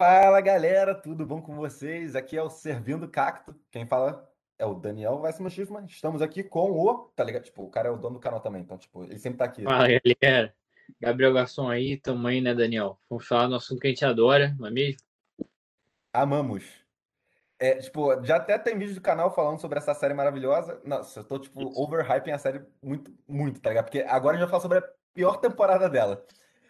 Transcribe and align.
Fala 0.00 0.40
galera, 0.40 0.94
tudo 0.94 1.26
bom 1.26 1.42
com 1.42 1.54
vocês? 1.54 2.16
Aqui 2.16 2.34
é 2.34 2.42
o 2.42 2.48
Servindo 2.48 3.06
Cacto. 3.06 3.54
Quem 3.70 3.86
fala 3.86 4.26
é 4.58 4.64
o 4.64 4.72
Daniel 4.72 5.20
Weissman 5.20 5.50
Schiffman. 5.50 5.84
Estamos 5.84 6.22
aqui 6.22 6.42
com 6.42 6.70
o. 6.72 7.10
Tá 7.14 7.22
ligado? 7.22 7.42
Tipo, 7.42 7.64
o 7.64 7.68
cara 7.68 7.88
é 7.88 7.90
o 7.90 7.98
dono 7.98 8.14
do 8.14 8.18
canal 8.18 8.40
também, 8.40 8.62
então, 8.62 8.78
tipo, 8.78 9.04
ele 9.04 9.18
sempre 9.18 9.36
tá 9.36 9.44
aqui. 9.44 9.62
Fala 9.62 9.86
galera, 9.86 10.54
Gabriel 10.98 11.34
Garçom 11.34 11.68
aí, 11.68 11.98
tamo 11.98 12.26
aí, 12.26 12.40
né, 12.40 12.54
Daniel? 12.54 12.98
Vamos 13.10 13.28
falar 13.28 13.46
no 13.46 13.56
assunto 13.56 13.78
que 13.78 13.88
a 13.88 13.90
gente 13.90 14.02
adora, 14.02 14.56
não 14.58 14.68
é 14.68 14.70
mesmo? 14.70 15.02
Amamos. 16.14 16.64
É, 17.58 17.74
tipo, 17.74 18.24
já 18.24 18.36
até 18.36 18.56
tem 18.56 18.78
vídeo 18.78 18.94
do 18.94 19.02
canal 19.02 19.34
falando 19.34 19.60
sobre 19.60 19.76
essa 19.76 19.92
série 19.92 20.14
maravilhosa. 20.14 20.80
Nossa, 20.82 21.20
eu 21.20 21.24
tô, 21.24 21.38
tipo, 21.38 21.60
overhyping 21.78 22.30
a 22.30 22.38
série 22.38 22.62
muito, 22.82 23.12
muito, 23.28 23.60
tá 23.60 23.68
ligado? 23.68 23.84
Porque 23.84 24.00
agora 24.00 24.34
a 24.34 24.40
gente 24.40 24.48
vai 24.48 24.50
falar 24.50 24.62
sobre 24.62 24.78
a 24.78 24.92
pior 25.12 25.36
temporada 25.36 25.90
dela. 25.90 26.24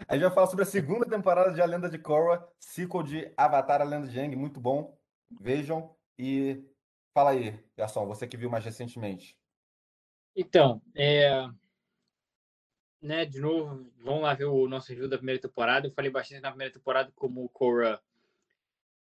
A 0.09 0.15
gente 0.15 0.25
vai 0.25 0.35
falar 0.35 0.47
sobre 0.47 0.63
a 0.65 0.67
segunda 0.67 1.07
temporada 1.09 1.53
de 1.53 1.61
A 1.61 1.65
Lenda 1.65 1.89
de 1.89 1.99
Korra, 1.99 2.47
sequel 2.59 3.03
de 3.03 3.33
Avatar, 3.37 3.81
A 3.81 3.85
Lenda 3.85 4.09
de 4.09 4.19
Aang, 4.19 4.35
muito 4.35 4.61
bom. 4.61 4.99
Vejam 5.41 5.95
e 6.19 6.65
fala 7.15 7.31
aí, 7.31 7.59
Garçom, 7.77 8.07
você 8.07 8.27
que 8.27 8.37
viu 8.37 8.51
mais 8.51 8.65
recentemente. 8.65 9.37
Então, 10.35 10.83
é... 10.95 11.47
né, 13.01 13.25
de 13.25 13.41
novo, 13.41 13.91
vamos 14.03 14.23
lá 14.23 14.35
ver 14.35 14.47
o 14.47 14.69
nosso 14.69 14.89
review 14.89 15.09
da 15.09 15.17
primeira 15.17 15.41
temporada. 15.41 15.87
Eu 15.87 15.93
falei 15.93 16.11
bastante 16.11 16.41
na 16.41 16.51
primeira 16.51 16.73
temporada 16.73 17.13
como 17.15 17.45
o 17.45 17.49
Korra 17.49 18.01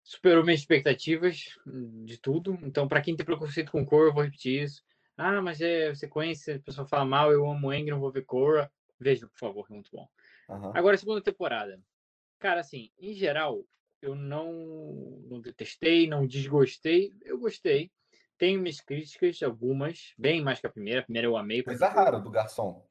superou 0.03 0.45
minhas 0.45 0.61
expectativas 0.61 1.57
de 2.05 2.19
tudo. 2.19 2.59
Então, 2.63 2.87
para 2.87 3.01
quem 3.01 3.17
tem 3.17 3.25
preconceito 3.27 3.73
com 3.73 3.87
Korra, 3.87 4.09
eu 4.09 4.15
vou 4.15 4.23
repetir 4.23 4.63
isso. 4.63 4.85
Ah, 5.17 5.41
mas 5.41 5.61
é 5.61 5.95
sequência, 5.95 6.57
a 6.57 6.61
pessoa 6.61 6.87
fala 6.87 7.05
mal, 7.05 7.33
eu 7.33 7.49
amo 7.49 7.71
Aang, 7.71 7.91
não 7.91 8.01
vou 8.01 8.13
ver 8.13 8.25
Korra. 8.25 8.71
Veja, 9.01 9.27
por 9.27 9.39
favor, 9.39 9.67
é 9.71 9.73
muito 9.73 9.91
bom. 9.91 10.09
Aham. 10.49 10.73
Agora, 10.75 10.97
segunda 10.97 11.23
temporada. 11.23 11.81
Cara, 12.39 12.61
assim, 12.61 12.91
em 12.99 13.15
geral, 13.15 13.65
eu 14.03 14.15
não, 14.15 14.53
não 15.29 15.41
detestei, 15.41 16.07
não 16.07 16.27
desgostei. 16.27 17.13
Eu 17.23 17.39
gostei. 17.39 17.91
Tenho 18.37 18.61
minhas 18.61 18.81
críticas, 18.81 19.43
algumas, 19.43 20.13
bem 20.19 20.43
mais 20.43 20.61
que 20.61 20.67
a 20.67 20.71
primeira. 20.71 21.01
A 21.01 21.05
primeira 21.05 21.27
eu 21.29 21.37
amei. 21.37 21.63
porque 21.63 21.79
Coisa 21.79 21.93
foi- 21.93 22.03
rara 22.03 22.19
do 22.21 22.31
garçom 22.31 22.87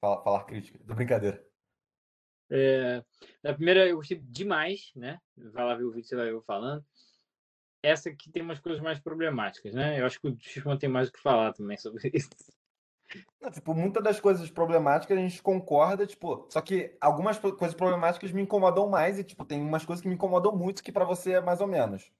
falar, 0.00 0.22
falar 0.22 0.44
crítica. 0.44 0.78
Do 0.84 0.94
brincadeira. 0.94 1.44
É, 2.48 3.02
na 3.42 3.54
primeira 3.54 3.88
eu 3.88 3.96
gostei 3.96 4.18
demais, 4.20 4.92
né? 4.94 5.18
Vai 5.36 5.64
lá 5.64 5.74
ver 5.74 5.84
o 5.84 5.90
vídeo, 5.90 6.06
você 6.06 6.14
vai 6.14 6.26
ver 6.26 6.32
eu 6.34 6.42
falando. 6.42 6.84
Essa 7.82 8.10
aqui 8.10 8.30
tem 8.30 8.42
umas 8.42 8.60
coisas 8.60 8.80
mais 8.80 9.00
problemáticas, 9.00 9.74
né? 9.74 10.00
Eu 10.00 10.06
acho 10.06 10.20
que 10.20 10.28
o 10.28 10.36
Schiffman 10.38 10.78
tem 10.78 10.88
mais 10.88 11.08
o 11.08 11.12
que 11.12 11.20
falar 11.20 11.52
também 11.52 11.76
sobre 11.76 12.08
isso. 12.14 12.28
Não, 13.40 13.50
tipo, 13.50 13.74
muitas 13.74 14.02
das 14.02 14.20
coisas 14.20 14.50
problemáticas 14.50 15.16
a 15.16 15.20
gente 15.20 15.42
concorda, 15.42 16.06
tipo, 16.06 16.46
só 16.50 16.60
que 16.60 16.96
algumas 17.00 17.38
coisas 17.38 17.74
problemáticas 17.74 18.32
me 18.32 18.42
incomodam 18.42 18.88
mais 18.88 19.18
e, 19.18 19.24
tipo, 19.24 19.44
tem 19.44 19.60
umas 19.60 19.84
coisas 19.84 20.02
que 20.02 20.08
me 20.08 20.14
incomodam 20.14 20.56
muito 20.56 20.82
que 20.82 20.92
pra 20.92 21.04
você 21.04 21.32
é 21.32 21.40
mais 21.40 21.60
ou 21.60 21.66
menos. 21.66 22.10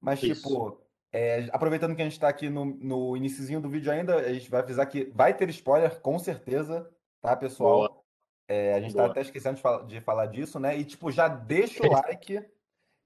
Mas, 0.00 0.22
Isso. 0.22 0.42
tipo, 0.42 0.80
é, 1.12 1.48
aproveitando 1.52 1.96
que 1.96 2.02
a 2.02 2.04
gente 2.04 2.20
tá 2.20 2.28
aqui 2.28 2.48
no, 2.48 2.64
no 2.64 3.16
iniciozinho 3.16 3.60
do 3.60 3.68
vídeo 3.68 3.90
ainda, 3.90 4.16
a 4.16 4.32
gente 4.32 4.50
vai 4.50 4.60
avisar 4.60 4.86
que 4.86 5.10
vai 5.14 5.34
ter 5.34 5.48
spoiler, 5.48 6.00
com 6.00 6.18
certeza, 6.18 6.88
tá, 7.20 7.34
pessoal? 7.36 8.04
É, 8.46 8.74
a 8.74 8.80
gente 8.80 8.94
tá 8.94 9.02
Boa. 9.02 9.10
até 9.10 9.20
esquecendo 9.20 9.58
de, 9.86 9.94
de 9.94 10.00
falar 10.00 10.26
disso, 10.26 10.58
né? 10.58 10.76
E, 10.76 10.84
tipo, 10.84 11.10
já 11.10 11.28
deixa 11.28 11.86
o 11.86 11.90
like, 11.92 12.44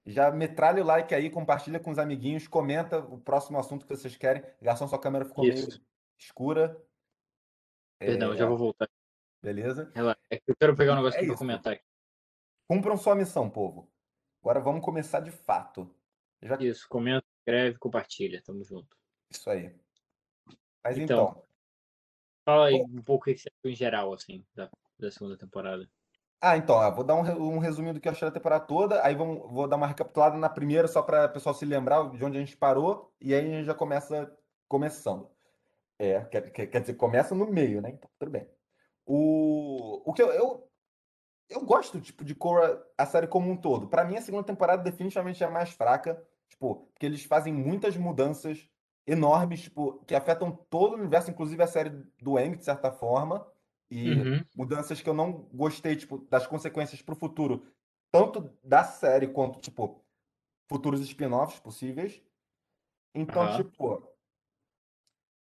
já 0.06 0.30
metralha 0.30 0.82
o 0.82 0.86
like 0.86 1.14
aí, 1.14 1.30
compartilha 1.30 1.80
com 1.80 1.90
os 1.90 1.98
amiguinhos, 1.98 2.48
comenta 2.48 2.98
o 2.98 3.18
próximo 3.18 3.58
assunto 3.58 3.86
que 3.86 3.96
vocês 3.96 4.16
querem. 4.16 4.42
Garçom, 4.60 4.86
sua 4.86 4.98
câmera 4.98 5.24
ficou 5.24 5.44
meio 5.44 5.54
Isso. 5.54 5.80
escura. 6.18 6.80
Perdão, 8.06 8.30
eu 8.30 8.36
já 8.36 8.44
É, 8.44 8.48
vou 8.48 8.56
voltar. 8.56 8.88
Beleza? 9.42 9.90
Relaxa. 9.94 10.20
É 10.30 10.36
que 10.36 10.44
eu 10.50 10.56
quero 10.56 10.76
pegar 10.76 10.92
um 10.92 10.96
negócio 10.96 11.16
É 11.16 11.18
aqui 11.18 11.26
pra 11.26 11.34
isso. 11.34 11.38
comentar. 11.42 11.72
aqui. 11.74 11.84
Cumpram 12.68 12.96
sua 12.96 13.14
missão, 13.14 13.50
povo. 13.50 13.90
Agora 14.40 14.60
vamos 14.60 14.84
começar 14.84 15.20
de 15.20 15.30
fato. 15.30 15.94
Já... 16.40 16.56
Isso, 16.60 16.88
comenta, 16.88 17.24
escreve, 17.40 17.78
compartilha. 17.78 18.42
Tamo 18.42 18.64
junto. 18.64 18.96
Isso 19.30 19.48
aí. 19.50 19.74
Mas 20.84 20.98
Então. 20.98 21.28
então. 21.30 21.42
Fala 22.44 22.66
aí 22.66 22.74
um 22.74 23.02
pouco 23.02 23.30
o 23.30 23.32
que 23.32 23.38
você 23.38 23.48
achou 23.48 23.70
em 23.70 23.74
geral, 23.76 24.12
assim, 24.12 24.44
da, 24.54 24.68
da 24.98 25.10
segunda 25.10 25.36
temporada. 25.36 25.88
Ah, 26.40 26.56
então, 26.56 26.74
ó, 26.74 26.90
vou 26.90 27.04
dar 27.04 27.14
um, 27.14 27.20
um 27.20 27.92
do 27.92 28.00
que 28.00 28.08
eu 28.08 28.12
achei 28.12 28.26
da 28.26 28.34
temporada 28.34 28.66
toda, 28.66 29.04
aí 29.06 29.14
vamos, 29.14 29.48
vou 29.52 29.68
dar 29.68 29.76
uma 29.76 29.86
recapitulada 29.86 30.36
na 30.36 30.48
primeira, 30.48 30.88
só 30.88 31.00
para 31.00 31.26
o 31.26 31.32
pessoal 31.32 31.54
se 31.54 31.64
lembrar 31.64 32.10
de 32.10 32.24
onde 32.24 32.36
a 32.36 32.40
gente 32.40 32.56
parou, 32.56 33.14
e 33.20 33.32
aí 33.32 33.46
a 33.46 33.58
gente 33.58 33.66
já 33.66 33.74
começa 33.74 34.36
começando. 34.66 35.30
É, 35.98 36.20
quer, 36.24 36.50
quer, 36.50 36.80
dizer, 36.80 36.94
começa 36.94 37.34
no 37.34 37.46
meio, 37.46 37.80
né? 37.80 37.90
Então, 37.90 38.10
tudo 38.18 38.30
bem. 38.32 38.48
O, 39.06 40.02
o 40.10 40.12
que 40.12 40.22
eu, 40.22 40.32
eu, 40.32 40.70
eu 41.48 41.64
gosto, 41.64 42.00
tipo, 42.00 42.24
de 42.24 42.34
Korra, 42.34 42.82
a 42.96 43.06
série 43.06 43.26
como 43.26 43.50
um 43.50 43.56
todo. 43.56 43.88
Para 43.88 44.04
mim, 44.04 44.16
a 44.16 44.22
segunda 44.22 44.44
temporada 44.44 44.82
definitivamente 44.82 45.42
é 45.42 45.46
a 45.46 45.50
mais 45.50 45.70
fraca, 45.70 46.22
tipo, 46.48 46.86
porque 46.92 47.06
eles 47.06 47.24
fazem 47.24 47.52
muitas 47.52 47.96
mudanças 47.96 48.68
enormes, 49.06 49.62
tipo, 49.62 50.04
que 50.04 50.14
afetam 50.14 50.50
todo 50.70 50.92
o 50.92 50.98
universo, 50.98 51.30
inclusive 51.30 51.62
a 51.62 51.66
série 51.66 51.90
do 52.20 52.38
Aang, 52.38 52.56
de 52.56 52.64
certa 52.64 52.90
forma, 52.92 53.46
e 53.90 54.16
Uhum. 54.16 54.44
mudanças 54.56 55.00
que 55.00 55.08
eu 55.08 55.14
não 55.14 55.32
gostei, 55.52 55.96
tipo, 55.96 56.18
das 56.30 56.46
consequências 56.46 57.02
pro 57.02 57.16
futuro, 57.16 57.66
tanto 58.10 58.56
da 58.62 58.84
série 58.84 59.28
quanto, 59.28 59.60
tipo, 59.60 60.04
futuros 60.68 61.00
spin-offs 61.00 61.60
possíveis. 61.60 62.22
Então, 63.14 63.46
Aham. 63.46 63.64
tipo, 63.64 64.11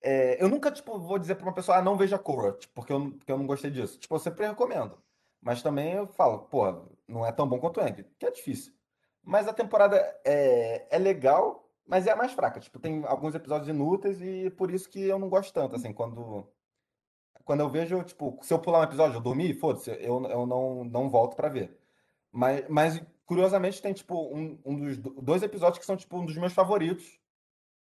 é, 0.07 0.43
eu 0.43 0.49
nunca, 0.49 0.71
tipo, 0.71 0.99
vou 0.99 1.19
dizer 1.19 1.35
pra 1.35 1.47
uma 1.47 1.53
pessoa, 1.53 1.79
ah, 1.79 1.83
não 1.83 1.97
veja 1.97 2.19
Korra, 2.19 2.53
tipo, 2.53 2.73
porque 2.75 2.93
eu, 2.93 3.11
porque 3.11 3.33
eu 3.33 3.39
não 3.39 3.47
gostei 3.47 3.71
disso. 3.71 3.99
Tipo, 3.99 4.15
eu 4.15 4.19
sempre 4.21 4.47
recomendo. 4.47 4.97
Mas 5.41 5.63
também 5.63 5.93
eu 5.95 6.07
falo, 6.07 6.41
pô, 6.41 6.65
não 7.07 7.27
é 7.27 7.33
tão 7.33 7.49
bom 7.49 7.59
quanto 7.59 7.79
o 7.79 7.81
Aang, 7.83 8.05
que 8.19 8.27
é 8.27 8.31
difícil. 8.31 8.73
Mas 9.23 9.49
a 9.49 9.53
temporada 9.53 9.97
é, 10.25 10.87
é 10.91 10.99
legal, 10.99 11.69
mas 11.87 12.07
é 12.07 12.13
a 12.13 12.17
mais 12.17 12.33
fraca. 12.33 12.61
Tipo, 12.61 12.79
tem 12.79 13.05
alguns 13.05 13.35
episódios 13.35 13.69
inúteis 13.69 14.21
e 14.23 14.49
por 14.51 14.71
isso 14.71 14.89
que 14.89 15.03
eu 15.03 15.19
não 15.19 15.29
gosto 15.29 15.53
tanto, 15.53 15.75
assim, 15.77 15.93
quando... 15.93 16.47
Quando 17.45 17.61
eu 17.61 17.69
vejo, 17.69 18.03
tipo, 18.03 18.39
se 18.43 18.53
eu 18.53 18.59
pular 18.59 18.81
um 18.81 18.85
episódio, 18.85 19.17
eu 19.17 19.21
dormir, 19.21 19.55
foda-se, 19.55 19.91
eu, 19.91 20.25
eu 20.25 20.47
não, 20.47 20.83
não 20.85 21.09
volto 21.09 21.37
pra 21.37 21.49
ver. 21.49 21.79
Mas, 22.33 22.65
mas, 22.69 23.03
curiosamente, 23.25 23.81
tem, 23.81 23.93
tipo, 23.93 24.35
um, 24.35 24.59
um 24.65 24.77
dos 24.77 24.97
do- 24.97 25.23
dois 25.23 25.45
episódios 25.45 25.79
que 25.79 25.87
são, 25.87 25.97
tipo, 25.97 26.17
um 26.19 26.27
dos 26.27 26.37
meus 26.37 26.53
favoritos. 26.53 27.21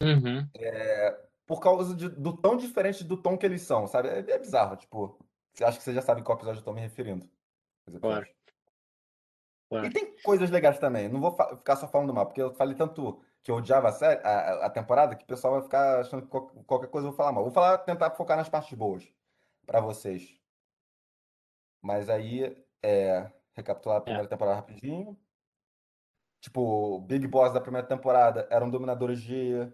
Uhum. 0.02 0.48
Por 1.52 1.60
causa 1.60 1.94
de- 1.94 2.08
do 2.08 2.34
tão 2.34 2.56
diferente 2.56 3.04
do 3.04 3.14
tom 3.20 3.36
que 3.36 3.44
eles 3.44 3.60
são, 3.62 3.86
sabe? 3.86 4.08
É, 4.08 4.18
é 4.20 4.38
bizarro, 4.38 4.74
tipo. 4.76 5.18
Acha 5.62 5.76
que 5.76 5.84
você 5.84 5.92
já 5.92 6.00
sabe 6.00 6.22
qual 6.22 6.38
episódio 6.38 6.60
eu 6.60 6.64
tô 6.64 6.72
me 6.72 6.80
referindo. 6.80 7.28
Claro. 8.00 8.26
Claro. 9.68 9.86
E 9.86 9.90
tem 9.90 10.16
coisas 10.22 10.48
legais 10.50 10.78
também. 10.78 11.08
Não 11.10 11.20
vou 11.20 11.36
ficar 11.58 11.76
só 11.76 11.86
falando 11.86 12.14
mal, 12.14 12.24
porque 12.24 12.40
eu 12.40 12.54
falei 12.54 12.74
tanto 12.74 13.22
que 13.42 13.50
eu 13.50 13.56
odiava 13.56 13.88
a, 13.90 13.92
série, 13.92 14.20
a, 14.26 14.66
a- 14.66 14.70
temporada 14.70 15.14
que 15.14 15.24
o 15.24 15.26
pessoal 15.26 15.54
vai 15.54 15.62
ficar 15.62 16.00
achando 16.00 16.22
que 16.22 16.28
qual- 16.28 16.46
qualquer 16.64 16.88
coisa 16.88 17.06
eu 17.08 17.10
vou 17.10 17.16
falar 17.18 17.32
mal. 17.32 17.42
Vou 17.44 17.52
falar, 17.52 17.76
tentar 17.78 18.10
focar 18.12 18.36
nas 18.38 18.48
partes 18.48 18.72
boas 18.78 19.06
pra 19.66 19.78
vocês. 19.80 20.40
Mas 21.82 22.08
aí, 22.08 22.64
é, 22.82 23.30
recapitular 23.54 23.98
a 23.98 24.00
primeira 24.00 24.28
temporada 24.28 24.56
rapidinho. 24.56 25.18
Tipo, 26.40 26.60
o 26.96 27.00
Big 27.00 27.26
Boss 27.26 27.52
da 27.52 27.60
primeira 27.60 27.86
temporada 27.86 28.48
eram 28.50 28.70
dominadores 28.70 29.20
de 29.20 29.70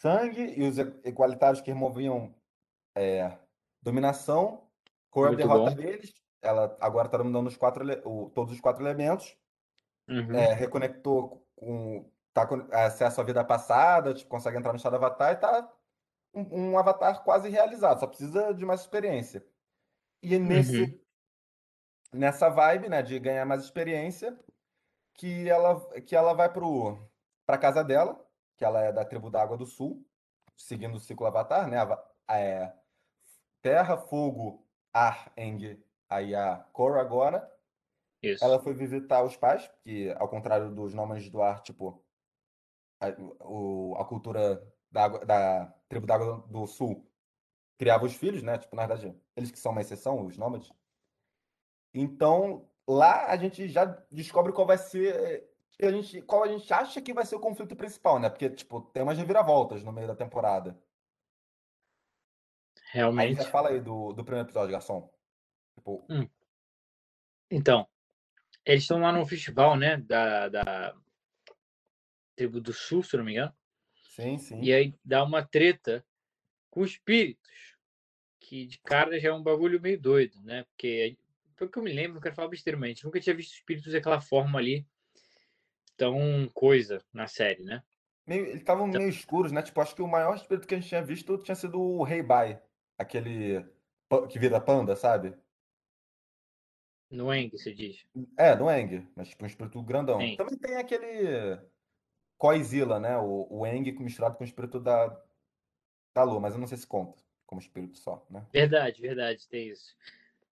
sangue 0.00 0.42
e 0.58 0.62
os 0.68 0.78
equalitários 0.78 1.60
que 1.60 1.70
removiam 1.70 2.34
é, 2.96 3.38
dominação. 3.82 4.68
Muito 5.14 5.36
derrota 5.36 5.74
bom. 5.74 5.82
eles. 5.82 6.14
Ela 6.40 6.76
agora 6.80 7.08
tá 7.08 7.18
dominando 7.18 7.48
os 7.48 7.56
quatro, 7.56 7.84
o- 8.08 8.30
todos 8.30 8.52
os 8.54 8.60
quatro 8.60 8.82
elementos. 8.82 9.36
Uhum. 10.08 10.34
É, 10.34 10.52
reconectou 10.54 11.46
com. 11.56 12.10
Tá 12.32 12.46
com 12.46 12.68
acesso 12.70 13.20
à 13.20 13.24
vida 13.24 13.44
passada, 13.44 14.14
tipo, 14.14 14.30
consegue 14.30 14.56
entrar 14.56 14.72
no 14.72 14.76
estado 14.76 14.94
avatar 14.94 15.32
e 15.32 15.36
tá 15.36 15.72
um, 16.32 16.70
um 16.70 16.78
avatar 16.78 17.24
quase 17.24 17.48
realizado, 17.48 17.98
só 17.98 18.06
precisa 18.06 18.52
de 18.54 18.64
mais 18.64 18.82
experiência. 18.82 19.44
E 20.22 20.38
nesse, 20.38 20.82
Uhum. 20.82 21.00
nessa 22.12 22.48
vibe, 22.48 22.88
né, 22.88 23.02
de 23.02 23.18
ganhar 23.18 23.44
mais 23.44 23.64
experiência, 23.64 24.38
que 25.14 25.48
ela, 25.48 26.00
que 26.02 26.14
ela 26.14 26.32
vai 26.32 26.52
pro, 26.52 26.96
pra 27.44 27.58
casa 27.58 27.82
dela, 27.82 28.24
que 28.58 28.64
ela 28.64 28.82
é 28.82 28.92
da 28.92 29.04
tribo 29.04 29.30
da 29.30 29.40
Água 29.40 29.56
do 29.56 29.64
Sul, 29.64 30.04
seguindo 30.56 30.96
o 30.96 31.00
ciclo 31.00 31.26
avatar, 31.26 31.68
né? 31.68 31.78
é, 32.28 32.74
terra, 33.62 33.96
fogo, 33.96 34.66
ar, 34.92 35.32
Eng, 35.36 35.82
aí 36.08 36.34
a 36.34 36.58
Korra 36.72 37.00
agora. 37.00 37.50
Isso. 38.20 38.44
Ela 38.44 38.58
foi 38.58 38.74
visitar 38.74 39.22
os 39.22 39.36
pais, 39.36 39.70
que 39.84 40.10
ao 40.18 40.28
contrário 40.28 40.74
dos 40.74 40.92
nômades 40.92 41.30
do 41.30 41.40
ar, 41.40 41.62
tipo, 41.62 42.04
a, 43.00 43.06
o- 43.44 43.94
a 43.96 44.04
cultura 44.04 44.66
da, 44.90 45.04
água- 45.04 45.24
da 45.24 45.66
tribo 45.88 46.06
da 46.06 46.16
Água 46.16 46.44
do 46.48 46.66
Sul 46.66 47.08
criava 47.78 48.04
os 48.04 48.14
filhos, 48.14 48.42
né? 48.42 48.58
Tipo, 48.58 48.74
na 48.74 48.86
verdade, 48.86 49.16
eles 49.36 49.52
que 49.52 49.58
são 49.58 49.70
uma 49.70 49.80
exceção, 49.80 50.26
os 50.26 50.36
nômades. 50.36 50.72
Então, 51.94 52.68
lá 52.88 53.26
a 53.26 53.36
gente 53.36 53.68
já 53.68 53.84
descobre 54.10 54.52
qual 54.52 54.66
vai 54.66 54.78
ser, 54.78 55.47
a 55.86 55.90
gente, 55.92 56.22
qual 56.22 56.44
a 56.44 56.48
gente 56.48 56.72
acha 56.72 57.00
que 57.00 57.14
vai 57.14 57.24
ser 57.24 57.36
o 57.36 57.40
conflito 57.40 57.76
principal, 57.76 58.18
né? 58.18 58.28
Porque, 58.28 58.50
tipo, 58.50 58.80
tem 58.80 59.02
umas 59.02 59.16
reviravoltas 59.16 59.84
no 59.84 59.92
meio 59.92 60.08
da 60.08 60.16
temporada. 60.16 60.76
Aí 62.76 62.82
Realmente. 62.92 63.36
já 63.36 63.48
fala 63.50 63.68
aí 63.68 63.80
do, 63.80 64.12
do 64.12 64.24
primeiro 64.24 64.46
episódio, 64.46 64.72
garçom. 64.72 65.10
Tipo, 65.76 66.04
Hum. 66.10 66.28
Então, 67.50 67.88
eles 68.64 68.82
estão 68.82 69.00
lá 69.00 69.12
no 69.12 69.24
festival, 69.24 69.76
né? 69.76 69.96
Da, 69.96 70.48
da 70.48 70.96
tribo 72.36 72.60
do 72.60 72.72
sul, 72.72 73.02
se 73.02 73.16
não 73.16 73.24
me 73.24 73.32
engano. 73.32 73.54
Sim, 73.94 74.38
sim. 74.38 74.60
E 74.60 74.72
aí 74.72 74.94
dá 75.04 75.24
uma 75.24 75.46
treta 75.46 76.04
com 76.70 76.84
espíritos. 76.84 77.76
Que 78.40 78.66
de 78.66 78.78
cara 78.80 79.18
já 79.18 79.28
é 79.28 79.32
um 79.32 79.42
bagulho 79.42 79.80
meio 79.80 80.00
doido, 80.00 80.40
né? 80.42 80.64
Porque, 80.64 81.18
pelo 81.56 81.70
que 81.70 81.78
eu 81.78 81.82
me 81.82 81.92
lembro, 81.92 82.14
não 82.14 82.20
quero 82.20 82.34
falar 82.34 82.48
besteira, 82.48 82.78
mas 82.78 82.86
a 82.86 82.92
gente 82.92 83.04
nunca 83.04 83.20
tinha 83.20 83.36
visto 83.36 83.54
espíritos 83.54 83.92
daquela 83.92 84.20
forma 84.20 84.58
ali. 84.58 84.86
Tão 85.98 86.48
coisa 86.54 87.04
na 87.12 87.26
série, 87.26 87.62
né? 87.62 87.82
Meio, 88.26 88.46
eles 88.46 88.60
estavam 88.60 88.86
meio 88.86 89.08
escuros, 89.08 89.52
né? 89.52 89.62
Tipo, 89.62 89.80
acho 89.82 89.94
que 89.94 90.00
o 90.00 90.08
maior 90.08 90.34
espírito 90.34 90.66
que 90.66 90.74
a 90.74 90.78
gente 90.78 90.88
tinha 90.88 91.02
visto 91.02 91.36
tinha 91.38 91.54
sido 91.54 91.78
o 91.78 92.02
Rei 92.02 92.22
Bai. 92.22 92.62
Aquele 92.96 93.66
que 94.30 94.38
vira 94.38 94.60
panda, 94.60 94.96
sabe? 94.96 95.34
No 97.10 97.32
Eng, 97.32 97.50
você 97.50 97.74
diz. 97.74 98.06
É, 98.36 98.54
no 98.54 98.70
Eng, 98.70 99.06
mas 99.16 99.28
tipo 99.28 99.44
um 99.44 99.46
espírito 99.46 99.82
grandão. 99.82 100.18
Também 100.36 100.56
tem 100.56 100.76
aquele 100.76 101.58
Koizila, 102.36 103.00
né? 103.00 103.18
O, 103.18 103.46
o 103.50 103.66
Eng 103.66 103.90
misturado 103.98 104.36
com 104.36 104.44
o 104.44 104.46
espírito 104.46 104.78
da, 104.78 105.08
da 106.14 106.22
lua, 106.22 106.40
mas 106.40 106.54
eu 106.54 106.60
não 106.60 106.66
sei 106.66 106.78
se 106.78 106.86
conta 106.86 107.22
como 107.46 107.60
espírito 107.60 107.98
só, 107.98 108.26
né? 108.28 108.46
Verdade, 108.52 109.00
verdade, 109.00 109.48
tem 109.48 109.68
isso. 109.70 109.96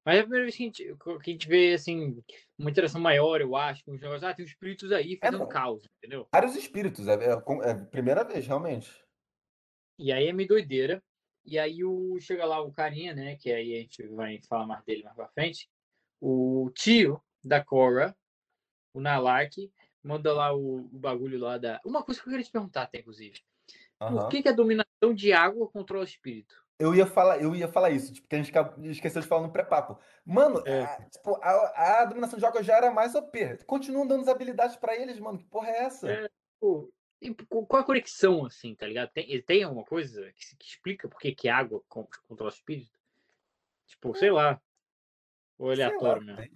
Mas 0.06 0.18
é 0.18 0.20
a 0.20 0.22
primeira 0.22 0.44
vez 0.44 0.56
que 0.56 0.62
a 0.62 0.66
gente, 0.66 0.96
que 1.24 1.30
a 1.30 1.32
gente 1.32 1.48
vê, 1.48 1.72
assim, 1.74 2.22
uma 2.56 2.70
interação 2.70 3.00
maior, 3.00 3.40
eu 3.40 3.56
acho, 3.56 3.84
com 3.84 3.92
os 3.92 4.00
negócios. 4.00 4.22
Ah, 4.22 4.32
tem 4.32 4.44
os 4.44 4.52
espíritos 4.52 4.92
aí 4.92 5.16
fazendo 5.16 5.40
não. 5.40 5.48
caos, 5.48 5.84
entendeu? 5.98 6.28
Vários 6.32 6.54
espíritos, 6.54 7.08
é, 7.08 7.14
é, 7.14 7.30
é 7.30 7.70
a 7.72 7.84
primeira 7.86 8.22
vez, 8.22 8.46
realmente. 8.46 8.88
E 9.98 10.12
aí 10.12 10.28
é 10.28 10.32
meio 10.32 10.48
doideira. 10.48 11.02
E 11.44 11.58
aí 11.58 11.82
o, 11.82 12.16
chega 12.20 12.44
lá 12.44 12.60
o 12.60 12.72
carinha, 12.72 13.14
né? 13.14 13.34
Que 13.34 13.50
aí 13.50 13.74
a 13.74 13.80
gente 13.80 14.06
vai 14.06 14.40
falar 14.48 14.64
mais 14.64 14.84
dele 14.84 15.02
mais 15.02 15.16
pra 15.16 15.28
frente. 15.28 15.68
O 16.20 16.70
tio 16.72 17.20
da 17.42 17.62
Cora, 17.64 18.16
o 18.94 19.00
Nalak, 19.00 19.72
manda 20.04 20.32
lá 20.32 20.54
o, 20.54 20.82
o 20.82 20.98
bagulho 20.98 21.40
lá 21.40 21.58
da. 21.58 21.80
Uma 21.84 22.04
coisa 22.04 22.20
que 22.20 22.28
eu 22.28 22.30
queria 22.30 22.46
te 22.46 22.52
perguntar, 22.52 22.82
até, 22.82 23.00
inclusive. 23.00 23.40
Por 23.98 24.06
Aham. 24.06 24.28
que, 24.28 24.42
que 24.42 24.48
a 24.48 24.52
dominação 24.52 25.12
de 25.12 25.32
água 25.32 25.68
controla 25.68 26.04
o 26.04 26.08
espírito? 26.08 26.65
Eu 26.78 26.94
ia 26.94 27.06
falar, 27.06 27.40
eu 27.42 27.56
ia 27.56 27.68
falar 27.68 27.90
isso, 27.90 28.12
tipo, 28.12 28.28
que 28.28 28.36
a 28.36 28.42
gente 28.42 28.52
esqueceu 28.90 29.22
de 29.22 29.26
falar 29.28 29.42
no 29.46 29.52
pré-papo. 29.52 29.98
Mano, 30.24 30.62
É. 30.66 30.82
a, 30.82 31.02
tipo, 31.08 31.34
a, 31.42 32.02
a 32.02 32.04
dominação 32.04 32.38
de 32.38 32.44
água 32.44 32.62
já 32.62 32.76
era 32.76 32.90
mais 32.90 33.14
OP. 33.14 33.64
Continuam 33.64 34.06
dando 34.06 34.20
as 34.22 34.28
habilidades 34.28 34.76
pra 34.76 34.94
eles, 34.94 35.18
mano. 35.18 35.38
Que 35.38 35.44
porra 35.44 35.68
é 35.70 35.78
essa? 35.84 36.10
É. 36.10 36.28
Pô, 36.60 36.92
qu- 37.48 37.66
qual 37.66 37.82
a 37.82 37.84
conexão, 37.84 38.44
assim, 38.44 38.74
tá 38.74 38.86
ligado? 38.86 39.10
Tem, 39.10 39.40
tem 39.42 39.62
alguma 39.62 39.84
coisa 39.84 40.30
que, 40.32 40.56
que 40.56 40.66
explica 40.66 41.08
por 41.08 41.18
que, 41.18 41.34
que 41.34 41.48
água 41.48 41.82
con- 41.88 42.06
controla 42.28 42.50
o 42.50 42.54
espírito? 42.54 42.90
Tipo, 43.86 44.14
sei 44.14 44.30
lá. 44.30 44.60
Ou 45.58 45.70
aleatório 45.70 46.36
tem- 46.36 46.52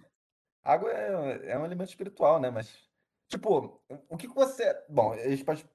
Água 0.63 0.91
é, 0.91 1.51
é 1.53 1.57
um 1.57 1.65
elemento 1.65 1.89
espiritual, 1.89 2.39
né? 2.39 2.51
Mas, 2.51 2.71
tipo, 3.27 3.81
o 4.07 4.17
que 4.17 4.27
que 4.27 4.35
você. 4.35 4.71
Bom, 4.87 5.13
a 5.13 5.17
gente 5.29 5.43
pode. 5.43 5.67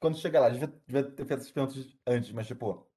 Quando 0.00 0.18
chegar 0.18 0.40
lá, 0.40 0.48
devia, 0.48 0.66
devia 0.88 1.04
ter 1.04 1.24
feito 1.24 1.40
essas 1.40 1.52
perguntas 1.52 1.96
antes, 2.04 2.32
mas, 2.32 2.48
tipo. 2.48 2.89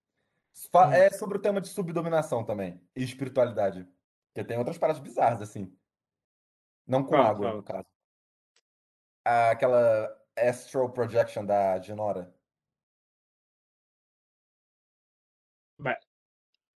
Fa- 0.72 0.88
Hum. 0.90 0.94
É 0.94 1.10
sobre 1.10 1.38
o 1.38 1.42
tema 1.42 1.60
de 1.62 1.68
subdominação 1.70 2.44
também. 2.46 2.82
E 2.96 3.04
espiritualidade. 3.04 3.88
Porque 4.34 4.48
tem 4.48 4.58
outras 4.58 4.78
paradas 4.78 5.02
bizarras, 5.02 5.42
assim. 5.42 5.76
Não 6.88 7.04
com 7.04 7.12
Fala, 7.12 7.30
água, 7.30 7.46
fala. 7.48 7.58
no 7.58 7.64
caso. 7.64 7.88
Ah, 9.26 9.52
Aquela 9.52 10.22
Astral 10.38 10.92
Projection 10.92 11.46
da 11.46 11.80
Genora. 11.80 12.34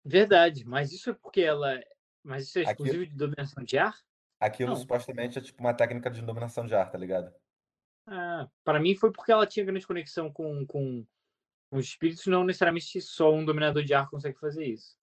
Verdade, 0.08 0.64
mas 0.66 0.92
isso 0.92 1.10
é 1.10 1.14
porque 1.14 1.42
ela. 1.42 1.80
Mas 2.24 2.44
isso 2.44 2.60
é 2.60 2.62
Aqui- 2.62 2.72
exclusivo 2.72 3.06
de 3.08 3.16
dominação 3.16 3.64
de 3.64 3.78
ar? 3.78 3.96
Aquilo 4.40 4.70
Não. 4.72 4.76
supostamente 4.76 5.40
é 5.40 5.42
tipo 5.42 5.62
uma 5.62 5.74
técnica 5.74 6.12
de 6.12 6.22
dominação 6.22 6.66
de 6.66 6.76
ar, 6.76 6.92
tá 6.92 6.98
ligado? 6.98 7.34
Ah, 8.06 8.48
para 8.64 8.80
mim 8.80 8.96
foi 8.96 9.12
porque 9.12 9.32
ela 9.32 9.48
tinha 9.48 9.66
grande 9.66 9.88
conexão 9.88 10.32
com, 10.32 10.64
com 10.68 11.06
os 11.78 11.86
espíritos, 11.86 12.26
não 12.28 12.44
necessariamente 12.44 13.02
só 13.02 13.32
um 13.34 13.46
dominador 13.46 13.84
de 13.84 13.94
ar 13.94 14.10
consegue 14.10 14.40
fazer 14.40 14.66
isso. 14.66 14.98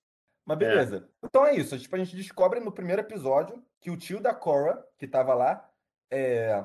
Mas 0.45 0.59
beleza. 0.59 1.09
Então 1.23 1.47
é 1.47 1.55
isso. 1.55 1.79
Tipo, 1.79 1.95
a 1.97 1.99
gente 1.99 2.17
descobre 2.17 2.61
no 2.61 2.73
primeiro 2.73 3.01
episódio 3.01 3.65
que 3.81 3.91
o 3.91 3.97
tio 3.97 4.21
da 4.21 4.35
Cora, 4.35 4.85
que 4.99 5.07
tava 5.07 5.35
lá, 5.35 5.71
é, 6.11 6.65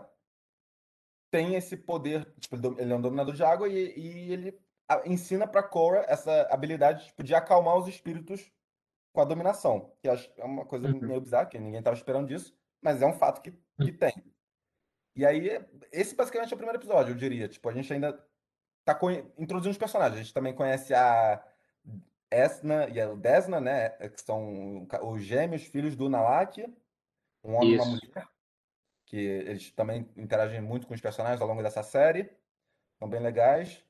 tem 1.32 1.56
esse 1.56 1.78
poder. 1.78 2.26
Tipo, 2.40 2.56
ele 2.80 2.92
é 2.92 2.96
um 2.96 3.02
dominador 3.02 3.34
de 3.34 3.44
água 3.44 3.68
e, 3.70 3.94
e 3.98 4.32
ele 4.32 4.60
ensina 5.06 5.48
pra 5.48 5.62
Cora 5.64 6.06
essa 6.08 6.44
habilidade 6.52 7.08
tipo, 7.08 7.24
de 7.24 7.36
acalmar 7.36 7.78
os 7.78 7.88
espíritos 7.88 8.52
com 9.14 9.22
a 9.22 9.26
dominação. 9.26 9.94
Que 10.02 10.10
é 10.10 10.44
uma 10.44 10.66
coisa 10.66 10.88
Uhum. 10.88 11.00
meio 11.00 11.22
bizarra, 11.22 11.46
que 11.46 11.60
ninguém 11.60 11.82
tava 11.82 11.96
esperando 11.96 12.28
disso, 12.28 12.58
mas 12.82 13.02
é 13.02 13.06
um 13.06 13.14
fato 13.14 13.42
que, 13.42 13.52
que 13.82 13.92
tem. 13.92 14.14
E 15.16 15.26
aí, 15.26 15.60
esse 15.92 16.16
basicamente 16.16 16.52
é 16.52 16.56
o 16.56 16.58
primeiro 16.58 16.80
episódio, 16.80 17.12
eu 17.12 17.18
diria. 17.18 17.48
Tipo, 17.48 17.70
a 17.70 17.74
gente 17.74 17.92
ainda 17.92 18.14
tá 18.88 19.00
introduzindo 19.38 19.72
os 19.72 19.78
personagens. 19.78 20.20
A 20.20 20.24
gente 20.24 20.34
também 20.34 20.54
conhece 20.54 20.94
a 20.94 21.44
Esna 22.32 22.88
e 22.88 23.02
a 23.02 23.14
Desna, 23.14 23.60
né? 23.60 23.90
Que 23.90 24.22
são 24.22 24.88
os 25.04 25.22
gêmeos, 25.22 25.64
filhos 25.64 25.96
do 25.96 26.10
Nalak, 26.10 26.64
um 27.44 27.56
homem 27.56 27.72
e 27.72 27.76
uma 27.76 27.84
Isso. 27.84 27.92
mulher. 27.92 28.28
Que 29.06 29.18
eles 29.18 29.72
também 29.72 30.10
interagem 30.16 30.62
muito 30.62 30.88
com 30.88 30.94
os 30.94 31.02
personagens 31.02 31.42
ao 31.42 31.48
longo 31.48 31.62
dessa 31.62 31.84
série. 31.84 32.30
São 32.98 33.10
bem 33.10 33.22
legais. 33.22 33.84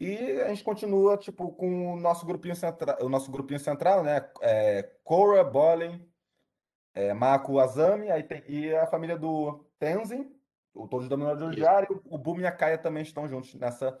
E 0.00 0.40
a 0.42 0.48
gente 0.48 0.62
continua, 0.62 1.16
tipo, 1.16 1.50
com 1.52 1.94
o 1.94 1.96
nosso 1.96 2.24
grupinho 2.24 2.54
central, 2.54 2.96
o 3.00 3.08
nosso 3.08 3.30
grupinho 3.30 3.58
central, 3.58 4.02
né? 4.02 4.30
É, 4.40 4.82
Korra, 5.02 5.42
Bolin, 5.42 6.08
é, 6.94 7.12
Mako, 7.12 7.58
Azami, 7.58 8.10
aí 8.10 8.22
tem, 8.22 8.42
e 8.48 8.74
a 8.74 8.86
família 8.86 9.18
do 9.18 9.64
Tenzin, 9.78 10.32
o 10.72 10.86
Todos 10.86 11.06
os 11.06 11.10
Dominadores 11.10 11.56
de 11.56 11.62
Isso. 11.62 11.70
Ar, 11.70 11.84
e 11.90 11.92
o, 11.92 12.02
o 12.04 12.18
Boom 12.18 12.40
e 12.40 12.46
a 12.46 12.52
Kaia 12.52 12.78
também 12.78 13.02
estão 13.02 13.26
juntos 13.28 13.54
nessa, 13.54 14.00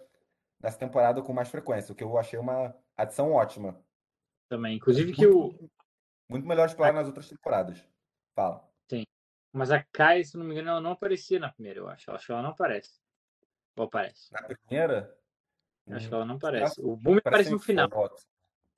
nessa 0.60 0.78
temporada 0.78 1.22
com 1.22 1.32
mais 1.32 1.48
frequência, 1.48 1.92
o 1.92 1.94
que 1.94 2.04
eu 2.04 2.18
achei 2.18 2.38
uma 2.38 2.74
adição 2.96 3.32
ótima. 3.32 3.82
Também. 4.48 4.76
Inclusive 4.76 5.12
que 5.12 5.26
o. 5.26 5.70
Muito, 6.28 6.46
melhor 6.46 6.66
explorado 6.66 6.96
nas 6.98 7.06
outras 7.06 7.28
temporadas. 7.28 7.86
Fala. 8.34 8.68
Mas 9.50 9.70
a 9.70 9.82
Kai, 9.82 10.24
se 10.24 10.36
não 10.36 10.44
me 10.44 10.52
engano, 10.52 10.68
ela 10.68 10.80
não 10.80 10.90
aparecia 10.92 11.38
na 11.38 11.50
primeira, 11.50 11.80
eu 11.80 11.88
acho. 11.88 12.10
Eu 12.10 12.14
acho 12.14 12.26
que 12.26 12.32
ela 12.32 12.42
não 12.42 12.50
aparece. 12.50 13.00
Ou 13.76 13.84
aparece? 13.84 14.30
Na 14.32 14.42
primeira. 14.42 15.18
Eu 15.86 15.96
Acho 15.96 16.06
hum, 16.06 16.08
que 16.08 16.14
ela 16.14 16.24
não 16.26 16.36
aparece. 16.36 16.80
O 16.82 16.96
Boom 16.96 17.16
aparece 17.16 17.48
em 17.48 17.52
no 17.52 17.58
final. 17.58 17.90
foto. 17.90 18.22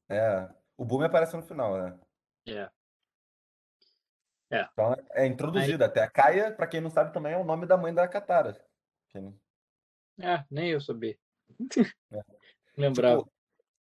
É, 0.09 0.49
o 0.77 0.85
Boom 0.85 1.03
aparece 1.03 1.37
no 1.37 1.43
final, 1.43 1.77
né? 1.77 1.99
É. 2.47 2.71
Então 4.73 4.95
é 5.13 5.27
introduzida 5.27 5.87
até. 5.87 6.03
A 6.03 6.11
Kaia, 6.11 6.53
pra 6.53 6.67
quem 6.67 6.81
não 6.81 6.91
sabe, 6.91 7.13
também 7.13 7.33
é 7.33 7.39
o 7.39 7.45
nome 7.45 7.67
da 7.67 7.77
mãe 7.77 7.93
da 7.93 8.07
Katara. 8.09 8.65
Quem- 9.09 9.39
Ah, 10.23 10.45
nem 10.51 10.71
eu 10.71 10.81
sabia. 10.81 11.19
É. 12.13 12.23
Lembrava. 12.77 13.23
Tipo, 13.23 13.33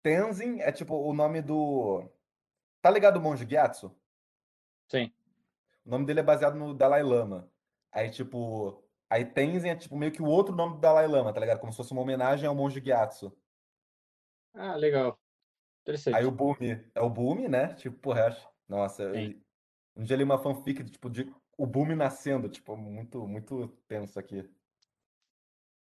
Tenzin 0.02 0.60
é 0.60 0.70
tipo 0.70 0.94
o 0.94 1.14
nome 1.14 1.40
do. 1.40 2.08
Tá 2.82 2.90
ligado 2.90 3.16
o 3.16 3.20
monge 3.20 3.44
Gyatso? 3.44 3.96
Sim. 4.90 5.12
O 5.84 5.90
nome 5.90 6.04
dele 6.04 6.20
é 6.20 6.22
baseado 6.22 6.56
no 6.56 6.74
Dalai 6.74 7.02
Lama. 7.02 7.50
Aí, 7.90 8.10
tipo. 8.10 8.84
Aí 9.08 9.24
Tenzin 9.24 9.68
é 9.68 9.76
tipo 9.76 9.96
meio 9.96 10.12
que 10.12 10.22
o 10.22 10.26
outro 10.26 10.54
nome 10.54 10.74
do 10.74 10.80
Dalai 10.80 11.06
Lama, 11.06 11.32
tá 11.32 11.40
ligado? 11.40 11.60
Como 11.60 11.72
se 11.72 11.76
fosse 11.76 11.92
uma 11.92 12.02
homenagem 12.02 12.46
ao 12.46 12.54
monge 12.54 12.80
Gyatso. 12.80 13.36
Ah, 14.52 14.76
legal. 14.76 15.18
Interessante. 15.82 16.16
Aí 16.16 16.24
o 16.24 16.30
Bumi 16.30 16.84
é 16.94 17.00
o 17.00 17.10
Bumi, 17.10 17.48
né? 17.48 17.74
Tipo, 17.74 17.98
porra, 17.98 18.26
acho. 18.26 18.48
Nossa, 18.68 19.02
eu... 19.02 19.34
Um 19.96 20.02
dia 20.02 20.16
li 20.16 20.24
uma 20.24 20.38
fanfic 20.38 20.82
tipo, 20.84 21.08
de 21.08 21.32
o 21.56 21.66
Bumi 21.66 21.94
nascendo, 21.94 22.48
tipo, 22.48 22.76
muito, 22.76 23.26
muito 23.26 23.68
tenso 23.86 24.18
aqui. 24.18 24.48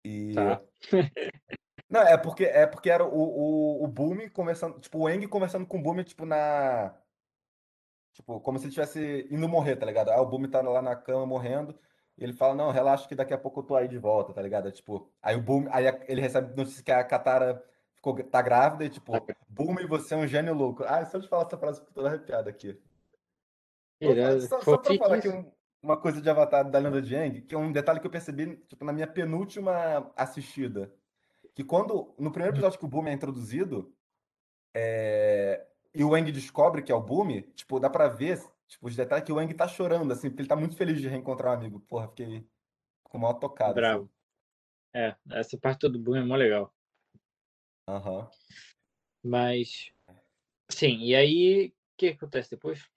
E. 0.06 0.34
Tá. 0.34 0.62
Não, 1.94 2.02
é 2.02 2.18
porque, 2.18 2.46
é 2.46 2.66
porque 2.66 2.90
era 2.90 3.06
o, 3.06 3.10
o, 3.16 3.84
o 3.84 3.88
Bumi 3.88 4.28
conversando, 4.28 4.80
tipo, 4.80 4.98
o 4.98 5.08
Eng 5.08 5.28
conversando 5.28 5.68
com 5.68 5.78
o 5.78 5.82
Bumi, 5.84 6.04
tipo, 6.04 6.26
na. 6.26 6.96
Tipo, 8.14 8.40
como 8.42 8.58
se 8.58 8.66
ele 8.66 8.70
estivesse 8.70 9.28
indo 9.30 9.48
morrer, 9.48 9.76
tá 9.76 9.86
ligado? 9.86 10.10
Ah, 10.10 10.20
o 10.20 10.26
Bumi 10.26 10.48
tá 10.48 10.60
lá 10.62 10.82
na 10.82 10.96
cama 10.96 11.24
morrendo. 11.28 11.78
E 12.18 12.24
ele 12.24 12.34
fala, 12.34 12.56
não, 12.56 12.72
relaxa 12.72 13.08
que 13.08 13.14
daqui 13.16 13.32
a 13.34 13.38
pouco 13.38 13.60
eu 13.60 13.64
tô 13.64 13.76
aí 13.76 13.88
de 13.88 14.00
volta, 14.00 14.34
tá 14.34 14.42
ligado? 14.42 14.68
É, 14.68 14.72
tipo, 14.72 15.08
aí 15.22 15.36
o 15.36 15.42
Bumi, 15.42 15.68
aí 15.72 15.86
ele 16.08 16.20
recebe 16.22 16.56
notícia 16.56 16.84
que 16.84 16.92
a 16.92 17.04
Katara 17.04 17.64
ficou, 17.96 18.16
tá 18.24 18.42
grávida 18.42 18.86
e, 18.86 18.90
tipo, 18.90 19.12
Bumi, 19.48 19.86
você 19.86 20.16
é 20.16 20.18
um 20.18 20.28
gênio 20.28 20.54
louco. 20.56 20.84
Ah, 20.86 21.06
só 21.06 21.20
de 21.20 21.28
falar 21.28 21.46
essa 21.46 21.58
frase, 21.60 21.78
eu 21.80 21.84
fico 21.86 21.94
toda 21.94 22.08
arrepiado 22.10 22.50
aqui. 22.50 22.80
Só, 24.42 24.62
só 24.62 24.78
pra 24.78 24.94
falar 24.96 25.16
aqui 25.18 25.30
um- 25.30 25.52
uma 25.82 25.98
coisa 26.00 26.22
de 26.22 26.30
Avatar 26.30 26.70
da 26.70 26.80
Lenda 26.80 27.02
de 27.02 27.16
Aang, 27.16 27.42
que 27.42 27.54
é 27.56 27.58
um 27.58 27.72
detalhe 27.72 28.00
que 28.00 28.08
eu 28.08 28.12
percebi, 28.12 28.58
tipo, 28.68 28.84
na 28.86 28.94
minha 28.94 29.08
penúltima 29.08 30.12
assistida. 30.16 30.92
Que 31.56 31.64
quando, 31.64 32.14
no 32.18 32.32
primeiro 32.32 32.56
episódio 32.56 32.80
que 32.80 32.86
o 32.86 32.90
Bumi 32.90 33.10
é 33.10 33.14
introduzido, 33.14 33.96
é, 34.76 35.68
e 35.94 36.04
o 36.04 36.16
Aang 36.16 36.32
descobre 36.32 36.82
que 36.82 36.92
é 36.92 36.96
o 36.96 37.02
Bumi, 37.02 37.44
tipo, 37.54 37.80
dá 37.80 37.90
pra 37.90 38.08
ver, 38.08 38.40
tipo, 38.68 38.88
os 38.88 38.96
detalhes 38.96 39.26
que 39.26 39.32
o 39.32 39.38
Aang 39.38 39.54
tá 39.54 39.68
chorando, 39.68 40.12
assim, 40.12 40.30
porque 40.30 40.42
ele 40.42 40.50
tá 40.50 40.56
muito 40.56 40.76
feliz 40.76 41.00
de 41.00 41.08
reencontrar 41.08 41.54
um 41.54 41.60
amigo. 41.60 41.80
Porra, 41.82 42.08
fiquei 42.08 42.48
com 43.04 43.20
mal 43.20 43.40
tocado, 43.40 43.76
Bravo. 43.76 44.04
assim. 44.04 44.14
É, 44.96 45.16
essa 45.32 45.58
parte 45.58 45.88
do 45.88 46.00
Boom 46.00 46.16
é 46.16 46.24
mó 46.24 46.36
legal. 46.36 46.74
Aham. 47.88 48.30
Mas. 49.24 49.92
Sim, 50.70 50.98
e 51.00 51.16
aí. 51.16 51.68
O 51.68 51.98
que 51.98 52.08
acontece 52.10 52.50
depois? 52.50 52.90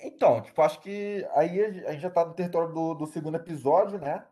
Então, 0.00 0.40
tipo, 0.42 0.60
acho 0.62 0.80
que 0.80 1.26
aí 1.32 1.60
a 1.60 1.92
gente 1.92 2.00
já 2.00 2.10
tá 2.10 2.24
no 2.24 2.34
território 2.34 2.72
do, 2.72 2.94
do 2.94 3.06
segundo 3.06 3.36
episódio, 3.36 3.98
né? 3.98 4.26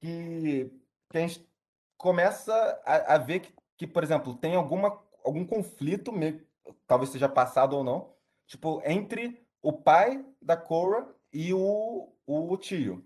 Que, 0.00 0.70
que 1.10 1.18
a 1.18 1.26
gente 1.26 1.48
começa 1.96 2.52
a, 2.84 3.14
a 3.14 3.18
ver 3.18 3.40
que, 3.40 3.54
que, 3.76 3.86
por 3.86 4.02
exemplo, 4.02 4.36
tem 4.36 4.54
alguma, 4.54 5.02
algum 5.24 5.46
conflito, 5.46 6.12
meio, 6.12 6.46
talvez 6.86 7.10
seja 7.10 7.28
passado 7.28 7.76
ou 7.76 7.84
não, 7.84 8.14
tipo, 8.46 8.82
entre 8.84 9.46
o 9.62 9.72
pai 9.72 10.24
da 10.40 10.56
Cora 10.56 11.14
e 11.32 11.52
o, 11.52 12.12
o 12.26 12.56
tio. 12.56 13.04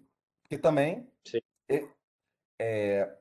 Que 0.49 0.59
também. 0.59 1.11
É- 1.68 1.88
é, 2.59 3.16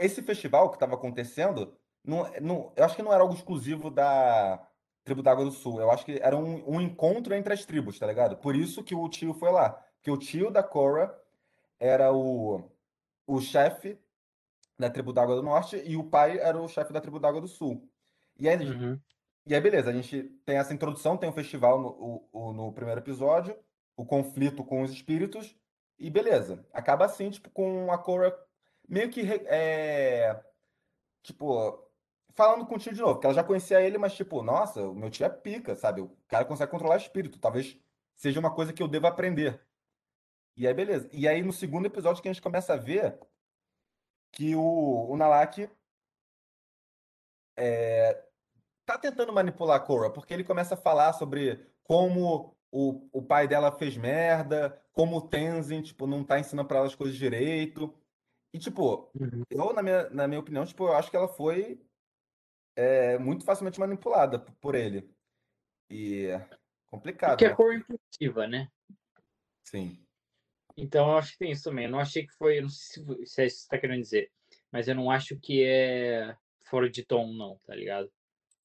esse 0.00 0.22
festival 0.22 0.70
que 0.70 0.76
estava 0.76 0.94
acontecendo, 0.94 1.76
não, 2.04 2.30
não, 2.40 2.72
eu 2.76 2.84
acho 2.84 2.96
que 2.96 3.02
não 3.02 3.12
era 3.12 3.22
algo 3.22 3.34
exclusivo 3.34 3.90
da 3.90 4.66
tribo 5.04 5.22
da 5.22 5.32
Água 5.32 5.44
do 5.44 5.50
Sul. 5.52 5.80
Eu 5.80 5.90
acho 5.90 6.04
que 6.04 6.18
era 6.22 6.36
um, 6.36 6.76
um 6.76 6.80
encontro 6.80 7.34
entre 7.34 7.52
as 7.52 7.64
tribos, 7.64 7.98
tá 7.98 8.06
ligado? 8.06 8.36
Por 8.36 8.54
isso 8.56 8.84
que 8.84 8.94
o 8.94 9.08
tio 9.08 9.34
foi 9.34 9.50
lá. 9.50 9.70
Porque 9.96 10.10
o 10.10 10.18
tio 10.18 10.50
da 10.50 10.62
Cora 10.62 11.18
era 11.78 12.12
o, 12.12 12.70
o 13.26 13.40
chefe 13.40 13.98
da 14.80 14.90
tribo 14.90 15.12
da 15.12 15.22
Água 15.22 15.36
do 15.36 15.42
Norte 15.42 15.76
e 15.84 15.96
o 15.96 16.04
pai 16.04 16.38
era 16.38 16.60
o 16.60 16.68
chefe 16.68 16.92
da 16.92 17.00
tribo 17.00 17.20
da 17.20 17.28
Água 17.28 17.40
do 17.40 17.48
Sul. 17.48 17.88
E 18.38 18.48
aí, 18.48 18.56
Uhum. 18.68 19.00
e 19.46 19.54
aí, 19.54 19.60
beleza, 19.60 19.90
a 19.90 19.92
gente 19.92 20.22
tem 20.44 20.56
essa 20.58 20.72
introdução, 20.74 21.16
tem 21.16 21.28
o 21.28 21.32
festival 21.32 21.80
no, 21.80 22.28
o- 22.32 22.52
no 22.52 22.72
primeiro 22.72 23.00
episódio, 23.00 23.56
o 23.96 24.04
conflito 24.06 24.64
com 24.64 24.82
os 24.82 24.90
espíritos, 24.92 25.56
e 25.98 26.08
beleza. 26.10 26.66
Acaba 26.72 27.04
assim, 27.04 27.30
tipo, 27.30 27.50
com 27.50 27.92
a 27.92 27.98
Cora 27.98 28.34
meio 28.88 29.10
que, 29.10 29.20
é, 29.46 30.42
tipo, 31.22 31.86
falando 32.32 32.66
com 32.66 32.74
o 32.76 32.78
tio 32.78 32.92
de 32.94 33.00
novo, 33.00 33.20
que 33.20 33.26
ela 33.26 33.34
já 33.34 33.44
conhecia 33.44 33.80
ele, 33.82 33.98
mas 33.98 34.14
tipo, 34.14 34.42
nossa, 34.42 34.82
o 34.82 34.94
meu 34.94 35.10
tio 35.10 35.26
é 35.26 35.28
pica, 35.28 35.74
sabe? 35.76 36.00
O 36.00 36.16
cara 36.28 36.44
consegue 36.44 36.70
controlar 36.70 36.96
espírito, 36.96 37.38
talvez 37.38 37.78
seja 38.14 38.40
uma 38.40 38.54
coisa 38.54 38.72
que 38.72 38.82
eu 38.82 38.88
deva 38.88 39.08
aprender. 39.08 39.60
E 40.56 40.66
aí, 40.66 40.74
beleza. 40.74 41.08
E 41.12 41.26
aí, 41.28 41.42
no 41.42 41.52
segundo 41.52 41.86
episódio, 41.86 42.22
que 42.22 42.28
a 42.28 42.32
gente 42.32 42.42
começa 42.42 42.74
a 42.74 42.76
ver 42.76 43.18
que 44.32 44.54
o, 44.54 45.10
o 45.10 45.16
Nalak 45.16 45.70
tá 48.86 48.98
tentando 48.98 49.32
manipular 49.32 49.76
a 49.76 49.80
Korra, 49.80 50.10
porque 50.10 50.34
ele 50.34 50.44
começa 50.44 50.74
a 50.74 50.78
falar 50.78 51.12
sobre 51.12 51.64
como 51.84 52.56
o, 52.72 53.08
o 53.12 53.22
pai 53.22 53.46
dela 53.46 53.70
fez 53.70 53.96
merda, 53.96 54.82
como 54.92 55.16
o 55.16 55.28
Tenzin, 55.28 55.82
tipo, 55.82 56.06
não 56.06 56.24
tá 56.24 56.38
ensinando 56.38 56.66
pra 56.66 56.78
ela 56.78 56.86
as 56.86 56.94
coisas 56.94 57.16
direito. 57.16 57.94
E, 58.52 58.58
tipo, 58.58 59.10
Uhum. 59.14 59.44
eu, 59.48 59.72
na 59.72 59.82
minha, 59.82 60.10
na 60.10 60.26
minha 60.26 60.40
opinião, 60.40 60.66
tipo, 60.66 60.84
eu 60.84 60.92
acho 60.92 61.10
que 61.10 61.16
ela 61.16 61.28
foi 61.28 61.80
é, 62.76 63.18
muito 63.18 63.44
facilmente 63.44 63.78
manipulada 63.78 64.38
por 64.60 64.74
ele. 64.74 65.14
E 65.88 66.26
é 66.26 66.48
complicado, 66.86 67.30
Porque 67.30 67.46
né? 67.46 67.52
a 67.52 67.56
cor 67.56 67.72
é 67.72 67.76
impulsiva, 67.76 68.46
né? 68.46 68.68
Sim. 69.64 70.04
Então 70.82 71.10
eu 71.10 71.18
acho 71.18 71.32
que 71.32 71.38
tem 71.38 71.50
isso 71.52 71.64
também. 71.64 71.84
Eu 71.86 71.90
não 71.90 72.00
achei 72.00 72.26
que 72.26 72.32
foi. 72.34 72.58
eu 72.58 72.62
Não 72.62 72.68
sei 72.70 73.04
se 73.04 73.26
se 73.26 73.42
é 73.42 73.46
isso 73.46 73.56
que 73.56 73.62
você 73.62 73.68
tá 73.68 73.78
querendo 73.78 74.02
dizer. 74.02 74.32
Mas 74.72 74.88
eu 74.88 74.94
não 74.94 75.10
acho 75.10 75.38
que 75.40 75.62
é 75.64 76.36
fora 76.64 76.88
de 76.90 77.04
tom, 77.04 77.32
não, 77.32 77.58
tá 77.66 77.74
ligado? 77.74 78.10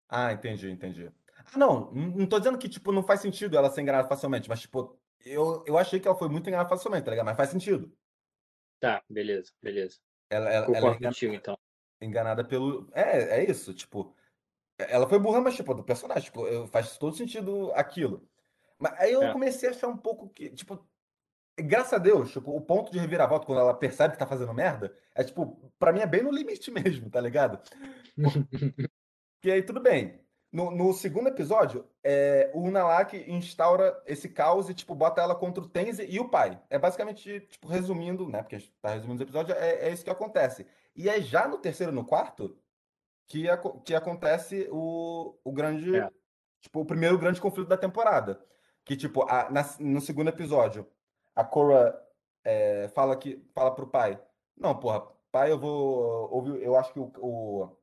Ah, 0.08 0.32
entendi, 0.34 0.70
entendi. 0.70 1.12
Ah, 1.38 1.58
não, 1.58 1.92
não 1.92 2.28
tô 2.28 2.38
dizendo 2.40 2.58
que, 2.58 2.70
tipo, 2.70 2.92
não 2.92 3.04
faz 3.04 3.22
sentido 3.22 3.58
ela 3.58 3.70
ser 3.70 3.82
enganada 3.82 4.08
facilmente, 4.08 4.48
mas, 4.50 4.62
tipo, 4.62 5.00
eu, 5.26 5.64
eu 5.66 5.78
achei 5.78 6.00
que 6.00 6.08
ela 6.08 6.18
foi 6.18 6.30
muito 6.30 6.48
enganada 6.48 6.70
facilmente, 6.70 7.06
tá 7.06 7.12
ligado? 7.12 7.26
Mas 7.26 7.38
faz 7.38 7.50
sentido. 7.50 7.96
Tá, 8.80 9.04
beleza, 9.10 9.52
beleza. 9.62 10.00
Ela, 10.30 10.50
ela, 10.52 10.70
ela 10.74 10.90
é 10.92 10.92
Concordo 10.92 10.98
engan- 10.98 11.10
contigo, 11.10 11.34
então. 11.34 11.58
enganada 12.02 12.46
pelo. 12.48 12.90
É, 12.94 13.42
é 13.42 13.52
isso, 13.52 13.74
tipo. 13.76 14.16
Ela 14.78 15.08
foi 15.10 15.20
burra, 15.20 15.42
mas, 15.42 15.56
tipo, 15.56 15.74
do 15.76 15.84
personagem, 15.86 16.26
tipo, 16.26 16.68
faz 16.70 16.98
todo 16.98 17.16
sentido 17.16 17.72
aquilo. 17.74 18.30
Mas 18.80 18.94
aí 19.00 19.14
eu 19.14 19.24
É. 19.24 19.32
comecei 19.32 19.70
a 19.70 19.74
achar 19.74 19.88
um 19.90 19.98
pouco 19.98 20.30
que, 20.30 20.50
tipo, 20.52 20.88
graças 21.58 21.94
a 21.94 21.98
Deus, 21.98 22.32
tipo, 22.32 22.52
o 22.56 22.62
ponto 22.62 22.92
de 22.92 23.00
reviravolta, 23.00 23.46
quando 23.46 23.60
ela 23.62 23.74
percebe 23.74 24.14
que 24.14 24.20
tá 24.20 24.26
fazendo 24.28 24.54
merda, 24.54 24.96
é, 25.14 25.24
tipo, 25.24 25.72
pra 25.80 25.92
mim 25.94 26.00
é 26.02 26.08
bem 26.08 26.24
no 26.24 26.32
limite 26.32 26.70
mesmo, 26.72 27.10
tá 27.10 27.20
ligado? 27.22 27.60
E 29.44 29.52
aí, 29.52 29.62
tudo 29.64 29.80
bem. 29.80 30.20
No, 30.52 30.72
no 30.72 30.94
segundo 30.94 31.28
episódio, 31.28 31.86
é, 32.02 32.50
o 32.54 32.62
Unalak 32.62 33.14
instaura 33.30 34.02
esse 34.06 34.30
caos 34.30 34.70
e, 34.70 34.74
tipo, 34.74 34.96
bota 34.96 35.22
ela 35.22 35.36
contra 35.36 35.62
o 35.62 35.68
Tenzin 35.68 36.06
e 36.08 36.18
o 36.20 36.30
pai. 36.30 36.62
É 36.70 36.80
basicamente, 36.80 37.42
tipo, 37.42 37.68
resumindo, 37.68 38.30
né? 38.30 38.42
Porque 38.42 38.56
a 38.56 38.60
gente 38.60 38.74
tá 38.82 38.90
resumindo 38.94 39.16
os 39.16 39.22
episódios, 39.22 39.58
é, 39.58 39.88
é 39.88 39.92
isso 39.92 40.04
que 40.04 40.10
acontece. 40.10 40.66
E 40.96 41.10
é 41.10 41.20
já 41.22 41.46
no 41.48 41.58
terceiro 41.58 41.92
e 41.92 41.96
no 41.96 42.06
quarto 42.06 42.58
que, 43.28 43.50
aco- 43.50 43.82
que 43.82 43.94
acontece 43.94 44.68
o, 44.72 45.38
o 45.44 45.52
grande. 45.52 45.94
É. 45.98 46.10
Tipo, 46.62 46.80
o 46.82 46.86
primeiro 46.86 47.18
grande 47.20 47.42
conflito 47.42 47.68
da 47.68 47.78
temporada. 47.78 48.40
Que, 48.86 48.96
tipo, 48.96 49.24
a- 49.24 49.50
na- 49.52 49.76
no 49.80 50.00
segundo 50.00 50.30
episódio, 50.30 50.88
a 51.36 51.44
Korra 51.44 52.02
é, 52.44 52.88
fala, 52.90 53.16
que, 53.18 53.44
fala 53.54 53.74
pro 53.76 53.88
pai: 53.88 54.22
Não, 54.58 54.80
porra, 54.80 55.02
pai, 55.32 55.52
eu 55.52 55.60
vou 55.60 56.32
ouvir. 56.34 56.62
Eu 56.64 56.76
acho 56.78 56.94
que 56.94 57.00
o- 57.00 57.12
o 57.18 57.78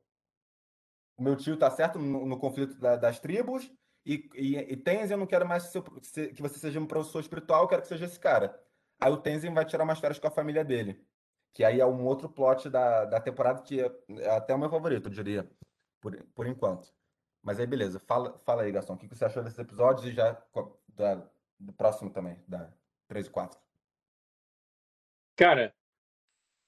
o 1.17 1.23
meu 1.23 1.35
tio 1.35 1.57
tá 1.57 1.69
certo 1.69 1.99
no, 1.99 2.25
no 2.25 2.39
conflito 2.39 2.75
da- 2.79 2.95
das 2.97 3.19
tribos, 3.19 3.71
e, 4.05 4.29
e, 4.35 4.57
e 4.57 4.77
Tenzin, 4.77 5.13
eu 5.13 5.17
não 5.19 5.27
quero 5.27 5.47
mais 5.47 5.63
seu- 5.63 5.83
se- 6.01 6.33
que 6.33 6.41
você 6.41 6.57
seja 6.59 6.79
um 6.79 6.87
professor 6.87 7.19
espiritual, 7.19 7.63
eu 7.63 7.67
quero 7.67 7.81
que 7.83 7.87
seja 7.87 8.05
esse 8.05 8.19
cara. 8.19 8.59
Aí 8.99 9.11
o 9.11 9.17
Tenzin 9.21 9.53
vai 9.53 9.65
tirar 9.65 9.83
umas 9.83 9.99
férias 9.99 10.19
com 10.19 10.27
a 10.27 10.31
família 10.31 10.63
dele. 10.65 11.05
Que 11.53 11.63
aí 11.63 11.79
é 11.79 11.85
um 11.85 12.03
outro 12.05 12.27
plot 12.29 12.69
da, 12.69 13.05
da 13.05 13.21
temporada 13.21 13.61
que 13.61 13.79
é, 13.79 13.91
é 14.21 14.29
até 14.31 14.55
o 14.55 14.57
meu 14.59 14.69
favorito, 14.69 15.07
eu 15.07 15.11
diria, 15.13 15.49
por, 16.01 16.15
por 16.33 16.47
enquanto. 16.47 16.91
Mas 17.43 17.59
aí, 17.59 17.67
beleza. 17.67 17.99
Fala, 17.99 18.39
fala 18.39 18.63
aí, 18.63 18.71
Gastão, 18.71 18.95
o 18.95 18.99
que 18.99 19.07
você 19.07 19.23
achou 19.25 19.43
desses 19.43 19.59
episódios 19.59 20.05
e 20.07 20.11
já 20.13 20.41
da- 20.89 21.29
do 21.59 21.73
próximo 21.73 22.09
também, 22.09 22.43
da 22.47 22.73
3 23.13 23.27
e 23.27 23.29
4. 23.29 23.59
Cara, 25.35 25.75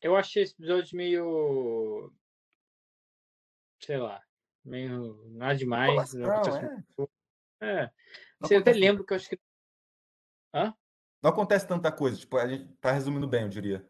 eu 0.01 0.15
achei 0.15 0.43
esse 0.43 0.53
episódio 0.53 0.95
meio. 0.95 2.13
Sei 3.81 3.97
lá. 3.97 4.21
Meio. 4.63 5.23
Nada 5.31 5.55
demais. 5.55 6.13
Não 6.13 6.31
acontece 6.31 6.65
é. 6.65 6.83
É. 7.61 7.91
Não 8.39 8.47
Você 8.47 8.55
até 8.55 8.73
lembro 8.73 9.03
que 9.05 9.13
eu 9.13 9.17
acho 9.17 9.29
que. 9.29 9.39
Hã? 10.53 10.73
não 11.21 11.31
acontece 11.31 11.67
tanta 11.67 11.91
coisa, 11.91 12.15
tipo, 12.17 12.37
a 12.37 12.47
gente 12.47 12.71
tá 12.75 12.91
resumindo 12.91 13.27
bem, 13.27 13.41
eu 13.41 13.49
diria. 13.49 13.89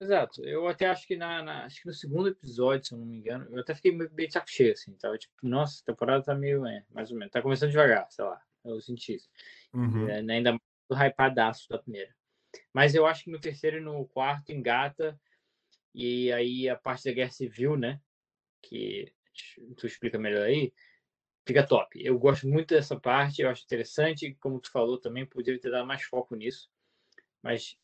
Exato. 0.00 0.42
Eu 0.44 0.66
até 0.66 0.86
acho 0.86 1.06
que 1.06 1.14
na, 1.16 1.42
na- 1.42 1.64
acho 1.66 1.82
que 1.82 1.86
no 1.88 1.92
segundo 1.92 2.28
episódio, 2.28 2.86
se 2.86 2.94
eu 2.94 2.98
não 2.98 3.06
me 3.06 3.16
engano, 3.18 3.46
eu 3.50 3.60
até 3.60 3.74
fiquei 3.74 3.92
meio 3.92 4.08
bem 4.10 4.26
de 4.26 4.32
saco 4.32 4.50
cheio, 4.50 4.72
assim. 4.72 4.94
Tava 4.96 5.18
tipo, 5.18 5.34
nossa, 5.42 5.82
a 5.82 5.86
temporada 5.86 6.24
tá 6.24 6.34
meio, 6.34 6.64
é, 6.66 6.84
mais 6.90 7.10
ou 7.10 7.18
menos. 7.18 7.30
Tá 7.32 7.42
começando 7.42 7.70
devagar, 7.70 8.10
sei 8.10 8.24
lá. 8.24 8.40
Eu 8.64 8.80
senti 8.80 9.16
isso. 9.16 9.28
Uhum. 9.74 10.08
É, 10.08 10.16
ainda 10.18 10.52
mais 10.52 10.62
hypadaço 10.94 11.68
da 11.68 11.78
primeira. 11.78 12.14
Mas 12.72 12.94
eu 12.94 13.06
acho 13.06 13.24
que 13.24 13.30
no 13.30 13.40
terceiro 13.40 13.78
e 13.78 13.80
no 13.80 14.06
quarto 14.08 14.52
engata. 14.52 15.18
E 15.94 16.30
aí 16.32 16.68
a 16.68 16.76
parte 16.76 17.04
da 17.04 17.12
guerra 17.12 17.30
civil, 17.30 17.76
né? 17.76 18.00
Que 18.62 19.12
tu 19.76 19.86
explica 19.86 20.18
melhor 20.18 20.46
aí, 20.46 20.72
fica 21.46 21.66
top. 21.66 22.02
Eu 22.02 22.18
gosto 22.18 22.48
muito 22.48 22.74
dessa 22.74 22.98
parte, 22.98 23.42
eu 23.42 23.48
acho 23.48 23.64
interessante. 23.64 24.34
Como 24.40 24.60
tu 24.60 24.70
falou 24.70 24.98
também, 24.98 25.26
poderia 25.26 25.60
ter 25.60 25.70
dado 25.70 25.86
mais 25.86 26.02
foco 26.02 26.34
nisso. 26.34 26.70
Mas 27.42 27.78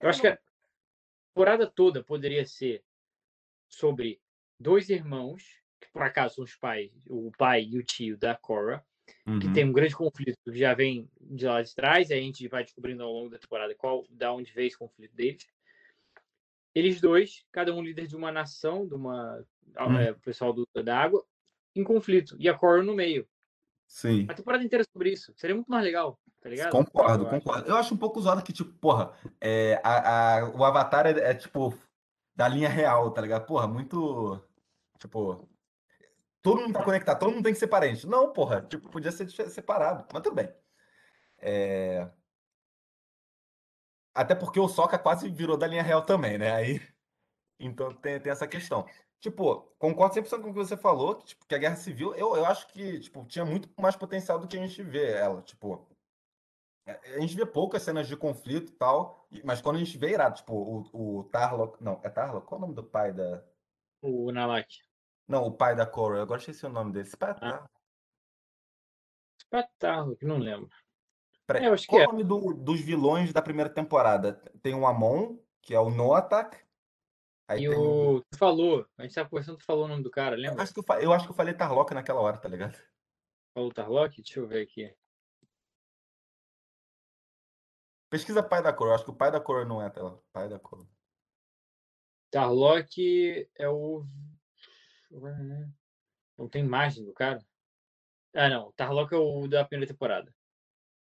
eu 0.00 0.08
acho 0.08 0.20
que 0.20 0.26
a 0.26 0.38
temporada 1.32 1.66
toda 1.66 2.02
poderia 2.02 2.44
ser 2.46 2.84
sobre 3.68 4.20
dois 4.58 4.88
irmãos, 4.88 5.62
que 5.80 5.88
por 5.92 6.02
acaso 6.02 6.36
são 6.36 6.44
os 6.44 6.56
pais, 6.56 6.90
o 7.08 7.30
pai 7.38 7.64
e 7.64 7.78
o 7.78 7.84
tio 7.84 8.16
da 8.18 8.34
Cora, 8.34 8.84
que 9.24 9.46
Uhum. 9.46 9.52
tem 9.52 9.64
um 9.64 9.72
grande 9.72 9.94
conflito 9.94 10.36
que 10.44 10.56
já 10.58 10.74
vem 10.74 11.08
de 11.20 11.46
lá 11.46 11.62
de 11.62 11.74
trás, 11.74 12.10
e 12.10 12.14
a 12.14 12.20
gente 12.20 12.46
vai 12.48 12.64
descobrindo 12.64 13.02
ao 13.02 13.12
longo 13.12 13.30
da 13.30 13.38
temporada 13.38 13.74
qual, 13.74 14.04
da 14.10 14.32
onde 14.32 14.52
veio 14.52 14.66
esse 14.68 14.78
conflito 14.78 15.14
deles. 15.14 15.46
Eles 16.74 17.00
dois, 17.00 17.44
cada 17.52 17.74
um 17.74 17.82
líder 17.82 18.06
de 18.06 18.16
uma 18.16 18.32
nação, 18.32 18.86
de 18.86 18.94
uma 18.94 19.44
Hum. 19.78 19.98
é, 19.98 20.12
pessoal 20.14 20.52
do, 20.52 20.66
da 20.82 20.98
água, 20.98 21.24
em 21.74 21.84
conflito, 21.84 22.36
e 22.38 22.48
a 22.48 22.54
Cora 22.56 22.82
no 22.82 22.94
meio. 22.94 23.26
Sim. 23.86 24.26
A 24.28 24.34
temporada 24.34 24.64
inteira 24.64 24.82
é 24.82 24.90
sobre 24.92 25.10
isso. 25.12 25.32
Seria 25.36 25.54
muito 25.54 25.70
mais 25.70 25.84
legal, 25.84 26.18
tá 26.40 26.48
ligado? 26.48 26.70
Concordo, 26.72 27.24
Eu 27.24 27.28
acho. 27.28 27.38
concordo. 27.40 27.68
Eu 27.70 27.76
acho 27.76 27.94
um 27.94 27.96
pouco 27.98 28.20
zoado 28.20 28.42
que, 28.42 28.52
tipo, 28.52 28.72
porra, 28.74 29.12
é, 29.40 29.80
a, 29.84 30.38
a- 30.38 30.50
o 30.50 30.64
Avatar 30.64 31.06
é, 31.06 31.10
é, 31.30 31.34
tipo, 31.34 31.74
da 32.34 32.48
linha 32.48 32.68
real, 32.70 33.10
tá 33.10 33.20
ligado? 33.20 33.44
Porra, 33.46 33.66
muito. 33.68 34.42
Tipo, 34.98 35.46
todo 36.42 36.60
mundo 36.62 36.74
tá 36.74 36.84
conectado, 36.84 37.18
todo 37.20 37.32
mundo 37.32 37.44
tem 37.44 37.52
que 37.52 37.58
ser 37.58 37.68
parente. 37.68 38.06
Não, 38.06 38.32
porra, 38.32 38.62
tipo, 38.62 38.88
podia 38.90 39.12
ser 39.12 39.28
separado, 39.50 40.06
mas 40.12 40.22
tudo 40.22 40.34
bem. 40.34 40.52
É, 41.38 42.10
Até 44.14 44.34
porque 44.34 44.60
o 44.60 44.68
Sokka 44.68 44.98
quase 44.98 45.28
virou 45.30 45.56
da 45.56 45.66
linha 45.66 45.82
real 45.82 46.04
também, 46.04 46.38
né? 46.38 46.52
Aí, 46.52 46.80
então 47.58 47.94
tem, 47.94 48.20
tem 48.20 48.32
essa 48.32 48.46
questão. 48.48 48.86
Tipo, 49.20 49.62
concordo 49.78 50.14
100% 50.14 50.42
com 50.42 50.50
o 50.50 50.52
que 50.52 50.58
você 50.58 50.76
falou, 50.76 51.16
que, 51.16 51.26
tipo, 51.26 51.46
que 51.46 51.54
a 51.54 51.58
Guerra 51.58 51.76
Civil, 51.76 52.14
eu, 52.14 52.36
eu 52.36 52.44
acho 52.46 52.66
que, 52.68 53.00
tipo, 53.00 53.24
tinha 53.26 53.44
muito 53.44 53.70
mais 53.80 53.96
potencial 53.96 54.38
do 54.38 54.48
que 54.48 54.58
a 54.58 54.66
gente 54.66 54.82
vê 54.82 55.12
ela, 55.12 55.42
tipo... 55.42 55.88
É, 56.86 57.16
A 57.16 57.20
gente 57.20 57.36
vê 57.36 57.46
poucas 57.46 57.82
cenas 57.82 58.08
de 58.08 58.16
conflito 58.16 58.72
e 58.72 58.74
tal, 58.76 59.28
mas 59.44 59.60
quando 59.60 59.76
a 59.76 59.78
gente 59.78 59.96
vê, 59.98 60.08
é 60.08 60.10
irado, 60.14 60.36
tipo, 60.36 60.52
o, 60.54 61.20
o 61.20 61.24
Tarlok. 61.24 61.82
Não, 61.82 62.00
é 62.02 62.10
Tarlok? 62.10 62.46
Qual 62.46 62.60
é 62.60 62.64
o 62.64 62.66
nome 62.66 62.74
do 62.74 62.84
pai 62.84 63.12
da. 63.12 63.44
O 64.00 64.32
Nalak. 64.32 64.68
Não, 65.28 65.44
o 65.44 65.56
pai 65.56 65.74
da 65.76 65.86
Korra, 65.86 66.16
eu 66.16 66.22
agora 66.22 66.40
esqueci 66.40 66.64
o 66.66 66.68
nome 66.68 66.92
dele. 66.92 67.08
É 67.08 67.46
Ah. 67.46 67.68
Espetáculo, 69.38 70.16
que 70.16 70.24
não 70.24 70.38
lembro. 70.38 70.68
Peraí, 71.46 71.64
Eu 71.64 71.74
acho 71.74 71.84
que 71.84 71.88
qual 71.90 72.02
é. 72.02 72.06
o 72.06 72.12
nome 72.12 72.24
do- 72.24 72.54
dos 72.54 72.80
vilões 72.80 73.32
da 73.32 73.42
primeira 73.42 73.68
temporada? 73.72 74.34
Tem 74.62 74.74
o 74.74 74.86
Amon, 74.86 75.38
que 75.60 75.74
é 75.74 75.80
o 75.80 75.90
Noatak. 75.90 76.56
Aí 77.48 77.62
E 77.64 77.68
o. 77.68 78.16
o. 78.16 78.20
Tu 78.22 78.38
falou, 78.38 78.86
a 78.96 79.02
gente 79.02 79.14
tava 79.14 79.28
conversando, 79.28 79.58
tu 79.58 79.64
falou 79.64 79.84
o 79.84 79.88
nome 79.88 80.02
do 80.02 80.10
cara, 80.10 80.36
Eu 80.36 80.40
lembra? 80.40 80.62
acho, 80.62 80.72
que 80.72 80.80
eu, 80.80 80.84
eu 81.00 81.12
acho 81.12 81.26
que 81.26 81.32
eu 81.32 81.36
falei 81.36 81.52
Tarlock 81.54 81.92
naquela 81.92 82.20
hora, 82.20 82.38
tá 82.38 82.48
ligado? 82.48 82.76
Falou 83.54 83.68
o 83.70 83.72
Tarlock? 83.74 84.22
Deixa 84.22 84.40
eu 84.40 84.46
ver 84.46 84.62
aqui. 84.62 84.94
Pesquisa 88.10 88.42
pai 88.42 88.62
da 88.62 88.72
cor. 88.72 88.88
Eu 88.88 88.94
acho 88.94 89.04
que 89.04 89.10
o 89.10 89.16
pai 89.16 89.30
da 89.30 89.40
cor 89.40 89.66
não 89.66 89.82
é 89.82 89.90
tela. 89.90 90.22
Pai 90.32 90.48
da 90.48 90.58
cor. 90.58 90.86
Tarlock 92.30 93.50
é 93.58 93.68
o. 93.68 94.04
Não 96.38 96.48
tem 96.48 96.64
imagem 96.64 97.04
do 97.04 97.12
cara? 97.12 97.44
Ah, 98.34 98.48
não. 98.48 98.72
Tarlock 98.72 99.14
é 99.14 99.16
o 99.16 99.46
da 99.46 99.64
primeira 99.64 99.92
temporada. 99.92 100.34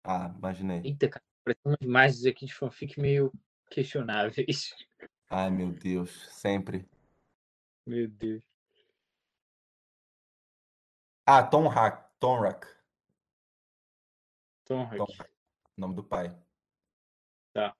Ah, 0.05 0.33
imaginei. 0.37 0.83
Eita, 0.85 1.09
cara. 1.09 1.25
Parece 1.43 1.61
umas 1.65 1.81
imagens 1.81 2.27
aqui 2.27 2.47
de 2.47 2.55
fanfic 2.55 3.01
meio 3.01 3.33
questionáveis. 3.71 4.75
Ai, 5.29 5.51
meu 5.51 5.73
Deus. 5.73 6.11
Sempre. 6.31 6.89
Meu 7.87 8.09
Deus. 8.09 8.43
Ah, 11.27 11.43
Tom 11.43 11.69
Hack. 11.69 12.05
Tom 12.19 12.41
Rack. 12.41 12.67
Tom 14.65 14.85
Hack. 14.85 15.01
Hack. 15.19 15.31
Nome 15.77 15.95
do 15.95 16.05
pai. 16.05 16.35
Tá. 17.53 17.77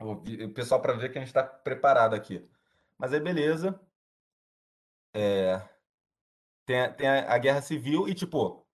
O 0.00 0.52
pessoal 0.52 0.80
para 0.80 0.94
ver 0.94 1.10
que 1.10 1.18
a 1.18 1.20
gente 1.20 1.28
está 1.28 1.42
preparado 1.42 2.14
aqui. 2.14 2.46
Mas 2.98 3.12
aí, 3.12 3.20
beleza. 3.20 3.80
É, 5.14 5.62
tem, 6.66 6.80
a- 6.80 6.92
tem 6.92 7.06
a, 7.08 7.32
a 7.34 7.38
guerra 7.38 7.62
civil 7.62 8.08
e, 8.08 8.14
tipo, 8.14 8.66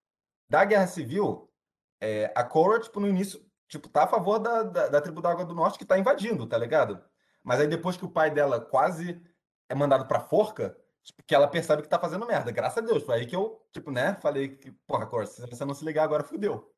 da 0.48 0.64
guerra 0.64 0.86
civil, 0.86 1.52
é, 2.00 2.32
a 2.36 2.44
Korra, 2.44 2.80
tipo, 2.80 2.98
no 3.00 3.08
início, 3.08 3.44
tipo, 3.68 3.88
tá 3.88 4.04
a 4.04 4.08
favor 4.08 4.38
da, 4.38 4.62
da, 4.62 4.88
da 4.88 5.00
tribo 5.00 5.20
da 5.22 5.30
Água 5.30 5.44
do 5.44 5.54
Norte 5.54 5.78
que 5.78 5.84
tá 5.84 5.98
invadindo, 5.98 6.46
tá 6.48 6.56
ligado? 6.58 7.04
Mas 7.42 7.60
aí 7.60 7.66
depois 7.68 7.96
que 7.96 8.04
o 8.04 8.10
pai 8.10 8.30
dela 8.30 8.60
quase 8.60 9.22
é 9.68 9.74
mandado 9.74 10.06
pra 10.08 10.20
forca, 10.20 10.76
tipo, 11.02 11.22
que 11.24 11.34
ela 11.34 11.48
percebe 11.48 11.82
que 11.82 11.88
tá 11.88 11.98
fazendo 11.98 12.26
merda. 12.26 12.50
Graças 12.52 12.78
a 12.78 12.86
Deus. 12.86 13.02
Foi 13.04 13.16
aí 13.16 13.26
que 13.26 13.36
eu, 13.36 13.66
tipo, 13.72 13.90
né, 13.90 14.14
falei 14.16 14.56
que, 14.56 14.72
porra, 14.86 15.06
Korra, 15.06 15.26
se 15.26 15.40
você 15.46 15.64
não 15.64 15.74
se 15.74 15.84
ligar 15.84 16.04
agora, 16.04 16.24
fudeu. 16.24 16.74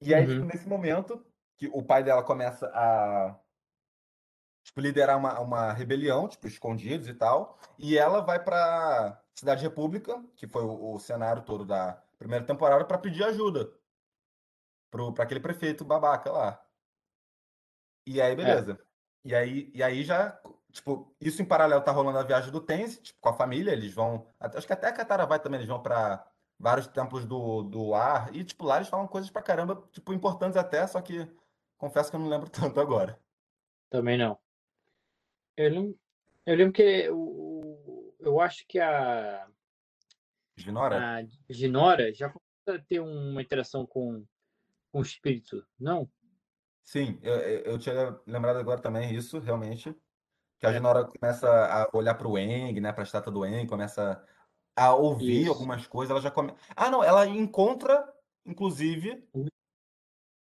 E 0.00 0.14
aí, 0.14 0.26
tipo, 0.26 0.40
Uhum. 0.42 0.46
nesse 0.46 0.68
momento, 0.68 1.24
que 1.56 1.68
o 1.68 1.82
pai 1.82 2.02
dela 2.02 2.22
começa 2.22 2.66
a 2.74 3.38
tipo, 4.64 4.80
liderar 4.80 5.16
uma, 5.18 5.38
uma 5.38 5.72
rebelião, 5.72 6.26
tipo, 6.26 6.48
escondidos 6.48 7.06
e 7.06 7.14
tal. 7.14 7.58
E 7.78 7.96
ela 7.96 8.20
vai 8.20 8.42
pra 8.42 9.22
Cidade 9.34 9.62
República, 9.62 10.24
que 10.34 10.48
foi 10.48 10.64
o, 10.64 10.94
o 10.94 10.98
cenário 10.98 11.42
todo 11.42 11.64
da 11.64 12.02
primeira 12.18 12.44
temporada, 12.44 12.84
pra 12.84 12.98
pedir 12.98 13.22
ajuda 13.24 13.70
pro, 14.90 15.12
pra 15.12 15.24
aquele 15.24 15.40
prefeito 15.40 15.84
babaca 15.84 16.32
lá. 16.32 16.66
E 18.06 18.20
aí, 18.20 18.34
beleza. 18.34 18.80
E 19.24 19.34
aí, 19.34 19.70
e 19.74 19.82
aí 19.82 20.02
já, 20.02 20.38
tipo, 20.70 21.14
isso 21.20 21.40
em 21.40 21.46
paralelo 21.46 21.82
tá 21.82 21.92
rolando 21.92 22.18
a 22.18 22.22
viagem 22.22 22.50
do 22.50 22.60
Tense, 22.60 23.02
tipo, 23.02 23.20
com 23.20 23.28
a 23.28 23.34
família, 23.34 23.72
eles 23.72 23.92
vão. 23.92 24.26
Acho 24.40 24.66
que 24.66 24.72
até 24.72 24.88
a 24.88 24.92
Katara 24.92 25.26
vai 25.26 25.38
também, 25.38 25.58
eles 25.58 25.68
vão 25.68 25.82
pra 25.82 26.26
vários 26.58 26.86
templos 26.86 27.24
do, 27.26 27.62
do 27.62 27.94
ar. 27.94 28.34
E, 28.34 28.44
tipo, 28.44 28.64
lá 28.64 28.76
eles 28.76 28.88
falam 28.88 29.06
coisas 29.06 29.30
pra 29.30 29.42
caramba, 29.42 29.82
tipo, 29.92 30.12
importantes 30.12 30.56
até, 30.56 30.86
só 30.86 31.00
que 31.00 31.28
confesso 31.76 32.10
que 32.10 32.16
eu 32.16 32.20
não 32.20 32.28
lembro 32.28 32.48
tanto 32.50 32.80
agora. 32.80 33.18
Também 33.90 34.18
não. 34.18 34.38
Eu 35.56 35.70
lembro, 35.70 36.00
eu 36.46 36.56
lembro 36.56 36.72
que 36.72 37.08
o, 37.10 37.16
o- 37.16 38.16
eu 38.20 38.40
acho 38.40 38.66
que 38.66 38.78
a, 38.80 39.48
Ignora? 40.56 41.18
a 41.18 41.24
Ginora 41.48 42.12
já 42.12 42.28
começa 42.28 42.82
a 42.82 42.84
ter 42.86 43.00
uma 43.00 43.42
interação 43.42 43.86
com, 43.86 44.24
com 44.90 44.98
o 44.98 45.02
espírito, 45.02 45.66
não? 45.78 46.10
Sim, 46.82 47.18
eu, 47.22 47.34
eu 47.34 47.78
tinha 47.78 48.20
lembrado 48.26 48.56
agora 48.58 48.80
também 48.80 49.14
isso, 49.14 49.38
realmente. 49.38 49.94
Que 50.58 50.66
a 50.66 50.70
É. 50.70 50.72
Jinora 50.74 51.04
começa 51.04 51.48
a 51.48 51.88
olhar 51.96 52.14
pro 52.14 52.36
Aang, 52.36 52.80
né, 52.80 52.92
pra 52.92 53.04
estátua 53.04 53.32
do 53.32 53.42
Aang, 53.42 53.66
começa 53.66 54.26
a 54.76 54.94
ouvir 54.94 55.42
Isso. 55.42 55.52
algumas 55.52 55.86
coisas, 55.86 56.10
ela 56.10 56.20
já 56.20 56.30
come... 56.30 56.54
Ah, 56.74 56.90
não, 56.90 57.02
ela 57.02 57.26
encontra, 57.26 58.12
inclusive, 58.44 59.28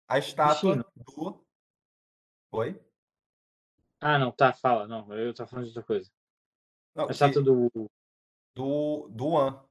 a 0.08 0.18
estátua 0.18 0.84
do... 0.94 1.46
Oi? 2.52 2.80
Ah, 4.00 4.18
não, 4.18 4.30
tá, 4.30 4.52
fala. 4.52 4.86
Não, 4.86 5.12
eu 5.14 5.32
tô 5.34 5.46
falando 5.46 5.64
de 5.64 5.70
outra 5.70 5.82
coisa. 5.82 6.10
Não, 6.94 7.08
A 7.08 7.10
estátua 7.10 7.42
do. 7.42 7.70
do, 8.54 9.08
do 9.10 9.26
Wan. 9.28 9.62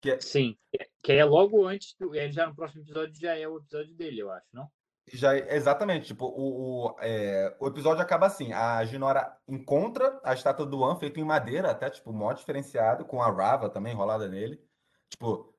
Que 0.00 0.12
é- 0.12 0.20
Sim. 0.20 0.58
Que 1.02 1.12
é 1.12 1.24
logo 1.24 1.66
antes. 1.66 1.94
Do, 1.98 2.14
ele 2.14 2.32
já 2.32 2.46
no 2.46 2.54
próximo 2.54 2.82
episódio 2.82 3.14
já 3.20 3.36
é 3.36 3.46
o 3.48 3.58
episódio 3.58 3.94
dele, 3.94 4.20
eu 4.20 4.30
acho, 4.30 4.46
não? 4.52 4.70
já 5.12 5.36
é- 5.36 5.54
exatamente, 5.54 6.06
tipo, 6.06 6.24
o, 6.24 6.86
o, 6.92 6.96
é, 7.00 7.54
o 7.60 7.66
episódio 7.66 8.02
acaba 8.02 8.24
assim, 8.26 8.54
a 8.54 8.82
Jinora 8.86 9.38
encontra 9.46 10.18
a 10.24 10.32
estátua 10.32 10.64
do 10.64 10.78
Wan 10.78 10.96
feita 10.96 11.20
em 11.20 11.24
madeira, 11.24 11.70
até, 11.70 11.90
tipo, 11.90 12.10
mó 12.10 12.32
diferenciado, 12.32 13.04
com 13.04 13.20
a 13.22 13.30
Rava 13.30 13.68
também 13.68 13.92
enrolada 13.92 14.26
nele. 14.28 14.66
Tipo, 15.10 15.54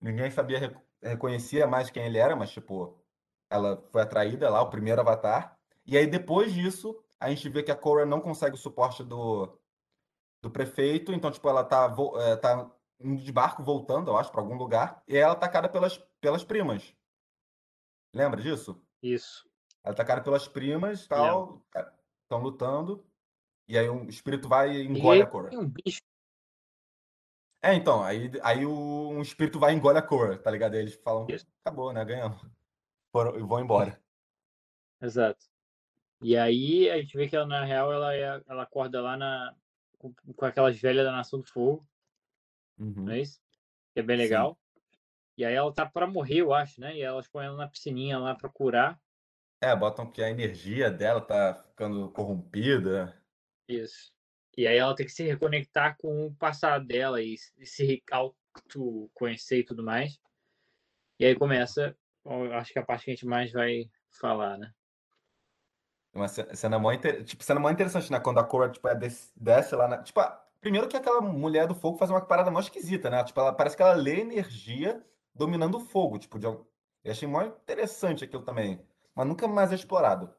ninguém 0.00 0.30
sabia, 0.30 0.58
rec- 0.58 0.78
reconhecia 1.02 1.66
mais 1.66 1.90
quem 1.90 2.06
ele 2.06 2.16
era, 2.16 2.34
mas, 2.34 2.50
tipo, 2.50 2.98
ela 3.50 3.86
foi 3.92 4.00
atraída 4.00 4.48
lá, 4.48 4.62
o 4.62 4.70
primeiro 4.70 5.02
avatar. 5.02 5.55
E 5.86 5.96
aí, 5.96 6.06
depois 6.06 6.52
disso, 6.52 7.00
a 7.20 7.30
gente 7.30 7.48
vê 7.48 7.62
que 7.62 7.70
a 7.70 7.76
Korra 7.76 8.04
não 8.04 8.20
consegue 8.20 8.56
o 8.56 8.58
suporte 8.58 9.04
do, 9.04 9.58
do 10.42 10.50
prefeito, 10.50 11.12
então, 11.12 11.30
tipo, 11.30 11.48
ela 11.48 11.64
tá, 11.64 11.94
é, 12.20 12.36
tá 12.36 12.70
indo 13.00 13.22
de 13.22 13.32
barco 13.32 13.62
voltando, 13.62 14.10
eu 14.10 14.16
acho, 14.16 14.32
pra 14.32 14.40
algum 14.40 14.56
lugar, 14.56 15.02
e 15.06 15.16
ela 15.16 15.32
é 15.32 15.36
atacada 15.36 15.68
pelas, 15.68 15.98
pelas 16.20 16.42
primas. 16.42 16.94
Lembra 18.14 18.40
disso? 18.40 18.82
Isso. 19.02 19.48
Ela 19.84 19.92
é 19.92 19.94
atacada 19.94 20.22
pelas 20.22 20.48
primas 20.48 21.04
e 21.04 21.08
tal, 21.08 21.62
estão 22.22 22.42
lutando, 22.42 23.06
e 23.68 23.78
aí 23.78 23.88
um 23.88 24.08
espírito 24.08 24.48
vai 24.48 24.70
e 24.70 24.82
E 24.82 24.86
engole 24.86 25.18
aí 25.18 25.22
a 25.22 25.26
Korra. 25.26 25.50
tem 25.50 25.58
um 25.58 25.68
bicho. 25.68 26.00
É, 27.62 27.74
então, 27.74 28.02
aí, 28.02 28.30
aí 28.42 28.64
o, 28.64 29.08
um 29.10 29.22
espírito 29.22 29.58
vai 29.58 29.72
e 29.72 29.76
engole 29.76 29.98
a 29.98 30.02
Korra, 30.02 30.38
tá 30.38 30.50
ligado? 30.50 30.74
Aí 30.74 30.80
eles 30.80 30.94
falam, 30.96 31.26
Isso. 31.28 31.46
acabou, 31.64 31.92
né, 31.92 32.04
ganhamos. 32.04 32.40
Foram, 33.12 33.38
e 33.38 33.42
vão 33.42 33.60
embora. 33.60 34.00
Exato. 35.00 35.46
E 36.22 36.36
aí 36.36 36.90
a 36.90 36.98
gente 36.98 37.16
vê 37.16 37.28
que 37.28 37.36
ela, 37.36 37.46
na 37.46 37.64
real, 37.64 37.92
ela, 37.92 38.14
é, 38.14 38.42
ela 38.48 38.62
acorda 38.62 39.00
lá 39.00 39.16
na, 39.16 39.54
com, 39.98 40.12
com 40.34 40.44
aquelas 40.44 40.78
velhas 40.78 41.04
da 41.04 41.12
Nação 41.12 41.40
do 41.40 41.46
Fogo, 41.48 41.86
Uhum. 42.78 42.92
não 43.04 43.12
é 43.12 43.20
isso? 43.20 43.40
Que 43.94 44.00
é 44.00 44.02
bem 44.02 44.16
Sim. 44.16 44.22
legal. 44.24 44.58
E 45.36 45.44
aí 45.44 45.54
ela 45.54 45.72
tá 45.72 45.84
pra 45.86 46.06
morrer, 46.06 46.38
eu 46.40 46.52
acho, 46.54 46.80
né? 46.80 46.96
E 46.96 47.02
elas 47.02 47.28
põem 47.28 47.46
ela 47.46 47.56
na 47.56 47.68
piscininha 47.68 48.18
lá 48.18 48.34
pra 48.34 48.48
curar. 48.48 48.98
É, 49.60 49.74
botam 49.74 50.10
que 50.10 50.22
a 50.22 50.30
energia 50.30 50.90
dela 50.90 51.20
tá 51.20 51.54
ficando 51.54 52.10
corrompida. 52.10 53.22
Isso. 53.68 54.12
E 54.56 54.66
aí 54.66 54.76
ela 54.78 54.94
tem 54.94 55.04
que 55.04 55.12
se 55.12 55.22
reconectar 55.24 55.96
com 55.98 56.26
o 56.26 56.34
passado 56.34 56.86
dela 56.86 57.22
e 57.22 57.36
se- 57.36 57.52
e 57.58 57.66
se 57.66 58.02
autoconhecer 58.10 59.58
e 59.60 59.64
tudo 59.64 59.82
mais. 59.82 60.18
E 61.18 61.24
aí 61.26 61.34
começa, 61.34 61.96
acho 62.54 62.72
que 62.72 62.78
a 62.78 62.84
parte 62.84 63.04
que 63.04 63.10
a 63.10 63.14
gente 63.14 63.26
mais 63.26 63.52
vai 63.52 63.90
falar, 64.10 64.56
né? 64.58 64.72
Uma 66.16 66.28
ce- 66.28 66.54
cena 66.56 66.78
mó, 66.78 66.92
inter... 66.92 67.24
tipo, 67.24 67.44
cena 67.44 67.60
mó 67.60 67.70
interessante, 67.70 68.10
né? 68.10 68.20
Quando 68.20 68.38
a 68.40 68.44
Korra, 68.44 68.70
tipo, 68.70 68.88
é 68.88 68.94
des- 68.94 69.32
desce 69.36 69.74
lá 69.76 69.88
na... 69.88 70.02
Tipo, 70.02 70.20
a- 70.20 70.44
primeiro 70.60 70.88
que 70.88 70.96
aquela 70.96 71.20
mulher 71.20 71.66
do 71.66 71.74
fogo 71.74 71.98
faz 71.98 72.10
uma 72.10 72.20
parada 72.24 72.50
mó 72.50 72.60
esquisita, 72.60 73.10
né? 73.10 73.22
Tipo, 73.24 73.40
ela 73.40 73.52
parece 73.52 73.76
que 73.76 73.82
ela 73.82 73.94
lê 73.94 74.20
energia 74.20 75.04
dominando 75.34 75.76
o 75.76 75.80
fogo, 75.80 76.18
tipo, 76.18 76.38
de... 76.38 76.46
Eu 76.46 76.66
achei 77.04 77.28
mó 77.28 77.42
interessante 77.42 78.24
aquilo 78.24 78.42
também. 78.44 78.80
Mas 79.14 79.26
nunca 79.26 79.46
mais 79.48 79.72
é 79.72 79.74
explorado. 79.76 80.34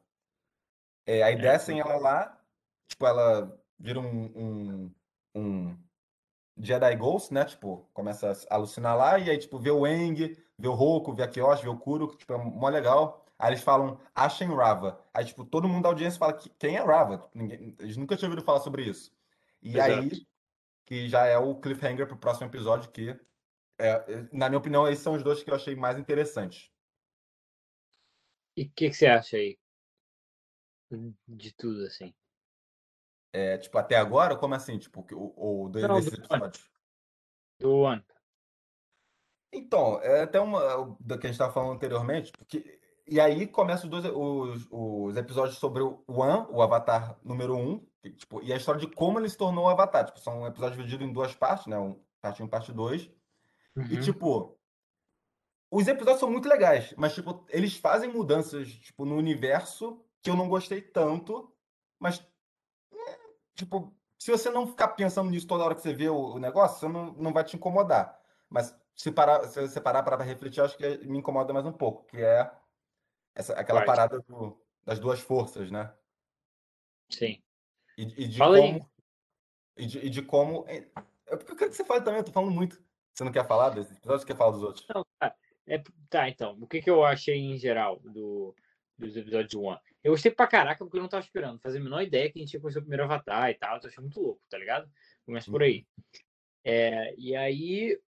É, 1.06 1.22
aí 1.22 1.34
É, 1.34 1.36
descem 1.38 1.80
ela 1.80 1.96
lá, 1.96 2.44
tipo, 2.86 3.06
ela 3.06 3.58
vira 3.78 3.98
um, 4.00 4.86
um, 4.86 4.94
um 5.34 5.78
Jedi 6.58 6.96
Ghost, 6.96 7.32
né? 7.34 7.44
Tipo, 7.46 7.88
começa 7.94 8.32
a 8.50 8.56
alucinar 8.56 8.96
lá, 8.96 9.18
e 9.18 9.30
aí, 9.30 9.38
tipo, 9.38 9.58
vê 9.58 9.70
o 9.70 9.84
Aang, 9.86 10.36
vê 10.58 10.68
o 10.68 10.74
Roku, 10.74 11.14
vê 11.14 11.24
a 11.24 11.28
Kyoshi, 11.28 11.64
vê 11.64 11.68
o 11.70 11.78
Kuro, 11.78 12.08
que, 12.08 12.18
tipo, 12.18 12.32
é 12.34 12.38
mó 12.38 12.68
legal. 12.70 13.26
Aí 13.38 13.50
eles 13.50 13.62
falam, 13.62 14.00
achem 14.14 14.48
Rava. 14.48 15.04
Aí, 15.14 15.24
tipo, 15.24 15.44
todo 15.44 15.68
mundo 15.68 15.84
da 15.84 15.88
audiência 15.90 16.18
fala, 16.18 16.32
"Que- 16.32 16.50
quem 16.50 16.76
é 16.76 16.80
Rava? 16.82 17.30
Ninguém- 17.34 17.76
eles 17.78 17.96
nunca 17.96 18.16
tinham 18.16 18.30
ouvido 18.30 18.44
falar 18.44 18.60
sobre 18.60 18.82
isso. 18.84 19.16
E 19.62 19.76
Exato. 19.78 19.92
aí, 19.92 20.26
que 20.84 21.08
já 21.08 21.26
é 21.26 21.38
o 21.38 21.60
cliffhanger 21.60 22.06
pro 22.06 22.18
próximo 22.18 22.46
episódio, 22.48 22.90
que, 22.90 23.10
é, 23.78 24.22
na 24.32 24.48
minha 24.48 24.58
opinião, 24.58 24.88
esses 24.88 25.04
são 25.04 25.14
os 25.14 25.22
dois 25.22 25.42
que 25.42 25.50
eu 25.50 25.54
achei 25.54 25.76
mais 25.76 25.98
interessantes. 25.98 26.72
E 28.56 28.62
o 28.64 28.70
que, 28.72 28.88
que 28.90 28.94
você 28.94 29.06
acha 29.06 29.36
aí? 29.36 29.56
De 31.28 31.52
tudo, 31.54 31.84
assim. 31.84 32.12
É, 33.32 33.58
tipo, 33.58 33.76
até 33.78 33.94
agora, 33.96 34.36
como 34.36 34.54
assim? 34.54 34.78
Tipo, 34.78 35.06
o, 35.12 35.64
o 35.66 35.68
Não, 35.68 35.96
desses 35.96 36.10
do- 36.10 36.24
episódios? 36.24 36.70
Do 37.60 37.72
One. 37.80 38.04
Então, 39.52 40.00
é 40.02 40.22
até 40.22 40.40
uma 40.40 40.96
da 41.00 41.16
que 41.18 41.26
a 41.26 41.30
gente 41.30 41.34
estava 41.34 41.52
falando 41.52 41.74
anteriormente, 41.76 42.32
porque 42.32 42.77
e 43.08 43.20
aí 43.20 43.46
começam 43.46 43.84
os, 43.84 43.90
dois, 43.90 44.04
os, 44.14 44.68
os 44.70 45.16
episódios 45.16 45.58
sobre 45.58 45.82
o 45.82 46.02
One, 46.06 46.46
o 46.50 46.62
Avatar 46.62 47.18
número 47.24 47.56
um, 47.56 47.86
que, 48.00 48.10
tipo, 48.10 48.42
e 48.42 48.52
a 48.52 48.56
história 48.56 48.80
de 48.80 48.86
como 48.86 49.18
ele 49.18 49.28
se 49.28 49.36
tornou 49.36 49.64
o 49.64 49.68
Avatar. 49.68 50.06
Tipo, 50.06 50.20
são 50.20 50.46
episódios 50.46 50.76
divididos 50.76 51.06
em 51.06 51.12
duas 51.12 51.34
partes, 51.34 51.66
né? 51.66 51.78
Um, 51.78 52.00
parte 52.20 52.42
1 52.42 52.46
um, 52.46 52.48
parte 52.48 52.72
2. 52.72 53.10
E 53.88 53.96
Uhum. 53.96 54.00
tipo, 54.00 54.58
os 55.70 55.86
episódios 55.86 56.20
são 56.20 56.30
muito 56.30 56.48
legais, 56.48 56.94
mas, 56.96 57.14
tipo, 57.14 57.44
eles 57.48 57.76
fazem 57.76 58.10
mudanças, 58.12 58.68
tipo, 58.68 59.04
no 59.04 59.16
universo 59.16 60.04
que 60.22 60.30
eu 60.30 60.36
não 60.36 60.48
gostei 60.48 60.80
tanto, 60.80 61.54
mas, 61.98 62.26
é, 62.92 63.18
tipo, 63.54 63.94
se 64.18 64.30
você 64.30 64.50
não 64.50 64.66
ficar 64.66 64.88
pensando 64.88 65.30
nisso 65.30 65.46
toda 65.46 65.64
hora 65.64 65.74
que 65.74 65.82
você 65.82 65.92
vê 65.92 66.08
o, 66.08 66.34
o 66.34 66.38
negócio, 66.38 66.80
você 66.80 66.88
não, 66.88 67.12
não 67.12 67.32
vai 67.32 67.44
te 67.44 67.56
incomodar. 67.56 68.18
Mas 68.48 68.74
se, 68.96 69.12
parar, 69.12 69.44
se 69.44 69.60
você 69.60 69.80
parar 69.80 70.02
para 70.02 70.24
refletir, 70.24 70.60
acho 70.60 70.76
que 70.76 70.98
me 71.06 71.18
incomoda 71.18 71.52
mais 71.52 71.66
um 71.66 71.72
pouco, 71.72 72.04
que 72.06 72.16
é 72.16 72.50
essa, 73.38 73.54
aquela 73.54 73.84
parada 73.84 74.18
do, 74.20 74.60
das 74.84 74.98
duas 74.98 75.20
forças, 75.20 75.70
né? 75.70 75.94
Sim. 77.08 77.40
E, 77.96 78.02
e 78.02 78.28
de 78.28 78.36
Fala 78.36 78.58
como. 78.58 78.90
E 79.76 79.86
de, 79.86 79.98
e 79.98 80.10
de, 80.10 80.22
como. 80.22 80.64
É, 80.66 80.78
é 81.28 81.36
porque 81.36 81.52
eu 81.52 81.56
quero 81.56 81.70
que 81.70 81.76
você 81.76 81.84
fale 81.84 82.04
também, 82.04 82.18
eu 82.18 82.24
tô 82.24 82.32
falando 82.32 82.52
muito. 82.52 82.82
Você 83.14 83.22
não 83.22 83.30
quer 83.30 83.46
falar 83.46 83.70
desse 83.70 83.94
episódio? 83.94 84.20
Você 84.20 84.26
quer 84.26 84.36
falar 84.36 84.50
dos 84.50 84.62
outros? 84.62 84.84
Não, 84.92 85.06
tá. 85.18 85.34
É, 85.66 85.82
tá, 86.10 86.28
então. 86.28 86.58
O 86.60 86.66
que, 86.66 86.82
que 86.82 86.90
eu 86.90 87.04
achei 87.04 87.36
em 87.36 87.56
geral 87.56 88.00
do, 88.00 88.54
dos 88.98 89.16
episódios 89.16 89.50
de 89.50 89.56
One? 89.56 89.80
Eu 90.02 90.12
gostei 90.12 90.32
pra 90.32 90.46
caraca 90.48 90.84
porque 90.84 90.96
eu 90.96 91.02
não 91.02 91.08
tava 91.08 91.24
esperando. 91.24 91.60
Fazer 91.60 91.78
a 91.78 91.82
menor 91.82 92.02
ideia 92.02 92.30
que 92.30 92.40
a 92.40 92.42
gente 92.42 92.54
ia 92.54 92.60
conhecer 92.60 92.78
o 92.80 92.82
primeiro 92.82 93.04
Avatar 93.04 93.50
e 93.50 93.54
tal. 93.54 93.78
Eu 93.78 93.88
achei 93.88 94.02
muito 94.02 94.20
louco, 94.20 94.42
tá 94.50 94.58
ligado? 94.58 94.90
Começa 95.24 95.48
por 95.48 95.62
aí. 95.62 95.86
Uhum. 95.96 96.22
É, 96.64 97.14
e 97.16 97.36
aí. 97.36 98.00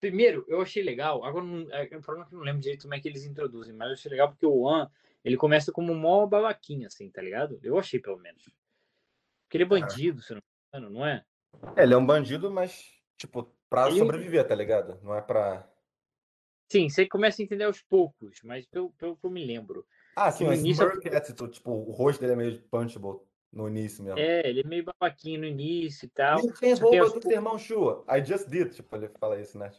Primeiro, 0.00 0.44
eu 0.48 0.60
achei 0.60 0.82
legal. 0.82 1.24
Agora, 1.24 1.44
não, 1.44 1.66
é, 1.72 1.84
o 1.84 2.00
problema 2.00 2.24
é 2.24 2.28
que 2.28 2.34
eu 2.34 2.38
não 2.38 2.44
lembro 2.44 2.62
direito 2.62 2.82
como 2.82 2.94
é 2.94 3.00
que 3.00 3.08
eles 3.08 3.24
introduzem, 3.24 3.74
mas 3.74 3.88
eu 3.88 3.94
achei 3.94 4.10
legal 4.10 4.28
porque 4.28 4.46
o 4.46 4.60
One, 4.60 4.88
ele 5.24 5.36
começa 5.36 5.72
como 5.72 5.92
um 5.92 5.98
mó 5.98 6.26
babaquinha, 6.26 6.86
assim, 6.86 7.10
tá 7.10 7.20
ligado? 7.20 7.58
Eu 7.62 7.78
achei, 7.78 7.98
pelo 7.98 8.18
menos. 8.18 8.42
Porque 9.44 9.56
ele 9.56 9.64
é 9.64 9.66
bandido, 9.66 10.22
se 10.22 10.34
não 10.34 10.40
me 10.40 10.78
engano, 10.78 10.94
não 10.98 11.06
é? 11.06 11.24
É, 11.76 11.82
ele 11.82 11.94
é 11.94 11.96
um 11.96 12.06
bandido, 12.06 12.50
mas, 12.50 12.84
tipo, 13.16 13.52
pra 13.68 13.88
ele... 13.88 13.98
sobreviver, 13.98 14.46
tá 14.46 14.54
ligado? 14.54 15.00
Não 15.02 15.14
é 15.14 15.20
pra. 15.20 15.68
Sim, 16.70 16.88
você 16.88 17.06
começa 17.06 17.42
a 17.42 17.44
entender 17.44 17.64
aos 17.64 17.80
poucos, 17.82 18.40
mas 18.44 18.66
pelo, 18.66 18.90
pelo 18.92 19.16
que 19.16 19.26
eu 19.26 19.30
me 19.30 19.44
lembro. 19.44 19.86
Ah, 20.14 20.30
sim, 20.30 20.46
o 20.46 20.52
início... 20.52 20.86
Attitude, 20.86 21.54
tipo, 21.54 21.70
o 21.70 21.90
rosto 21.92 22.20
dele 22.20 22.34
é 22.34 22.36
meio 22.36 22.62
punchable 22.64 23.20
no 23.52 23.68
início 23.68 24.04
mesmo. 24.04 24.18
É, 24.18 24.48
ele 24.48 24.60
é 24.60 24.64
meio 24.64 24.84
babaquinho 24.84 25.40
no 25.40 25.46
início 25.46 26.06
e 26.06 26.08
tal. 26.08 26.46
Can't 26.52 26.80
hold 26.80 26.98
aos... 26.98 27.12
do 27.12 27.32
irmão 27.32 27.58
Shua. 27.58 28.04
I 28.08 28.24
just 28.24 28.48
did, 28.48 28.72
tipo, 28.72 28.94
ele 28.94 29.08
fala 29.08 29.40
isso, 29.40 29.58
né? 29.58 29.70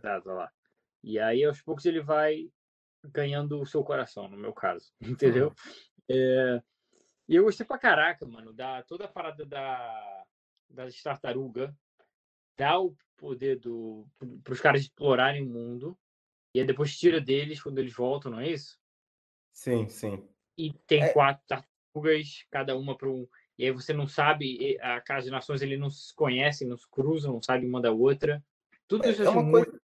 Tá, 0.00 0.20
tá 0.20 0.32
lá. 0.32 0.52
E 1.02 1.18
aí, 1.18 1.44
aos 1.44 1.60
poucos, 1.60 1.84
ele 1.84 2.00
vai 2.00 2.50
ganhando 3.04 3.60
o 3.60 3.66
seu 3.66 3.82
coração, 3.82 4.28
no 4.28 4.36
meu 4.36 4.52
caso, 4.52 4.92
entendeu? 5.00 5.48
Uhum. 5.48 6.16
É... 6.16 6.62
E 7.28 7.36
eu 7.36 7.44
gostei 7.44 7.66
pra 7.66 7.78
caraca, 7.78 8.26
mano, 8.26 8.52
da 8.52 8.82
toda 8.82 9.04
a 9.04 9.08
parada 9.08 9.44
da, 9.44 10.24
das 10.68 11.00
tartarugas, 11.02 11.72
dá 12.56 12.78
o 12.78 12.96
poder 13.16 13.58
do, 13.58 14.06
pros 14.42 14.60
caras 14.60 14.82
explorarem 14.82 15.42
o 15.42 15.48
mundo, 15.48 15.98
e 16.54 16.60
aí 16.60 16.66
depois 16.66 16.96
tira 16.96 17.20
deles 17.20 17.62
quando 17.62 17.78
eles 17.78 17.94
voltam, 17.94 18.32
não 18.32 18.40
é 18.40 18.50
isso? 18.50 18.78
Sim, 19.52 19.88
sim. 19.88 20.28
E 20.58 20.72
tem 20.86 21.02
é... 21.04 21.12
quatro 21.12 21.42
tartarugas, 21.92 22.46
cada 22.50 22.76
uma 22.76 22.96
para 22.96 23.08
um. 23.08 23.26
E 23.58 23.64
aí 23.64 23.70
você 23.70 23.92
não 23.92 24.06
sabe, 24.06 24.78
as 25.08 25.26
nações 25.26 25.62
ele 25.62 25.76
não 25.76 25.90
se 25.90 26.14
conhecem, 26.14 26.66
não 26.66 26.76
se 26.76 26.88
cruzam, 26.90 27.34
não 27.34 27.42
sabem 27.42 27.68
uma 27.68 27.80
da 27.80 27.92
outra. 27.92 28.42
Tudo 28.88 29.08
isso 29.08 29.22
é, 29.22 29.26
é 29.26 29.28
uma 29.28 29.42
muito... 29.42 29.66
coisa. 29.66 29.82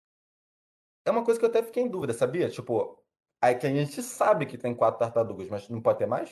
É 1.05 1.11
uma 1.11 1.25
coisa 1.25 1.38
que 1.38 1.47
eu 1.47 1.51
até 1.51 1.62
fiquei 1.62 1.83
em 1.83 1.88
dúvida, 1.88 2.12
sabia? 2.12 2.49
Tipo, 2.49 3.03
aí 3.40 3.55
que 3.55 3.66
a 3.66 3.71
gente 3.71 4.03
sabe 4.03 4.47
que 4.47 4.59
tem 4.59 4.75
quatro 4.75 4.99
tartarugas, 4.99 5.49
mas 5.49 5.68
não 5.68 5.81
pode 5.81 5.99
ter 5.99 6.07
mais? 6.07 6.31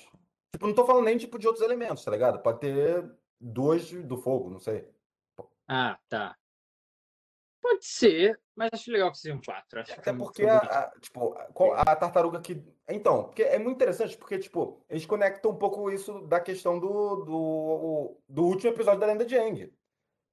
Tipo, 0.53 0.67
não 0.67 0.75
tô 0.75 0.85
falando 0.87 1.05
nem 1.05 1.19
tipo 1.19 1.39
de 1.39 1.47
outros 1.47 1.65
elementos, 1.65 2.05
tá 2.05 2.11
ligado? 2.11 2.43
Pode 2.43 2.61
ter 2.61 3.11
duas 3.41 3.91
do 3.91 4.17
fogo, 4.17 4.51
não 4.51 4.59
sei. 4.59 4.91
Ah, 5.69 5.99
tá. 6.09 6.37
Pode 7.61 7.85
ser, 7.85 8.41
mas 8.57 8.71
acho 8.73 8.91
legal 8.91 9.13
que 9.13 9.19
sejam 9.19 9.39
quatro. 9.45 9.81
Acho 9.81 9.93
Até 9.93 10.13
porque 10.15 10.45
a, 10.45 10.57
a, 10.57 10.91
tipo, 10.99 11.35
a, 11.75 11.83
a, 11.83 11.97
tartaruga 11.97 12.41
que. 12.41 12.65
Então, 12.89 13.25
porque 13.25 13.43
é 13.43 13.59
muito 13.59 13.77
interessante, 13.77 14.17
porque, 14.17 14.39
tipo, 14.39 14.83
eles 14.89 15.05
conectam 15.05 15.51
um 15.51 15.57
pouco 15.57 15.91
isso 15.91 16.23
da 16.23 16.41
questão 16.41 16.79
do, 16.81 17.17
do, 17.17 18.17
do 18.27 18.45
último 18.45 18.73
episódio 18.73 18.99
da 18.99 19.07
Lenda 19.07 19.27
de 19.27 19.37
Aang. 19.37 19.71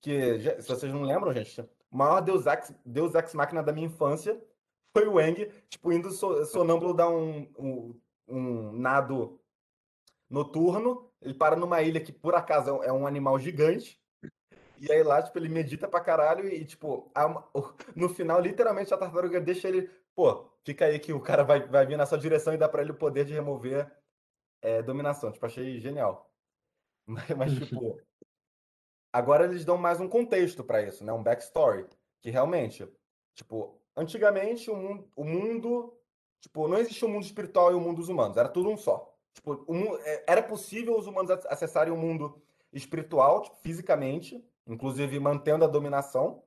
Que, 0.01 0.39
se 0.62 0.67
vocês 0.67 0.91
não 0.93 1.01
lembram, 1.01 1.33
gente, 1.33 1.62
o 1.91 1.97
maior 1.97 2.21
Deus 2.21 2.45
Ex, 2.45 2.73
Deus 2.86 3.13
Ex 3.13 3.33
Máquina 3.33 3.62
da 3.62 3.73
minha 3.73 3.88
infância 3.88 4.41
foi 4.95 5.07
o 5.07 5.19
Aang, 5.19 5.51
tipo, 5.67 5.91
indo 5.91 6.09
sonâmbulo 6.12 6.93
dar 6.93 7.09
um, 7.09 7.51
um, 7.59 8.01
um 8.27 8.71
nado 8.71 9.38
noturno. 10.29 11.12
Ele 11.21 11.33
para 11.33 11.57
numa 11.57 11.81
ilha 11.81 11.99
que, 11.99 12.13
por 12.13 12.36
acaso, 12.36 12.81
é 12.83 12.91
um 12.91 13.05
animal 13.05 13.38
gigante. 13.38 14.01
E 14.84 14.91
aí 14.91 15.02
lá, 15.02 15.24
tipo, 15.24 15.38
ele 15.38 15.48
medita 15.48 15.88
pra 15.88 16.02
caralho 16.02 16.46
e, 16.46 16.65
tipo, 16.65 17.10
no 17.96 18.10
final, 18.10 18.41
literalmente, 18.41 18.93
a 18.93 18.98
tartaruga 18.98 19.39
deixa 19.39 19.69
ele. 19.69 19.89
Pô, 20.13 20.46
fica 20.65 20.84
aí 20.84 21.00
que 21.00 21.13
o 21.13 21.22
cara 21.22 21.41
vai, 21.41 21.65
vai 21.65 21.86
vir 21.86 21.98
na 21.98 22.06
sua 22.06 22.17
direção 22.17 22.54
e 22.54 22.58
dá 22.58 22.67
pra 22.67 22.82
ele 22.82 22.91
o 22.91 22.98
poder 22.98 23.24
de 23.24 23.34
remover 23.34 23.89
é, 24.62 24.82
dominação. 24.82 25.32
Tipo, 25.32 25.46
achei 25.46 25.80
genial. 25.80 26.30
Mas, 27.08 27.30
mas 27.32 27.54
tipo. 27.54 28.00
Agora 29.12 29.43
eles 29.43 29.65
dão 29.65 29.78
mais 29.78 30.00
um 30.00 30.08
contexto 30.08 30.63
para 30.63 30.82
isso, 30.82 31.04
né? 31.04 31.12
Um 31.12 31.22
backstory. 31.22 31.86
Que 32.22 32.30
realmente, 32.30 32.88
tipo, 33.36 33.78
antigamente 33.96 34.72
o 34.72 34.76
mundo, 34.76 35.10
o 35.15 35.24
mundo. 35.24 35.98
Tipo, 36.39 36.67
não 36.67 36.78
existia 36.78 37.08
o 37.08 37.12
um 37.12 37.13
mundo 37.13 37.24
espiritual 37.24 37.72
e 37.72 37.76
o 37.76 37.78
um 37.78 37.82
mundo 37.82 37.98
dos 37.98 38.10
humanos, 38.10 38.38
era 38.38 38.50
tudo 38.50 38.69
um 38.69 38.78
só. 38.78 39.13
Tipo, 39.34 39.65
é, 40.04 40.24
era 40.28 40.43
possível 40.43 40.98
os 40.98 41.08
humanos 41.08 41.32
acessarem 41.32 41.93
o 41.93 41.98
mundo 41.98 42.41
espiritual, 42.72 43.43
tipo, 43.43 43.56
fisicamente, 43.58 44.43
inclusive 44.67 45.19
mantendo 45.19 45.65
a 45.65 45.67
dominação. 45.67 46.43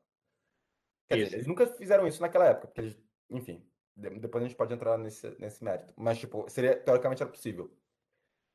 Quer 1.09 1.17
dizer, 1.17 1.37
eles 1.37 1.47
nunca 1.47 1.67
fizeram 1.67 2.07
isso 2.07 2.21
naquela 2.21 2.47
época, 2.47 2.69
porque 2.69 2.81
eles, 2.81 2.99
enfim, 3.31 3.65
depois 3.97 4.45
a 4.45 4.47
gente 4.49 4.57
pode 4.57 4.75
entrar 4.75 4.99
nesse, 4.99 5.29
nesse 5.39 5.63
mérito. 5.63 5.95
Mas, 5.97 6.19
tipo, 6.19 6.49
seria, 6.49 6.77
teoricamente 6.77 7.23
era 7.23 7.31
possível. 7.31 7.71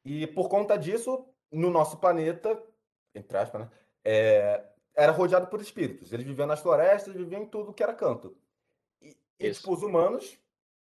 E 0.03 0.27
por 0.27 0.49
conta 0.49 0.77
disso, 0.77 1.25
no 1.51 1.69
nosso 1.69 1.97
planeta, 1.97 2.61
entre 3.15 3.37
aspas, 3.37 3.61
né? 3.61 3.71
É, 4.03 4.65
era 4.95 5.11
rodeado 5.11 5.47
por 5.47 5.61
espíritos. 5.61 6.11
Eles 6.11 6.25
viviam 6.25 6.47
nas 6.47 6.61
florestas, 6.61 7.13
viviam 7.13 7.43
em 7.43 7.45
tudo 7.47 7.73
que 7.73 7.83
era 7.83 7.93
canto. 7.93 8.35
E, 9.01 9.15
e 9.39 9.51
tipo, 9.51 9.73
os 9.73 9.81
humanos 9.81 10.37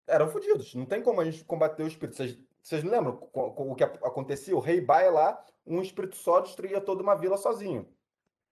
eram 0.07 0.27
fodidos. 0.27 0.73
Não 0.75 0.85
tem 0.85 1.01
como 1.01 1.21
a 1.21 1.25
gente 1.25 1.43
combater 1.43 1.83
o 1.83 1.87
espírito. 1.87 2.17
Vocês, 2.17 2.37
vocês 2.61 2.83
lembram 2.83 3.19
o 3.33 3.75
que 3.75 3.83
acontecia? 3.83 4.55
O 4.55 4.59
rei 4.59 4.81
Baia 4.81 5.11
lá, 5.11 5.45
um 5.65 5.81
espírito 5.81 6.15
só 6.15 6.39
destruía 6.39 6.81
toda 6.81 7.03
uma 7.03 7.15
vila 7.15 7.37
sozinho. 7.37 7.87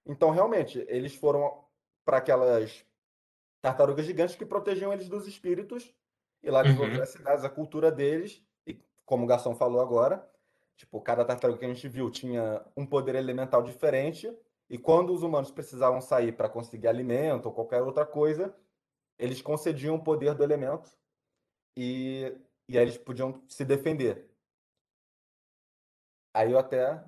Então, 0.07 0.31
realmente, 0.31 0.85
eles 0.87 1.15
foram 1.15 1.63
para 2.05 2.17
aquelas 2.17 2.85
tartarugas 3.61 4.05
gigantes 4.05 4.35
que 4.35 4.45
protegiam 4.45 4.93
eles 4.93 5.09
dos 5.09 5.27
espíritos 5.27 5.93
e 6.41 6.49
lá 6.49 6.63
desenvolveram 6.63 6.97
uhum. 6.97 7.03
as 7.03 7.09
cidades, 7.09 7.43
a 7.43 7.49
cultura 7.49 7.91
deles. 7.91 8.41
E 8.65 8.79
como 9.05 9.25
o 9.25 9.27
Garçom 9.27 9.55
falou 9.55 9.81
agora, 9.81 10.25
tipo, 10.77 11.01
cada 11.01 11.25
tartaruga 11.25 11.59
que 11.59 11.65
a 11.65 11.73
gente 11.73 11.87
viu 11.87 12.09
tinha 12.09 12.65
um 12.75 12.85
poder 12.85 13.15
elemental 13.15 13.61
diferente. 13.61 14.31
E 14.69 14.77
quando 14.77 15.13
os 15.13 15.23
humanos 15.23 15.51
precisavam 15.51 15.99
sair 15.99 16.31
para 16.31 16.49
conseguir 16.49 16.87
alimento 16.87 17.47
ou 17.47 17.53
qualquer 17.53 17.81
outra 17.81 18.05
coisa, 18.05 18.55
eles 19.17 19.41
concediam 19.41 19.95
o 19.95 20.03
poder 20.03 20.33
do 20.33 20.43
elemento 20.43 20.89
e, 21.75 22.33
e 22.67 22.77
aí 22.77 22.83
eles 22.83 22.97
podiam 22.97 23.43
se 23.47 23.65
defender. 23.65 24.29
Aí 26.33 26.51
eu 26.51 26.59
até 26.59 27.03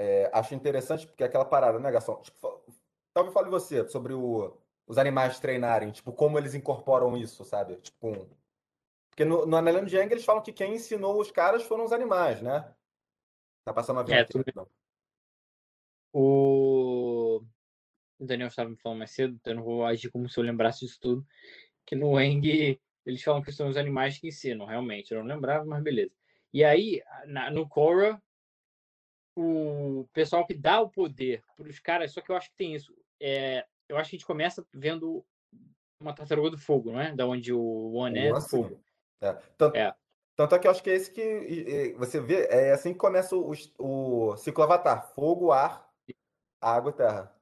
é, 0.00 0.30
acho 0.32 0.54
interessante, 0.54 1.06
porque 1.06 1.22
é 1.22 1.26
aquela 1.26 1.44
parada, 1.44 1.78
né, 1.78 1.90
Garçom? 1.90 2.16
Tipo, 2.22 2.64
talvez 3.12 3.34
fale 3.34 3.50
você 3.50 3.86
sobre 3.86 4.14
o, 4.14 4.56
os 4.86 4.96
animais 4.96 5.38
treinarem, 5.38 5.90
tipo, 5.90 6.10
como 6.10 6.38
eles 6.38 6.54
incorporam 6.54 7.18
isso, 7.18 7.44
sabe? 7.44 7.76
Tipo, 7.76 8.08
um... 8.08 8.30
porque 9.10 9.26
no, 9.26 9.44
no 9.44 9.56
Anelano 9.58 9.86
de 9.86 9.96
Yang 9.96 10.12
eles 10.14 10.24
falam 10.24 10.42
que 10.42 10.54
quem 10.54 10.74
ensinou 10.74 11.20
os 11.20 11.30
caras 11.30 11.64
foram 11.64 11.84
os 11.84 11.92
animais, 11.92 12.40
né? 12.40 12.74
Tá 13.62 13.74
passando 13.74 14.00
a 14.00 14.02
vida. 14.02 14.20
É, 14.20 14.24
tudo... 14.24 14.42
Então. 14.48 14.66
O... 16.14 17.42
o 18.18 18.24
Daniel 18.24 18.48
estava 18.48 18.70
me 18.70 18.76
falando 18.78 19.00
mais 19.00 19.10
cedo, 19.10 19.34
então 19.34 19.52
eu 19.52 19.56
não 19.58 19.64
vou 19.64 19.84
agir 19.84 20.10
como 20.10 20.30
se 20.30 20.40
eu 20.40 20.44
lembrasse 20.44 20.80
disso 20.80 20.98
tudo. 20.98 21.26
Que 21.84 21.94
no 21.94 22.18
Eng 22.18 22.80
eles 23.04 23.22
falam 23.22 23.42
que 23.42 23.52
são 23.52 23.68
os 23.68 23.76
animais 23.76 24.18
que 24.18 24.28
ensinam, 24.28 24.64
realmente. 24.64 25.12
Eu 25.12 25.22
não 25.22 25.34
lembrava, 25.34 25.62
mas 25.66 25.82
beleza. 25.82 26.12
E 26.54 26.64
aí, 26.64 27.02
na, 27.26 27.50
no 27.50 27.68
Korra, 27.68 28.20
o 29.36 30.08
pessoal 30.12 30.46
que 30.46 30.54
dá 30.54 30.80
o 30.80 30.90
poder 30.90 31.42
para 31.56 31.68
os 31.68 31.78
caras, 31.78 32.12
só 32.12 32.20
que 32.20 32.30
eu 32.30 32.36
acho 32.36 32.50
que 32.50 32.56
tem 32.56 32.74
isso. 32.74 32.94
É, 33.20 33.64
eu 33.88 33.96
acho 33.96 34.10
que 34.10 34.16
a 34.16 34.18
gente 34.18 34.26
começa 34.26 34.66
vendo 34.72 35.24
uma 36.00 36.14
tartaruga 36.14 36.50
do 36.50 36.58
fogo, 36.58 36.92
não 36.92 37.00
é? 37.00 37.14
Da 37.14 37.26
onde 37.26 37.52
o 37.52 37.92
One 37.92 38.18
é 38.18 38.32
do 38.32 38.40
fogo. 38.40 38.82
É. 39.20 39.32
Tanto, 39.56 39.76
é. 39.76 39.94
tanto 40.34 40.54
é 40.54 40.58
que 40.58 40.66
eu 40.66 40.70
acho 40.70 40.82
que 40.82 40.90
é 40.90 40.94
esse 40.94 41.12
que 41.12 41.20
e, 41.20 41.68
e, 41.68 41.92
você 41.94 42.20
vê, 42.20 42.46
é 42.46 42.72
assim 42.72 42.92
que 42.92 42.98
começa 42.98 43.36
o, 43.36 43.52
o 43.78 44.36
ciclo 44.36 44.64
Avatar: 44.64 45.12
fogo, 45.14 45.52
ar, 45.52 45.88
água 46.60 46.90
e 46.90 46.94
terra. 46.94 47.36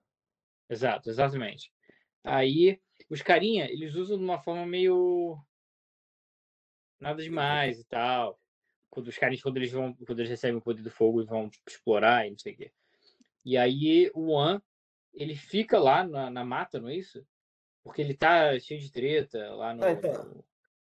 Exato, 0.69 1.09
exatamente. 1.09 1.73
Aí 2.25 2.81
os 3.09 3.23
carinha, 3.23 3.71
eles 3.71 3.95
usam 3.95 4.19
de 4.19 4.25
uma 4.25 4.39
forma 4.39 4.67
meio 4.67 5.39
nada 7.01 7.23
demais 7.23 7.79
e 7.79 7.85
tal 7.85 8.39
quando 8.91 9.09
os 9.09 9.19
caras, 9.19 9.41
quando 9.41 9.57
eles 9.57 9.73
vão, 9.73 9.95
quando 10.07 10.19
eles 10.21 10.31
recebem 10.31 10.57
o 10.57 10.63
poder 10.63 10.83
do 10.83 10.91
fogo, 10.91 11.25
vão 11.25 11.51
explorar 11.67 12.27
e 12.27 12.31
não 12.31 12.39
sei 12.39 12.55
o 12.55 12.57
quê. 12.57 12.73
E 13.45 13.57
aí 13.57 14.11
o 14.15 14.39
An, 14.39 14.61
ele 15.15 15.35
fica 15.35 15.79
lá 15.79 16.05
na, 16.05 16.31
na 16.31 16.45
mata, 16.45 16.81
não 16.81 16.89
é 16.89 16.95
isso? 16.95 17.25
Porque 17.83 18.03
ele 18.03 18.15
tá 18.15 18.59
cheio 18.59 18.81
de 18.81 18.93
treta 18.93 19.55
lá 19.55 19.73
no. 19.75 19.81
Não, 19.81 19.91
então, 19.91 20.45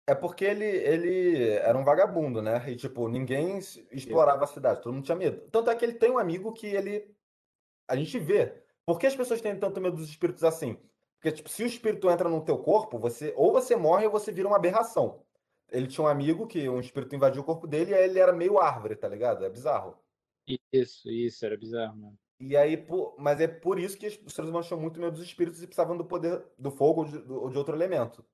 é 0.08 0.13
porque 0.13 0.45
ele, 0.45 0.65
ele 0.65 1.49
era 1.53 1.77
um 1.77 1.84
vagabundo, 1.84 2.41
né? 2.41 2.63
E, 2.69 2.75
tipo, 2.75 3.08
ninguém 3.08 3.58
explorava 3.91 4.43
a 4.43 4.47
cidade, 4.47 4.81
todo 4.81 4.93
mundo 4.93 5.05
tinha 5.05 5.17
medo. 5.17 5.41
Tanto 5.51 5.69
é 5.69 5.75
que 5.75 5.84
ele 5.84 5.95
tem 5.95 6.12
um 6.12 6.19
amigo 6.19 6.53
que 6.53 6.67
ele. 6.67 7.12
A 7.88 7.95
gente 7.95 8.19
vê. 8.19 8.53
Por 8.86 8.99
que 8.99 9.08
as 9.08 9.15
pessoas 9.15 9.41
têm 9.41 9.58
tanto 9.58 9.81
medo 9.81 9.95
dos 9.97 10.08
espíritos 10.08 10.43
assim? 10.43 10.77
Porque, 11.15 11.31
tipo, 11.31 11.49
se 11.49 11.63
o 11.63 11.65
espírito 11.65 12.10
entra 12.10 12.29
no 12.29 12.45
teu 12.45 12.60
corpo, 12.60 12.99
você 12.99 13.34
ou 13.36 13.51
você 13.51 13.75
morre 13.75 14.05
ou 14.05 14.12
você 14.12 14.31
vira 14.31 14.47
uma 14.47 14.58
aberração. 14.58 15.25
Ele 15.71 15.88
tinha 15.88 16.04
um 16.06 16.08
amigo 16.08 16.47
que 16.47 16.67
um 16.69 16.80
espírito 16.80 17.15
invadiu 17.15 17.41
o 17.41 17.45
corpo 17.45 17.67
dele 17.67 17.91
e 17.91 17.93
aí 17.95 18.04
ele 18.06 18.19
era 18.19 18.32
meio 18.34 18.60
árvore, 18.60 18.95
tá 18.95 19.08
ligado? 19.08 19.43
É 19.45 19.49
bizarro. 19.49 19.97
Isso, 20.71 21.10
isso, 21.10 21.45
era 21.45 21.58
bizarro, 21.58 21.97
mano. 21.97 22.19
E 22.39 22.56
aí, 22.56 22.75
por- 22.78 23.15
mas 23.17 23.39
é 23.39 23.47
por 23.47 23.80
isso 23.80 23.97
que 23.97 24.08
os 24.08 24.34
seres 24.34 24.49
humanos 24.49 24.67
tinham 24.67 24.80
muito 24.80 24.99
medo 24.99 25.13
dos 25.13 25.23
espíritos 25.25 25.62
e 25.63 25.67
precisavam 25.67 25.97
do 25.97 26.06
poder 26.06 26.45
do 26.58 26.69
fogo 26.69 27.01
ou 27.01 27.06
de, 27.08 27.17
ou 27.32 27.49
de 27.49 27.58
outro 27.58 27.75
elemento. 27.75 28.25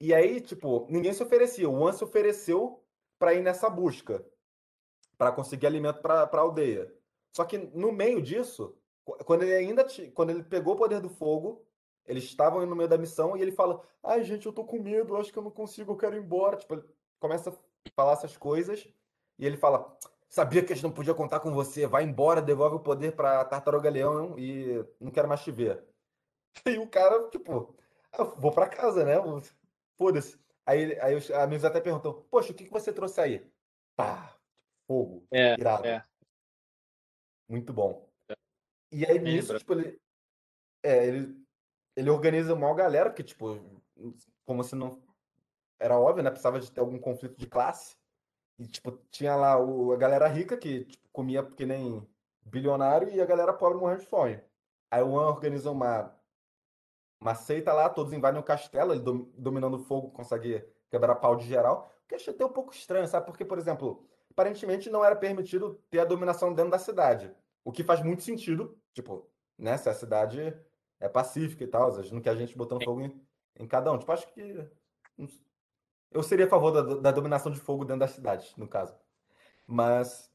E 0.00 0.14
aí, 0.14 0.40
tipo, 0.40 0.86
ninguém 0.90 1.12
se 1.12 1.22
oferecia. 1.22 1.68
O 1.68 1.86
An 1.86 1.92
se 1.92 2.04
ofereceu 2.04 2.84
para 3.18 3.34
ir 3.34 3.42
nessa 3.42 3.70
busca, 3.70 4.24
para 5.18 5.32
conseguir 5.32 5.66
alimento 5.66 6.00
para 6.00 6.22
a 6.24 6.38
aldeia. 6.40 6.94
Só 7.36 7.44
que 7.44 7.58
no 7.58 7.92
meio 7.92 8.22
disso, 8.22 8.78
qu- 9.04 9.24
quando 9.24 9.42
ele 9.42 9.54
ainda 9.54 9.86
quando 10.14 10.30
ele 10.30 10.42
pegou 10.44 10.74
o 10.74 10.78
poder 10.78 11.00
do 11.00 11.10
fogo, 11.10 11.66
eles 12.06 12.24
estavam 12.24 12.64
no 12.66 12.76
meio 12.76 12.88
da 12.88 12.98
missão 12.98 13.36
e 13.36 13.42
ele 13.42 13.52
fala: 13.52 13.82
"Ai, 14.02 14.24
gente, 14.24 14.46
eu 14.46 14.52
tô 14.52 14.64
com 14.64 14.80
medo, 14.80 15.16
acho 15.16 15.32
que 15.32 15.38
eu 15.38 15.42
não 15.42 15.50
consigo, 15.50 15.92
eu 15.92 15.96
quero 15.96 16.16
ir 16.16 16.20
embora". 16.20 16.56
Tipo, 16.56 16.74
ele 16.74 16.84
começa 17.20 17.50
a 17.50 17.54
falar 17.94 18.12
essas 18.14 18.36
coisas 18.36 18.88
e 19.38 19.46
ele 19.46 19.56
fala: 19.56 19.96
"Sabia 20.28 20.64
que 20.64 20.72
a 20.72 20.76
gente 20.76 20.84
não 20.84 20.92
podia 20.92 21.14
contar 21.14 21.40
com 21.40 21.52
você. 21.52 21.86
Vai 21.86 22.04
embora, 22.04 22.42
devolve 22.42 22.76
o 22.76 22.80
poder 22.80 23.12
para 23.16 23.44
Tartaruga 23.44 23.90
Leão 23.90 24.38
e 24.38 24.84
não 25.00 25.10
quero 25.12 25.28
mais 25.28 25.42
te 25.42 25.50
ver". 25.52 25.84
E 26.66 26.78
o 26.78 26.88
cara, 26.88 27.28
tipo, 27.30 27.76
"Ah, 28.12 28.24
vou 28.24 28.52
para 28.52 28.68
casa, 28.68 29.04
né? 29.04 29.16
Foda-se. 29.98 30.38
Aí, 30.66 30.98
aí 31.00 31.14
os 31.16 31.30
amigos 31.30 31.64
até 31.64 31.80
perguntam: 31.80 32.22
Poxa, 32.30 32.52
o 32.52 32.54
que 32.54 32.64
que 32.64 32.70
você 32.72 32.92
trouxe 32.92 33.20
aí? 33.20 33.50
Pá, 33.96 34.36
fogo, 34.86 35.28
É, 35.32 35.56
irado. 35.56 35.84
é. 35.84 36.04
Muito 37.48 37.72
bom. 37.72 38.08
E 38.92 39.06
aí 39.06 39.18
nisso, 39.20 39.54
tipo, 39.56 39.74
ele, 39.74 40.00
é, 40.82 41.06
ele, 41.08 41.39
ele 42.00 42.10
organiza 42.10 42.54
uma 42.54 42.74
galera, 42.74 43.10
porque, 43.10 43.22
tipo, 43.22 43.60
como 44.44 44.64
se 44.64 44.74
não. 44.74 45.02
Era 45.78 45.98
óbvio, 45.98 46.22
né? 46.24 46.30
Precisava 46.30 46.58
de 46.60 46.72
ter 46.72 46.80
algum 46.80 46.98
conflito 46.98 47.36
de 47.36 47.46
classe. 47.46 47.96
E, 48.58 48.66
tipo, 48.66 48.92
tinha 49.10 49.36
lá 49.36 49.58
o, 49.58 49.92
a 49.92 49.96
galera 49.96 50.26
rica 50.28 50.56
que 50.56 50.84
tipo, 50.86 51.08
comia 51.12 51.44
que 51.44 51.66
nem 51.66 52.08
bilionário 52.42 53.10
e 53.10 53.20
a 53.20 53.26
galera 53.26 53.52
pobre 53.52 53.78
morrendo 53.78 54.00
de 54.00 54.06
fome. 54.06 54.42
Aí 54.90 55.02
o 55.02 55.10
One 55.10 55.28
organiza 55.28 55.70
uma, 55.70 56.18
uma 57.20 57.34
seita 57.34 57.72
lá, 57.72 57.88
todos 57.90 58.12
invadem 58.14 58.40
o 58.40 58.44
castelo, 58.44 58.92
ele 58.94 59.02
dom- 59.02 59.30
dominando 59.36 59.74
o 59.74 59.78
fogo 59.84 60.10
consegue 60.10 60.66
quebrar 60.90 61.16
pau 61.16 61.36
de 61.36 61.46
geral. 61.46 61.92
O 62.04 62.08
que 62.08 62.14
achei 62.14 62.32
até 62.34 62.44
um 62.44 62.52
pouco 62.52 62.72
estranho, 62.72 63.06
sabe? 63.06 63.26
Porque, 63.26 63.44
por 63.44 63.58
exemplo, 63.58 64.08
aparentemente 64.30 64.88
não 64.90 65.04
era 65.04 65.16
permitido 65.16 65.74
ter 65.90 66.00
a 66.00 66.04
dominação 66.04 66.54
dentro 66.54 66.70
da 66.70 66.78
cidade. 66.78 67.34
O 67.64 67.70
que 67.72 67.84
faz 67.84 68.02
muito 68.02 68.22
sentido, 68.22 68.80
tipo, 68.94 69.30
né? 69.58 69.76
Se 69.76 69.88
a 69.90 69.94
cidade 69.94 70.58
é 71.00 71.08
pacífica 71.08 71.64
e 71.64 71.66
tal, 71.66 71.90
não 72.12 72.20
quer 72.20 72.30
a 72.30 72.36
gente 72.36 72.56
botando 72.56 72.84
fogo 72.84 73.00
em, 73.00 73.20
em 73.58 73.66
cada 73.66 73.90
um. 73.92 73.98
Tipo, 73.98 74.12
acho 74.12 74.32
que. 74.32 74.70
Eu 76.12 76.22
seria 76.22 76.46
a 76.46 76.48
favor 76.48 76.70
da, 76.70 77.00
da 77.00 77.10
dominação 77.10 77.50
de 77.50 77.58
fogo 77.58 77.84
dentro 77.84 78.00
da 78.00 78.08
cidade, 78.08 78.52
no 78.56 78.68
caso. 78.68 78.94
Mas. 79.66 80.30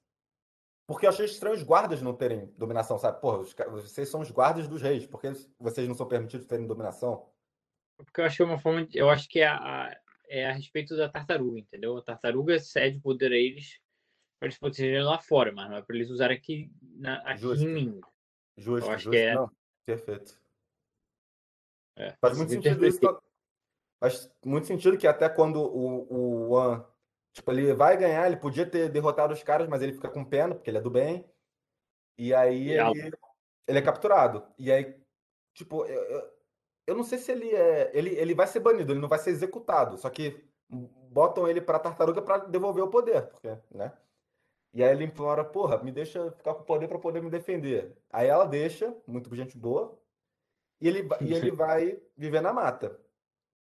Porque 0.88 1.06
eu 1.06 1.10
achei 1.10 1.26
estranho 1.26 1.56
os 1.56 1.64
guardas 1.64 2.02
não 2.02 2.14
terem 2.14 2.54
dominação, 2.58 2.98
sabe? 3.00 3.20
Porra, 3.20 3.40
os 3.40 3.54
vocês 3.72 4.08
são 4.08 4.22
os 4.22 4.30
guardas 4.30 4.68
dos 4.68 4.82
reis, 4.82 5.08
por 5.08 5.20
que 5.20 5.32
vocês 5.60 5.88
não 5.88 5.96
são 5.96 6.08
permitidos 6.08 6.46
terem 6.46 6.68
dominação? 6.68 7.28
Porque 7.98 8.22
eu 8.22 8.26
acho 8.26 8.38
que 8.38 8.44
é 8.44 8.46
uma 8.46 8.60
forma. 8.60 8.86
De, 8.86 8.98
eu 8.98 9.10
acho 9.10 9.28
que 9.28 9.40
é 9.40 9.48
a, 9.48 10.00
é 10.28 10.46
a 10.48 10.52
respeito 10.52 10.96
da 10.96 11.10
tartaruga, 11.10 11.60
entendeu? 11.60 11.98
A 11.98 12.02
tartaruga 12.04 12.60
cede 12.60 13.00
poder 13.00 13.32
a 13.32 13.36
eles 13.36 13.80
para 14.40 14.48
eles 14.48 14.58
protegerem 14.58 15.04
lá 15.04 15.18
fora, 15.18 15.52
mas 15.52 15.70
não 15.70 15.78
é 15.78 15.82
para 15.82 15.96
eles 15.96 16.10
usarem 16.10 16.38
aqui, 16.38 16.72
na, 16.82 17.18
aqui 17.22 17.42
Justo. 17.42 17.66
em 17.66 17.74
mim. 17.74 18.02
Justo, 18.58 18.88
Eu 18.90 18.94
acho 18.94 19.04
justo. 19.06 19.12
que 19.12 19.18
é- 19.18 19.34
Não, 19.34 19.52
perfeito. 19.86 20.40
É, 21.98 22.14
Faz 22.20 22.38
muito 22.38 22.52
sentido 22.52 22.86
isso. 22.86 22.98
interpretei. 22.98 23.30
Faz 24.00 24.32
muito 24.46 24.68
sentido 24.68 24.98
que 24.98 25.08
até 25.08 25.30
quando 25.30 25.62
o, 25.62 26.14
o 26.14 26.50
One, 26.52 26.84
tipo, 27.34 27.52
ele 27.52 27.74
vai 27.74 27.96
ganhar, 27.98 28.28
ele 28.28 28.38
podia 28.38 28.70
ter 28.70 28.90
derrotado 28.90 29.34
os 29.34 29.42
caras, 29.44 29.68
mas 29.68 29.82
ele 29.82 29.94
fica 29.94 30.10
com 30.10 30.24
pena, 30.24 30.54
porque 30.54 30.70
ele 30.70 30.78
é 30.78 30.82
do 30.82 30.90
bem. 30.92 31.26
E 32.18 32.34
aí 32.34 32.70
E 32.70 32.78
a- 32.80 32.90
ele, 32.92 33.12
ele 33.68 33.80
é 33.80 33.82
capturado. 33.82 34.46
E 34.58 34.72
aí, 34.72 34.96
tipo, 35.54 35.86
eu, 35.86 36.04
eu, 36.04 36.32
eu 36.88 36.96
não 36.96 37.04
sei 37.04 37.18
se 37.18 37.32
ele 37.32 37.54
é. 37.54 37.92
Ele, 37.94 38.12
ele 38.16 38.36
vai 38.36 38.48
ser 38.48 38.60
banido, 38.60 38.92
ele 38.94 39.00
não 39.02 39.10
vai 39.10 39.20
ser 39.20 39.32
executado. 39.32 39.98
Só 39.98 40.10
que 40.10 40.44
botam 40.70 41.48
ele 41.48 41.62
pra 41.62 41.80
tartaruga 41.80 42.22
pra 42.22 42.38
devolver 42.40 42.84
o 42.84 42.90
poder, 42.90 43.28
porque, 43.28 43.58
né? 43.72 43.94
E 44.74 44.84
aí 44.84 44.92
ele 44.92 45.06
implora, 45.06 45.44
porra, 45.44 45.82
me 45.82 45.92
deixa 45.92 46.32
ficar 46.32 46.54
com 46.54 46.62
o 46.62 46.66
poder 46.66 46.88
pra 46.90 47.00
poder 47.00 47.22
me 47.22 47.30
defender. 47.30 47.96
Aí 48.12 48.28
ela 48.28 48.46
deixa, 48.46 48.94
muito 49.08 49.34
gente 49.34 49.58
boa, 49.58 49.98
e 50.82 50.88
ele, 50.88 51.08
e 51.22 51.34
ele 51.34 51.52
vai 51.52 52.02
viver 52.18 52.42
na 52.42 52.54
mata. 52.54 53.00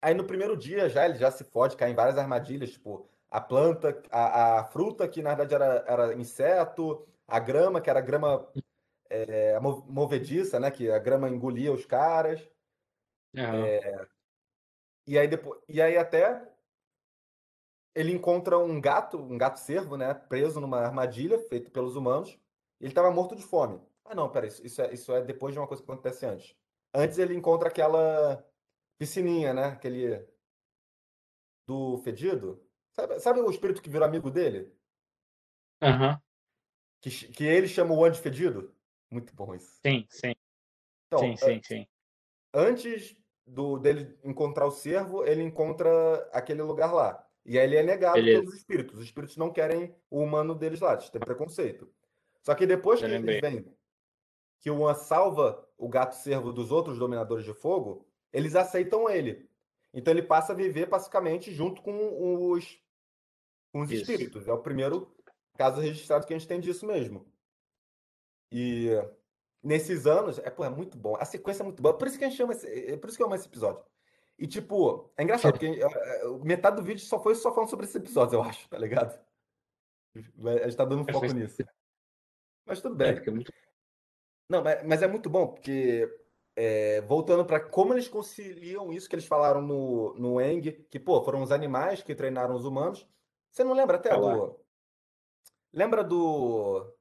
Aí 0.01 0.13
no 0.13 0.25
primeiro 0.27 0.57
dia 0.57 0.89
já 0.89 1.05
ele 1.05 1.17
já 1.17 1.31
se 1.31 1.43
fode, 1.43 1.77
cai 1.77 1.91
em 1.91 1.95
várias 1.95 2.17
armadilhas, 2.17 2.71
tipo, 2.71 3.09
a 3.29 3.41
planta, 3.41 4.01
a, 4.12 4.59
a 4.62 4.65
fruta 4.65 5.07
que 5.09 5.21
na 5.21 5.35
verdade 5.35 5.55
era, 5.55 5.85
era 5.88 6.13
inseto, 6.15 7.07
a 7.27 7.39
grama, 7.39 7.81
que 7.81 7.89
era 7.89 8.01
grama 8.01 8.51
é, 9.25 9.59
mo- 9.59 9.85
movediça, 9.89 10.59
né? 10.59 10.71
Que 10.71 10.89
a 10.91 10.99
grama 10.99 11.29
engolia 11.29 11.71
os 11.73 11.85
caras. 11.85 12.49
Aham. 13.38 13.75
E 15.05 15.17
aí 15.17 15.27
depois, 15.27 15.62
e 15.67 15.81
aí 15.81 15.97
até 15.97 16.53
ele 17.93 18.12
encontra 18.13 18.57
um 18.57 18.79
gato, 18.79 19.17
um 19.17 19.38
gato 19.38 19.57
cervo, 19.59 19.97
né? 19.97 20.13
Preso 20.13 20.59
numa 20.62 20.79
armadilha 20.79 21.39
feita 21.39 21.69
pelos 21.71 21.95
humanos. 21.95 22.39
Ele 22.79 22.89
estava 22.91 23.12
morto 23.12 23.35
de 23.35 23.43
fome. 23.43 23.81
Ah, 24.05 24.15
não, 24.15 24.29
peraí, 24.31 24.47
isso, 24.49 24.65
isso 24.65 24.81
é, 24.81 24.93
isso 24.93 25.13
é 25.13 25.21
depois 25.21 25.53
de 25.53 25.59
uma 25.59 25.67
coisa 25.67 25.83
que 25.83 25.91
acontece 25.91 26.25
antes. 26.25 26.55
Antes 26.93 27.17
ele 27.17 27.36
encontra 27.36 27.69
aquela 27.69 28.45
piscininha, 28.97 29.54
né? 29.54 29.65
Aquele 29.65 30.28
do 31.67 31.97
fedido. 31.99 32.67
Sabe, 32.91 33.19
sabe 33.19 33.39
o 33.39 33.49
espírito 33.52 33.82
que 33.82 33.89
virou 33.89 34.08
amigo 34.08 34.32
dele? 34.32 34.75
Aham. 35.82 36.19
Que, 36.99 37.10
ch- 37.10 37.28
que 37.32 37.45
ele 37.45 37.67
chama 37.67 37.93
o 37.93 38.04
Andy 38.04 38.19
Fedido? 38.19 38.75
Muito 39.10 39.34
bom 39.34 39.56
isso. 39.56 39.80
Sim, 39.86 40.06
sim, 40.10 40.36
Então, 41.08 41.19
sim, 41.19 41.38
sim, 41.38 41.62
sim. 41.63 41.88
antes 42.54 43.15
do 43.45 43.78
dele 43.80 44.19
encontrar 44.23 44.65
o 44.65 44.71
cervo, 44.71 45.23
ele 45.25 45.41
encontra 45.41 46.30
aquele 46.34 46.62
lugar 46.62 46.91
lá. 46.93 47.25
E 47.45 47.58
aí 47.58 47.65
ele 47.65 47.78
é 47.78 47.84
negado 47.84 48.15
Beleza. 48.15 48.41
pelos 48.41 48.56
espíritos. 48.56 48.97
Os 48.99 49.06
espíritos 49.06 49.38
não 49.38 49.52
querem 49.52 49.95
o 50.10 50.19
humano 50.21 50.54
deles 50.54 50.82
lá, 50.82 50.93
eles 50.93 51.10
têm 51.10 51.21
preconceito. 51.21 51.91
Só 52.41 52.54
que 52.54 52.65
depois 52.67 52.99
que 52.99 53.06
eles 53.06 53.21
veem 53.41 53.73
que 54.60 54.69
o 54.69 54.88
An 54.88 54.93
salva 54.93 55.67
o 55.80 55.88
gato 55.88 56.13
cervo 56.13 56.52
dos 56.52 56.72
outros 56.72 57.00
dominadores 57.00 57.46
de 57.46 57.54
fogo, 57.54 58.06
eles 58.32 58.56
aceitam 58.56 59.10
ele. 59.10 59.50
Então 59.94 60.13
ele 60.13 60.22
passa 60.22 60.52
a 60.52 60.56
viver 60.56 60.88
pacificamente 60.88 61.52
junto 61.52 61.82
com 61.82 62.52
os, 62.52 62.80
com 63.72 63.82
os 63.82 63.89
espíritos. 63.92 64.48
É 64.48 64.54
o 64.54 64.62
primeiro 64.62 65.15
caso 65.58 65.82
registrado 65.82 66.28
que 66.28 66.34
a 66.34 66.38
gente 66.38 66.48
tem 66.48 66.60
disso 66.60 66.86
mesmo. 66.86 67.26
E 68.52 68.89
nesses 69.63 70.06
anos, 70.06 70.38
é, 70.39 70.50
pô, 70.50 70.65
é 70.65 70.70
muito 70.70 70.98
bom. 70.98 71.15
A 71.18 71.26
sequência 71.26 71.63
é 71.63 71.65
muito 71.65 71.82
boa. 71.82 71.98
Por 71.98 72.08
isso 72.08 72.18
que 72.20 72.26
a 72.26 72.30
gente 72.30 72.38
chama 72.38 72.54
esse, 72.54 72.68
é 72.68 72.98
por 72.98 73.08
isso 73.08 73.18
que 73.18 73.24
eu 73.24 73.28
amo 73.28 73.36
esse 73.36 73.48
episódio. 73.48 73.84
E 74.38 74.48
tipo, 74.48 75.12
é 75.18 75.24
engraçado, 75.24 75.54
porque 75.54 75.65
é, 75.65 76.26
é, 76.26 76.30
metade 76.44 76.76
do 76.78 76.84
vídeo 76.84 77.04
só 77.04 77.22
foi 77.22 77.36
só 77.36 77.54
falando 77.54 77.70
sobre 77.70 77.86
esse 77.86 77.98
episódio, 77.98 78.38
eu 78.38 78.44
acho, 78.44 78.68
tá 78.70 78.78
ligado? 78.78 79.20
A 80.63 80.68
gente 80.68 80.78
tá 80.78 80.86
dando 80.86 81.10
É, 81.10 81.13
foco 81.13 81.26
nisso. 81.28 81.63
Mas 82.65 82.82
tudo 82.82 83.02
É, 83.04 83.13
bem. 83.13 83.24
é 83.26 83.32
muito. 83.32 83.52
Não, 84.49 84.63
mas, 84.63 84.83
mas 84.85 85.01
é 85.03 85.07
muito 85.07 85.29
bom, 85.29 85.47
porque 85.47 86.07
é, 86.55 87.01
voltando 87.01 87.45
para 87.45 87.59
como 87.59 87.93
eles 87.93 88.07
conciliam 88.07 88.91
isso 88.91 89.07
que 89.07 89.15
eles 89.15 89.25
falaram 89.25 89.62
no, 89.62 90.13
no 90.15 90.41
Eng, 90.41 90.71
que, 90.89 90.99
pô, 90.99 91.23
foram 91.23 91.43
os 91.43 91.51
animais 91.51 92.01
que 92.01 92.15
treinaram 92.15 92.55
os 92.55 92.65
humanos. 92.65 93.07
Você 93.51 93.63
não 93.63 93.73
lembra 93.73 93.97
até 93.97 94.09
Tá 94.09 94.17
do. 94.17 94.59
Lembra 95.71 96.03
do. 96.03 96.93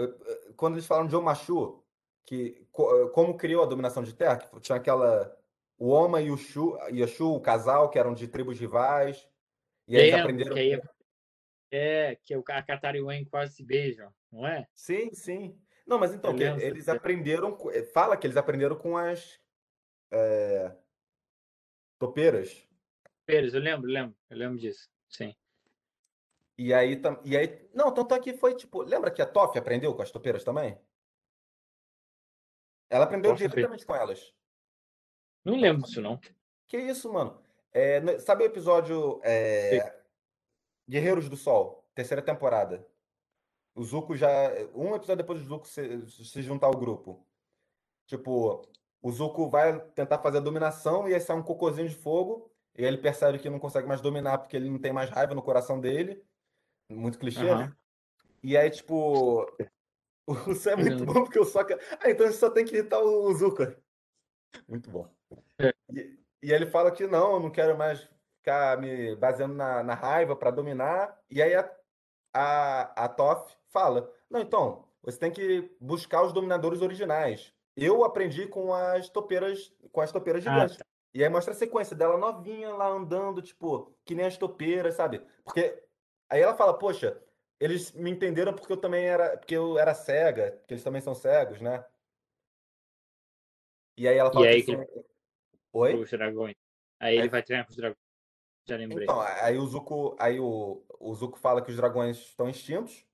eh, 0.00 0.04
eh, 0.04 0.52
Quando 0.56 0.74
eles 0.76 0.86
falaram 0.86 1.08
de 1.08 1.16
Omashu, 1.16 1.84
que 2.26 2.66
co- 2.72 3.10
como 3.10 3.36
criou 3.36 3.62
a 3.62 3.66
dominação 3.66 4.02
de 4.02 4.14
terra, 4.14 4.38
que 4.38 4.60
tinha 4.60 4.76
aquela. 4.76 5.36
O 5.78 5.90
Oma 5.90 6.22
e 6.22 6.30
o 6.30 6.36
Shu, 6.38 6.78
e 6.90 7.02
a 7.02 7.06
Shu, 7.06 7.34
o 7.34 7.40
casal, 7.40 7.90
que 7.90 7.98
eram 7.98 8.14
de 8.14 8.28
tribos 8.28 8.58
rivais. 8.58 9.28
E 9.88 9.96
aí 9.98 10.12
aprenderam. 10.12 10.54
que 10.54 10.60
aí 10.60 10.80
é, 11.70 12.10
é, 12.12 12.16
que 12.16 12.36
o 12.36 12.42
Katara 12.42 12.96
e 12.96 13.02
o 13.02 13.10
Aang 13.10 13.26
quase 13.26 13.54
se 13.56 13.64
beijam, 13.64 14.12
não 14.32 14.46
é? 14.46 14.66
Sim, 14.74 15.12
sim. 15.12 15.60
Não, 15.86 15.98
mas 15.98 16.12
então, 16.12 16.36
eles 16.36 16.88
aprenderam. 16.88 17.56
eh, 17.72 17.84
Fala 17.84 18.16
que 18.16 18.26
eles 18.26 18.36
aprenderam 18.36 18.76
com 18.76 18.96
as 18.96 19.40
eh, 20.10 20.76
topeiras. 21.98 22.68
Pérez, 23.24 23.54
eu 23.54 23.60
lembro, 23.60 23.88
lembro, 23.88 24.16
eu 24.28 24.36
lembro 24.36 24.58
disso. 24.58 24.88
Sim. 25.08 25.34
E 26.58 26.72
aí, 26.74 27.00
e 27.24 27.36
aí. 27.36 27.68
Não, 27.72 27.92
tanto 27.92 28.14
é 28.14 28.20
que 28.20 28.34
foi 28.34 28.56
tipo. 28.56 28.82
Lembra 28.82 29.10
que 29.10 29.22
a 29.22 29.26
Toff 29.26 29.56
aprendeu 29.58 29.94
com 29.94 30.02
as 30.02 30.10
topeiras 30.10 30.42
também? 30.42 30.78
Ela 32.90 33.04
aprendeu 33.04 33.32
aprendeu. 33.32 33.54
diretamente 33.54 33.86
com 33.86 33.94
elas. 33.94 34.34
Não 35.44 35.56
lembro 35.56 35.84
disso, 35.84 36.00
não. 36.00 36.18
Que 36.66 36.78
isso, 36.78 37.12
mano? 37.12 37.40
É, 37.72 38.18
sabe 38.18 38.42
o 38.42 38.46
episódio 38.46 39.20
é, 39.22 40.02
Guerreiros 40.88 41.28
do 41.28 41.36
Sol, 41.36 41.88
terceira 41.94 42.22
temporada? 42.22 42.86
O 43.76 43.84
Zuko 43.84 44.16
já. 44.16 44.28
Um 44.74 44.94
episódio 44.94 45.16
depois 45.22 45.40
do 45.40 45.46
Zuko 45.46 45.66
se, 45.68 46.06
se 46.08 46.42
juntar 46.42 46.66
ao 46.66 46.76
grupo. 46.76 47.24
Tipo, 48.06 48.62
o 49.02 49.12
Zuko 49.12 49.50
vai 49.50 49.78
tentar 49.90 50.18
fazer 50.18 50.38
a 50.38 50.40
dominação 50.40 51.06
e 51.08 51.14
aí 51.14 51.20
sai 51.20 51.36
um 51.36 51.42
cocôzinho 51.42 51.88
de 51.88 51.94
fogo. 51.94 52.50
E 52.74 52.84
ele 52.84 52.98
percebe 52.98 53.38
que 53.38 53.50
não 53.50 53.58
consegue 53.58 53.86
mais 53.86 54.00
dominar 54.00 54.38
porque 54.38 54.56
ele 54.56 54.70
não 54.70 54.78
tem 54.78 54.92
mais 54.92 55.10
raiva 55.10 55.34
no 55.34 55.42
coração 55.42 55.78
dele. 55.80 56.24
Muito 56.90 57.18
clichê, 57.18 57.42
né? 57.44 57.50
Aham. 57.52 57.76
E 58.42 58.56
aí, 58.56 58.70
tipo. 58.70 59.46
O 60.28 60.56
Sam 60.56 60.72
é 60.72 60.76
muito 60.76 61.00
Uhum. 61.00 61.06
bom 61.06 61.22
porque 61.22 61.38
o 61.38 61.44
Sokka. 61.44 61.78
Ah, 62.00 62.10
então 62.10 62.26
a 62.26 62.30
gente 62.30 62.40
só 62.40 62.50
tem 62.50 62.64
que 62.64 62.74
irritar 62.74 62.98
o 63.00 63.32
Zuko. 63.32 63.62
Muito 64.68 64.90
bom. 64.90 65.08
É. 65.56 65.72
E, 65.92 66.18
e 66.42 66.52
ele 66.52 66.66
fala 66.66 66.90
que 66.90 67.06
não, 67.06 67.34
eu 67.34 67.40
não 67.40 67.48
quero 67.48 67.78
mais 67.78 68.10
ficar 68.38 68.76
me 68.80 69.14
baseando 69.14 69.54
na, 69.54 69.84
na 69.84 69.94
raiva 69.94 70.34
para 70.34 70.50
dominar. 70.50 71.16
E 71.30 71.40
aí 71.40 71.54
a, 71.54 71.72
a, 72.36 73.04
a 73.04 73.08
Toph 73.08 73.52
fala: 73.68 74.12
Não, 74.30 74.40
então, 74.40 74.84
você 75.02 75.18
tem 75.18 75.30
que 75.30 75.74
buscar 75.80 76.22
os 76.22 76.32
dominadores 76.32 76.82
originais. 76.82 77.52
Eu 77.76 78.04
aprendi 78.04 78.46
com 78.46 78.72
as 78.72 79.08
topeiras, 79.08 79.72
com 79.92 80.00
as 80.00 80.10
topeiras 80.12 80.46
Ah, 80.46 80.52
gigantes. 80.52 80.78
E 81.14 81.22
aí 81.24 81.30
mostra 81.30 81.52
a 81.52 81.56
sequência 81.56 81.96
dela 81.96 82.16
novinha 82.18 82.74
lá 82.74 82.88
andando, 82.88 83.40
tipo, 83.40 83.94
que 84.04 84.14
nem 84.14 84.26
as 84.26 84.36
topeiras, 84.36 84.94
sabe? 84.94 85.20
Porque 85.44 85.82
aí 86.28 86.40
ela 86.42 86.54
fala, 86.54 86.78
poxa, 86.78 87.22
eles 87.58 87.92
me 87.92 88.10
entenderam 88.10 88.52
porque 88.54 88.72
eu 88.72 88.76
também 88.76 89.06
era, 89.06 89.36
porque 89.38 89.56
eu 89.56 89.78
era 89.78 89.94
cega, 89.94 90.52
porque 90.58 90.74
eles 90.74 90.84
também 90.84 91.00
são 91.00 91.14
cegos, 91.14 91.60
né? 91.60 91.84
E 93.98 94.06
aí 94.06 94.16
ela 94.18 94.30
E 94.30 94.32
fala 94.32 94.46
aí 94.46 94.62
que 94.62 94.76
que. 94.76 95.04
Oi? 95.72 95.94
Os 95.94 96.10
dragões. 96.10 96.54
Aí 97.00 97.14
ele 97.14 97.22
Aí- 97.24 97.28
vai 97.28 97.42
treinar 97.42 97.66
com 97.66 97.70
os 97.70 97.76
dragões. 97.76 97.98
Já 98.68 98.76
lembrei. 98.76 99.04
Então, 99.04 99.20
aí 99.20 99.56
o 99.58 99.66
Zuko, 99.66 100.16
aí 100.18 100.40
o, 100.40 100.82
o 101.00 101.14
Zuko 101.14 101.38
fala 101.38 101.62
que 101.62 101.70
os 101.70 101.76
dragões 101.76 102.18
estão 102.18 102.48
extintos. 102.48 103.06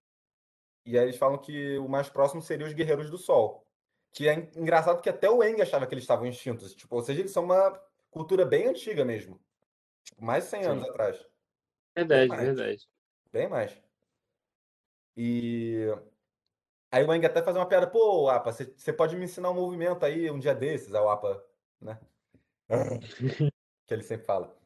E 0.85 0.99
aí 0.99 1.05
eles 1.05 1.16
falam 1.16 1.38
que 1.38 1.79
o 1.79 1.88
mais 1.88 2.09
próximo 2.09 2.42
seria 2.42 2.66
os 2.66 2.73
Guerreiros 2.73 3.11
do 3.11 3.18
Sol. 3.18 3.66
Que 4.11 4.29
é 4.29 4.35
en- 4.35 4.51
engraçado 4.57 5.01
que 5.01 5.09
até 5.09 5.31
o 5.31 5.40
Aang 5.42 5.61
achava 5.62 5.87
que 5.87 5.95
eles 5.95 6.05
estavam 6.05 6.27
extintos. 6.27 6.75
Tipo, 6.75 6.97
ou 6.97 7.03
seja, 7.03 7.21
eles 7.21 7.33
são 7.33 7.45
uma 7.45 7.71
cultura 8.11 8.45
bem 8.45 8.66
antiga 8.66 9.05
mesmo. 9.05 9.40
Tipo, 10.05 10.25
mais 10.25 10.45
de 10.45 10.51
100 10.51 10.64
anos 10.64 10.85
Sim. 10.85 10.90
atrás. 10.90 11.27
verdade, 11.95 12.29
mais. 12.29 12.42
verdade. 12.45 12.88
Bem 13.33 13.49
mais. 13.49 13.83
E 15.16 15.87
aí 16.90 17.05
o 17.05 17.11
Aang 17.11 17.25
até 17.25 17.42
faz 17.42 17.57
uma 17.57 17.66
piada, 17.66 17.87
pô, 17.87 18.29
Apa, 18.29 18.53
você 18.53 18.92
pode 18.92 19.16
me 19.16 19.25
ensinar 19.25 19.51
um 19.51 19.55
movimento 19.55 20.05
aí 20.05 20.31
um 20.31 20.38
dia 20.38 20.55
desses, 20.55 20.92
o 20.92 21.09
Apa, 21.09 21.45
né? 21.81 22.01
que 23.87 23.95
ele 23.95 24.03
sempre 24.03 24.27
fala. 24.27 24.57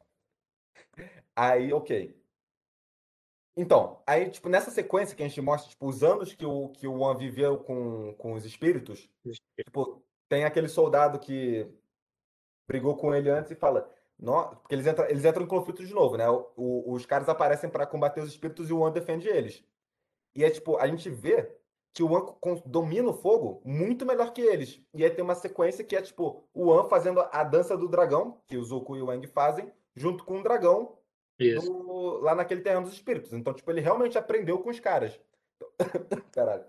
Aí, 1.35 1.71
ok. 1.71 2.21
Então, 3.57 4.03
aí, 4.05 4.29
tipo, 4.29 4.49
nessa 4.49 4.69
sequência 4.71 5.15
que 5.15 5.23
a 5.23 5.27
gente 5.27 5.41
mostra, 5.41 5.69
tipo, 5.69 5.87
os 5.87 6.03
anos 6.03 6.33
que 6.33 6.45
o, 6.45 6.69
que 6.69 6.87
o 6.87 6.99
Wan 6.99 7.17
viveu 7.17 7.57
com, 7.59 8.13
com 8.15 8.33
os 8.33 8.45
espíritos, 8.45 9.09
tipo, 9.57 10.03
tem 10.29 10.45
aquele 10.45 10.67
soldado 10.67 11.19
que 11.19 11.67
brigou 12.67 12.95
com 12.97 13.13
ele 13.15 13.29
antes 13.29 13.51
e 13.51 13.55
fala, 13.55 13.89
porque 14.61 14.75
eles 14.75 14.87
entram, 14.87 15.05
eles 15.09 15.25
entram 15.25 15.43
em 15.43 15.47
conflito 15.47 15.85
de 15.85 15.93
novo, 15.93 16.17
né? 16.17 16.29
O- 16.29 16.51
o- 16.55 16.93
os 16.93 17.05
caras 17.05 17.29
aparecem 17.29 17.69
para 17.69 17.87
combater 17.87 18.21
os 18.21 18.29
espíritos 18.29 18.69
e 18.69 18.73
o 18.73 18.79
Wan 18.79 18.91
defende 18.91 19.27
eles. 19.27 19.63
E 20.35 20.43
é 20.43 20.49
tipo, 20.51 20.77
a 20.77 20.87
gente 20.87 21.09
vê 21.09 21.51
que 21.93 22.03
o 22.03 22.09
con- 22.35 22.61
domina 22.65 23.09
o 23.09 23.13
fogo 23.13 23.61
muito 23.65 24.05
melhor 24.05 24.33
que 24.33 24.41
eles. 24.41 24.81
E 24.93 25.03
aí 25.03 25.09
tem 25.11 25.23
uma 25.23 25.35
sequência 25.35 25.83
que 25.83 25.95
é 25.95 26.01
tipo, 26.01 26.47
o 26.53 26.67
Wan 26.67 26.85
fazendo 26.89 27.21
a 27.31 27.43
dança 27.43 27.77
do 27.77 27.87
dragão, 27.89 28.41
que 28.47 28.57
o 28.57 28.63
Zuko 28.63 28.95
e 28.97 29.01
o 29.01 29.09
Aang 29.11 29.27
fazem, 29.27 29.71
junto 29.95 30.23
com 30.25 30.39
o 30.39 30.43
dragão. 30.43 30.97
No- 31.39 32.19
lá 32.19 32.33
naquele 32.35 32.61
terreno 32.61 32.83
dos 32.83 32.93
espíritos. 32.93 33.33
Então, 33.33 33.53
tipo, 33.53 33.69
ele 33.71 33.81
realmente 33.81 34.17
aprendeu 34.17 34.59
com 34.59 34.69
os 34.69 34.79
caras. 34.79 35.19
Caralho. 36.33 36.65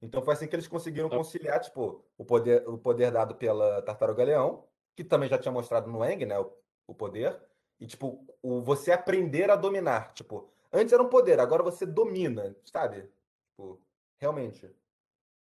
Então 0.00 0.22
foi 0.22 0.34
assim 0.34 0.48
que 0.48 0.56
eles 0.56 0.66
conseguiram 0.66 1.08
Tá. 1.08 1.16
conciliar, 1.16 1.60
tipo, 1.60 2.04
o 2.18 2.24
poder, 2.24 2.68
o 2.68 2.76
poder 2.76 3.12
dado 3.12 3.36
pela 3.36 3.80
Tartaruga 3.82 4.24
Leão, 4.24 4.66
que 4.96 5.04
também 5.04 5.28
já 5.28 5.38
tinha 5.38 5.52
mostrado 5.52 5.88
no 5.90 6.04
Eng, 6.04 6.26
né, 6.26 6.38
o, 6.38 6.52
o 6.88 6.94
poder, 6.94 7.40
e 7.78 7.86
tipo, 7.86 8.26
o 8.42 8.60
você 8.62 8.90
aprender 8.90 9.50
a 9.50 9.56
dominar, 9.56 10.12
tipo, 10.12 10.52
antes 10.72 10.92
era 10.92 11.02
um 11.02 11.08
poder, 11.08 11.38
agora 11.38 11.62
você 11.62 11.86
domina, 11.86 12.56
sabe? 12.64 13.08
Tipo, 13.50 13.80
realmente. 14.20 14.70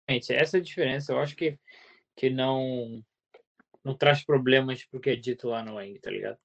Gente, 0.09 0.33
essa 0.33 0.57
é 0.57 0.59
a 0.59 0.63
diferença. 0.63 1.11
Eu 1.13 1.19
acho 1.19 1.35
que, 1.35 1.59
que 2.15 2.31
não, 2.31 3.03
não 3.83 3.95
traz 3.95 4.23
problemas 4.23 4.83
pro 4.83 4.99
que 4.99 5.11
é 5.11 5.15
dito 5.15 5.47
lá 5.47 5.63
no 5.63 5.79
Eng, 5.79 5.99
tá 5.99 6.09
ligado? 6.09 6.39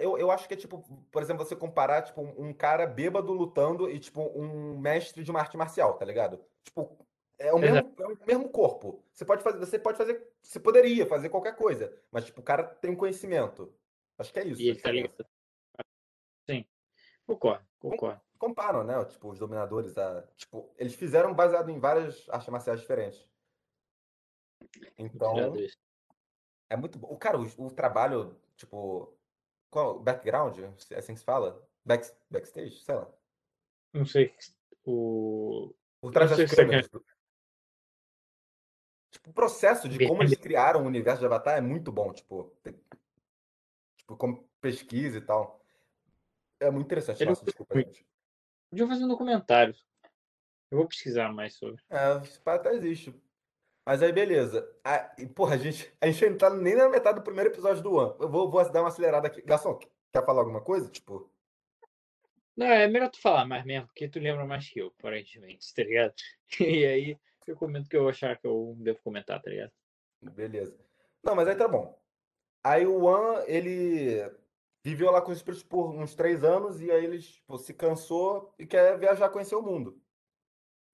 Eu, 0.00 0.18
eu 0.18 0.30
acho 0.30 0.48
que 0.48 0.54
é 0.54 0.56
tipo, 0.56 0.82
por 1.10 1.22
exemplo, 1.22 1.44
você 1.44 1.54
comparar, 1.54 2.02
tipo, 2.02 2.20
um 2.20 2.52
cara 2.52 2.84
bêbado 2.84 3.32
lutando 3.32 3.88
e, 3.88 3.98
tipo, 4.00 4.22
um 4.36 4.76
mestre 4.76 5.22
de 5.22 5.30
uma 5.30 5.38
arte 5.38 5.56
marcial, 5.56 5.96
tá 5.96 6.04
ligado? 6.04 6.44
Tipo, 6.64 7.06
é 7.38 7.52
o 7.52 7.58
mesmo, 7.58 7.94
é 7.96 8.06
o 8.06 8.18
mesmo 8.26 8.48
corpo. 8.48 9.04
Você 9.12 9.24
pode 9.24 9.42
fazer, 9.42 9.58
você 9.58 9.78
pode 9.78 9.96
fazer, 9.96 10.28
você 10.42 10.58
poderia 10.58 11.06
fazer 11.06 11.28
qualquer 11.28 11.54
coisa, 11.54 11.96
mas, 12.10 12.24
tipo, 12.24 12.40
o 12.40 12.44
cara 12.44 12.64
tem 12.64 12.90
um 12.90 12.96
conhecimento. 12.96 13.72
Acho 14.18 14.32
que 14.32 14.40
é 14.40 14.46
isso. 14.48 14.60
E 14.60 14.68
a 14.68 14.70
ele 14.72 14.80
tá 14.80 14.90
ligado. 14.90 15.26
Sim. 16.44 16.66
Concordo, 17.24 17.64
concordo. 17.78 18.20
Comparam, 18.36 18.82
né? 18.82 19.04
Tipo, 19.04 19.30
os 19.30 19.38
dominadores, 19.38 19.96
a, 19.96 20.22
tipo, 20.36 20.72
eles 20.76 20.94
fizeram 20.94 21.32
baseado 21.32 21.70
em 21.70 21.78
várias 21.78 22.28
artes 22.30 22.48
marciais 22.48 22.80
diferentes. 22.80 23.28
Então, 24.96 25.54
é 26.68 26.76
muito 26.76 26.98
bom. 26.98 27.08
O 27.12 27.16
cara, 27.16 27.38
o, 27.38 27.46
o 27.66 27.70
trabalho, 27.70 28.36
tipo, 28.56 29.17
qual, 29.70 30.00
background, 30.00 30.58
é 30.58 30.98
assim 30.98 31.14
que 31.14 31.20
se 31.20 31.24
fala? 31.24 31.62
Back, 31.84 32.10
backstage, 32.30 32.80
sei 32.80 32.94
lá. 32.94 33.08
Não 33.92 34.04
sei. 34.04 34.34
O. 34.84 35.74
Por 36.00 36.12
trás 36.12 36.36
das 36.36 36.54
câmeras. 36.54 36.88
Tipo, 39.10 39.30
o 39.30 39.32
processo 39.32 39.88
de 39.88 40.06
como 40.06 40.22
eles 40.22 40.36
criaram 40.36 40.82
o 40.82 40.86
universo 40.86 41.20
de 41.20 41.26
Avatar 41.26 41.56
é 41.56 41.60
muito 41.60 41.90
bom, 41.90 42.12
tipo, 42.12 42.54
tipo, 43.96 44.16
como 44.16 44.48
pesquisa 44.60 45.18
e 45.18 45.20
tal. 45.20 45.64
É 46.60 46.70
muito 46.70 46.86
interessante. 46.86 47.24
Nossa, 47.24 47.44
desculpa, 47.44 47.74
muito. 47.74 47.88
gente. 47.88 48.06
Podia 48.70 48.86
fazer 48.86 49.04
um 49.04 49.08
documentário. 49.08 49.74
Eu 50.70 50.78
vou 50.78 50.88
pesquisar 50.88 51.32
mais 51.32 51.54
sobre. 51.54 51.82
É, 51.88 52.16
esse 52.22 52.38
pá 52.40 52.54
até 52.54 52.74
existe. 52.74 53.14
Mas 53.88 54.02
aí, 54.02 54.12
beleza. 54.12 54.70
Ah, 54.84 55.14
e, 55.16 55.26
porra, 55.26 55.54
a 55.54 55.56
gente, 55.56 55.90
a 55.98 56.10
gente 56.10 56.28
não 56.28 56.36
tá 56.36 56.50
nem 56.50 56.76
na 56.76 56.90
metade 56.90 57.20
do 57.20 57.24
primeiro 57.24 57.48
episódio 57.48 57.82
do 57.82 57.94
One. 57.94 58.16
Eu 58.20 58.28
vou, 58.28 58.50
vou 58.50 58.70
dar 58.70 58.82
uma 58.82 58.88
acelerada 58.88 59.28
aqui. 59.28 59.40
Garçom, 59.40 59.78
quer 60.12 60.26
falar 60.26 60.40
alguma 60.40 60.60
coisa? 60.60 60.90
Tipo, 60.90 61.32
Não, 62.54 62.66
é 62.66 62.86
melhor 62.86 63.08
tu 63.08 63.18
falar 63.18 63.46
mais 63.46 63.64
mesmo, 63.64 63.86
porque 63.86 64.06
tu 64.06 64.20
lembra 64.20 64.44
mais 64.44 64.68
que 64.68 64.78
eu, 64.78 64.88
aparentemente, 64.88 65.64
tá 65.74 65.82
ligado? 65.82 66.12
E 66.60 66.84
aí 66.84 67.18
eu 67.46 67.56
comento 67.56 67.88
que 67.88 67.96
eu 67.96 68.06
achar 68.06 68.36
que 68.38 68.46
eu 68.46 68.76
devo 68.78 68.98
comentar, 69.02 69.40
tá 69.40 69.48
ligado? 69.48 69.72
beleza. 70.20 70.78
Não, 71.24 71.34
mas 71.34 71.48
aí 71.48 71.56
tá 71.56 71.66
bom. 71.66 71.98
Aí 72.62 72.86
o 72.86 73.04
One, 73.04 73.42
ele 73.46 74.30
viveu 74.84 75.10
lá 75.10 75.22
com 75.22 75.32
os 75.32 75.38
espíritos 75.38 75.64
por 75.64 75.94
uns 75.94 76.14
três 76.14 76.44
anos 76.44 76.78
e 76.82 76.90
aí 76.90 77.06
ele 77.06 77.22
tipo, 77.22 77.56
se 77.56 77.72
cansou 77.72 78.52
e 78.58 78.66
quer 78.66 78.98
viajar, 78.98 79.30
conhecer 79.30 79.54
o 79.54 79.62
mundo. 79.62 79.98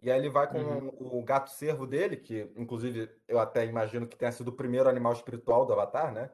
E 0.05 0.11
aí 0.11 0.19
ele 0.19 0.29
vai 0.29 0.47
com 0.47 0.59
Uhum. 0.59 1.19
o 1.19 1.25
gato 1.25 1.49
cervo 1.49 1.87
dele, 1.87 2.19
que 2.19 2.43
inclusive 2.57 3.11
eu 3.27 3.39
até 3.39 3.65
imagino 3.65 4.07
que 4.07 4.17
tenha 4.19 4.31
sido 4.31 4.49
o 4.49 4.53
primeiro 4.53 4.87
animal 4.87 5.15
espiritual 5.15 5.65
do 5.65 5.73
Avatar, 5.73 6.13
né? 6.13 6.31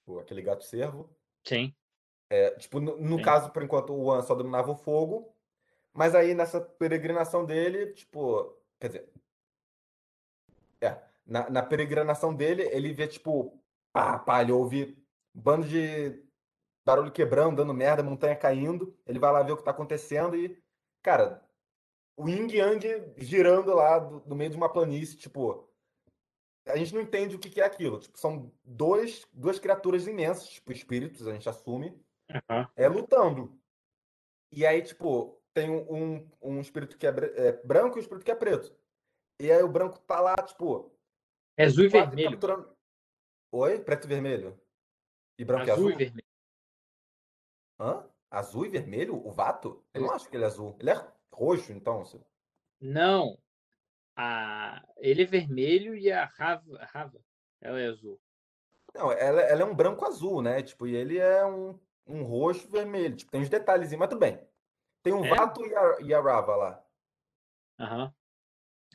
Tipo, 0.00 0.18
aquele 0.18 0.42
gato 0.42 0.64
cervo. 0.64 1.08
Sim. 1.44 1.72
É, 2.28 2.50
tipo, 2.56 2.80
no, 2.80 2.96
no 2.98 3.22
caso, 3.22 3.52
por 3.52 3.62
enquanto, 3.62 3.92
o 3.92 4.06
One 4.06 4.24
só 4.24 4.34
dominava 4.34 4.72
o 4.72 4.76
fogo. 4.76 5.32
Mas 5.94 6.12
aí 6.16 6.34
nessa 6.34 6.60
peregrinação 6.60 7.44
dele, 7.44 7.92
tipo. 7.92 8.60
Quer 8.80 8.88
dizer. 8.88 9.12
É, 10.80 11.00
na, 11.24 11.48
na 11.48 11.62
peregrinação 11.62 12.34
dele, 12.34 12.64
ele 12.64 12.92
vê, 12.92 13.06
tipo, 13.06 13.62
pá, 13.92 14.18
pá, 14.18 14.42
ele 14.42 14.50
ouve 14.50 15.00
bando 15.32 15.68
de 15.68 16.20
barulho 16.84 17.12
quebrando, 17.12 17.58
dando 17.58 17.72
merda, 17.72 18.02
montanha 18.02 18.34
caindo. 18.34 18.98
Ele 19.06 19.20
vai 19.20 19.32
lá 19.32 19.44
ver 19.44 19.52
o 19.52 19.56
que 19.56 19.62
tá 19.64 19.70
acontecendo 19.70 20.34
e, 20.36 20.60
cara, 21.00 21.45
o 22.16 22.28
Yin 22.28 22.48
Yang 22.50 23.14
girando 23.18 23.74
lá 23.74 23.98
do, 23.98 24.22
no 24.26 24.34
meio 24.34 24.50
de 24.50 24.56
uma 24.56 24.72
planície, 24.72 25.16
tipo. 25.16 25.68
A 26.66 26.76
gente 26.76 26.94
não 26.94 27.02
entende 27.02 27.36
o 27.36 27.38
que 27.38 27.48
que 27.48 27.60
é 27.60 27.64
aquilo. 27.64 28.00
Tipo, 28.00 28.18
são 28.18 28.52
dois, 28.64 29.24
duas 29.32 29.58
criaturas 29.58 30.06
imensas, 30.08 30.48
tipo, 30.48 30.72
espíritos, 30.72 31.28
a 31.28 31.32
gente 31.32 31.48
assume, 31.48 31.96
Aham. 32.28 32.68
é 32.74 32.88
lutando. 32.88 33.56
E 34.50 34.66
aí, 34.66 34.82
tipo, 34.82 35.40
tem 35.54 35.70
um, 35.70 36.28
um, 36.42 36.60
espírito 36.60 36.98
que 36.98 37.06
é, 37.06 37.10
é 37.10 37.52
branco 37.64 37.96
e 37.96 37.98
um 37.98 38.02
espírito 38.02 38.24
que 38.24 38.32
é 38.32 38.34
preto. 38.34 38.76
E 39.40 39.52
aí 39.52 39.62
o 39.62 39.68
branco 39.68 40.00
tá 40.00 40.20
lá, 40.20 40.34
tipo, 40.36 40.92
É 41.56 41.64
azul 41.66 41.84
e 41.84 41.88
vermelho. 41.88 42.30
capturando. 42.30 42.76
Oi? 43.52 43.78
Preto 43.78 44.06
e 44.06 44.08
vermelho? 44.08 44.60
E 45.38 45.44
branco 45.44 45.66
e 45.66 45.70
Azul 45.70 45.88
azul? 45.88 46.00
e 46.00 46.04
vermelho. 46.04 46.28
Hã? 47.78 48.10
Azul 48.30 48.66
e 48.66 48.68
vermelho? 48.68 49.26
O 49.26 49.30
Vato? 49.30 49.84
Eu 49.94 50.02
não 50.02 50.10
acho 50.10 50.28
que 50.28 50.36
ele 50.36 50.44
é 50.44 50.46
azul. 50.46 50.76
Ele 50.80 50.90
é 50.90 51.12
roxo, 51.32 51.72
então. 51.72 52.02
Não. 52.80 53.38
A... 54.16 54.82
Ele 54.98 55.22
é 55.22 55.26
vermelho 55.26 55.94
e 55.94 56.10
a 56.10 56.24
Rava, 56.24 56.78
Rava 56.84 57.20
ela 57.60 57.80
é 57.80 57.86
azul. 57.86 58.20
Não, 58.94 59.12
ela, 59.12 59.42
ela 59.42 59.62
é 59.62 59.64
um 59.64 59.74
branco 59.74 60.04
azul, 60.06 60.40
né? 60.40 60.62
Tipo, 60.62 60.86
e 60.86 60.94
ele 60.94 61.18
é 61.18 61.44
um, 61.44 61.78
um 62.06 62.22
roxo 62.22 62.68
vermelho. 62.68 63.16
Tipo, 63.16 63.30
tem 63.30 63.40
uns 63.40 63.48
detalhes, 63.48 63.92
mas 63.92 64.08
tudo 64.08 64.20
bem. 64.20 64.40
Tem 65.02 65.12
um 65.12 65.24
É? 65.24 65.28
Vato 65.28 65.64
e 65.66 65.74
a, 65.74 66.00
e 66.00 66.14
a 66.14 66.20
Rava 66.20 66.56
lá. 66.56 66.84
Aham. 67.78 68.14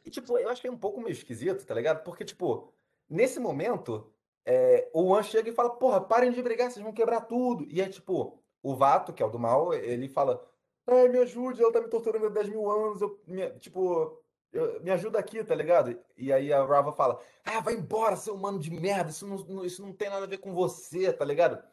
E, 0.04 0.10
tipo, 0.10 0.38
eu 0.38 0.50
achei 0.50 0.70
um 0.70 0.78
pouco 0.78 1.00
meio 1.00 1.12
esquisito, 1.12 1.66
tá 1.66 1.76
ligado? 1.76 2.04
Porque, 2.04 2.26
tipo, 2.26 2.74
nesse 3.08 3.40
momento, 3.40 4.12
é, 4.44 4.90
o 4.94 5.04
One 5.04 5.24
chega 5.24 5.50
e 5.50 5.54
fala, 5.54 5.70
porra, 5.78 6.02
parem 6.02 6.32
de 6.32 6.42
brigar, 6.42 6.72
vocês 6.72 6.84
vão 6.84 6.94
quebrar 6.94 7.22
tudo. 7.22 7.66
E 7.70 7.80
é 7.82 7.88
tipo, 7.88 8.44
o 8.64 8.76
Vato, 8.76 9.14
que 9.14 9.22
é 9.22 9.26
o 9.26 9.30
do 9.30 9.38
mal, 9.38 9.74
ele 9.74 10.08
fala, 10.08 10.44
ai, 10.92 11.08
me 11.10 11.20
ajude, 11.20 11.62
ela 11.62 11.72
tá 11.72 11.82
me 11.82 11.88
torturando 11.90 12.26
há 12.28 12.30
10 12.30 12.50
mil 12.50 12.70
anos, 12.70 13.02
eu, 13.02 13.22
me, 13.28 13.50
tipo, 13.60 14.22
eu- 14.52 14.82
me 14.82 14.92
ajuda 14.92 15.20
aqui, 15.20 15.44
tá 15.44 15.56
ligado? 15.56 16.00
E 16.18 16.32
aí 16.34 16.52
a 16.54 16.64
Rava 16.66 16.92
fala, 16.94 17.20
ah, 17.44 17.60
vai 17.62 17.74
embora, 17.76 18.16
seu 18.16 18.36
humano 18.36 18.60
de 18.60 18.72
merda, 18.72 19.10
isso 19.12 19.26
não, 19.28 19.66
isso 19.66 19.82
não 19.82 19.94
tem 19.94 20.10
nada 20.10 20.26
a 20.26 20.28
ver 20.30 20.40
com 20.40 20.54
você, 20.54 21.12
tá 21.14 21.26
ligado? 21.26 21.64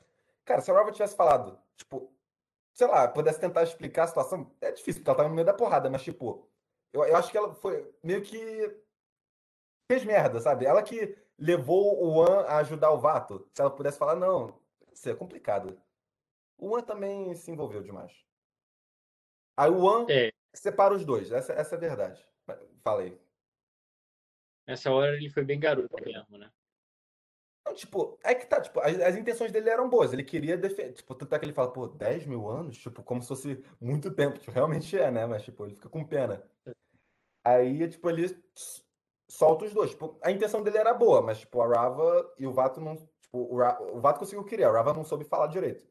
Cara, 0.45 0.61
se 0.61 0.71
a 0.71 0.75
Rava 0.75 0.93
tivesse 0.93 1.17
falado, 1.17 1.59
tipo, 1.77 2.13
sei 2.75 2.87
lá, 2.89 3.09
pudesse 3.09 3.41
tentar 3.41 3.63
explicar 3.65 4.05
a 4.05 4.09
situação, 4.09 4.55
é 4.61 4.73
difícil, 4.73 5.01
porque 5.03 5.11
ela 5.11 5.17
tava 5.19 5.29
no 5.31 5.35
meio 5.35 5.47
da 5.47 5.55
porrada, 5.55 5.91
mas, 5.91 6.03
tipo, 6.03 6.49
eu, 6.93 7.05
eu 7.05 7.17
acho 7.17 7.31
que 7.33 7.39
ela 7.39 7.55
foi 7.55 7.93
meio 8.03 8.23
que 8.23 8.39
fez 9.91 10.05
merda, 10.05 10.41
sabe? 10.41 10.67
Ela 10.67 10.83
que 10.83 11.17
levou 11.39 12.03
o 12.03 12.09
One 12.19 12.47
a 12.49 12.59
ajudar 12.59 12.91
o 12.93 12.99
Vato. 12.99 13.49
Se 13.55 13.61
ela 13.61 13.71
pudesse 13.71 13.99
falar, 13.99 14.17
não, 14.17 14.61
isso 14.93 15.09
é 15.09 15.15
complicado. 15.15 15.81
O 16.59 16.71
One 16.75 16.85
também 16.87 17.35
se 17.37 17.51
envolveu 17.53 17.83
demais. 17.83 18.28
Aí 19.59 19.69
o 19.71 19.81
One 19.83 20.07
É, 20.13 20.33
separa 20.55 20.95
os 20.95 21.05
dois, 21.05 21.33
essa, 21.33 21.53
essa 21.53 21.75
é 21.75 21.79
a 21.79 21.81
verdade. 21.81 22.25
Falei. 22.83 23.21
nessa 24.67 24.91
hora 24.93 25.17
ele 25.17 25.29
foi 25.29 25.45
bem 25.45 25.59
garoto 25.59 25.95
mesmo, 26.05 26.39
né? 26.39 26.49
Não, 27.67 27.75
tipo, 27.75 28.19
é 28.23 28.35
que 28.37 28.47
tá, 28.47 28.61
tipo, 28.61 28.79
as, 28.81 28.99
as 29.01 29.17
intenções 29.17 29.51
dele 29.51 29.69
eram 29.69 29.91
boas. 29.91 30.13
Ele 30.13 30.23
queria 30.23 30.57
defender. 30.57 30.93
Tipo, 30.93 31.15
tanto 31.15 31.35
é 31.35 31.39
que 31.39 31.45
ele 31.45 31.53
fala, 31.53 31.73
pô, 31.73 31.89
10 31.89 32.25
mil 32.25 32.49
anos? 32.49 32.79
Tipo, 32.79 33.03
como 33.03 33.21
se 33.21 33.29
fosse 33.29 33.63
muito 33.81 34.15
tempo. 34.15 34.39
Tipo, 34.39 34.53
realmente 34.53 34.97
é, 34.97 35.11
né? 35.11 35.27
Mas, 35.27 35.43
tipo, 35.43 35.67
ele 35.67 35.75
fica 35.75 35.89
com 35.89 36.03
pena. 36.05 36.43
Aí, 37.45 37.87
tipo, 37.89 38.09
ele 38.09 38.27
solta 39.29 39.65
os 39.67 39.75
dois. 39.75 39.91
Tipo, 39.91 40.19
a 40.23 40.31
intenção 40.31 40.63
dele 40.63 40.79
era 40.79 40.95
boa, 40.95 41.21
mas, 41.21 41.41
tipo, 41.41 41.61
a 41.61 41.67
Rava 41.67 42.33
e 42.39 42.47
o 42.47 42.53
Vato 42.53 42.81
não. 42.81 42.97
Tipo, 43.21 43.39
o, 43.39 43.57
Ra- 43.59 43.83
o 43.83 44.01
Vato 44.01 44.21
conseguiu 44.21 44.45
criar, 44.45 44.69
a 44.71 44.73
Rava 44.73 44.95
não 44.95 45.05
soube 45.05 45.25
falar 45.25 45.49
direito. 45.49 45.87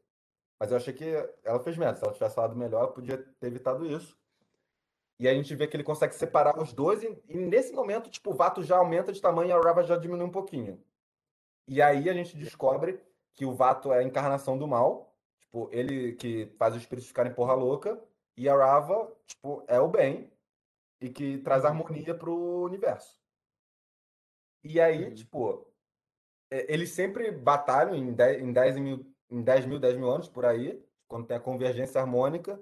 Mas 0.60 0.70
eu 0.70 0.76
achei 0.76 0.92
que 0.92 1.04
ela 1.44 1.60
fez 1.60 1.76
merda. 1.76 1.96
Se 1.98 2.04
ela 2.04 2.12
tivesse 2.12 2.34
falado 2.34 2.56
melhor, 2.56 2.80
ela 2.84 2.92
podia 2.92 3.18
ter 3.18 3.46
evitado 3.46 3.86
isso. 3.86 4.18
E 5.20 5.28
a 5.28 5.34
gente 5.34 5.54
vê 5.54 5.66
que 5.66 5.76
ele 5.76 5.84
consegue 5.84 6.14
separar 6.14 6.58
os 6.58 6.72
dois, 6.72 7.02
e, 7.02 7.18
e 7.28 7.36
nesse 7.36 7.72
momento, 7.72 8.08
tipo, 8.10 8.30
o 8.30 8.34
Vato 8.34 8.62
já 8.62 8.76
aumenta 8.78 9.12
de 9.12 9.20
tamanho 9.20 9.48
e 9.48 9.52
a 9.52 9.60
Rava 9.60 9.82
já 9.82 9.96
diminui 9.96 10.24
um 10.26 10.30
pouquinho. 10.30 10.82
E 11.66 11.82
aí 11.82 12.08
a 12.08 12.14
gente 12.14 12.36
descobre 12.36 13.00
que 13.34 13.44
o 13.44 13.52
Vato 13.52 13.92
é 13.92 13.98
a 13.98 14.02
encarnação 14.02 14.56
do 14.56 14.66
mal, 14.66 15.14
tipo, 15.40 15.68
ele 15.72 16.14
que 16.14 16.46
faz 16.58 16.74
os 16.74 16.82
espíritos 16.82 17.08
ficarem 17.08 17.34
porra 17.34 17.54
louca, 17.54 18.00
e 18.36 18.48
a 18.48 18.56
Rava, 18.56 19.12
tipo, 19.26 19.64
é 19.66 19.80
o 19.80 19.88
bem 19.88 20.30
e 21.00 21.08
que 21.10 21.38
traz 21.38 21.62
Uhum. 21.64 21.70
harmonia 21.70 22.14
pro 22.14 22.62
universo. 22.62 23.20
E 24.64 24.80
aí, 24.80 25.04
Uhum. 25.08 25.14
tipo, 25.14 25.66
é, 26.50 26.72
eles 26.72 26.90
sempre 26.90 27.30
batalham 27.32 27.94
em 27.94 28.12
10, 28.12 28.42
em 28.42 28.52
10 28.52 28.76
mil, 28.78 29.04
em 29.30 29.42
10 29.42 29.66
mil, 29.66 29.78
10 29.78 29.96
mil 29.96 30.10
anos 30.10 30.28
por 30.28 30.44
aí, 30.44 30.82
quando 31.06 31.26
tem 31.26 31.36
a 31.36 31.40
convergência 31.40 32.00
harmônica, 32.00 32.60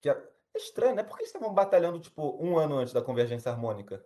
que 0.00 0.08
é, 0.08 0.12
é 0.12 0.58
estranho, 0.58 0.94
né? 0.94 1.02
Por 1.02 1.16
que 1.16 1.22
eles 1.22 1.28
estavam 1.34 1.52
batalhando, 1.54 2.00
tipo, 2.00 2.36
um 2.42 2.58
ano 2.58 2.76
antes 2.78 2.92
da 2.92 3.02
convergência 3.02 3.50
harmônica? 3.50 4.04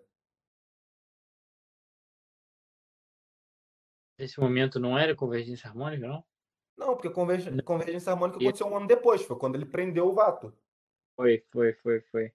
Nesse 4.19 4.39
momento 4.39 4.79
não 4.79 4.99
era 4.99 5.15
convergência 5.15 5.69
harmônica, 5.69 6.07
não? 6.07 6.25
Não, 6.77 6.95
porque 6.95 7.09
a 7.09 7.13
converg- 7.13 7.51
Não. 7.51 7.65
convergência 7.65 8.13
harmônica 8.13 8.39
aconteceu 8.39 8.67
um 8.67 8.77
ano 8.77 8.87
depois, 8.87 9.23
foi 9.23 9.37
quando 9.39 9.55
ele 9.55 9.67
prendeu 9.67 10.09
o 10.09 10.15
Vato. 10.15 10.53
Foi, 11.17 11.45
foi, 11.51 11.73
foi, 11.75 12.01
foi. 12.03 12.33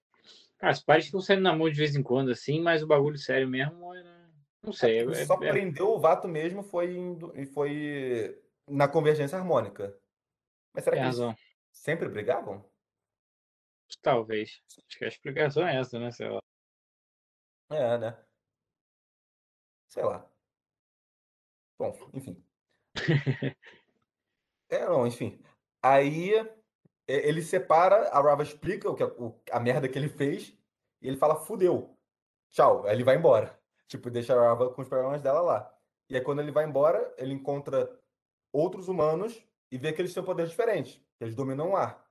Cara, 0.58 0.72
as 0.72 0.82
partes 0.82 1.06
ficam 1.06 1.20
saindo 1.20 1.42
na 1.42 1.54
mão 1.54 1.68
de 1.68 1.76
vez 1.76 1.94
em 1.94 2.02
quando, 2.02 2.30
assim, 2.30 2.60
mas 2.60 2.82
o 2.82 2.86
bagulho 2.86 3.18
sério 3.18 3.48
mesmo 3.48 3.94
era. 3.94 4.16
Não 4.62 4.72
sei. 4.72 5.00
Ele 5.00 5.12
é- 5.12 5.24
só 5.24 5.34
é- 5.34 5.50
prendeu 5.50 5.90
o 5.90 5.98
Vato 6.00 6.26
mesmo 6.26 6.62
foi, 6.62 6.96
em- 6.96 7.18
e 7.34 7.46
foi 7.46 8.40
na 8.68 8.88
convergência 8.88 9.38
harmônica. 9.38 9.98
Mas 10.74 10.84
será 10.84 10.96
tem 10.96 11.02
que 11.02 11.06
eles 11.08 11.18
razão. 11.18 11.36
sempre 11.72 12.08
brigavam? 12.08 12.64
Talvez. 14.02 14.62
Acho 14.88 14.98
que 14.98 15.04
a 15.04 15.08
explicação 15.08 15.66
é 15.66 15.76
essa, 15.76 15.98
né? 15.98 16.10
Sei 16.10 16.28
lá. 16.28 16.40
É, 17.70 17.98
né? 17.98 18.24
Sei 19.88 20.02
lá. 20.04 20.30
Bom, 21.78 21.92
enfim. 22.14 22.42
É, 24.68 24.84
não, 24.86 25.06
enfim. 25.06 25.40
Aí 25.82 26.34
é, 26.36 26.48
ele 27.06 27.42
separa, 27.42 28.08
a 28.08 28.20
Rava 28.20 28.42
explica 28.42 28.90
o 28.90 28.94
que, 28.94 29.04
o- 29.04 29.40
a 29.52 29.60
merda 29.60 29.88
que 29.88 29.98
ele 29.98 30.08
fez, 30.08 30.58
e 31.00 31.08
ele 31.08 31.16
fala, 31.16 31.36
fudeu. 31.36 31.96
Tchau. 32.50 32.84
Aí 32.86 32.94
ele 32.96 33.04
vai 33.04 33.16
embora. 33.16 33.60
Tipo, 33.88 34.10
deixa 34.10 34.34
a 34.34 34.40
Rava 34.42 34.72
com 34.74 34.82
os 34.82 34.88
problemas 34.88 35.22
dela 35.22 35.40
lá. 35.40 35.78
E 36.08 36.16
aí 36.16 36.22
quando 36.22 36.40
ele 36.40 36.50
vai 36.52 36.64
embora, 36.64 37.14
ele 37.18 37.32
encontra 37.34 38.00
outros 38.52 38.88
humanos 38.88 39.42
e 39.70 39.78
vê 39.78 39.92
que 39.92 40.00
eles 40.00 40.14
têm 40.14 40.22
poderes 40.24 40.50
diferentes, 40.50 41.00
que 41.18 41.24
eles 41.24 41.34
dominam 41.34 41.70
o 41.70 41.76
ar. 41.76 42.04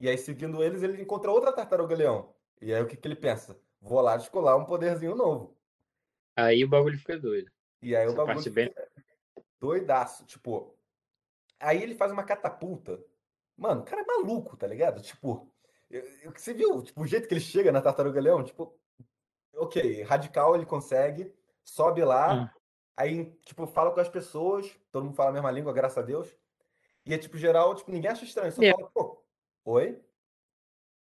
E 0.00 0.08
aí, 0.08 0.18
seguindo 0.18 0.62
eles, 0.62 0.82
ele 0.82 1.00
encontra 1.00 1.30
outra 1.30 1.52
tartaruga-leão. 1.52 2.34
E 2.60 2.72
aí 2.74 2.82
o 2.82 2.86
que, 2.86 2.96
que 2.96 3.06
ele 3.08 3.16
pensa? 3.16 3.58
Vou 3.80 4.00
lá 4.00 4.16
descolar 4.16 4.56
um 4.56 4.64
poderzinho 4.64 5.14
novo. 5.14 5.56
Aí 6.36 6.64
o 6.64 6.68
bagulho 6.68 6.98
fica 6.98 7.18
doido. 7.18 7.50
E 7.82 7.94
aí 7.96 8.04
o 8.04 8.08
Essa 8.08 8.16
bagulho 8.16 8.34
parte 8.36 8.50
bem- 8.50 8.68
fica 8.68 8.88
doidaço. 9.60 10.24
Tipo, 10.26 10.74
aí 11.60 11.82
ele 11.82 11.94
faz 11.94 12.12
uma 12.12 12.24
catapulta. 12.24 13.02
Mano, 13.56 13.80
o 13.82 13.84
cara 13.84 14.02
é 14.02 14.04
maluco, 14.04 14.56
tá 14.56 14.66
ligado? 14.66 15.00
Tipo, 15.00 15.50
eu- 15.90 16.04
eu- 16.22 16.32
você 16.32 16.52
viu 16.52 16.82
tipo, 16.82 17.00
o 17.02 17.06
jeito 17.06 17.26
que 17.28 17.32
ele 17.34 17.40
chega 17.40 17.72
na 17.72 17.80
Tartaruga 17.80 18.20
Leão? 18.20 18.42
Tipo, 18.44 18.78
ok, 19.54 20.02
radical 20.02 20.54
ele 20.54 20.66
consegue, 20.66 21.32
sobe 21.64 22.04
lá, 22.04 22.34
Hum. 22.34 22.48
Aí, 22.96 23.32
tipo, 23.44 23.66
fala 23.66 23.90
com 23.92 24.00
as 24.00 24.08
pessoas, 24.08 24.70
todo 24.90 25.04
mundo 25.04 25.14
fala 25.16 25.30
a 25.30 25.32
mesma 25.32 25.50
língua, 25.50 25.72
graças 25.72 25.98
a 25.98 26.02
Deus. 26.02 26.34
E 27.04 27.14
é 27.14 27.18
tipo, 27.18 27.36
geral, 27.38 27.74
tipo, 27.74 27.92
ninguém 27.92 28.10
acha 28.10 28.24
estranho, 28.24 28.50
só 28.52 28.62
É. 28.62 28.72
fala, 28.72 28.90
pô, 28.90 29.22
oi? 29.64 30.00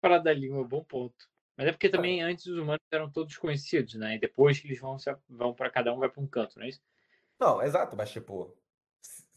Parada 0.01 0.25
da 0.25 0.33
língua, 0.33 0.65
bom 0.65 0.83
ponto. 0.83 1.29
Mas 1.57 1.67
é 1.69 1.73
porque 1.73 1.89
também 1.89 2.23
antes 2.23 2.47
os 2.47 2.57
humanos 2.59 2.81
eram 2.91 3.11
todos 3.11 3.37
conhecidos, 3.37 3.95
né? 3.95 4.17
E 4.17 4.19
depois 4.19 4.59
que 4.59 4.67
eles 4.67 4.81
vão, 4.81 4.99
se- 4.99 5.15
vão 5.29 5.53
para 5.55 5.71
cada 5.71 5.93
um 5.93 5.99
vai 5.99 6.09
para 6.09 6.23
um 6.23 6.27
canto, 6.27 6.59
não 6.59 6.65
é 6.65 6.71
isso? 6.71 6.81
Não, 7.39 7.63
exato, 7.63 7.95
mas 7.97 8.11
tipo, 8.11 8.57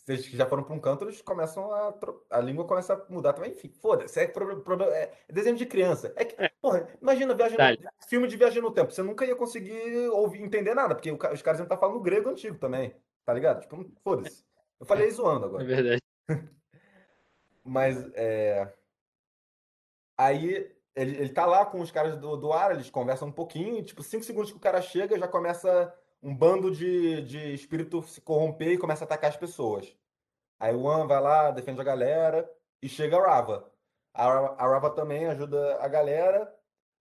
se 0.05 0.11
eles 0.13 0.25
já 0.27 0.45
foram 0.45 0.63
pra 0.63 0.73
um 0.75 0.79
canto, 0.79 1.03
eles 1.03 1.21
começam 1.21 1.71
a. 1.73 1.93
A 2.29 2.39
língua 2.39 2.65
começa 2.65 2.93
a 2.93 3.11
mudar 3.11 3.33
também. 3.33 3.51
Enfim, 3.51 3.69
foda-se. 3.81 4.19
É, 4.19 4.27
proble- 4.27 4.85
é 4.85 5.11
desenho 5.29 5.55
de 5.57 5.65
criança. 5.65 6.13
É 6.15 6.23
que, 6.23 6.35
porra, 6.61 6.87
imagina 7.01 7.33
viagem 7.33 7.57
Tá. 7.57 7.71
no, 7.71 7.77
filme 8.07 8.27
de 8.27 8.37
viagem 8.37 8.61
no 8.61 8.71
tempo. 8.71 8.91
Você 8.91 9.01
nunca 9.01 9.25
ia 9.25 9.35
conseguir 9.35 10.07
ouvir, 10.09 10.41
entender 10.43 10.75
nada, 10.75 10.93
porque 10.95 11.11
os 11.11 11.41
caras 11.41 11.59
iam 11.59 11.65
estar 11.65 11.77
falando 11.77 11.99
grego 12.01 12.29
antigo 12.29 12.57
também. 12.57 12.95
Tá 13.25 13.33
ligado? 13.33 13.61
Tipo, 13.61 13.83
foda-se. 14.03 14.45
Eu 14.79 14.85
falei 14.85 15.09
zoando 15.09 15.45
É 15.45 15.47
agora. 15.47 15.63
verdade. 15.65 16.01
Mas 17.63 17.97
é. 18.13 18.71
Aí 20.17 20.71
ele, 20.95 21.17
ele 21.17 21.29
tá 21.29 21.45
lá 21.45 21.65
com 21.65 21.81
os 21.81 21.91
caras 21.91 22.15
do, 22.17 22.37
do 22.37 22.53
ar, 22.53 22.71
eles 22.73 22.89
conversam 22.89 23.27
um 23.27 23.31
pouquinho, 23.31 23.79
e, 23.79 23.83
tipo, 23.83 24.01
cinco 24.03 24.23
segundos 24.23 24.51
que 24.51 24.57
o 24.57 24.61
cara 24.61 24.81
chega, 24.81 25.17
já 25.17 25.27
começa 25.27 25.93
um 26.25 26.35
bando 26.35 26.71
de, 26.71 27.21
de 27.21 27.53
espírito 27.53 28.01
se 28.01 28.19
corromper 28.19 28.71
e 28.71 28.77
começa 28.79 29.03
a 29.03 29.05
atacar 29.05 29.29
as 29.29 29.37
pessoas. 29.37 29.95
Aí 30.59 30.73
o 30.73 30.81
One 30.81 31.07
vai 31.07 31.21
lá, 31.21 31.51
defende 31.51 31.79
a 31.79 31.83
galera, 31.83 32.51
e 32.81 32.89
chega 32.89 33.15
a 33.17 33.21
Rava. 33.21 33.71
A, 34.11 34.25
a 34.25 34.67
Rava 34.67 34.89
também 34.89 35.27
ajuda 35.27 35.77
a 35.79 35.87
galera. 35.87 36.51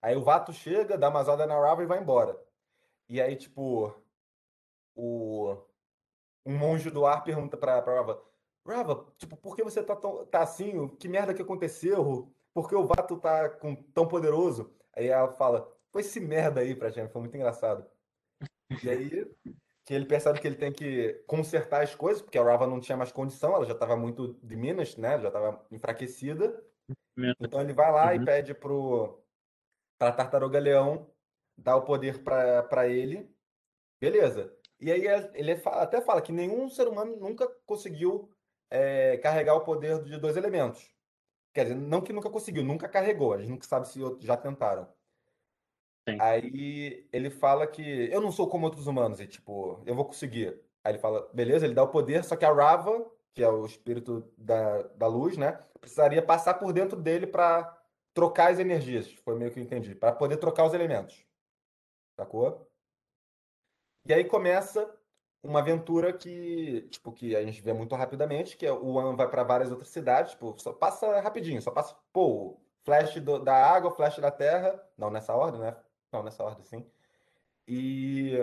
Aí 0.03 0.15
o 0.15 0.23
Vato 0.23 0.53
chega, 0.53 0.99
dá 0.99 1.09
uma 1.09 1.23
zoada 1.25 1.47
na 1.47 1.59
Rava 1.59 1.83
e 1.83 1.87
vai 1.87 2.01
embora. 2.01 2.39
E 3.09 3.21
aí, 3.21 3.35
tipo, 3.35 3.95
o, 4.95 5.57
um 6.45 6.59
monge 6.59 6.91
do 6.91 7.07
ar 7.07 7.25
pergunta 7.25 7.57
pra, 7.57 7.81
pra 7.81 7.95
Rava: 7.95 8.23
Rava, 8.67 9.07
tipo, 9.17 9.37
por 9.39 9.57
que 9.57 9.65
você 9.65 9.83
tá, 9.83 9.97
tão, 9.97 10.27
tá 10.27 10.43
assim? 10.43 10.87
Que 10.99 11.09
merda 11.09 11.33
que 11.33 11.41
aconteceu? 11.43 12.31
Por 12.53 12.69
que 12.69 12.75
o 12.75 12.87
Vato 12.87 13.17
tá 13.19 13.49
com, 13.49 13.75
tão 13.75 14.07
poderoso? 14.07 14.71
Aí 14.95 15.09
ela 15.09 15.33
fala: 15.33 15.73
Foi 15.91 16.03
esse 16.03 16.21
merda 16.21 16.61
aí 16.61 16.75
pra 16.75 16.91
gente, 16.91 17.11
foi 17.11 17.23
muito 17.23 17.37
engraçado. 17.37 17.87
E 18.83 18.91
aí 18.91 19.35
que 19.85 19.93
ele 19.93 20.07
percebe 20.07 20.41
que 20.41 20.47
ele 20.47 20.57
tem 20.57 20.73
que 20.73 21.13
consertar 21.27 21.83
as 21.83 21.95
coisas, 21.95 22.23
porque 22.23 22.39
a 22.39 22.43
Rava 22.43 22.67
não 22.67 22.81
tinha 22.81 22.97
mais 22.97 23.13
condição, 23.13 23.55
ela 23.55 23.67
já 23.67 23.75
estava 23.75 23.97
muito 23.97 24.35
diminished, 24.43 24.99
né? 24.99 25.21
Já 25.21 25.29
estava 25.29 25.67
enfraquecida. 25.71 26.65
Então 27.41 27.61
ele 27.61 27.73
vai 27.73 27.93
lá 27.93 28.15
e 28.15 28.19
Uhum. 28.19 28.25
pede 28.25 28.55
pro 28.55 29.21
para 29.99 30.13
Tartaruga 30.13 30.59
Leão 30.59 31.11
dar 31.57 31.77
o 31.77 31.85
poder 31.85 32.23
para 32.25 32.89
ele. 32.89 33.31
Beleza. 34.01 34.57
E 34.81 34.91
aí 34.91 35.07
ele 35.35 35.57
fala- 35.57 35.83
até 35.83 36.01
fala 36.01 36.21
que 36.21 36.33
nenhum 36.33 36.69
ser 36.69 36.89
humano 36.89 37.17
nunca 37.17 37.49
conseguiu 37.67 38.31
é, 38.71 39.19
carregar 39.19 39.55
o 39.55 39.65
poder 39.65 40.03
de 40.03 40.19
dois 40.19 40.37
elementos. 40.37 40.93
Quer 41.53 41.65
dizer, 41.65 41.77
não 41.77 42.01
que 42.03 42.13
nunca 42.13 42.29
conseguiu, 42.31 42.65
nunca 42.65 42.89
carregou. 42.89 43.33
A 43.35 43.39
gente 43.39 43.51
nunca 43.51 43.67
sabe 43.67 43.87
se 43.89 44.01
já 44.21 44.37
tentaram. 44.37 44.93
Sim. 46.09 46.19
Aí 46.21 47.09
ele 47.13 47.31
fala 47.31 47.67
que 47.67 47.83
eu 47.83 48.21
não 48.21 48.31
sou 48.31 48.49
como 48.49 48.67
outros 48.67 48.87
humanos 48.87 49.21
e 49.21 49.27
tipo, 49.27 49.83
eu 49.87 49.95
vou 49.95 50.05
conseguir. 50.05 50.61
Aí 50.83 50.93
ele 50.93 50.99
fala, 50.99 51.29
beleza, 51.33 51.65
ele 51.65 51.75
dá 51.75 51.83
o 51.83 51.89
poder, 51.89 52.25
só 52.25 52.37
que 52.37 52.45
a 52.45 52.53
Rava, 52.53 53.11
que 53.33 53.43
é 53.43 53.49
o 53.49 53.65
espírito 53.65 54.31
da, 54.37 54.83
da 54.83 55.07
luz, 55.07 55.37
né? 55.39 55.53
Precisaria 55.81 56.23
passar 56.23 56.55
por 56.55 56.73
dentro 56.73 57.01
dele 57.01 57.27
para 57.27 57.83
trocar 58.13 58.53
as 58.53 58.59
energias. 58.59 59.11
Foi 59.25 59.35
meio 59.35 59.51
que 59.51 59.59
eu 59.59 59.65
entendi. 59.65 59.95
Para 59.95 60.13
poder 60.13 60.37
trocar 60.37 60.65
os 60.67 60.75
elementos. 60.75 61.25
Sacou? 62.19 62.71
E 64.07 64.13
aí 64.13 64.25
começa 64.25 64.95
uma 65.43 65.61
aventura 65.61 66.13
que, 66.13 66.83
tipo, 66.91 67.13
que 67.13 67.35
a 67.37 67.45
gente 67.45 67.61
vê 67.61 67.73
muito 67.73 67.95
rapidamente, 67.95 68.57
que 68.57 68.67
é 68.67 68.73
o 68.73 68.95
One 68.95 69.17
vai 69.17 69.29
para 69.29 69.43
várias 69.45 69.71
outras 69.71 69.89
cidades, 69.89 70.33
tipo, 70.33 70.55
só 70.59 70.73
passa 70.73 71.21
rapidinho, 71.21 71.61
só 71.61 71.71
passa, 71.71 71.97
pô, 72.13 72.61
flash 72.85 73.21
do, 73.21 73.39
da 73.39 73.55
água, 73.55 73.91
flash 73.91 74.19
da 74.19 74.31
terra, 74.31 74.83
não 74.97 75.11
nessa 75.11 75.35
ordem, 75.35 75.61
né? 75.61 75.77
Não 76.15 76.23
nessa 76.23 76.45
ordem, 76.45 76.65
sim. 76.65 76.87
E, 77.67 78.39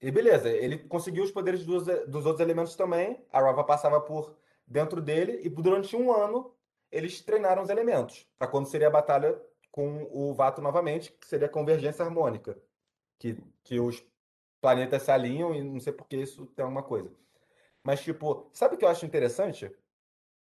e 0.00 0.10
beleza, 0.10 0.48
ele 0.48 0.78
conseguiu 0.78 1.24
os 1.24 1.32
poderes 1.32 1.64
dos, 1.64 1.84
dos 2.06 2.24
outros 2.24 2.40
elementos 2.40 2.76
também, 2.76 3.20
a 3.32 3.40
Rava 3.40 3.64
passava 3.64 4.00
por 4.00 4.36
dentro 4.66 5.00
dele, 5.00 5.40
e 5.42 5.48
durante 5.48 5.96
um 5.96 6.12
ano 6.12 6.54
eles 6.92 7.20
treinaram 7.20 7.62
os 7.62 7.70
elementos, 7.70 8.26
para 8.38 8.46
quando 8.48 8.68
seria 8.68 8.86
a 8.86 8.90
batalha 8.90 9.40
com 9.70 10.08
o 10.12 10.32
Vato 10.32 10.62
novamente, 10.62 11.12
que 11.12 11.26
seria 11.26 11.46
a 11.46 11.50
convergência 11.50 12.04
harmônica, 12.04 12.56
que, 13.18 13.36
que 13.64 13.80
os 13.80 14.04
planetas 14.60 15.02
se 15.02 15.10
alinham 15.10 15.54
e 15.54 15.62
não 15.62 15.80
sei 15.80 15.92
por 15.92 16.06
que 16.06 16.16
isso 16.16 16.46
tem 16.46 16.62
alguma 16.62 16.82
coisa. 16.82 17.10
Mas, 17.82 18.00
tipo, 18.00 18.48
sabe 18.52 18.74
o 18.74 18.78
que 18.78 18.84
eu 18.84 18.88
acho 18.88 19.06
interessante? 19.06 19.70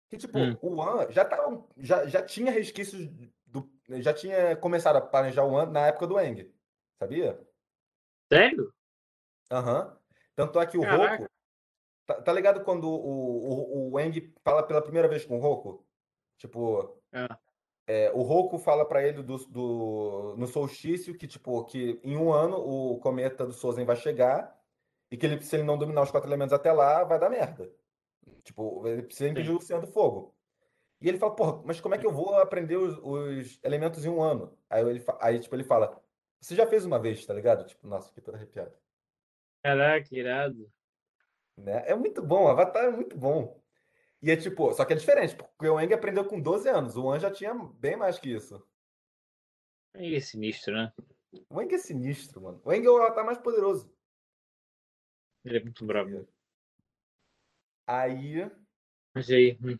Que, 0.09 0.17
tipo, 0.17 0.39
hum. 0.39 0.57
o 0.61 0.77
One 0.77 1.13
já, 1.13 1.25
tava, 1.25 1.65
já, 1.79 2.07
já 2.07 2.23
tinha 2.23 2.51
resquícios 2.51 3.09
do. 3.47 3.71
Já 3.89 4.13
tinha 4.13 4.57
começado 4.57 4.97
a 4.97 5.01
planejar 5.01 5.45
o 5.45 5.53
One 5.53 5.73
na 5.73 5.87
época 5.87 6.07
do 6.07 6.21
Eng. 6.21 6.53
Sabia? 7.03 7.37
Sério? 8.33 8.73
Aham. 9.51 9.87
Uhum. 9.87 9.97
Tanto 10.37 10.61
é 10.61 10.67
que 10.67 10.79
o 10.79 10.83
Roku. 10.83 11.29
Tá, 12.07 12.23
tá, 12.23 12.33
ligado 12.33 12.63
quando 12.63 12.89
o, 12.89 13.89
o, 13.89 13.93
o 13.93 14.01
Eng 14.01 14.33
fala 14.45 14.63
pela 14.63 14.81
primeira 14.81 15.09
vez 15.09 15.25
com 15.25 15.37
o 15.37 15.41
Roku? 15.41 15.85
Tipo. 16.39 16.97
É. 17.13 17.27
É, 17.89 18.13
o 18.13 18.23
Roku 18.23 18.57
fala 18.57 18.87
para 18.87 19.03
ele 19.03 19.21
do, 19.21 19.37
do, 19.49 20.37
no 20.39 20.47
solstício 20.47 21.19
que, 21.19 21.27
tipo, 21.27 21.65
que 21.65 22.01
em 22.05 22.17
um 22.17 22.33
ano 22.33 22.57
o 22.57 23.01
cometa 23.01 23.45
do 23.45 23.53
Sozen 23.53 23.85
vai 23.85 23.97
chegar 23.97 24.57
e 25.11 25.17
que 25.17 25.27
ele, 25.27 25.43
se 25.43 25.57
ele 25.57 25.65
não 25.65 25.77
dominar 25.77 26.03
os 26.03 26.11
quatro 26.13 26.29
elementos 26.29 26.53
até 26.53 26.71
lá, 26.71 27.03
vai 27.03 27.19
dar 27.19 27.29
merda. 27.29 27.69
Tipo, 28.45 28.87
ele 28.87 29.03
precisa 29.03 29.29
impedir 29.29 29.49
Sim. 29.49 29.55
o 29.55 29.57
Oceano 29.57 29.87
do 29.87 29.93
Fogo. 29.93 30.37
E 31.01 31.09
ele 31.09 31.19
fala, 31.19 31.35
porra, 31.35 31.63
mas 31.65 31.81
como 31.81 31.97
é 31.97 31.99
que 31.99 32.07
eu 32.07 32.13
vou 32.13 32.37
aprender 32.37 32.77
os, 32.77 32.97
os 33.03 33.59
elementos 33.65 34.05
em 34.05 34.09
um 34.09 34.23
ano? 34.23 34.57
Aí 34.71 34.89
ele, 34.89 35.05
aí, 35.21 35.41
tipo, 35.41 35.57
ele 35.57 35.65
fala, 35.65 36.01
você 36.43 36.57
já 36.57 36.67
fez 36.67 36.85
uma 36.85 36.99
vez, 36.99 37.25
tá 37.25 37.33
ligado? 37.33 37.65
Tipo, 37.65 37.87
nossa, 37.87 38.09
fiquei 38.09 38.23
todo 38.25 38.35
arrepiado. 38.35 38.75
Caraca, 39.63 40.09
irado. 40.11 40.71
Né? 41.57 41.85
É 41.87 41.95
muito 41.95 42.21
bom, 42.21 42.49
Avatar 42.49 42.87
é 42.87 42.91
muito 42.91 43.17
bom. 43.17 43.63
E 44.21 44.29
é 44.29 44.37
tipo, 44.37 44.73
só 44.73 44.85
que 44.85 44.93
é 44.93 44.97
diferente, 44.97 45.37
porque 45.37 45.69
o 45.69 45.81
Eng 45.81 45.93
aprendeu 45.93 46.25
com 46.25 46.41
12 46.41 46.69
anos, 46.69 46.97
o 46.97 47.09
An 47.09 47.21
já 47.21 47.31
tinha 47.31 47.55
bem 47.55 47.95
mais 47.97 48.19
que 48.19 48.35
isso. 48.35 48.57
O 49.95 49.99
Eng 49.99 50.17
é 50.17 50.21
sinistro, 50.21 50.75
né? 50.75 50.93
O 51.49 51.63
Eng 51.63 51.73
é 51.73 51.79
sinistro, 51.79 52.41
mano. 52.43 52.61
O 52.65 52.73
Eng 52.73 52.85
é 52.85 52.91
o 52.91 52.97
Avatar 52.97 53.25
mais 53.25 53.39
poderoso. 53.39 53.95
Ele 55.45 55.59
é 55.59 55.63
muito 55.63 55.85
bravo. 55.87 56.29
Aí. 57.87 58.51
Mas 59.15 59.31
aí. 59.31 59.57
Hum. 59.63 59.79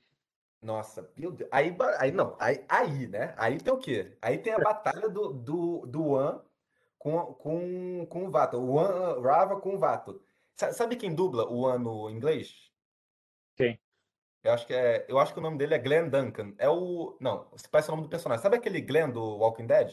Nossa, 0.61 1.13
meu 1.17 1.33
Deus. 1.33 1.51
Aí, 1.53 1.77
aí 1.99 2.13
não, 2.13 2.37
aí, 2.39 2.65
aí, 2.69 3.09
né? 3.09 3.35
Aí 3.37 3.59
tem 3.59 3.73
o 3.73 3.79
quê? 3.79 4.17
Aí 4.23 4.39
tem 4.39 4.53
a 4.53 4.59
batalha 4.59 5.09
do, 5.09 5.33
do, 5.33 5.87
do 5.87 6.05
One 6.05 6.52
com, 7.03 7.35
com, 7.35 8.07
com 8.07 8.27
o 8.27 8.31
Vato. 8.31 8.59
O 8.59 8.75
One, 8.75 9.21
Rava 9.21 9.61
com 9.61 9.75
o 9.75 9.79
Vato. 9.79 10.23
Sabe 10.55 10.95
quem 10.95 11.13
dubla 11.13 11.45
o 11.49 11.63
One 11.63 11.83
no 11.83 12.09
inglês? 12.09 12.71
Quem? 13.57 13.81
Eu 14.45 14.53
acho 14.53 14.65
que 14.65 14.73
é. 14.73 15.05
Eu 15.09 15.19
acho 15.19 15.33
que 15.33 15.41
o 15.41 15.43
nome 15.43 15.59
dele 15.59 15.75
é 15.75 15.79
Glenn 15.79 16.09
Duncan. 16.09 16.55
É 16.59 16.69
o. 16.69 17.17
Não, 17.21 17.51
parece 17.73 17.89
o 17.89 17.91
nome 17.91 18.05
do 18.05 18.09
personagem. 18.09 18.41
Sabe 18.41 18.57
aquele 18.57 18.81
Glenn 18.81 19.11
do 19.11 19.39
Walking 19.39 19.67
Dead? 19.67 19.93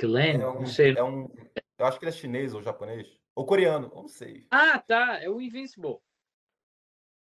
Glenn? 0.00 0.40
É 0.40 0.48
um, 0.48 0.54
não 0.60 0.66
sei. 0.66 0.96
É 0.96 1.04
um, 1.04 1.30
eu 1.76 1.84
acho 1.84 1.98
que 1.98 2.06
ele 2.06 2.10
é 2.10 2.18
chinês 2.18 2.54
ou 2.54 2.62
japonês. 2.62 3.20
Ou 3.34 3.44
coreano, 3.44 3.92
não 3.94 4.08
sei. 4.08 4.46
Ah, 4.50 4.78
tá. 4.78 5.22
É 5.22 5.28
o 5.28 5.42
Invincible. 5.42 5.98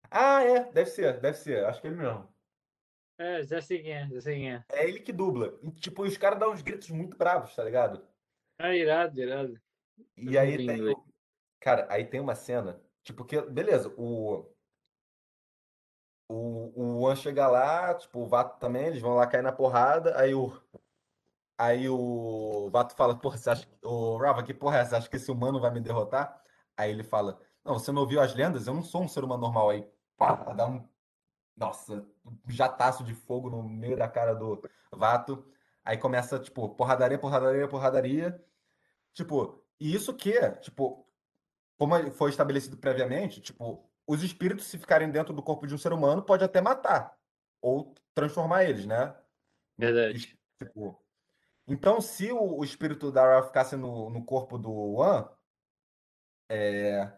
Ah, 0.08 0.44
é, 0.44 0.70
deve 0.72 0.90
ser, 0.90 1.20
deve 1.20 1.38
ser. 1.38 1.64
Acho 1.64 1.80
que 1.80 1.88
é 1.88 1.90
ele 1.90 1.98
mesmo. 1.98 2.28
É, 3.18 3.42
já 3.44 3.62
sei 3.62 3.82
quem 3.82 3.92
é, 3.92 4.08
já 4.08 4.20
sei 4.20 4.34
quem 4.36 4.52
é. 4.52 4.64
É 4.70 4.88
ele 4.88 5.00
que 5.00 5.12
dubla. 5.12 5.58
E, 5.62 5.70
tipo, 5.72 6.02
os 6.02 6.16
caras 6.16 6.38
dão 6.38 6.52
uns 6.52 6.62
gritos 6.62 6.90
muito 6.90 7.16
bravos, 7.16 7.54
tá 7.54 7.64
ligado? 7.64 8.06
Ah, 8.58 8.74
irado, 8.74 9.20
irado. 9.20 9.60
E 10.16 10.36
aí 10.36 10.56
tem. 10.56 10.82
O... 10.88 11.04
Cara, 11.60 11.86
aí 11.90 12.04
tem 12.04 12.20
uma 12.20 12.34
cena. 12.34 12.80
Tipo, 13.02 13.24
que. 13.24 13.40
Beleza, 13.42 13.88
o. 13.96 14.52
O, 16.28 16.72
o 16.74 17.00
One 17.02 17.16
chega 17.16 17.46
lá, 17.46 17.94
tipo, 17.94 18.18
o 18.18 18.26
Vato 18.26 18.58
também, 18.58 18.86
eles 18.86 19.00
vão 19.00 19.14
lá 19.14 19.28
cair 19.28 19.42
na 19.42 19.52
porrada, 19.52 20.18
aí 20.18 20.34
o. 20.34 20.52
Aí 21.58 21.88
o 21.88 22.68
Vato 22.70 22.94
fala, 22.94 23.18
porra, 23.18 23.38
você 23.38 23.50
acha. 23.50 23.68
O 23.82 24.18
Rava, 24.18 24.42
que 24.42 24.52
porra 24.52 24.78
é 24.78 24.80
essa? 24.80 24.90
Você 24.90 24.96
acha 24.96 25.10
que 25.10 25.16
esse 25.16 25.30
humano 25.30 25.60
vai 25.60 25.70
me 25.70 25.80
derrotar? 25.80 26.42
Aí 26.76 26.90
ele 26.90 27.02
fala, 27.02 27.40
não, 27.64 27.74
você 27.74 27.90
não 27.90 28.02
ouviu 28.02 28.20
as 28.20 28.34
lendas? 28.34 28.66
Eu 28.66 28.74
não 28.74 28.82
sou 28.82 29.02
um 29.02 29.08
ser 29.08 29.24
humano 29.24 29.42
normal. 29.42 29.70
Aí 29.70 29.88
pá, 30.16 30.34
dá 30.52 30.66
um. 30.66 30.86
Nossa, 31.56 32.06
jataço 32.48 33.02
de 33.02 33.14
fogo 33.14 33.48
no 33.48 33.62
meio 33.62 33.96
da 33.96 34.08
cara 34.08 34.34
do 34.34 34.62
Vato. 34.92 35.46
Aí 35.84 35.96
começa, 35.96 36.38
tipo, 36.38 36.68
porradaria, 36.70 37.18
porradaria, 37.18 37.68
porradaria. 37.68 38.44
Tipo, 39.12 39.64
e 39.80 39.94
isso 39.94 40.12
que, 40.14 40.38
tipo, 40.60 41.06
como 41.78 42.10
foi 42.12 42.30
estabelecido 42.30 42.76
previamente, 42.76 43.40
tipo, 43.40 43.88
os 44.06 44.22
espíritos, 44.22 44.66
se 44.66 44.78
ficarem 44.78 45.10
dentro 45.10 45.32
do 45.32 45.42
corpo 45.42 45.66
de 45.66 45.74
um 45.74 45.78
ser 45.78 45.92
humano, 45.92 46.22
pode 46.22 46.44
até 46.44 46.60
matar 46.60 47.16
ou 47.60 47.94
transformar 48.14 48.64
eles, 48.64 48.86
né? 48.86 49.16
Verdade. 49.76 50.38
Tipo, 50.58 51.02
então, 51.66 52.00
se 52.00 52.30
o, 52.32 52.58
o 52.58 52.64
espírito 52.64 53.10
da 53.10 53.24
Ra 53.24 53.42
ficasse 53.42 53.76
no, 53.76 54.08
no 54.10 54.24
corpo 54.24 54.56
do 54.56 54.72
One, 54.72 55.28
é, 56.48 57.12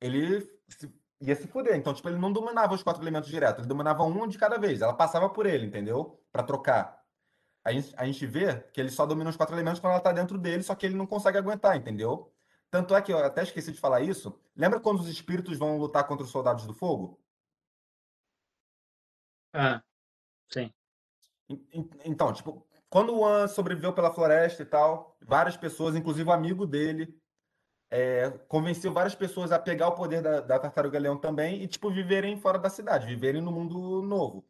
ele 0.00 0.40
se, 0.68 0.92
ia 1.20 1.34
se 1.34 1.46
fuder. 1.46 1.76
Então, 1.76 1.92
tipo, 1.94 2.08
ele 2.08 2.18
não 2.18 2.32
dominava 2.32 2.74
os 2.74 2.82
quatro 2.82 3.02
elementos 3.02 3.30
direto, 3.30 3.60
ele 3.60 3.68
dominava 3.68 4.04
um 4.04 4.26
de 4.26 4.38
cada 4.38 4.58
vez. 4.58 4.80
Ela 4.80 4.94
passava 4.94 5.28
por 5.28 5.46
ele, 5.46 5.66
entendeu? 5.66 6.22
Para 6.32 6.42
trocar. 6.42 7.02
A 7.64 7.72
gente, 7.72 7.94
a 7.96 8.04
gente 8.06 8.26
vê 8.26 8.60
que 8.72 8.80
ele 8.80 8.90
só 8.90 9.04
domina 9.04 9.30
os 9.30 9.36
quatro 9.36 9.54
elementos 9.54 9.80
quando 9.80 9.92
ela 9.92 10.00
tá 10.02 10.12
dentro 10.12 10.38
dele, 10.38 10.62
só 10.62 10.74
que 10.74 10.86
ele 10.86 10.96
não 10.96 11.06
consegue 11.06 11.38
aguentar, 11.38 11.76
entendeu? 11.76 12.32
Tanto 12.70 12.94
é 12.94 13.02
que 13.02 13.12
eu 13.12 13.18
até 13.18 13.42
esqueci 13.42 13.72
de 13.72 13.80
falar 13.80 14.00
isso. 14.00 14.40
Lembra 14.56 14.80
quando 14.80 15.00
os 15.00 15.08
espíritos 15.08 15.58
vão 15.58 15.78
lutar 15.78 16.06
contra 16.06 16.24
os 16.24 16.30
soldados 16.30 16.66
do 16.66 16.74
fogo? 16.74 17.20
Ah, 19.52 19.82
sim. 20.50 20.72
Então, 22.04 22.32
tipo, 22.32 22.66
quando 22.90 23.14
o 23.14 23.26
An 23.26 23.48
sobreviveu 23.48 23.92
pela 23.92 24.12
floresta 24.12 24.62
e 24.62 24.66
tal, 24.66 25.16
várias 25.22 25.56
pessoas, 25.56 25.96
inclusive 25.96 26.28
o 26.28 26.32
amigo 26.32 26.66
dele, 26.66 27.18
é, 27.90 28.30
convenceu 28.48 28.92
várias 28.92 29.14
pessoas 29.14 29.50
a 29.50 29.58
pegar 29.58 29.88
o 29.88 29.94
poder 29.94 30.20
da, 30.20 30.40
da 30.40 30.58
Tartaruga 30.58 30.98
Leão 30.98 31.16
também 31.16 31.62
e, 31.62 31.66
tipo, 31.66 31.90
viverem 31.90 32.38
fora 32.38 32.58
da 32.58 32.68
cidade, 32.68 33.06
viverem 33.06 33.40
no 33.40 33.50
mundo 33.50 34.02
novo. 34.02 34.46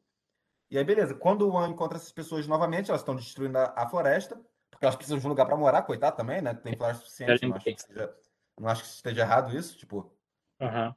E 0.71 0.77
aí, 0.77 0.85
beleza, 0.85 1.15
quando 1.15 1.49
o 1.49 1.57
An 1.57 1.69
encontra 1.69 1.97
essas 1.97 2.13
pessoas 2.13 2.47
novamente, 2.47 2.91
elas 2.91 3.01
estão 3.01 3.17
destruindo 3.17 3.57
a, 3.57 3.73
a, 3.77 3.89
floresta, 3.89 4.39
porque 4.71 4.85
elas 4.85 4.97
precisam 4.97 5.19
de 5.19 5.27
um 5.27 5.31
lugar 5.31 5.47
para 5.47 5.57
morar, 5.57 5.83
coitado 5.83 6.17
também, 6.17 6.43
né? 6.43 6.53
Tem 6.55 6.77
floresta 6.77 7.05
suficiente, 7.05 7.47
não 7.47 7.57
acho, 7.57 7.65
que 7.65 7.83
seja, 7.83 8.17
não 8.59 8.69
acho 8.69 8.83
que 8.83 8.89
esteja 8.89 9.21
errado 9.23 9.57
isso, 9.57 9.79
tipo. 9.79 10.13
Uhum. 10.61 10.95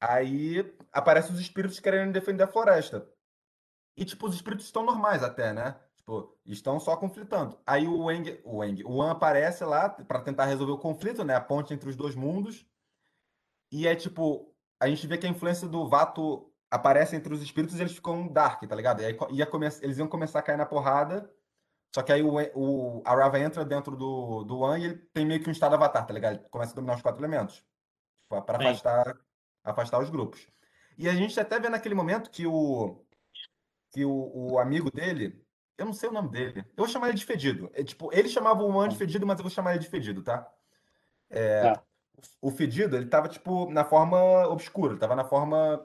Aí 0.00 0.74
aparecem 0.90 1.32
os 1.32 1.40
espíritos 1.40 1.78
querendo 1.78 2.12
defender 2.12 2.44
a 2.44 2.48
floresta. 2.48 3.06
E, 3.96 4.04
tipo, 4.04 4.26
os 4.26 4.34
espíritos 4.34 4.64
estão 4.64 4.84
normais 4.84 5.22
até, 5.22 5.52
né? 5.52 5.78
Tipo, 6.02 6.36
estão 6.44 6.80
só 6.80 6.96
conflitando. 6.96 7.56
Aí 7.64 7.86
o 7.86 8.04
Wang, 8.06 8.40
o 8.44 8.56
Wang, 8.56 8.84
o 8.84 9.00
An 9.00 9.12
aparece 9.12 9.64
lá 9.64 9.88
para 9.88 10.20
tentar 10.20 10.46
resolver 10.46 10.72
o 10.72 10.78
conflito, 10.78 11.24
né? 11.24 11.36
A 11.36 11.40
ponte 11.40 11.72
entre 11.72 11.88
os 11.88 11.94
dois 11.94 12.16
mundos. 12.16 12.66
E 13.70 13.86
é 13.86 13.94
tipo, 13.94 14.52
a 14.80 14.88
gente 14.88 15.06
vê 15.06 15.16
que 15.16 15.26
a 15.26 15.30
influência 15.30 15.68
do 15.68 15.88
Vato 15.88 16.52
aparece 16.68 17.14
entre 17.14 17.32
os 17.32 17.40
espíritos 17.40 17.78
e 17.78 17.82
eles 17.82 17.94
ficam 17.94 18.26
dark, 18.26 18.64
tá 18.64 18.74
ligado? 18.74 19.00
E 19.00 19.06
aí 19.06 19.18
ia 19.30 19.46
come... 19.46 19.66
eles 19.80 19.98
iam 19.98 20.08
começar 20.08 20.40
a 20.40 20.42
cair 20.42 20.56
na 20.56 20.66
porrada. 20.66 21.32
Só 21.94 22.02
que 22.02 22.12
aí 22.12 22.22
o, 22.22 22.34
o 22.54 23.02
a 23.04 23.14
Rava 23.14 23.38
entra 23.38 23.64
dentro 23.64 23.96
do, 23.96 24.42
do 24.44 24.64
An 24.64 24.78
e 24.78 24.84
ele 24.86 24.94
tem 25.12 25.24
meio 25.24 25.40
que 25.42 25.48
um 25.48 25.52
estado 25.52 25.74
avatar, 25.74 26.04
tá 26.06 26.12
ligado? 26.12 26.34
Ele 26.34 26.48
começa 26.50 26.72
a 26.72 26.74
dominar 26.74 26.96
os 26.96 27.02
quatro 27.02 27.20
elementos. 27.20 27.64
Tipo, 28.22 28.42
para 28.42 28.58
afastar, 28.58 29.16
afastar 29.62 30.00
os 30.00 30.10
grupos. 30.10 30.48
E 30.98 31.08
a 31.08 31.14
gente 31.14 31.38
até 31.38 31.60
vê 31.60 31.68
naquele 31.68 31.94
momento 31.94 32.30
que 32.30 32.46
o 32.46 33.04
que 33.92 34.04
o, 34.06 34.52
o 34.52 34.58
amigo 34.58 34.90
dele 34.90 35.44
eu 35.78 35.86
não 35.86 35.92
sei 35.92 36.08
o 36.08 36.12
nome 36.12 36.30
dele. 36.30 36.60
Eu 36.76 36.84
vou 36.84 36.88
chamar 36.88 37.08
ele 37.08 37.18
de 37.18 37.24
Fedido. 37.24 37.70
É, 37.74 37.82
tipo, 37.82 38.10
ele 38.12 38.28
chamava 38.28 38.62
o 38.62 38.68
humano 38.68 38.88
de 38.88 38.94
tá. 38.94 38.98
Fedido, 38.98 39.26
mas 39.26 39.38
eu 39.38 39.42
vou 39.42 39.50
chamar 39.50 39.72
ele 39.72 39.80
de 39.82 39.88
Fedido, 39.88 40.22
tá? 40.22 40.50
É, 41.30 41.62
tá. 41.62 41.82
O 42.40 42.50
Fedido, 42.50 42.96
ele 42.96 43.06
tava, 43.06 43.28
tipo, 43.28 43.70
na 43.70 43.84
forma 43.84 44.46
obscura. 44.48 44.92
Ele 44.92 45.00
tava 45.00 45.16
na 45.16 45.24
forma 45.24 45.84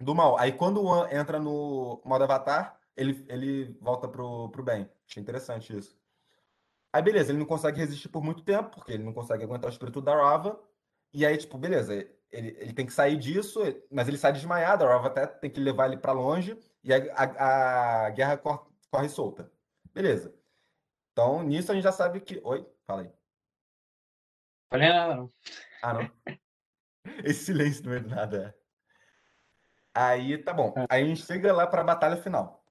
do 0.00 0.14
mal. 0.14 0.38
Aí, 0.38 0.52
quando 0.52 0.82
o 0.82 0.86
One 0.86 1.14
entra 1.14 1.38
no 1.38 2.02
modo 2.04 2.24
Avatar, 2.24 2.78
ele, 2.96 3.24
ele 3.28 3.78
volta 3.80 4.08
pro, 4.08 4.50
pro 4.50 4.62
bem. 4.62 4.90
Achei 5.08 5.22
interessante 5.22 5.76
isso. 5.76 5.96
Aí, 6.92 7.02
beleza, 7.02 7.32
ele 7.32 7.38
não 7.38 7.46
consegue 7.46 7.78
resistir 7.78 8.08
por 8.08 8.22
muito 8.22 8.42
tempo, 8.42 8.70
porque 8.70 8.92
ele 8.92 9.02
não 9.02 9.12
consegue 9.12 9.44
aguentar 9.44 9.70
o 9.70 9.72
espírito 9.72 10.00
da 10.00 10.14
Rava. 10.14 10.60
E 11.12 11.24
aí, 11.24 11.36
tipo, 11.36 11.56
beleza, 11.56 11.94
ele, 12.30 12.56
ele 12.58 12.72
tem 12.72 12.84
que 12.84 12.92
sair 12.92 13.16
disso, 13.16 13.60
mas 13.90 14.08
ele 14.08 14.18
sai 14.18 14.32
desmaiado, 14.32 14.84
a 14.84 14.88
Rava 14.88 15.06
até 15.06 15.26
tem 15.26 15.50
que 15.50 15.60
levar 15.60 15.86
ele 15.86 15.96
para 15.96 16.12
longe, 16.12 16.58
e 16.82 16.92
a, 16.92 16.98
a, 17.14 18.06
a 18.06 18.10
guerra 18.10 18.36
corre, 18.36 18.60
corre, 18.94 19.08
solta. 19.08 19.50
Beleza. 19.92 20.32
Então, 21.12 21.42
nisso 21.42 21.72
a 21.72 21.74
gente 21.74 21.84
já 21.84 21.92
sabe 21.92 22.20
que. 22.20 22.40
Oi, 22.44 22.64
fala 22.86 23.02
aí. 23.02 23.12
Falei 24.70 24.88
nada, 24.88 25.16
não. 25.16 25.32
Ah, 25.82 25.94
não? 25.94 26.10
Esse 27.24 27.46
silêncio 27.46 27.84
não 27.84 27.92
é 27.94 28.00
nada. 28.00 28.56
Aí, 29.92 30.38
tá 30.38 30.52
bom. 30.52 30.72
É. 30.76 30.86
Aí 30.88 31.02
a 31.02 31.06
gente 31.06 31.24
chega 31.24 31.52
lá 31.52 31.66
pra 31.66 31.84
batalha 31.84 32.16
final. 32.16 32.64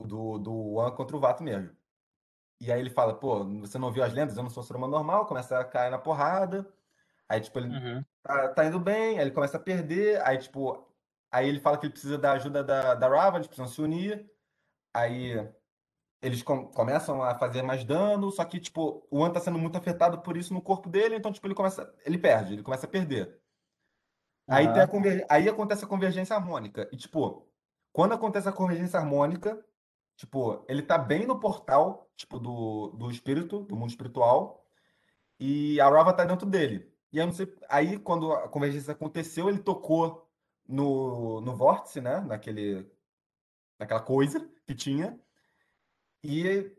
Do, 0.00 0.38
do 0.38 0.74
One 0.74 0.94
contra 0.96 1.16
o 1.16 1.20
Vato 1.20 1.42
mesmo. 1.42 1.74
E 2.60 2.70
aí 2.72 2.80
ele 2.80 2.90
fala, 2.90 3.14
pô, 3.14 3.44
você 3.60 3.78
não 3.78 3.92
viu 3.92 4.02
as 4.02 4.12
lendas? 4.12 4.36
Eu 4.36 4.42
não 4.42 4.50
sou 4.50 4.62
ser 4.62 4.76
humano 4.76 4.92
normal. 4.92 5.26
Começa 5.26 5.58
a 5.58 5.64
cair 5.64 5.90
na 5.90 5.98
porrada. 5.98 6.72
Aí, 7.28 7.40
tipo, 7.40 7.58
ele 7.58 7.68
Uhum. 7.68 8.04
tá, 8.22 8.48
tá 8.48 8.64
indo 8.66 8.78
bem, 8.78 9.18
aí 9.18 9.24
ele 9.24 9.30
começa 9.30 9.56
a 9.56 9.60
perder. 9.60 10.20
Aí, 10.26 10.38
tipo, 10.38 10.86
aí 11.32 11.48
ele 11.48 11.60
fala 11.60 11.78
que 11.78 11.86
ele 11.86 11.92
precisa 11.92 12.18
da 12.18 12.32
ajuda 12.32 12.62
da, 12.62 12.94
da 12.94 13.08
Rava, 13.08 13.38
eles 13.38 13.46
precisam 13.46 13.72
se 13.72 13.80
unir. 13.80 14.30
Aí 14.94 15.32
eles 16.22 16.42
com- 16.42 16.68
começam 16.68 17.22
a 17.22 17.34
fazer 17.38 17.62
mais 17.62 17.84
dano, 17.84 18.30
só 18.32 18.44
que, 18.44 18.60
tipo, 18.60 19.06
o 19.10 19.18
One 19.20 19.34
tá 19.34 19.40
sendo 19.40 19.58
muito 19.58 19.76
afetado 19.78 20.22
por 20.22 20.36
isso 20.36 20.54
no 20.54 20.62
corpo 20.62 20.88
dele, 20.88 21.16
então, 21.16 21.32
tipo, 21.32 21.46
ele 21.46 21.54
começa, 21.54 21.94
ele 22.06 22.18
perde, 22.18 22.54
ele 22.54 22.62
começa 22.62 22.86
a 22.86 22.90
perder. 22.90 23.40
Aí, 24.48 24.72
tem 24.72 24.82
a 24.82 24.86
conver- 24.88 25.26
aí 25.30 25.48
acontece 25.48 25.84
a 25.84 25.88
convergência 25.88 26.36
harmônica. 26.36 26.88
E, 26.92 26.96
tipo, 26.96 27.48
quando 27.92 28.12
acontece 28.14 28.48
a 28.48 28.52
convergência 28.52 28.98
harmônica, 28.98 29.64
tipo, 30.16 30.64
ele 30.68 30.82
tá 30.82 30.98
bem 30.98 31.26
no 31.26 31.40
portal, 31.40 32.10
tipo, 32.16 32.38
do, 32.38 32.88
do 32.90 33.10
espírito, 33.10 33.60
do 33.64 33.76
mundo 33.76 33.90
espiritual, 33.90 34.66
e 35.40 35.80
a 35.80 35.88
Rava 35.88 36.12
tá 36.12 36.24
dentro 36.24 36.46
dele. 36.48 36.92
E 37.12 37.18
eu 37.18 37.26
não 37.26 37.32
sei. 37.32 37.54
Aí, 37.68 37.98
quando 37.98 38.32
a 38.32 38.48
convergência 38.48 38.92
aconteceu, 38.92 39.48
ele 39.48 39.58
tocou 39.60 40.28
no, 40.68 41.40
no 41.40 41.56
vórtice, 41.56 42.00
né? 42.00 42.20
Naquele, 42.20 42.90
naquela 43.78 44.02
coisa 44.02 44.40
que 44.66 44.74
tinha. 44.74 45.20
E 46.22 46.76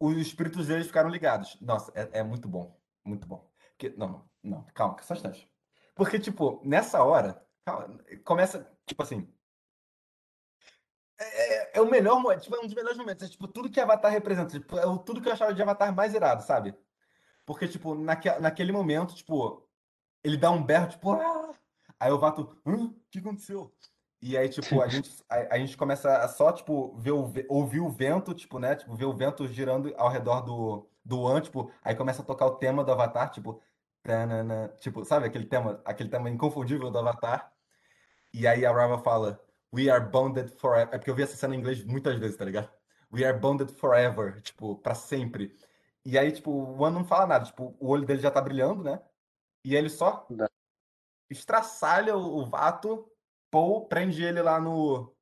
os 0.00 0.16
espíritos 0.16 0.66
deles 0.68 0.86
ficaram 0.86 1.10
ligados. 1.10 1.60
Nossa, 1.60 1.92
é, 1.94 2.20
é 2.20 2.22
muito 2.22 2.48
bom. 2.48 2.80
Muito 3.04 3.26
bom. 3.26 3.50
Porque, 3.70 3.90
não, 3.96 4.28
não, 4.42 4.64
calma, 4.74 5.00
só 5.02 5.14
um 5.14 5.16
instante. 5.16 5.52
Porque, 5.94 6.18
tipo, 6.18 6.60
nessa 6.64 7.02
hora, 7.02 7.46
calma, 7.64 7.98
começa, 8.24 8.76
tipo 8.86 9.02
assim. 9.02 9.32
É, 11.20 11.54
é- 11.74 11.78
é 11.78 11.80
o 11.80 11.90
melhor 11.90 12.20
momento, 12.20 12.42
tipo, 12.42 12.54
é 12.56 12.60
um 12.60 12.66
dos 12.66 12.74
melhores 12.74 12.98
momentos. 12.98 13.26
É 13.26 13.30
tipo, 13.30 13.48
tudo 13.48 13.70
que 13.70 13.80
Avatar 13.80 14.10
representa. 14.12 14.58
Tipo, 14.58 14.78
é 14.78 14.82
tudo 15.04 15.20
que 15.20 15.28
eu 15.28 15.32
achava 15.32 15.52
de 15.54 15.62
Avatar 15.62 15.94
mais 15.94 16.14
irado, 16.14 16.42
sabe? 16.42 16.74
Porque, 17.46 17.68
tipo, 17.68 17.94
naque, 17.94 18.30
naquele 18.40 18.72
momento, 18.72 19.14
tipo, 19.14 19.68
ele 20.24 20.36
dá 20.38 20.50
um 20.50 20.64
berro, 20.64 20.88
tipo, 20.90 21.12
ah! 21.12 21.54
Aí 22.00 22.12
o 22.12 22.18
Vato, 22.18 22.60
"Hã? 22.66 22.74
o 22.86 22.94
que 23.10 23.18
aconteceu? 23.20 23.74
E 24.20 24.36
aí, 24.36 24.48
tipo, 24.48 24.82
a 24.82 24.88
gente, 24.88 25.10
a, 25.28 25.54
a 25.54 25.58
gente 25.58 25.76
começa 25.76 26.18
a 26.18 26.28
só, 26.28 26.52
tipo, 26.52 26.96
ver 26.98 27.12
o, 27.12 27.32
ouvir 27.48 27.80
o 27.80 27.88
vento, 27.88 28.34
tipo, 28.34 28.58
né? 28.58 28.74
Tipo, 28.74 28.94
ver 28.96 29.04
o 29.04 29.12
vento 29.12 29.46
girando 29.46 29.92
ao 29.96 30.08
redor 30.08 30.40
do, 30.40 30.88
do 31.04 31.26
An, 31.26 31.40
tipo, 31.40 31.70
aí 31.82 31.94
começa 31.94 32.22
a 32.22 32.24
tocar 32.24 32.46
o 32.46 32.56
tema 32.56 32.82
do 32.82 32.90
Avatar, 32.90 33.30
tipo, 33.30 33.62
tanana, 34.02 34.74
tipo, 34.80 35.04
sabe 35.04 35.26
aquele 35.26 35.46
tema, 35.46 35.80
aquele 35.84 36.08
tema 36.08 36.28
inconfundível 36.28 36.90
do 36.90 36.98
Avatar? 36.98 37.52
E 38.32 38.46
aí 38.46 38.66
a 38.66 38.72
Rava 38.72 38.98
fala, 38.98 39.40
We 39.72 39.90
are 39.90 40.04
bonded 40.04 40.50
forever. 40.58 40.94
É 40.94 40.98
porque 40.98 41.10
eu 41.10 41.14
vi 41.14 41.22
essa 41.22 41.36
cena 41.36 41.54
em 41.54 41.58
inglês 41.58 41.84
muitas 41.84 42.18
vezes, 42.18 42.36
tá 42.36 42.44
ligado? 42.44 42.70
We 43.12 43.24
are 43.24 43.38
bonded 43.38 43.72
forever, 43.72 44.40
tipo, 44.42 44.76
pra 44.76 44.94
sempre. 44.94 45.54
E 46.04 46.18
aí, 46.18 46.32
tipo, 46.32 46.50
o 46.50 46.82
One 46.82 46.94
não 46.94 47.04
fala 47.04 47.26
nada, 47.26 47.44
tipo, 47.44 47.76
o 47.78 47.88
olho 47.88 48.06
dele 48.06 48.20
já 48.20 48.30
tá 48.30 48.40
brilhando, 48.40 48.82
né? 48.82 49.00
E 49.64 49.76
ele 49.76 49.90
só 49.90 50.26
estraçalha 51.30 52.16
o, 52.16 52.38
o 52.38 52.46
Vato, 52.46 53.10
Paul 53.50 53.86
prende 53.88 54.22
ele 54.24 54.42
lá 54.42 54.60
no, 54.60 55.16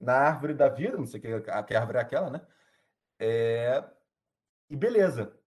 na 0.00 0.14
árvore 0.14 0.54
da 0.54 0.68
vida, 0.68 0.96
não 0.98 1.06
sei 1.06 1.20
que, 1.20 1.28
a- 1.28 1.62
que 1.64 1.74
árvore 1.74 1.98
é 1.98 2.00
aquela, 2.02 2.30
né? 2.30 2.46
É, 3.18 3.84
e 4.70 4.76
beleza. 4.76 5.38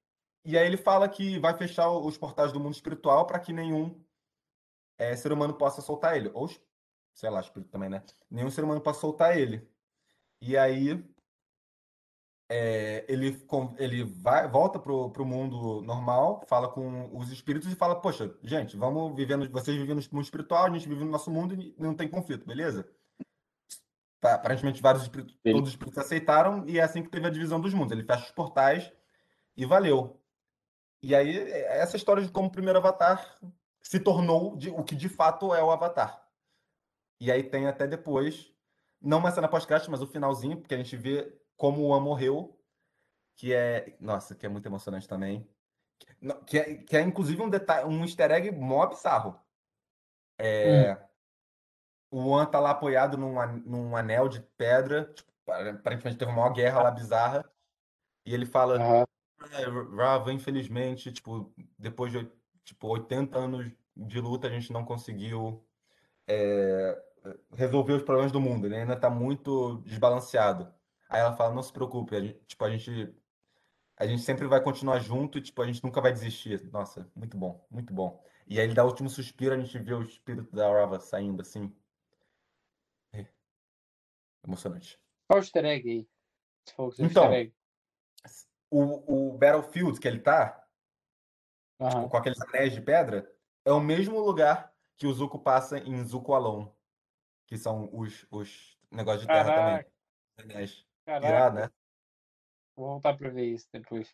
E 0.46 0.58
aí 0.58 0.66
ele 0.68 0.78
fala 0.78 1.10
que 1.10 1.40
vai 1.40 1.58
fechar 1.58 1.90
os 1.92 2.18
portais 2.18 2.52
do 2.54 2.60
mundo 2.60 2.74
espiritual 2.76 3.28
para 3.28 3.40
que 3.40 3.54
nenhum 3.54 4.06
é, 4.98 5.16
ser 5.16 5.32
humano 5.32 5.58
possa 5.58 5.82
soltar 5.82 6.18
ele. 6.18 6.30
Ou, 6.34 6.48
sei 7.14 7.30
lá, 7.30 7.40
espírito 7.42 7.72
também, 7.72 7.90
né? 7.90 8.04
Nenhum 8.30 8.50
ser 8.52 8.64
humano 8.64 8.82
possa 8.82 9.02
soltar 9.02 9.38
ele. 9.38 9.70
E 10.42 10.58
aí 10.58 11.04
é, 12.50 13.06
ele, 13.08 13.42
ele 13.78 14.04
vai, 14.04 14.48
volta 14.48 14.80
pro, 14.80 15.10
pro 15.10 15.26
mundo 15.26 15.82
normal, 15.82 16.44
fala 16.48 16.68
com 16.70 17.16
os 17.18 17.32
espíritos 17.32 17.72
e 17.72 17.76
fala, 17.76 18.00
poxa, 18.00 18.36
gente, 18.44 18.78
vamos 18.78 19.16
viver, 19.16 19.36
no, 19.36 19.50
vocês 19.50 19.76
vivem 19.76 19.96
no 19.96 20.02
mundo 20.12 20.24
espiritual, 20.24 20.66
a 20.66 20.70
gente 20.70 20.88
vive 20.88 21.04
no 21.04 21.12
nosso 21.12 21.32
mundo 21.32 21.56
e 21.56 21.76
não 21.78 21.96
tem 21.96 22.08
conflito, 22.08 22.46
beleza? 22.46 22.88
Tá, 24.20 24.36
aparentemente 24.36 24.82
vários 24.82 25.04
espíritos, 25.04 25.38
todos 25.44 25.62
os 25.62 25.70
espíritos 25.70 25.98
aceitaram 25.98 26.68
e 26.68 26.80
é 26.80 26.84
assim 26.84 27.04
que 27.04 27.10
teve 27.10 27.28
a 27.28 27.32
divisão 27.32 27.60
dos 27.60 27.74
mundos. 27.74 27.92
Ele 27.92 28.04
fecha 28.04 28.26
os 28.26 28.32
portais 28.32 28.92
e 29.58 29.66
valeu. 29.66 30.22
E 31.02 31.14
aí, 31.14 31.38
é 31.38 31.80
essa 31.80 31.98
história 31.98 32.24
de 32.24 32.32
como 32.32 32.48
o 32.48 32.52
primeiro 32.52 32.80
Avatar 32.80 33.38
se 33.82 34.00
tornou 34.00 34.56
de- 34.56 34.72
o 34.72 34.84
que 34.84 34.96
de 34.96 35.10
fato 35.10 35.54
é 35.54 35.64
o 35.64 35.70
Avatar. 35.70 36.28
E 37.20 37.32
aí 37.32 37.44
tem 37.44 37.68
até 37.68 37.86
depois, 37.88 38.52
não 39.02 39.20
uma 39.20 39.32
cena 39.32 39.48
pós-crédito, 39.48 39.92
mas 39.92 40.02
o 40.02 40.08
finalzinho, 40.08 40.58
porque 40.58 40.74
a 40.74 40.78
gente 40.78 40.96
vê 40.98 41.32
como 41.56 41.82
o 41.84 41.94
An 41.94 42.02
morreu, 42.02 42.60
que 43.36 43.54
é, 43.54 43.96
nossa, 44.00 44.36
que 44.36 44.46
é 44.46 44.50
muito 44.50 44.66
emocionante 44.66 45.08
também. 45.08 45.48
Que 46.48 46.60
é, 46.60 46.76
que 46.76 46.98
é 46.98 47.02
inclusive 47.02 47.42
um 47.42 47.50
detalhe, 47.50 47.88
um 47.88 48.04
easter 48.04 48.32
egg 48.32 48.52
mó 48.52 48.86
bizarro. 48.88 49.40
É, 50.38 50.98
O 52.12 52.36
An 52.36 52.46
tá 52.46 52.60
lá 52.60 52.72
apoiado 52.72 53.18
num, 53.18 53.36
num 53.66 53.96
anel 53.96 54.28
de 54.28 54.42
pedra, 54.58 55.14
tipo, 55.14 55.32
aparentemente 55.52 56.18
teve 56.18 56.32
uma 56.32 56.42
maior 56.42 56.54
guerra 56.54 56.84
lá 56.84 56.92
bizarra, 56.92 57.50
e 58.26 58.34
ele 58.34 58.46
fala, 58.46 58.78
Aham. 58.82 59.06
É, 59.52 59.66
Rava, 59.96 60.34
infelizmente, 60.34 61.12
tipo, 61.12 61.54
depois 61.78 62.12
de 62.12 62.30
tipo, 62.64 62.88
80 62.88 63.38
anos 63.38 63.72
de 63.96 64.20
luta, 64.20 64.48
a 64.48 64.50
gente 64.50 64.74
não 64.74 64.84
conseguiu 64.84 65.64
é, 66.28 67.02
resolver 67.54 67.94
os 67.94 68.04
problemas 68.04 68.32
do 68.32 68.42
mundo. 68.42 68.66
Ele 68.66 68.76
ainda 68.76 68.96
tá 68.96 69.10
muito 69.10 69.78
desbalanceado. 69.86 70.74
Aí 71.10 71.20
ela 71.20 71.36
fala, 71.36 71.54
não 71.54 71.64
se 71.64 71.72
preocupe, 71.72 72.16
a 72.16 72.22
gente, 72.22 72.40
tipo, 72.46 72.64
a 72.64 72.70
gente, 72.70 73.16
a 73.98 74.08
gente 74.08 74.22
sempre 74.24 74.48
vai 74.48 74.62
continuar 74.62 75.00
junto 75.00 75.38
e, 75.38 75.42
tipo, 75.42 75.62
a 75.62 75.68
gente 75.68 75.84
nunca 75.84 76.02
vai 76.02 76.12
desistir. 76.12 76.64
Nossa, 76.72 77.10
muito 77.16 77.38
bom, 77.38 77.66
muito 77.70 77.94
bom. 77.94 78.24
E 78.48 78.60
aí 78.60 78.66
ele 78.66 78.74
dá 78.74 78.84
o 78.84 78.88
último 78.88 79.10
suspiro, 79.10 79.54
a 79.54 79.60
gente 79.60 79.78
vê 79.80 79.94
o 79.94 80.02
espírito 80.02 80.56
da 80.56 80.72
Rava 80.72 81.00
saindo, 81.00 81.42
assim. 81.42 81.76
É. 83.14 83.26
Emocionante. 84.46 85.00
Qual 85.28 85.40
o 85.40 85.42
easter 85.42 85.66
egg 85.66 85.90
aí? 85.90 86.08
Então. 87.00 87.30
O, 88.70 89.32
o 89.32 89.38
Battlefield 89.38 90.00
que 90.00 90.08
ele 90.08 90.20
tá, 90.20 90.68
tipo, 91.80 91.86
Aham. 91.86 92.10
com 92.10 92.18
aqueles 92.18 92.42
anéis 92.42 92.74
de 92.74 92.82
pedra, 92.82 93.32
é 93.64 93.72
o 93.72 93.80
mesmo 93.80 94.20
lugar 94.20 94.74
que 94.98 95.08
o 95.08 95.14
Zuko 95.14 95.40
passa 95.40 95.78
em 95.80 96.04
Zuko 96.04 96.34
Alone, 96.34 96.72
que 97.48 97.58
são 97.58 97.90
os, 97.94 98.26
os 98.32 98.78
negócios 98.92 99.22
de 99.22 99.28
terra 99.28 99.46
também. 99.46 99.74
Caraca, 99.74 99.92
Anéis. 100.38 100.85
Caraca. 101.06 101.28
Irado, 101.28 101.56
né? 101.56 101.70
Vou 102.76 102.88
voltar 102.88 103.16
pra 103.16 103.30
ver 103.30 103.46
isso 103.46 103.68
depois. 103.72 104.12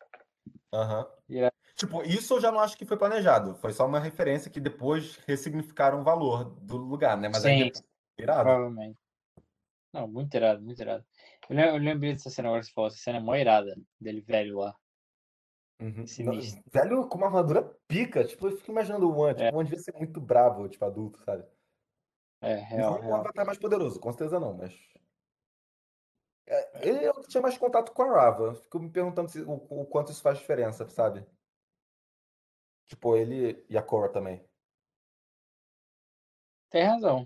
Aham. 0.74 1.08
Irado. 1.30 1.56
Tipo, 1.76 2.04
isso 2.04 2.36
eu 2.36 2.42
já 2.42 2.52
não 2.52 2.60
acho 2.60 2.78
que 2.78 2.86
foi 2.86 2.98
planejado. 2.98 3.56
Foi 3.56 3.72
só 3.72 3.86
uma 3.86 4.00
referência 4.00 4.52
que 4.52 4.60
depois 4.60 5.16
ressignificaram 5.28 6.02
o 6.02 6.04
valor 6.04 6.46
do 6.62 6.78
lugar, 6.78 7.18
né? 7.18 7.30
Mas 7.30 7.44
aí 7.46 7.58
Sim, 7.58 7.64
depois, 7.66 7.84
irado. 8.20 8.44
provavelmente. 8.44 9.00
Não, 9.94 10.08
muito 10.08 10.34
irado, 10.36 10.62
muito 10.62 10.82
irado. 10.82 11.06
Eu 11.50 11.58
eu 11.60 11.78
lembrei 11.78 12.14
dessa 12.14 12.30
cena 12.30 12.48
agora 12.48 12.62
que 12.62 12.68
você 12.68 12.74
falou. 12.74 12.88
Essa 12.88 12.98
cena 12.98 13.18
é 13.18 13.22
mó 13.22 13.36
irada. 13.36 13.76
Dele 14.00 14.22
velho 14.22 14.60
lá. 14.60 14.76
Uhum. 15.82 16.06
Sinistro. 16.06 16.64
Velho 16.72 17.08
com 17.10 17.18
uma 17.18 17.28
armadura 17.28 17.76
pica. 17.88 18.24
Tipo, 18.24 18.48
eu 18.48 18.58
fico 18.58 18.72
imaginando 18.72 19.10
o 19.10 19.18
One. 19.18 19.34
Tipo, 19.34 19.48
É. 19.48 19.52
o 19.52 19.56
One 19.58 19.68
devia 19.70 19.84
ser 19.84 19.94
muito 19.96 20.22
bravo, 20.22 20.70
tipo, 20.70 20.86
adulto, 20.86 21.20
sabe? 21.24 21.44
É, 22.42 22.56
real, 22.56 22.92
Não 22.94 23.00
o 23.00 23.02
real. 23.02 23.20
Avatar 23.20 23.46
mais 23.46 23.58
poderoso, 23.58 24.00
com 24.00 24.12
certeza 24.12 24.40
não, 24.40 24.54
mas. 24.56 24.74
É, 26.46 26.88
ele 26.88 27.06
é 27.06 27.12
o 27.12 27.22
que 27.22 27.28
tinha 27.30 27.42
mais 27.42 27.58
contato 27.58 27.92
com 27.94 28.02
a 28.04 28.14
Rava. 28.14 28.56
Fico 28.56 28.80
me 28.80 28.90
perguntando 28.90 29.30
se- 29.30 29.42
o, 29.42 29.54
o 29.54 29.86
quanto 29.86 30.12
isso 30.12 30.22
faz 30.22 30.38
diferença, 30.38 30.88
sabe? 30.90 31.26
Tipo, 32.88 33.16
ele 33.16 33.66
e 33.70 33.78
a 33.78 33.82
Korra 33.84 34.10
também. 34.10 34.44
Tem 36.70 36.84
razão. 36.84 37.26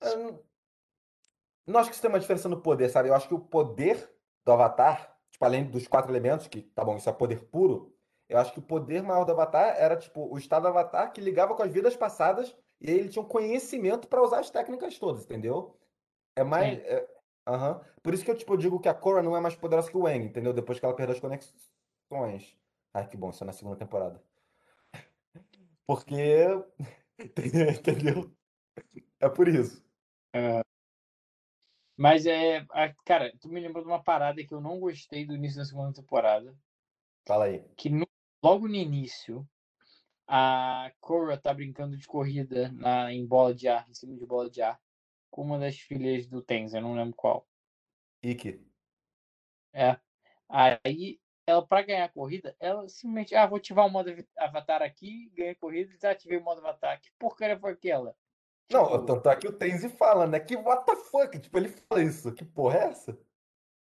Eu 0.00 0.18
não, 0.18 0.44
não 1.66 1.80
acho 1.80 1.88
que 1.90 1.94
isso 1.94 2.02
tem 2.02 2.10
uma 2.10 2.20
diferença 2.20 2.48
no 2.48 2.60
poder, 2.60 2.88
sabe? 2.88 3.08
Eu 3.08 3.14
acho 3.14 3.28
que 3.28 3.34
o 3.34 3.40
poder 3.40 4.12
do 4.44 4.52
Avatar, 4.52 5.16
tipo, 5.30 5.44
além 5.44 5.68
dos 5.68 5.86
quatro 5.86 6.10
elementos, 6.10 6.46
que 6.48 6.62
tá 6.62 6.84
bom, 6.84 6.96
isso 6.96 7.08
é 7.08 7.12
poder 7.12 7.44
puro, 7.48 7.96
eu 8.28 8.38
acho 8.38 8.52
que 8.52 8.58
o 8.60 8.62
poder 8.62 9.02
maior 9.02 9.24
do 9.24 9.32
Avatar 9.32 9.74
era, 9.76 9.96
tipo, 9.96 10.32
o 10.32 10.38
estado 10.38 10.62
do 10.62 10.68
Avatar 10.68 11.12
que 11.12 11.20
ligava 11.20 11.54
com 11.54 11.62
as 11.62 11.72
vidas 11.72 11.96
passadas 11.96 12.56
e 12.80 12.90
aí 12.90 12.98
ele 12.98 13.08
tinha 13.08 13.22
um 13.22 13.28
conhecimento 13.28 14.08
para 14.08 14.22
usar 14.22 14.40
as 14.40 14.50
técnicas 14.50 14.98
todas, 14.98 15.24
entendeu? 15.24 15.76
É 16.36 16.44
mais. 16.44 16.78
É- 16.80 17.19
Aham. 17.50 17.80
Por 18.00 18.14
isso 18.14 18.24
que 18.24 18.30
eu, 18.30 18.36
tipo, 18.36 18.56
digo 18.56 18.78
que 18.78 18.88
a 18.88 18.94
Korra 18.94 19.22
não 19.22 19.36
é 19.36 19.40
mais 19.40 19.56
poderosa 19.56 19.90
que 19.90 19.96
o 19.96 20.06
Aang, 20.06 20.24
entendeu? 20.24 20.52
Depois 20.52 20.78
que 20.78 20.84
ela 20.84 20.94
perdeu 20.94 21.14
as 21.16 21.20
conexões. 21.20 22.56
Ai, 22.94 23.08
que 23.08 23.16
bom, 23.16 23.30
isso 23.30 23.42
é 23.42 23.46
na 23.46 23.52
segunda 23.52 23.76
temporada. 23.76 24.22
Porque. 25.86 26.46
Entendeu? 27.18 28.32
É 29.18 29.28
por 29.28 29.48
isso. 29.48 29.84
Mas 31.96 32.24
é. 32.24 32.64
Cara, 33.04 33.36
tu 33.40 33.48
me 33.48 33.60
lembrou 33.60 33.84
de 33.84 33.90
uma 33.90 34.02
parada 34.02 34.42
que 34.42 34.54
eu 34.54 34.60
não 34.60 34.78
gostei 34.78 35.26
do 35.26 35.34
início 35.34 35.58
da 35.58 35.64
segunda 35.64 35.92
temporada. 35.92 36.56
Fala 37.26 37.44
aí. 37.46 37.64
Que 37.76 37.90
no- 37.90 38.08
logo 38.42 38.66
no 38.66 38.74
início, 38.74 39.46
a 40.26 40.90
Korra 41.00 41.36
tá 41.36 41.52
brincando 41.52 41.96
de 41.96 42.06
corrida 42.06 42.72
na, 42.72 43.12
em 43.12 43.26
bola 43.26 43.54
de 43.54 43.68
ar, 43.68 43.86
em 43.90 43.94
cima 43.94 44.16
de 44.16 44.24
bola 44.24 44.48
de 44.48 44.62
ar, 44.62 44.80
com 45.30 45.42
uma 45.42 45.58
das 45.58 45.76
filhas 45.78 46.26
do 46.26 46.42
Tenzin, 46.42 46.76
eu 46.76 46.82
não 46.82 46.94
lembro 46.94 47.14
qual. 47.14 47.48
Ikki. 48.22 48.60
É. 49.72 49.98
Aí, 50.48 51.20
ela, 51.46 51.66
pra 51.66 51.82
ganhar 51.82 52.04
a 52.04 52.08
corrida, 52.08 52.56
ela 52.60 52.88
simplesmente, 52.88 53.34
ah, 53.34 53.46
vou 53.46 53.58
ativar 53.58 53.86
o 53.86 53.90
modo 53.90 54.10
avatar 54.36 54.82
aqui, 54.82 55.30
ganhei 55.30 55.52
a 55.52 55.56
corrida, 55.56 55.92
desativei 55.92 56.38
o 56.38 56.42
modo 56.42 56.60
avatar. 56.60 57.00
Que 57.00 57.10
porcaria 57.18 57.58
foi 57.58 57.72
aquela? 57.72 58.16
Não, 58.70 58.84
Tipo, 58.84 59.06
tanto 59.06 59.28
é 59.28 59.36
que 59.36 59.48
o 59.48 59.52
Tenzi 59.56 59.88
fala, 59.88 60.26
né? 60.26 60.38
Que 60.40 60.56
what 60.56 60.84
the 60.86 60.96
fuck? 60.96 61.38
Tipo, 61.38 61.58
ele 61.58 61.68
fala 61.68 62.02
isso. 62.02 62.32
Que 62.34 62.44
porra 62.44 62.78
é 62.78 62.84
essa? 62.88 63.18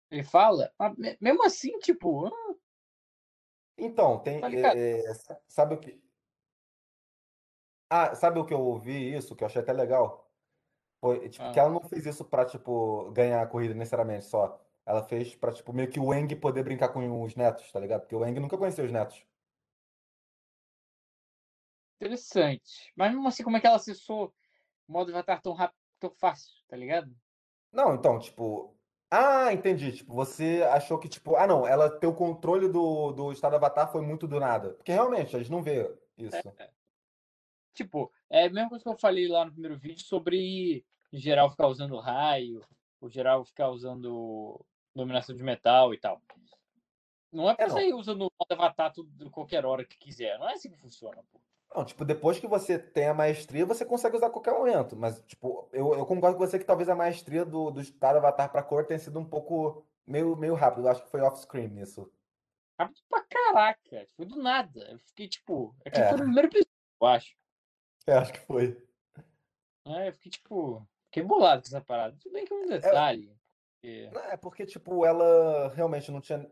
ele 0.09 0.23
fala, 0.23 0.73
mas 0.77 0.97
me- 0.97 1.17
mesmo 1.21 1.43
assim, 1.45 1.77
tipo, 1.79 2.25
ah, 2.25 2.55
Então, 3.77 4.19
tem. 4.21 4.41
tá 4.41 4.49
é, 4.75 4.99
é, 4.99 5.13
sabe 5.47 5.75
o 5.75 5.79
que. 5.79 6.01
Ah, 7.89 8.15
sabe 8.15 8.39
o 8.39 8.45
que 8.45 8.53
eu 8.53 8.59
ouvi 8.61 9.13
isso, 9.13 9.35
que 9.35 9.43
eu 9.43 9.47
achei 9.47 9.61
até 9.61 9.71
legal? 9.73 10.30
Foi, 11.01 11.29
tipo, 11.29 11.49
que 11.51 11.59
Ah, 11.59 11.63
ela 11.63 11.71
não 11.71 11.81
fez 11.81 12.05
isso 12.05 12.23
pra, 12.25 12.45
tipo, 12.45 13.11
ganhar 13.11 13.41
a 13.41 13.47
corrida 13.47 13.73
necessariamente 13.73 14.25
só. 14.25 14.61
Ela 14.85 15.03
fez 15.03 15.35
pra, 15.35 15.51
tipo, 15.51 15.73
meio 15.73 15.89
que 15.89 15.99
o 15.99 16.11
Aang 16.11 16.35
poder 16.35 16.63
brincar 16.63 16.89
com 16.89 17.23
os 17.23 17.35
netos, 17.35 17.71
tá 17.71 17.79
ligado? 17.79 18.01
Porque 18.01 18.15
o 18.15 18.23
Aang 18.23 18.39
nunca 18.39 18.57
conheceu 18.57 18.85
os 18.85 18.91
netos. 18.91 19.25
interessante. 22.01 22.91
Mas 22.95 23.11
mesmo 23.11 23.27
assim, 23.27 23.43
como 23.43 23.57
é 23.57 23.61
que 23.61 23.67
ela 23.67 23.75
acessou 23.75 24.33
o 24.87 24.91
modo 24.91 25.11
avatar 25.11 25.41
tão 25.41 25.53
rápido, 25.53 25.77
tão 25.99 26.11
fácil, 26.11 26.51
tá 26.67 26.75
ligado? 26.75 27.15
Não, 27.71 27.95
então, 27.95 28.19
tipo. 28.19 28.75
Ah, 29.09 29.53
entendi. 29.53 29.91
Tipo, 29.91 30.13
você 30.13 30.63
achou 30.71 30.97
que, 30.97 31.09
tipo, 31.09 31.35
ah, 31.35 31.45
não, 31.45 31.67
ela 31.67 31.89
ter 31.89 32.07
o 32.07 32.15
controle 32.15 32.69
do, 32.69 33.11
do 33.11 33.31
estado 33.31 33.55
avatar 33.55 33.91
foi 33.91 34.01
muito 34.01 34.25
do 34.27 34.39
nada. 34.39 34.73
Porque 34.73 34.91
realmente, 34.91 35.35
a 35.35 35.39
gente 35.39 35.51
não 35.51 35.61
vê 35.61 35.93
isso. 36.17 36.37
Tipo, 37.73 38.11
é 38.29 38.45
a 38.45 38.49
mesma 38.49 38.69
coisa 38.69 38.83
que 38.83 38.89
eu 38.89 38.97
falei 38.97 39.27
lá 39.27 39.45
no 39.45 39.51
primeiro 39.51 39.77
vídeo 39.77 40.03
sobre 40.03 40.85
geral 41.13 41.49
ficar 41.49 41.67
usando 41.67 41.97
raio, 41.99 42.61
o 42.99 43.09
geral 43.09 43.43
ficar 43.45 43.69
usando 43.69 44.59
dominação 44.95 45.35
de 45.35 45.43
metal 45.43 45.93
e 45.93 45.97
tal. 45.97 46.21
Não 47.31 47.49
é 47.49 47.55
pra 47.55 47.65
É, 47.65 47.69
sair 47.69 47.93
usando 47.93 48.25
o 48.25 48.31
avatar 48.53 48.91
tudo, 48.91 49.29
qualquer 49.31 49.65
hora 49.65 49.85
que 49.85 49.97
quiser. 49.97 50.37
Não 50.37 50.49
é 50.49 50.53
assim 50.53 50.69
que 50.69 50.77
funciona, 50.77 51.23
pô. 51.31 51.39
Não, 51.73 51.85
tipo, 51.85 52.03
depois 52.03 52.37
que 52.37 52.47
você 52.47 52.77
tem 52.77 53.07
a 53.07 53.13
maestria, 53.13 53.65
você 53.65 53.85
consegue 53.85 54.17
usar 54.17 54.27
a 54.27 54.29
qualquer 54.29 54.53
momento. 54.53 54.97
Mas, 54.97 55.21
tipo, 55.25 55.69
eu, 55.71 55.93
eu 55.93 56.05
concordo 56.05 56.37
com 56.37 56.45
você 56.45 56.59
que 56.59 56.65
talvez 56.65 56.89
a 56.89 56.95
maestria 56.95 57.45
do, 57.45 57.71
do 57.71 57.79
estado 57.79 58.17
avatar 58.17 58.51
pra 58.51 58.61
cor 58.61 58.85
tenha 58.85 58.99
sido 58.99 59.17
um 59.17 59.23
pouco 59.23 59.85
meio, 60.05 60.35
meio 60.35 60.53
rápido. 60.53 60.85
Eu 60.85 60.91
acho 60.91 61.03
que 61.03 61.09
foi 61.09 61.21
off-screen 61.21 61.79
isso. 61.79 62.11
Rápido 62.77 62.99
pra 63.09 63.23
caraca. 63.23 64.05
Foi 64.17 64.25
do 64.25 64.35
nada. 64.35 64.81
Eu 64.91 64.99
fiquei 64.99 65.29
tipo. 65.29 65.73
É 65.85 65.89
que 65.89 66.01
É. 66.01 66.09
foi 66.09 66.17
no 66.17 66.23
primeiro 66.25 66.49
episódio, 66.49 66.71
eu 67.01 67.07
acho. 67.07 67.35
Eu 68.07 68.17
acho 68.19 68.33
que 68.33 68.39
foi. 68.39 68.77
É, 69.85 70.07
eu 70.09 70.13
fiquei 70.13 70.31
tipo. 70.31 70.87
Fiquei 71.05 71.23
bolado 71.23 71.61
com 71.61 71.67
essa 71.67 71.81
parada. 71.81 72.15
Tudo 72.19 72.31
bem 72.33 72.45
que 72.45 72.53
é 72.53 72.57
um 72.57 72.67
detalhe. 72.67 73.35
porque- 73.81 74.09
Não, 74.13 74.21
É 74.21 74.37
porque, 74.37 74.65
tipo, 74.65 75.05
ela 75.05 75.69
realmente 75.75 76.11
não 76.11 76.21
tinha. 76.21 76.49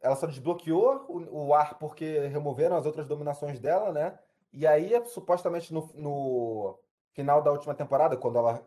Ela 0.00 0.14
só 0.14 0.26
desbloqueou 0.26 1.06
o, 1.08 1.46
o 1.48 1.54
ar 1.54 1.78
porque 1.78 2.18
removeram 2.28 2.76
as 2.76 2.86
outras 2.86 3.08
dominações 3.08 3.58
dela, 3.58 3.92
né? 3.92 4.18
E 4.52 4.66
aí, 4.66 4.90
supostamente, 5.06 5.72
no, 5.74 5.90
no 5.94 6.78
final 7.12 7.42
da 7.42 7.50
última 7.50 7.74
temporada, 7.74 8.16
quando 8.16 8.38
ela 8.38 8.66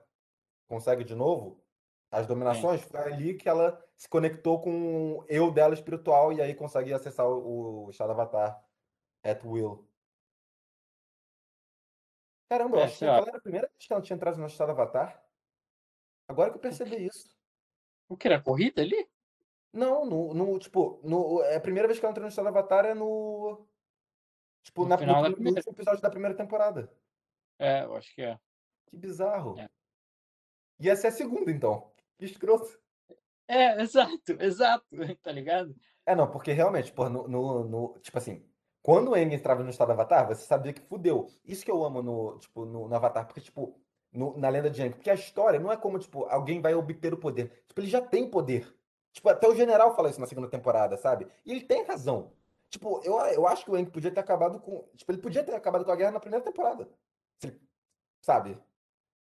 consegue 0.68 1.04
de 1.04 1.16
novo 1.16 1.64
as 2.12 2.26
dominações, 2.28 2.82
foi 2.82 3.00
ali 3.14 3.36
que 3.36 3.48
ela 3.48 3.84
se 3.96 4.10
conectou 4.10 4.60
com 4.62 5.18
o 5.20 5.26
eu 5.28 5.52
dela 5.52 5.74
espiritual 5.74 6.34
e 6.34 6.42
aí 6.42 6.54
consegue 6.56 6.92
acessar 6.94 7.28
o, 7.28 7.86
o 7.86 7.90
estado 7.92 8.12
avatar 8.12 8.62
at 9.24 9.44
will. 9.46 9.88
Caramba, 12.50 12.78
eu 12.78 12.82
É, 12.82 12.86
acho 12.86 12.98
que 13.00 13.06
aquela 13.06 13.28
era 13.30 13.38
a 13.38 13.42
primeira 13.42 13.68
vez 13.68 13.86
que 13.88 13.94
ela 13.94 14.02
tinha 14.02 14.16
entrado 14.16 14.38
no 14.38 14.48
estado 14.48 14.72
avatar. 14.72 15.24
Agora 16.28 16.50
que 16.52 16.58
eu 16.58 16.62
percebi 16.62 17.06
isso. 17.08 17.30
O 18.08 18.18
que 18.18 18.28
era? 18.28 18.42
Corrida 18.42 18.82
ali? 18.82 19.08
Não, 19.72 20.04
no, 20.06 20.34
no, 20.34 20.58
tipo, 20.60 21.00
no, 21.04 21.42
é 21.44 21.56
a 21.58 21.62
primeira 21.62 21.88
vez 21.88 22.00
que 22.00 22.06
ela 22.06 22.12
entrou 22.12 22.24
no 22.24 22.30
estado 22.30 22.48
avatar 22.48 22.86
é 22.86 22.94
no. 22.94 23.68
Tipo, 24.64 24.84
No 24.84 24.90
na, 24.90 24.98
final 24.98 25.18
no, 25.18 25.22
da 25.24 25.30
no 25.30 25.36
primeira. 25.36 25.60
último 25.60 25.74
episódio 25.74 26.02
da 26.02 26.10
primeira 26.10 26.36
temporada. 26.36 26.92
É, 27.60 27.84
eu 27.84 27.96
acho 27.96 28.14
que 28.16 28.22
é. 28.22 28.40
Que 28.88 28.98
bizarro. 28.98 29.60
É. 29.60 29.70
E 30.80 30.90
essa 30.90 31.08
é 31.08 31.10
a 31.10 31.14
segunda, 31.14 31.52
então. 31.52 31.94
Que 32.18 32.26
escroto. 32.26 32.80
É, 33.48 33.80
exato, 33.82 34.32
exato, 34.40 34.86
tá 35.22 35.32
ligado? 35.32 35.76
É, 36.06 36.16
não, 36.16 36.30
porque 36.32 36.52
realmente, 36.52 36.92
pô, 36.92 37.08
no, 37.10 37.28
no, 37.28 37.64
no- 37.64 38.00
tipo 38.00 38.18
assim, 38.18 38.49
quando 38.82 39.10
o 39.10 39.16
Aang 39.16 39.34
entrava 39.36 39.64
no 39.64 39.70
estado 39.70 39.92
Avatar, 39.92 40.28
você 40.28 40.46
sabia 40.46 40.74
que 40.74 40.82
fudeu. 40.82 41.28
Isso 41.46 41.64
que 41.66 41.72
eu 41.72 41.84
amo 41.84 42.02
no, 42.02 42.40
tipo, 42.40 42.66
no, 42.66 42.88
no 42.88 42.96
Avatar, 42.96 43.26
porque, 43.26 43.42
tipo, 43.42 43.80
no- 44.12 44.38
na 44.38 44.50
lenda 44.50 44.70
de 44.70 44.82
Aang, 44.82 44.96
porque 44.96 45.10
a 45.10 45.14
história 45.14 45.60
não 45.60 45.72
é 45.72 45.78
como, 45.78 46.00
tipo, 46.00 46.26
alguém 46.26 46.62
vai 46.62 46.74
obter 46.76 47.14
o 47.14 47.18
poder. 47.18 47.64
Tipo, 47.68 47.82
ele 47.82 47.88
já 47.90 48.02
tem 48.02 48.30
poder. 48.30 48.74
Tipo, 49.12 49.30
até 49.30 49.48
o 49.48 49.56
general 49.56 49.96
fala 49.96 50.10
isso 50.10 50.20
na 50.22 50.28
segunda 50.28 50.50
temporada, 50.50 50.96
sabe? 50.98 51.28
E 51.46 51.52
ele 51.52 51.62
tem 51.66 51.84
razão. 51.84 52.32
Tipo, 52.70 53.02
eu, 53.04 53.18
eu 53.34 53.48
acho 53.48 53.66
que 53.66 53.72
o 53.72 53.76
Aang 53.76 53.90
podia 53.92 54.12
ter 54.12 54.20
acabado 54.20 54.60
com. 54.60 54.84
Tipo, 54.96 55.12
ele 55.12 55.22
podia 55.22 55.44
ter 55.44 55.54
acabado 55.56 55.84
com 55.86 55.92
a 55.92 55.96
guerra 55.96 56.12
na 56.12 56.20
primeira 56.20 56.44
temporada. 56.46 56.88
Ele- 57.44 57.60
Sabe? 58.22 58.60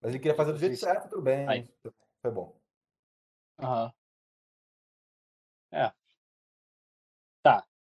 Mas 0.01 0.11
ele 0.11 0.19
queria 0.21 0.37
fazer 0.37 0.53
do 0.53 0.59
jeito 0.59 0.77
certo, 0.77 1.09
tudo 1.09 1.23
bem. 1.23 1.49
Aí. 1.49 1.69
Foi 2.23 2.31
bom. 2.31 2.57
Aham. 3.59 3.93
É. 5.71 5.93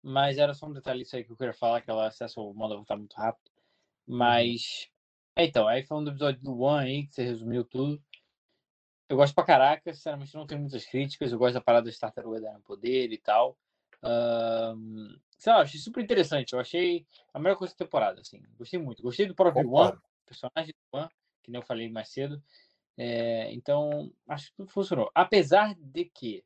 Mas 0.03 0.36
era 0.36 0.53
só 0.53 0.66
um 0.66 0.72
detalhe 0.72 1.03
isso 1.03 1.14
aí 1.14 1.24
que 1.24 1.30
eu 1.30 1.36
queria 1.36 1.55
falar, 1.55 1.80
que 1.80 1.90
ela 1.90 2.09
acessa 2.09 2.40
o 2.40 2.53
modo 2.53 2.74
avatar 2.74 2.98
muito 2.98 3.14
rápido. 3.14 3.50
Mas. 4.07 4.90
É, 5.36 5.44
então, 5.44 5.68
aí 5.68 5.84
falando 5.84 6.07
do 6.07 6.11
episódio 6.12 6.42
do 6.42 6.59
One 6.59 6.86
aí, 6.86 7.07
que 7.07 7.14
você 7.14 7.22
resumiu 7.22 7.64
tudo. 7.64 8.03
Eu 9.09 9.16
gosto 9.16 9.34
pra 9.34 9.44
caraca, 9.44 9.92
sinceramente 9.92 10.34
não 10.34 10.46
tenho 10.46 10.61
muitas 10.61 10.84
críticas. 10.84 11.30
Eu 11.30 11.38
gosto 11.38 11.55
da 11.55 11.61
parada 11.61 11.90
de 11.90 11.98
tartaruga 11.98 12.40
dando 12.40 12.61
poder 12.62 13.12
e 13.12 13.18
tal. 13.18 13.57
Ahn, 14.03 15.16
sei 15.38 15.53
lá, 15.53 15.61
achei 15.61 15.78
super 15.78 16.03
interessante. 16.03 16.53
Eu 16.53 16.61
achei 16.61 17.07
a 17.32 17.38
melhor 17.38 17.57
coisa 17.57 17.74
da 17.74 17.84
temporada, 17.84 18.20
assim. 18.20 18.42
Gostei 18.57 18.80
muito. 18.80 19.03
Gostei 19.03 19.26
do 19.26 19.34
próprio 19.34 19.61
One, 19.61 19.68
Concordo. 19.68 20.03
personagem 20.26 20.72
do 20.72 20.98
One, 20.98 21.11
que 21.42 21.50
nem 21.50 21.61
eu 21.61 21.66
falei 21.66 21.90
mais 21.90 22.09
cedo. 22.09 22.42
É, 22.96 23.53
então, 23.53 24.12
acho 24.28 24.50
que 24.50 24.57
tudo 24.57 24.70
funcionou. 24.70 25.11
Apesar 25.14 25.74
de 25.74 26.05
que 26.07 26.44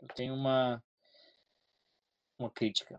eu 0.00 0.08
tenho 0.08 0.34
uma, 0.34 0.82
uma 2.42 2.50
crítica. 2.50 2.98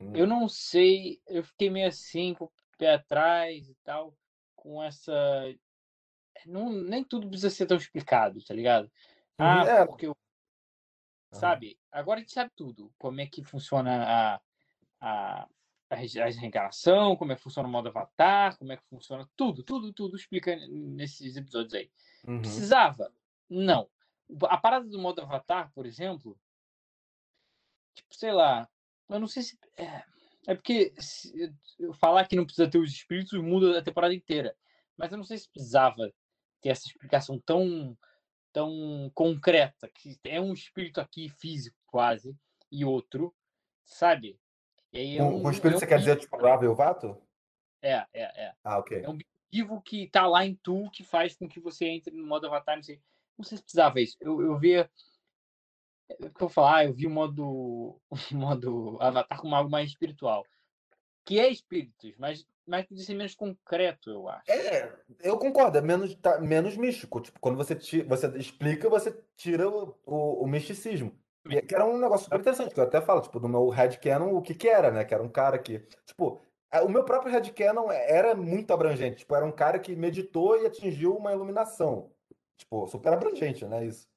Hum. 0.00 0.12
Eu 0.14 0.26
não 0.26 0.48
sei, 0.48 1.20
eu 1.26 1.42
fiquei 1.44 1.70
meio 1.70 1.88
assim, 1.88 2.34
com 2.34 2.44
o 2.46 2.52
pé 2.78 2.94
atrás 2.94 3.68
e 3.68 3.74
tal, 3.82 4.16
com 4.54 4.82
essa. 4.82 5.12
Não, 6.46 6.72
nem 6.72 7.04
tudo 7.04 7.28
precisa 7.28 7.50
ser 7.50 7.66
tão 7.66 7.76
explicado, 7.76 8.42
tá 8.44 8.54
ligado? 8.54 8.90
Ah, 9.38 9.62
Uhum, 9.62 9.68
é. 9.68 9.86
porque 9.86 10.06
eu. 10.06 10.16
Sabe? 11.32 11.78
Agora 11.90 12.18
a 12.18 12.20
gente 12.20 12.32
sabe 12.32 12.50
tudo. 12.54 12.92
Como 12.98 13.20
é 13.20 13.26
que 13.26 13.42
funciona 13.42 14.04
a, 14.04 14.40
a, 15.00 15.48
a 15.90 15.94
reencarnação, 15.96 17.16
como 17.16 17.32
é 17.32 17.36
que 17.36 17.42
funciona 17.42 17.68
o 17.68 17.72
modo 17.72 17.88
avatar, 17.88 18.56
como 18.58 18.72
é 18.72 18.76
que 18.76 18.84
funciona 18.88 19.28
tudo, 19.36 19.62
tudo, 19.62 19.92
tudo 19.92 20.16
explica 20.16 20.56
nesses 20.68 21.36
episódios 21.36 21.74
aí. 21.74 21.90
Uhum. 22.26 22.40
Precisava? 22.40 23.12
Não. 23.48 23.88
A 24.44 24.56
parada 24.56 24.86
do 24.86 24.98
modo 24.98 25.20
avatar, 25.22 25.72
por 25.74 25.86
exemplo, 25.86 26.38
tipo, 27.94 28.14
sei 28.14 28.32
lá, 28.32 28.68
eu 29.12 29.20
não 29.20 29.28
sei 29.28 29.42
se. 29.42 29.58
É, 29.76 30.02
é 30.48 30.54
porque 30.54 30.92
se 30.98 31.54
eu 31.78 31.92
falar 31.94 32.26
que 32.26 32.36
não 32.36 32.44
precisa 32.44 32.68
ter 32.68 32.78
os 32.78 32.90
espíritos 32.90 33.40
muda 33.40 33.78
a 33.78 33.82
temporada 33.82 34.14
inteira. 34.14 34.56
Mas 34.96 35.10
eu 35.10 35.18
não 35.18 35.24
sei 35.24 35.38
se 35.38 35.48
precisava 35.50 36.12
ter 36.60 36.68
essa 36.68 36.86
explicação 36.86 37.38
tão, 37.40 37.96
tão 38.52 39.10
concreta, 39.14 39.88
que 39.94 40.18
é 40.24 40.40
um 40.40 40.52
espírito 40.52 41.00
aqui 41.00 41.28
físico 41.28 41.76
quase, 41.86 42.36
e 42.70 42.84
outro, 42.84 43.34
sabe? 43.84 44.38
E 44.92 45.18
é 45.18 45.22
um, 45.22 45.48
é 45.48 45.50
espírito 45.50 45.76
um 45.76 45.80
você 45.80 45.86
quer 45.86 45.98
dizer, 45.98 46.18
tipo, 46.18 46.36
Ravel 46.36 46.74
Vato? 46.74 47.16
É, 47.80 48.06
é, 48.12 48.44
é. 48.44 48.54
Ah, 48.62 48.78
ok. 48.78 49.02
É 49.02 49.08
um 49.08 49.18
vivo 49.52 49.80
que 49.82 50.08
tá 50.08 50.26
lá 50.26 50.46
em 50.46 50.54
tu 50.54 50.88
que 50.90 51.02
faz 51.02 51.34
com 51.34 51.48
que 51.48 51.60
você 51.60 51.86
entre 51.86 52.14
no 52.14 52.26
modo 52.26 52.46
avatar, 52.46 52.76
não 52.76 52.82
sei. 52.82 53.00
Não 53.36 53.44
sei 53.44 53.58
se 53.58 53.64
precisava 53.64 54.00
isso. 54.00 54.16
Eu, 54.20 54.40
eu 54.40 54.58
via. 54.58 54.90
É 56.08 56.14
que 56.16 56.24
eu 56.24 56.32
vou 56.38 56.48
falar, 56.48 56.84
eu 56.84 56.92
vi 56.94 57.06
o 57.06 57.10
modo, 57.10 58.00
o 58.10 58.34
modo 58.36 58.98
avatar 59.00 59.40
como 59.40 59.54
algo 59.54 59.70
mais 59.70 59.90
espiritual. 59.90 60.44
Que 61.24 61.38
é 61.38 61.48
espíritos, 61.48 62.14
mas, 62.18 62.46
mas 62.66 62.86
podia 62.86 63.04
ser 63.04 63.14
menos 63.14 63.34
concreto, 63.34 64.10
eu 64.10 64.28
acho. 64.28 64.50
É, 64.50 64.92
eu 65.20 65.38
concordo, 65.38 65.78
é 65.78 65.80
menos, 65.80 66.14
tá, 66.16 66.40
menos 66.40 66.76
místico. 66.76 67.20
Tipo, 67.20 67.38
quando 67.40 67.56
você, 67.56 67.74
ti- 67.76 68.02
você 68.02 68.26
explica, 68.36 68.88
você 68.88 69.12
tira 69.36 69.68
o, 69.68 69.96
o, 70.04 70.44
o 70.44 70.46
misticismo. 70.48 71.16
Que, 71.48 71.62
que 71.62 71.74
era 71.74 71.84
um 71.86 71.98
negócio 71.98 72.24
super 72.24 72.40
interessante, 72.40 72.74
que 72.74 72.80
eu 72.80 72.84
até 72.84 73.00
falo, 73.00 73.20
tipo, 73.20 73.38
do 73.40 73.48
meu 73.48 73.68
headcanon, 73.68 74.34
o 74.36 74.42
que 74.42 74.54
que 74.54 74.68
era, 74.68 74.90
né? 74.90 75.04
Que 75.04 75.14
era 75.14 75.22
um 75.22 75.28
cara 75.28 75.58
que, 75.58 75.80
tipo, 76.06 76.42
O 76.84 76.88
meu 76.88 77.04
próprio 77.04 77.32
headcanon 77.32 77.90
era 77.90 78.34
muito 78.34 78.72
abrangente. 78.72 79.18
Tipo, 79.18 79.34
era 79.36 79.44
um 79.46 79.52
cara 79.52 79.78
que 79.78 79.94
meditou 79.96 80.60
e 80.60 80.66
atingiu 80.66 81.16
uma 81.16 81.32
iluminação. 81.32 82.12
Tipo, 82.56 82.86
super 82.88 83.12
abrangente, 83.12 83.64
né? 83.66 83.84
Isso. 83.86 84.08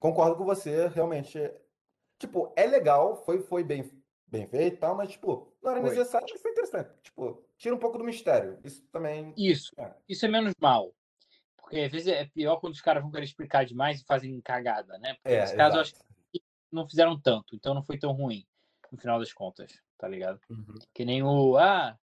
Concordo 0.00 0.34
com 0.34 0.44
você, 0.44 0.88
realmente. 0.88 1.38
Tipo, 2.18 2.52
é 2.56 2.66
legal, 2.66 3.22
foi, 3.24 3.40
foi 3.42 3.62
bem, 3.62 3.88
bem 4.26 4.46
feito 4.46 4.74
e 4.74 4.78
tal, 4.78 4.96
mas, 4.96 5.10
tipo, 5.10 5.54
não 5.62 5.70
era 5.70 5.80
Foi. 5.80 5.90
necessário, 5.90 6.26
mas 6.30 6.40
foi 6.40 6.50
interessante. 6.50 6.90
Tipo, 7.02 7.44
tira 7.58 7.74
um 7.74 7.78
pouco 7.78 7.98
do 7.98 8.04
mistério. 8.04 8.58
Isso 8.64 8.82
também. 8.90 9.34
Isso. 9.36 9.72
É. 9.78 9.94
Isso 10.08 10.24
é 10.24 10.28
menos 10.28 10.54
mal. 10.58 10.94
Porque 11.56 11.80
às 11.80 11.92
vezes 11.92 12.08
é 12.08 12.24
pior 12.24 12.56
quando 12.56 12.72
os 12.72 12.80
caras 12.80 13.02
vão 13.02 13.12
querer 13.12 13.24
explicar 13.24 13.64
demais 13.64 14.00
e 14.00 14.04
fazem 14.04 14.40
cagada, 14.40 14.98
né? 14.98 15.14
Porque 15.14 15.36
É, 15.36 15.42
nesse 15.42 15.56
caso 15.56 15.76
eu 15.76 15.80
acho 15.82 15.94
que 15.94 16.42
não 16.72 16.88
fizeram 16.88 17.20
tanto, 17.20 17.54
então 17.54 17.74
não 17.74 17.82
foi 17.84 17.98
tão 17.98 18.12
ruim, 18.12 18.44
no 18.90 18.98
final 18.98 19.18
das 19.18 19.32
contas, 19.32 19.80
tá 19.98 20.08
ligado? 20.08 20.40
Uhum. 20.48 20.78
Que 20.92 21.04
nem 21.04 21.22
o. 21.22 21.56
Ah, 21.56 21.96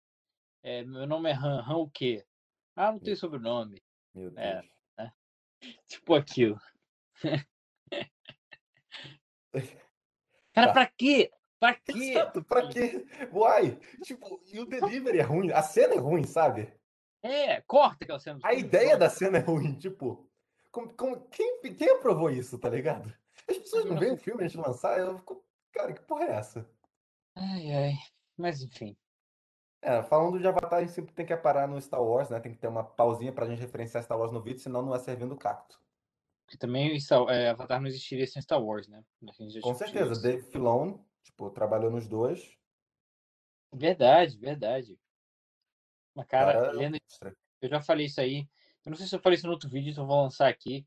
é, 0.61 0.83
meu 0.83 1.07
nome 1.07 1.29
é 1.31 1.33
Han. 1.33 1.63
Han 1.67 1.77
o 1.77 1.89
quê? 1.89 2.25
Ah, 2.75 2.91
não 2.91 2.99
tem 2.99 3.15
sobrenome. 3.15 3.81
Meu 4.13 4.29
Deus. 4.29 4.65
É. 4.99 5.11
Tipo 5.87 6.13
aquilo. 6.13 6.59
Cara, 10.53 10.67
Tá. 10.67 10.73
pra 10.73 10.85
quê? 10.85 11.31
Pra 11.59 11.73
quê? 11.73 11.91
Exato, 12.11 12.43
pra 12.43 12.67
quê? 12.67 13.05
Uai! 13.31 13.77
Tipo, 14.03 14.41
e 14.45 14.59
o 14.59 14.65
delivery 14.65 15.19
é 15.19 15.23
ruim, 15.23 15.51
a 15.51 15.61
cena 15.61 15.95
é 15.95 15.97
ruim, 15.97 16.23
sabe? 16.25 16.73
É, 17.23 17.61
corta 17.61 18.03
aquela 18.03 18.19
cena. 18.19 18.39
A 18.43 18.53
ideia 18.53 18.97
da 18.97 19.09
cena 19.09 19.37
é 19.37 19.41
ruim, 19.41 19.73
tipo. 19.77 20.29
Como, 20.71 20.93
como- 20.93 21.21
quem, 21.29 21.59
quem 21.61 21.89
aprovou 21.89 22.29
isso, 22.29 22.59
tá 22.59 22.69
ligado? 22.69 23.11
As 23.49 23.57
pessoas 23.57 23.85
não 23.85 23.97
veem 23.97 24.13
o 24.13 24.17
filme 24.17 24.43
antes 24.43 24.51
de 24.51 24.61
lançar, 24.65 24.99
eu 24.99 25.17
fico. 25.17 25.43
Cara, 25.71 25.93
que 25.93 26.01
porra 26.01 26.25
é 26.25 26.31
essa? 26.31 26.69
Ai, 27.35 27.71
ai. 27.73 27.93
Mas 28.37 28.61
enfim. 28.61 28.95
É, 29.81 30.01
falando 30.03 30.39
de 30.39 30.47
Avatar, 30.47 30.79
a 30.79 30.81
gente 30.81 30.93
sempre 30.93 31.13
tem 31.13 31.25
que 31.25 31.35
parar 31.37 31.67
no 31.67 31.79
Star 31.81 32.01
Wars, 32.01 32.29
né? 32.29 32.39
Tem 32.39 32.51
que 32.51 32.57
ter 32.57 32.67
uma 32.67 32.83
pausinha 32.83 33.31
pra 33.31 33.45
gente 33.45 33.59
referenciar 33.61 34.03
Star 34.03 34.17
Wars 34.17 34.31
no 34.31 34.41
vídeo, 34.41 34.59
senão 34.59 34.81
não 34.81 34.95
é 34.95 34.99
servindo 34.99 35.35
cacto. 35.37 35.79
Porque 36.45 36.57
também 36.57 36.99
Star- 36.99 37.27
é, 37.29 37.49
Avatar 37.49 37.79
não 37.81 37.87
existiria 37.87 38.25
sem 38.27 38.41
Star 38.41 38.61
Wars, 38.63 38.87
né? 38.87 39.03
Com 39.61 39.73
certeza, 39.73 40.11
isso. 40.11 40.21
Dave 40.21 40.43
Filoni, 40.43 40.99
tipo, 41.23 41.49
trabalhou 41.49 41.89
nos 41.89 42.07
dois. 42.07 42.55
Verdade, 43.73 44.37
verdade. 44.37 44.97
Mas, 46.13 46.27
cara, 46.27 46.71
Cara. 47.19 47.35
Eu 47.61 47.69
já 47.69 47.81
falei 47.81 48.05
isso 48.05 48.21
aí. 48.21 48.47
Eu 48.85 48.91
não 48.91 48.95
sei 48.97 49.07
se 49.07 49.15
eu 49.15 49.19
falei 49.19 49.37
isso 49.37 49.47
no 49.47 49.53
outro 49.53 49.67
vídeo, 49.69 49.89
então 49.91 50.03
eu 50.03 50.07
vou 50.07 50.21
lançar 50.21 50.47
aqui. 50.47 50.85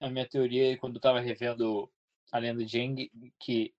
A 0.00 0.08
minha 0.08 0.26
teoria, 0.26 0.78
quando 0.78 0.94
eu 0.94 1.00
tava 1.00 1.20
revendo 1.20 1.92
a 2.32 2.38
lenda 2.38 2.64
de 2.64 2.80
Aang, 2.80 3.10
que 3.38 3.74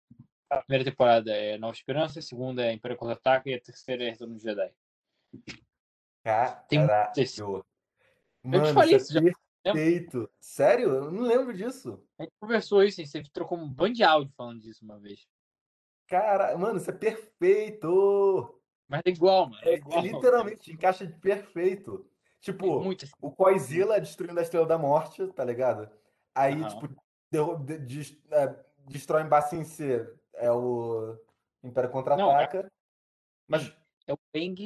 a 0.49 0.61
primeira 0.61 0.85
temporada 0.85 1.31
é 1.31 1.57
Nova 1.57 1.73
Esperança, 1.73 2.19
a 2.19 2.21
segunda 2.21 2.63
é 2.63 2.73
Império 2.73 2.95
Contra-Ataca 2.97 3.49
e 3.49 3.55
a 3.55 3.59
terceira 3.59 4.03
é 4.03 4.11
Retorno 4.11 4.35
de 4.35 4.43
Jedi. 4.43 4.71
Tem 6.69 6.79
muito 6.79 6.91
desse. 7.15 7.41
Caralho. 7.41 7.65
te 8.43 8.47
Mano, 8.47 8.73
falei 8.73 8.95
isso 8.97 9.13
já, 9.13 9.21
perfeito. 9.63 10.29
Sério? 10.39 10.89
Eu 10.89 11.11
não 11.11 11.23
lembro 11.23 11.53
disso. 11.53 12.03
A 12.19 12.23
gente 12.23 12.33
conversou 12.39 12.83
isso, 12.83 13.05
você 13.05 13.21
trocou 13.31 13.57
um 13.57 13.69
bando 13.69 13.93
de 13.95 14.03
áudio 14.03 14.33
falando 14.35 14.59
disso 14.61 14.83
uma 14.83 14.99
vez. 14.99 15.27
Cara, 16.07 16.57
mano, 16.57 16.77
isso 16.77 16.89
é 16.89 16.93
perfeito. 16.93 18.59
Mas 18.87 19.01
é 19.05 19.09
igual, 19.09 19.49
mano. 19.49 19.61
É 19.63 19.73
É, 19.73 19.75
igual. 19.75 20.01
literalmente, 20.03 20.71
encaixa 20.71 21.05
de 21.07 21.13
perfeito. 21.13 22.05
Tipo, 22.41 22.79
assim. 23.05 23.11
o 23.21 23.31
Coizilla 23.31 23.99
destruindo 24.01 24.39
a 24.39 24.43
Estrela 24.43 24.65
da 24.65 24.77
Morte, 24.77 25.25
tá 25.27 25.45
ligado? 25.45 25.89
Aí, 26.33 26.53
Aham. 26.61 26.67
tipo, 26.69 27.01
derru- 27.31 27.63
de- 27.63 27.77
des- 27.77 28.17
é, 28.31 28.65
destrói 28.87 29.21
em 29.55 29.63
C, 29.63 30.11
é 30.33 30.51
o 30.51 31.17
Império 31.63 31.91
Contra-Ataca. 31.91 32.71
Mas, 33.47 33.71
É 34.07 34.13
o 34.13 34.17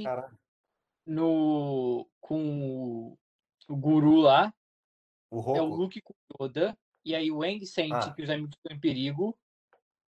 caralho, 0.03 0.37
no... 1.05 2.07
com 2.21 3.11
o- 3.11 3.19
o 3.67 3.75
guru 3.75 4.15
lá, 4.17 4.53
o 5.31 5.37
é 5.55 5.61
o 5.61 5.65
Roku. 5.65 5.75
Luke 5.75 6.01
com 6.01 6.13
o 6.13 6.45
Yoda, 6.45 6.77
e 7.03 7.15
aí 7.15 7.31
o 7.31 7.43
Aang 7.43 7.65
sente 7.65 7.93
Ah. 7.93 8.13
que 8.13 8.21
os 8.21 8.29
amigos 8.29 8.55
estão 8.55 8.75
em 8.75 8.79
perigo, 8.79 9.37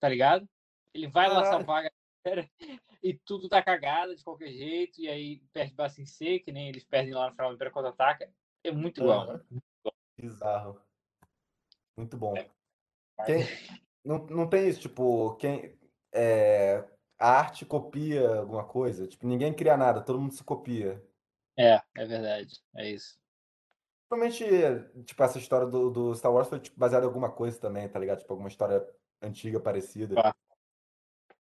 tá 0.01 0.09
ligado? 0.09 0.49
Ele 0.95 1.09
vai 1.09 1.29
lá 1.29 1.43
Caralho. 1.43 1.51
salvar 1.59 1.85
a 1.87 1.91
galera 2.25 2.51
e 3.03 3.15
tudo 3.15 3.49
tá 3.49 3.63
cagado 3.63 4.17
de 4.17 4.25
qualquer 4.25 4.51
jeito, 4.51 5.01
e 5.01 5.09
aí 5.09 5.39
perde 5.53 5.75
Bassin 5.75 6.07
C, 6.07 6.39
que 6.41 6.51
nem 6.51 6.69
eles 6.69 6.85
perdem 6.85 7.15
lá 7.15 7.27
no 7.29 7.33
final 7.33 7.51
do 7.51 7.55
Império 7.55 7.73
Contra-Ataca. 7.73 8.31
É 8.65 8.71
muito 8.73 9.01
igual. 9.01 9.41
Bizarro. 10.19 10.81
Muito 11.97 12.17
bom. 12.17 12.35
É. 12.37 12.51
Quem, 13.25 13.39
não, 14.05 14.27
não 14.27 14.49
tem 14.49 14.69
isso, 14.69 14.81
tipo, 14.81 15.37
quem 15.37 15.79
é, 16.13 16.85
a 17.19 17.31
arte 17.39 17.65
copia 17.65 18.39
alguma 18.39 18.65
coisa, 18.65 19.07
tipo, 19.07 19.27
ninguém 19.27 19.55
cria 19.55 19.77
nada, 19.77 20.03
todo 20.03 20.21
mundo 20.21 20.35
se 20.35 20.43
copia. 20.43 21.03
É, 21.57 21.81
é 21.97 22.05
verdade. 22.07 22.61
É 22.75 22.91
isso. 22.91 23.19
Provavelmente, 24.09 25.05
tipo, 25.05 25.23
essa 25.23 25.39
história 25.39 25.67
do, 25.67 25.91
do 25.91 26.15
Star 26.15 26.33
Wars 26.33 26.49
foi 26.49 26.61
tipo, 26.61 26.79
baseada 26.79 27.05
em 27.05 27.09
alguma 27.09 27.31
coisa 27.31 27.59
também, 27.59 27.89
tá 27.89 27.99
ligado? 27.99 28.21
Tipo, 28.21 28.33
alguma 28.33 28.49
história 28.49 28.87
antiga, 29.21 29.59
parecida. 29.59 30.15
Claro. 30.15 30.37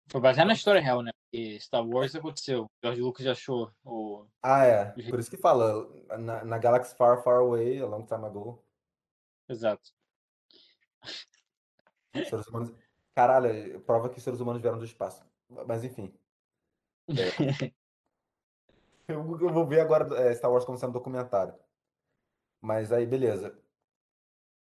Foi 0.09 0.21
baseado 0.21 0.47
na 0.49 0.55
história 0.55 0.81
real, 0.81 1.03
né? 1.03 1.11
Porque 1.13 1.59
Star 1.59 1.87
Wars 1.87 2.15
aconteceu. 2.15 2.71
George 2.83 3.01
Lucas 3.01 3.27
achou 3.27 3.73
o. 3.85 4.27
Ah, 4.43 4.65
é. 4.65 4.85
Por 5.09 5.19
isso 5.19 5.31
que 5.31 5.37
fala, 5.37 5.89
na, 6.19 6.45
na 6.45 6.59
Galaxy 6.59 6.95
Far, 6.97 7.23
Far 7.23 7.39
Away, 7.39 7.81
a 7.81 7.87
long 7.87 8.05
time 8.05 8.25
ago, 8.25 8.63
Exato. 9.49 9.91
seres 12.15 12.47
humanos... 12.47 12.73
Caralho, 13.15 13.81
prova 13.83 14.09
que 14.09 14.17
os 14.17 14.25
seres 14.25 14.41
humanos 14.41 14.63
vieram 14.63 14.79
do 14.79 14.85
espaço. 14.85 15.23
Mas, 15.67 15.85
enfim. 15.85 16.15
Eu, 19.07 19.07
eu 19.39 19.53
vou 19.53 19.67
ver 19.67 19.81
agora 19.81 20.09
é, 20.19 20.35
Star 20.35 20.51
Wars 20.51 20.65
como 20.65 20.79
sendo 20.79 20.95
documentário. 20.95 21.55
Mas 22.63 22.93
aí, 22.93 23.05
beleza. 23.05 23.59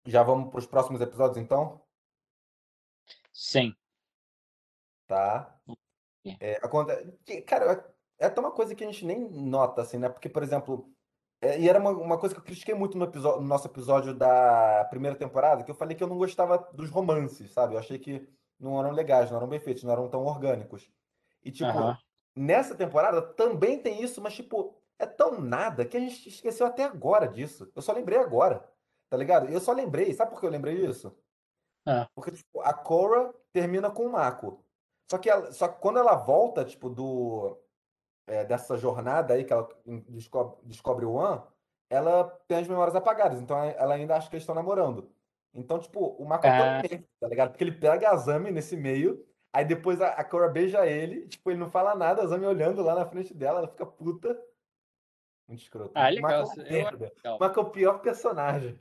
Já 0.06 0.24
vamos 0.24 0.50
pros 0.50 0.66
próximos 0.66 1.00
episódios, 1.00 1.38
então? 1.38 1.80
Sim. 3.32 3.76
Tá. 5.08 5.58
É, 6.40 6.60
Cara, 7.46 7.94
é 8.18 8.26
até 8.26 8.40
uma 8.42 8.52
coisa 8.52 8.74
que 8.74 8.84
a 8.84 8.88
gente 8.92 9.06
nem 9.06 9.30
nota, 9.30 9.82
assim, 9.82 10.00
né? 10.00 10.10
Porque, 10.10 10.28
por 10.28 10.42
exemplo, 10.42 10.92
é, 11.40 11.60
e 11.60 11.70
era 11.70 11.80
uma, 11.80 11.92
uma 11.92 12.18
coisa 12.18 12.34
que 12.34 12.42
eu 12.42 12.46
critiquei 12.46 12.74
muito 12.74 12.98
no, 12.98 13.06
episódio, 13.06 13.42
no 13.42 13.48
nosso 13.48 13.68
episódio 13.68 14.14
da 14.14 14.86
primeira 14.90 15.16
temporada, 15.16 15.64
que 15.64 15.70
eu 15.70 15.76
falei 15.76 15.96
que 15.96 16.04
eu 16.04 16.08
não 16.08 16.18
gostava 16.18 16.58
dos 16.74 16.90
romances, 16.90 17.52
sabe? 17.52 17.76
Eu 17.76 17.80
achei 17.80 18.00
que 18.00 18.28
não 18.60 18.80
eram 18.80 18.92
legais, 18.92 19.30
não 19.30 19.38
eram 19.38 19.48
bem 19.48 19.60
feitos, 19.60 19.84
não 19.84 19.94
eram 19.94 20.10
tão 20.10 20.26
orgânicos. 20.26 20.90
E, 21.44 21.52
tipo, 21.52 21.68
nessa 22.36 22.76
temporada 22.76 23.22
também 23.22 23.78
tem 23.78 24.02
isso, 24.02 24.20
mas, 24.20 24.34
tipo, 24.34 24.82
é 25.04 25.08
tão 25.08 25.40
nada 25.40 25.86
que 25.86 25.98
a 25.98 26.00
gente 26.00 26.28
esqueceu 26.30 26.66
até 26.66 26.84
agora 26.84 27.28
disso. 27.28 27.72
Eu 27.76 27.82
só 27.82 27.92
lembrei 27.94 28.18
agora, 28.20 28.68
tá 29.10 29.18
ligado? 29.18 29.50
Eu 29.52 29.60
só 29.60 29.72
lembrei, 29.72 30.14
sabe 30.14 30.32
por 30.32 30.40
que 30.40 30.46
eu 30.46 30.50
lembrei 30.52 30.76
disso? 30.86 31.16
Ah. 31.86 32.08
Porque, 32.16 32.32
tipo, 32.32 32.62
a 32.62 32.74
Korra 32.74 33.34
termina 33.52 33.92
com 33.92 34.06
o 34.06 34.12
Mako. 34.12 34.64
Só 35.12 35.18
que, 35.18 35.30
ela- 35.30 35.52
só 35.52 35.68
que 35.68 35.80
quando 35.82 36.00
ela 36.00 36.16
volta, 36.16 36.64
tipo, 36.66 36.90
do, 36.90 37.58
é, 38.28 38.46
dessa 38.46 38.78
jornada 38.78 39.34
aí 39.34 39.44
que 39.44 39.52
ela 39.54 39.68
descobre, 40.10 40.58
descobre 40.64 41.06
o 41.06 41.14
One, 41.14 41.42
ela 41.90 42.24
tem 42.48 42.60
as 42.60 42.68
memórias 42.68 42.96
apagadas. 42.96 43.40
Então 43.42 43.58
ela- 43.62 43.94
ainda 43.96 44.16
acha 44.16 44.30
que 44.30 44.36
eles 44.36 44.44
estão 44.44 44.56
namorando. 44.56 45.12
Então, 45.54 45.78
tipo, 45.78 46.00
o 46.18 46.26
Mako 46.26 46.48
é 46.48 46.58
tão 46.58 46.68
Ah. 46.68 46.82
merda, 46.82 47.06
tá 47.20 47.28
ligado? 47.28 47.50
Porque 47.52 47.64
ele 47.64 47.74
pega 47.78 48.10
a 48.10 48.14
Azami 48.14 48.50
nesse 48.50 48.76
meio, 48.76 49.24
aí 49.54 49.64
depois 49.66 50.02
a, 50.02 50.08
a 50.08 50.24
Korra 50.24 50.48
beija 50.48 50.88
ele, 50.88 51.28
tipo, 51.28 51.52
ele 51.52 51.60
não 51.60 51.70
fala 51.70 51.94
nada, 51.94 52.22
a 52.22 52.26
Azami 52.26 52.46
olhando 52.48 52.82
lá 52.82 52.96
na 52.96 53.06
frente 53.06 53.34
dela, 53.34 53.60
ela 53.60 53.68
fica 53.68 53.86
puta. 53.86 54.42
Muito 55.48 55.62
escroto. 55.62 55.92
Ah, 55.96 56.08
O 56.10 56.14
legal. 56.14 56.42
Mako 56.48 56.62
é 56.62 56.72
merda. 56.72 57.14
legal. 57.16 57.40
É 57.42 57.60
o 57.60 57.70
pior 57.72 58.00
personagem. 58.00 58.80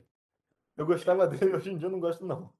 Eu 0.75 0.85
gostava 0.85 1.27
dele, 1.27 1.53
hoje 1.55 1.71
em 1.71 1.77
dia 1.77 1.87
eu 1.87 1.91
não 1.91 1.99
gosto, 1.99 2.25
não. 2.25 2.53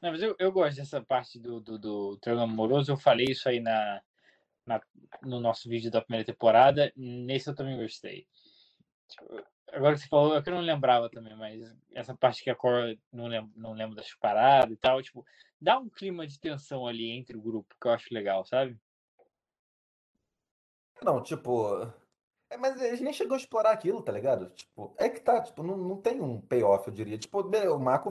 Não, 0.00 0.12
mas 0.12 0.22
eu, 0.22 0.34
eu 0.38 0.50
gosto 0.52 0.76
dessa 0.76 1.02
parte 1.02 1.38
do, 1.38 1.60
do, 1.60 1.78
do 1.78 2.16
triângulo 2.18 2.50
amoroso. 2.50 2.90
Eu 2.92 2.96
falei 2.96 3.26
isso 3.28 3.48
aí 3.48 3.60
na, 3.60 4.00
na- 4.64 4.80
no 5.22 5.40
nosso 5.40 5.68
vídeo 5.68 5.90
da 5.90 6.00
primeira 6.00 6.24
temporada. 6.24 6.92
Nesse 6.96 7.48
eu 7.50 7.54
também 7.54 7.76
gostei. 7.76 8.26
Tipo, 9.08 9.44
Agora 9.72 9.94
que 9.94 10.00
você 10.00 10.08
falou, 10.08 10.36
é 10.36 10.42
que 10.42 10.48
eu 10.50 10.54
não 10.54 10.62
lembrava 10.62 11.08
também, 11.08 11.36
mas 11.36 11.72
essa 11.92 12.12
parte 12.16 12.42
que 12.42 12.50
a 12.50 12.56
Cora 12.56 12.98
não 13.12 13.28
lembra, 13.28 13.52
não 13.54 13.72
lembra 13.72 13.94
das 13.96 14.12
paradas 14.16 14.72
e 14.72 14.76
tal, 14.76 15.00
tipo, 15.00 15.24
dá 15.60 15.78
um 15.78 15.88
clima 15.88 16.26
de 16.26 16.40
tensão 16.40 16.88
ali 16.88 17.08
entre 17.10 17.36
o 17.36 17.40
grupo 17.40 17.72
que 17.80 17.86
eu 17.86 17.92
acho 17.92 18.12
legal, 18.12 18.44
sabe? 18.44 18.76
Não, 21.04 21.22
tipo. 21.22 21.86
É, 22.50 22.56
mas 22.56 22.80
eles 22.82 23.00
nem 23.00 23.12
chegou 23.12 23.34
a 23.34 23.38
explorar 23.38 23.70
aquilo, 23.70 24.02
tá 24.02 24.10
ligado? 24.10 24.50
Tipo, 24.50 24.92
é 24.98 25.08
que 25.08 25.20
tá, 25.20 25.40
tipo, 25.40 25.62
não, 25.62 25.76
não 25.76 25.96
tem 26.00 26.20
um 26.20 26.40
payoff, 26.40 26.88
eu 26.88 26.92
diria. 26.92 27.16
Tipo, 27.16 27.40
o 27.42 27.78
Mako 27.78 28.10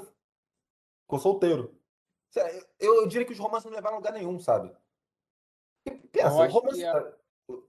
ficou 1.04 1.20
solteiro. 1.20 1.78
Eu, 2.80 2.96
eu 3.02 3.08
diria 3.08 3.26
que 3.26 3.34
os 3.34 3.40
romances 3.40 3.66
não 3.66 3.76
levaram 3.76 3.96
a 3.96 4.00
lugar 4.00 4.14
nenhum, 4.14 4.40
sabe? 4.40 4.74
E 5.86 5.92
pensa, 5.92 6.48
romance 6.48 6.82
da- 6.82 7.14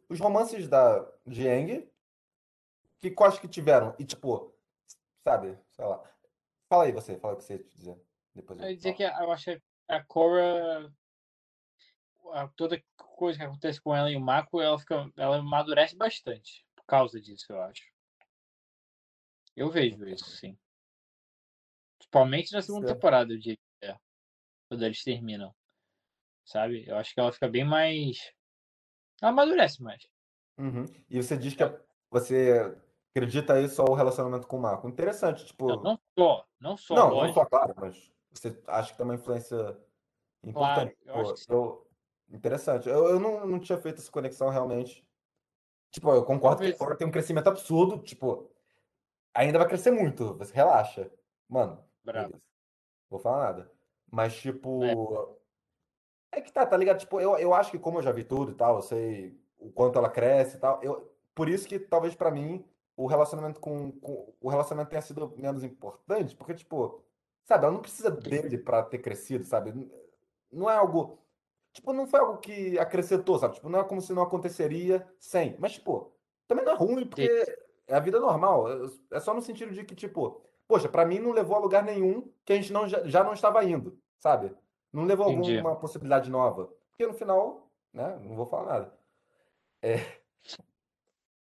os 0.09 0.21
romances 0.21 0.69
da 0.69 1.11
Jiang, 1.27 1.91
que 2.99 3.11
quais 3.11 3.39
que 3.39 3.49
tiveram? 3.49 3.95
E 3.99 4.05
tipo, 4.05 4.55
sabe, 5.25 5.59
sei 5.71 5.85
lá. 5.85 6.03
Fala 6.69 6.85
aí 6.85 6.93
você, 6.93 7.19
fala 7.19 7.35
o 7.35 7.37
que 7.37 7.45
você 7.45 7.55
ia 7.55 7.59
te 7.65 7.77
dizer. 7.77 8.01
Depois 8.35 8.59
Eu 8.61 8.67
ia 8.67 8.71
eu 8.73 8.77
dizer 8.77 8.89
falo. 8.97 8.97
que 8.97 9.23
eu 9.25 9.33
acho 9.33 9.45
que 9.47 9.63
a 9.89 10.05
Cora. 10.05 10.93
A, 12.33 12.49
toda 12.49 12.83
coisa 12.97 13.39
que 13.39 13.45
acontece 13.45 13.81
com 13.81 13.95
ela 13.95 14.11
e 14.11 14.17
o 14.17 14.21
Mako, 14.21 14.61
ela 14.61 14.79
fica, 14.79 15.11
ela 15.17 15.37
amadurece 15.37 15.97
bastante 15.97 16.65
por 16.75 16.85
causa 16.85 17.21
disso, 17.21 17.47
eu 17.51 17.61
acho. 17.63 17.83
Eu 19.57 19.71
vejo 19.71 20.07
isso, 20.09 20.25
sim. 20.25 20.59
Principalmente 21.99 22.53
na 22.53 22.63
segunda 22.63 22.87
Certo. 22.87 22.97
temporada, 22.97 23.33
eu 23.33 23.39
diria, 23.39 23.59
é, 23.83 23.97
quando 24.69 24.85
eles 24.85 25.05
terminam. 25.05 25.55
Sabe? 26.45 26.85
Eu 26.89 26.97
acho 26.97 27.15
que 27.15 27.21
ela 27.21 27.33
fica 27.33 27.49
bem 27.49 27.65
mais. 27.65 28.33
Ela 29.21 29.31
amadurece 29.31 29.83
mais. 29.83 30.09
Uhum. 30.59 30.85
E 31.09 31.23
você 31.23 31.37
diz 31.37 31.55
que 31.55 31.63
você 32.11 32.77
acredita 33.11 33.61
isso 33.61 33.81
ao 33.83 33.95
relacionamento 33.95 34.47
com 34.47 34.57
o 34.57 34.61
Marco. 34.61 34.89
Interessante, 34.89 35.45
tipo. 35.47 35.69
Não, 35.69 35.83
não 35.83 36.01
só, 36.19 36.47
não 36.59 36.77
só, 36.77 36.95
Não, 36.95 37.09
não 37.09 37.17
lógico. 37.17 37.41
só, 37.41 37.47
claro, 37.47 37.75
mas 37.77 38.11
você 38.33 38.61
acha 38.67 38.93
que 38.93 38.97
tem 38.97 39.05
uma 39.05 39.15
influência 39.15 39.79
importante. 40.43 40.97
eu 41.05 41.15
acho 41.15 41.25
Pô, 41.31 41.35
que 41.35 41.41
sim. 41.41 41.53
eu- 41.53 41.90
Interessante. 42.31 42.89
Eu, 42.89 43.09
eu 43.09 43.21
não, 43.21 43.47
não 43.47 43.59
tinha 43.59 43.79
feito 43.79 44.01
essa 44.01 44.11
conexão 44.11 44.49
realmente. 44.49 45.07
Tipo, 45.91 46.13
eu 46.13 46.25
concordo 46.25 46.63
que 46.63 46.97
tem 46.97 47.07
um 47.07 47.11
crescimento 47.11 47.49
absurdo. 47.49 47.99
Tipo, 47.99 48.51
ainda 49.35 49.59
vai 49.59 49.69
crescer 49.69 49.91
muito. 49.91 50.35
Você 50.35 50.55
relaxa. 50.55 51.11
Mano. 51.49 51.85
Vou 53.09 53.19
falar 53.19 53.47
nada. 53.47 53.73
Mas, 54.11 54.37
tipo. 54.37 55.37
É 56.33 56.41
que 56.41 56.53
tá, 56.53 56.65
tá 56.65 56.77
ligado? 56.77 56.99
Tipo, 57.01 57.21
eu, 57.21 57.37
eu 57.39 57.53
acho 57.53 57.73
que 57.73 57.79
como 57.79 57.99
eu 57.99 58.03
já 58.03 58.13
vi 58.13 58.23
tudo 58.23 58.53
e 58.53 58.55
tal, 58.55 58.77
eu 58.77 58.83
sei 58.83 59.37
o 59.59 59.71
quanto 59.71 59.99
ela 59.99 60.09
cresce 60.09 60.57
e 60.57 60.61
tal. 60.61 60.81
Eu, 60.83 61.13
por 61.35 61.49
isso 61.49 61.67
que 61.67 61.79
talvez 61.79 62.15
pra 62.15 62.31
mim 62.31 62.65
o 62.97 63.07
relacionamento 63.07 63.61
com, 63.61 63.93
com 63.93 64.33
o 64.41 64.49
relacionamento 64.49 64.91
tenha 64.91 65.03
sido 65.03 65.35
menos 65.37 65.65
importante, 65.65 66.37
porque 66.37 66.55
tipo, 66.55 67.03
sabe, 67.45 67.65
ela 67.65 67.73
não 67.73 67.81
precisa 67.81 68.11
dele 68.11 68.59
pra 68.59 68.83
ter 68.83 68.99
crescido, 68.99 69.45
sabe? 69.45 69.91
Não 70.53 70.69
é 70.71 70.77
algo 70.77 71.19
tipo, 71.73 71.93
não 71.93 72.07
foi 72.07 72.21
algo 72.21 72.39
que 72.39 72.79
acrescentou, 72.79 73.39
sabe? 73.39 73.55
Tipo, 73.55 73.69
não 73.69 73.81
é 73.81 73.85
como 73.85 74.01
se 74.01 74.13
não 74.13 74.23
aconteceria 74.23 75.07
sem. 75.19 75.57
Mas 75.59 75.73
tipo, 75.75 76.13
também 76.47 76.65
não 76.65 76.73
é 76.73 76.77
ruim 76.77 77.07
porque 77.07 77.29
é 77.87 77.95
a 77.95 78.01
vida 78.01 78.19
normal. 78.21 78.67
É 79.11 79.21
só 79.21 79.35
no 79.35 79.43
sentido 79.43 79.73
de 79.73 79.85
que 79.85 79.95
tipo, 79.95 80.43
poxa, 80.67 80.89
pra 80.89 81.05
mim 81.07 81.19
não 81.19 81.33
levou 81.33 81.57
a 81.57 81.61
lugar 81.61 81.83
nenhum 81.83 82.31
que 82.45 82.53
a 82.53 82.57
gente 82.57 82.73
não 82.73 82.89
já, 82.89 83.23
não 83.25 83.33
estava 83.33 83.65
indo, 83.65 83.99
sabe? 84.19 84.55
Não 84.93 85.05
levou 85.05 85.27
a 85.27 85.31
alguma 85.61 85.77
possibilidade 85.77 86.31
nova. 86.31 86.73
Porque 86.91 87.07
no 87.07 87.15
final, 87.15 87.71
né? 87.93 88.19
Não 88.23 88.35
vou 88.37 88.47
falar 88.47 88.67
nada. 88.67 88.99
É. 89.83 90.21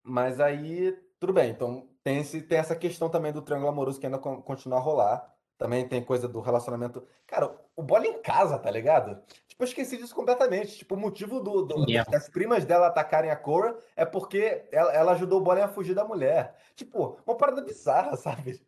Mas 0.04 0.40
aí, 0.40 0.92
tudo 1.20 1.34
bem. 1.34 1.50
Então, 1.52 1.90
tem, 2.04 2.20
esse, 2.20 2.42
tem 2.42 2.58
essa 2.58 2.76
questão 2.76 3.10
também 3.10 3.34
do 3.34 3.42
triângulo 3.42 3.70
amoroso 3.70 4.00
que 4.00 4.06
ainda 4.06 4.20
con- 4.20 4.42
continua 4.42 4.78
a 4.78 4.82
rolar. 4.82 5.36
Também 5.58 5.88
tem 5.88 6.04
coisa 6.04 6.28
do 6.28 6.40
relacionamento. 6.42 7.06
Cara, 7.26 7.58
o 7.76 7.84
bola 7.84 8.06
em 8.08 8.22
casa, 8.22 8.58
tá 8.58 8.72
ligado? 8.72 9.22
Tipo, 9.48 9.64
eu 9.64 9.68
esqueci 9.68 9.98
disso 9.98 10.16
completamente. 10.16 10.78
Tipo, 10.78 10.96
o 10.96 11.00
motivo 11.00 11.40
do, 11.42 11.64
do- 11.64 11.86
Mesmo. 11.86 12.10
das 12.12 12.30
primas 12.30 12.66
dela 12.66 12.88
atacarem 12.88 13.30
a 13.32 13.36
Cora 13.36 13.78
é 13.96 14.06
porque 14.06 14.68
ela, 14.72 14.94
ela 14.94 15.12
ajudou 15.14 15.40
o 15.40 15.44
Bolin 15.44 15.62
a 15.62 15.68
fugir 15.68 15.94
da 15.94 16.06
mulher. 16.06 16.56
Tipo, 16.76 17.20
uma 17.26 17.36
parada 17.38 17.62
bizarra, 17.62 18.16
sabe? 18.18 18.62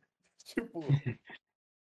Tipo, 0.43 0.81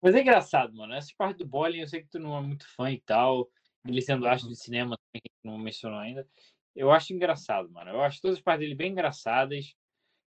Mas 0.01 0.15
é 0.15 0.21
engraçado, 0.21 0.75
mano. 0.75 0.95
Essa 0.95 1.13
parte 1.17 1.39
do 1.39 1.47
bowling, 1.47 1.81
eu 1.81 1.89
sei 1.89 2.03
que 2.03 2.09
tu 2.09 2.19
não 2.19 2.37
é 2.37 2.41
muito 2.41 2.67
fã 2.75 2.91
e 2.91 3.01
tal. 3.01 3.49
Ele 3.87 4.01
sendo 4.03 4.27
astro 4.29 4.49
de 4.49 4.57
cinema 4.57 4.97
também, 4.97 5.23
que 5.25 5.31
não 5.49 5.59
mencionou 5.59 5.99
ainda. 5.99 6.29
Eu 6.75 6.91
acho 6.91 7.13
engraçado, 7.13 7.71
mano. 7.71 7.91
Eu 7.91 8.01
acho 8.03 8.21
todas 8.21 8.37
as 8.39 8.43
partes 8.43 8.61
dele 8.61 8.75
bem 8.77 8.93
engraçadas. 8.93 9.75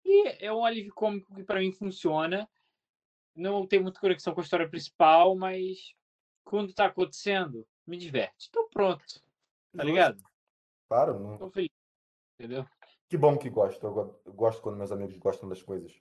E 0.04 0.28
é 0.44 0.52
um 0.52 0.64
alívio 0.64 0.92
cômico 0.94 1.34
que 1.34 1.42
pra 1.42 1.60
mim 1.60 1.72
funciona. 1.72 2.48
Não 3.34 3.66
tem 3.66 3.80
muita 3.80 4.00
conexão 4.00 4.34
com 4.34 4.40
a 4.40 4.44
história 4.44 4.68
principal, 4.68 5.34
mas 5.36 5.94
quando 6.48 6.72
tá 6.74 6.86
acontecendo, 6.86 7.66
me 7.86 7.96
diverte. 7.96 8.48
Então 8.48 8.68
pronto, 8.70 9.04
tá 9.76 9.84
ligado? 9.84 10.22
claro, 10.88 11.18
não- 11.20 11.38
Tô 11.38 11.50
feliz. 11.50 11.68
Entendeu? 12.38 12.66
que 13.08 13.16
bom 13.16 13.36
que 13.38 13.48
gosto. 13.50 13.84
Eu 13.86 13.92
go- 13.94 14.20
eu 14.24 14.32
gosto 14.32 14.62
quando 14.62 14.76
meus 14.76 14.92
amigos 14.92 15.16
gostam 15.18 15.48
das 15.48 15.62
coisas. 15.62 15.92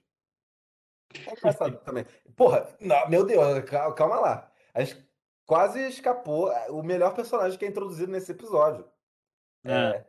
É 1.26 1.32
engraçado 1.32 1.78
também. 1.84 2.04
Porra, 2.36 2.76
não, 2.80 3.08
meu 3.08 3.24
Deus, 3.26 3.64
cal- 3.68 3.94
calma 3.94 4.20
lá. 4.20 4.52
A 4.74 4.84
gente 4.84 5.06
quase 5.46 5.80
escapou 5.88 6.50
o 6.70 6.82
melhor 6.82 7.14
personagem 7.14 7.58
que 7.58 7.64
é 7.64 7.68
introduzido 7.68 8.12
nesse 8.12 8.32
episódio. 8.32 8.88
Ah, 9.64 10.04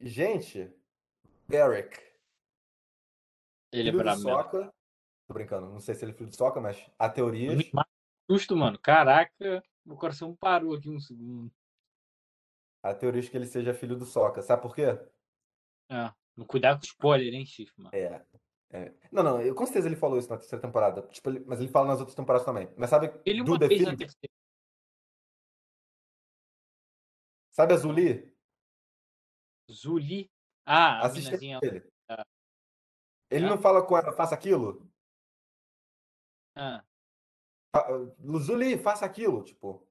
Gente, 0.00 0.72
Beric, 1.48 1.98
ele 3.72 3.88
é 3.88 3.92
filho 3.92 3.92
do 3.92 3.98
brabo 3.98 4.22
mesmo. 4.22 4.30
Sokka. 4.42 4.74
Tô 5.26 5.34
brincando, 5.34 5.68
não 5.68 5.80
sei 5.80 5.94
se 5.94 6.04
ele 6.04 6.12
é 6.12 6.14
filho 6.14 6.30
do 6.30 6.36
Sokka, 6.36 6.60
mas 6.60 6.90
há 6.98 7.08
teorias. 7.10 7.58
Susto, 8.30 8.56
mano. 8.56 8.78
Caraca, 8.78 9.62
meu 9.84 9.96
coração 9.96 10.36
parou 10.36 10.74
aqui 10.74 10.90
um 10.90 11.00
segundo. 11.00 11.50
Há 12.82 12.94
teorias 12.94 13.28
que 13.28 13.36
ele 13.36 13.46
seja 13.46 13.74
filho 13.74 13.96
do 13.96 14.04
Sokka. 14.04 14.42
Sabe 14.42 14.62
por 14.62 14.74
quê? 14.74 14.84
Ah, 15.90 16.14
no 16.36 16.46
cuidado 16.46 16.76
com 16.78 16.84
o 16.84 16.86
spoiler, 16.86 17.32
hein, 17.34 17.46
Chif, 17.46 17.72
mano. 17.76 17.90
É. 17.94 18.24
é. 18.70 18.94
Não, 19.10 19.22
não, 19.22 19.40
eu, 19.40 19.54
com 19.54 19.64
certeza 19.64 19.88
ele 19.88 19.96
falou 19.96 20.18
isso 20.18 20.28
na 20.28 20.36
terceira 20.36 20.60
temporada. 20.62 21.02
Tipo, 21.08 21.30
ele- 21.30 21.44
mas 21.46 21.58
ele 21.60 21.70
fala 21.70 21.88
nas 21.88 21.98
outras 22.00 22.14
temporadas 22.14 22.44
também. 22.44 22.72
Mas 22.76 22.90
sabe 22.90 23.06
Ele 23.24 23.42
do 23.42 23.52
uma 23.52 23.58
The 23.58 23.68
vez 23.68 23.82
na 23.82 23.96
terceira. 23.96 24.32
Sabe 27.50 27.74
a 27.74 27.76
Zuli? 27.76 28.36
Zuli. 29.70 30.30
Ah, 30.64 31.00
a 31.02 31.06
Assiste 31.06 31.26
minazinha. 31.30 31.58
ele. 31.62 31.90
Ah. 32.08 32.24
Ele 33.30 33.46
É? 33.46 33.48
não 33.48 33.58
fala 33.58 33.84
com 33.84 33.96
ela, 33.96 34.12
faça 34.12 34.34
aquilo? 34.34 34.88
Ah, 36.54 36.84
Zuli, 38.38 38.78
faça 38.78 39.04
aquilo, 39.04 39.42
tipo. 39.42 39.86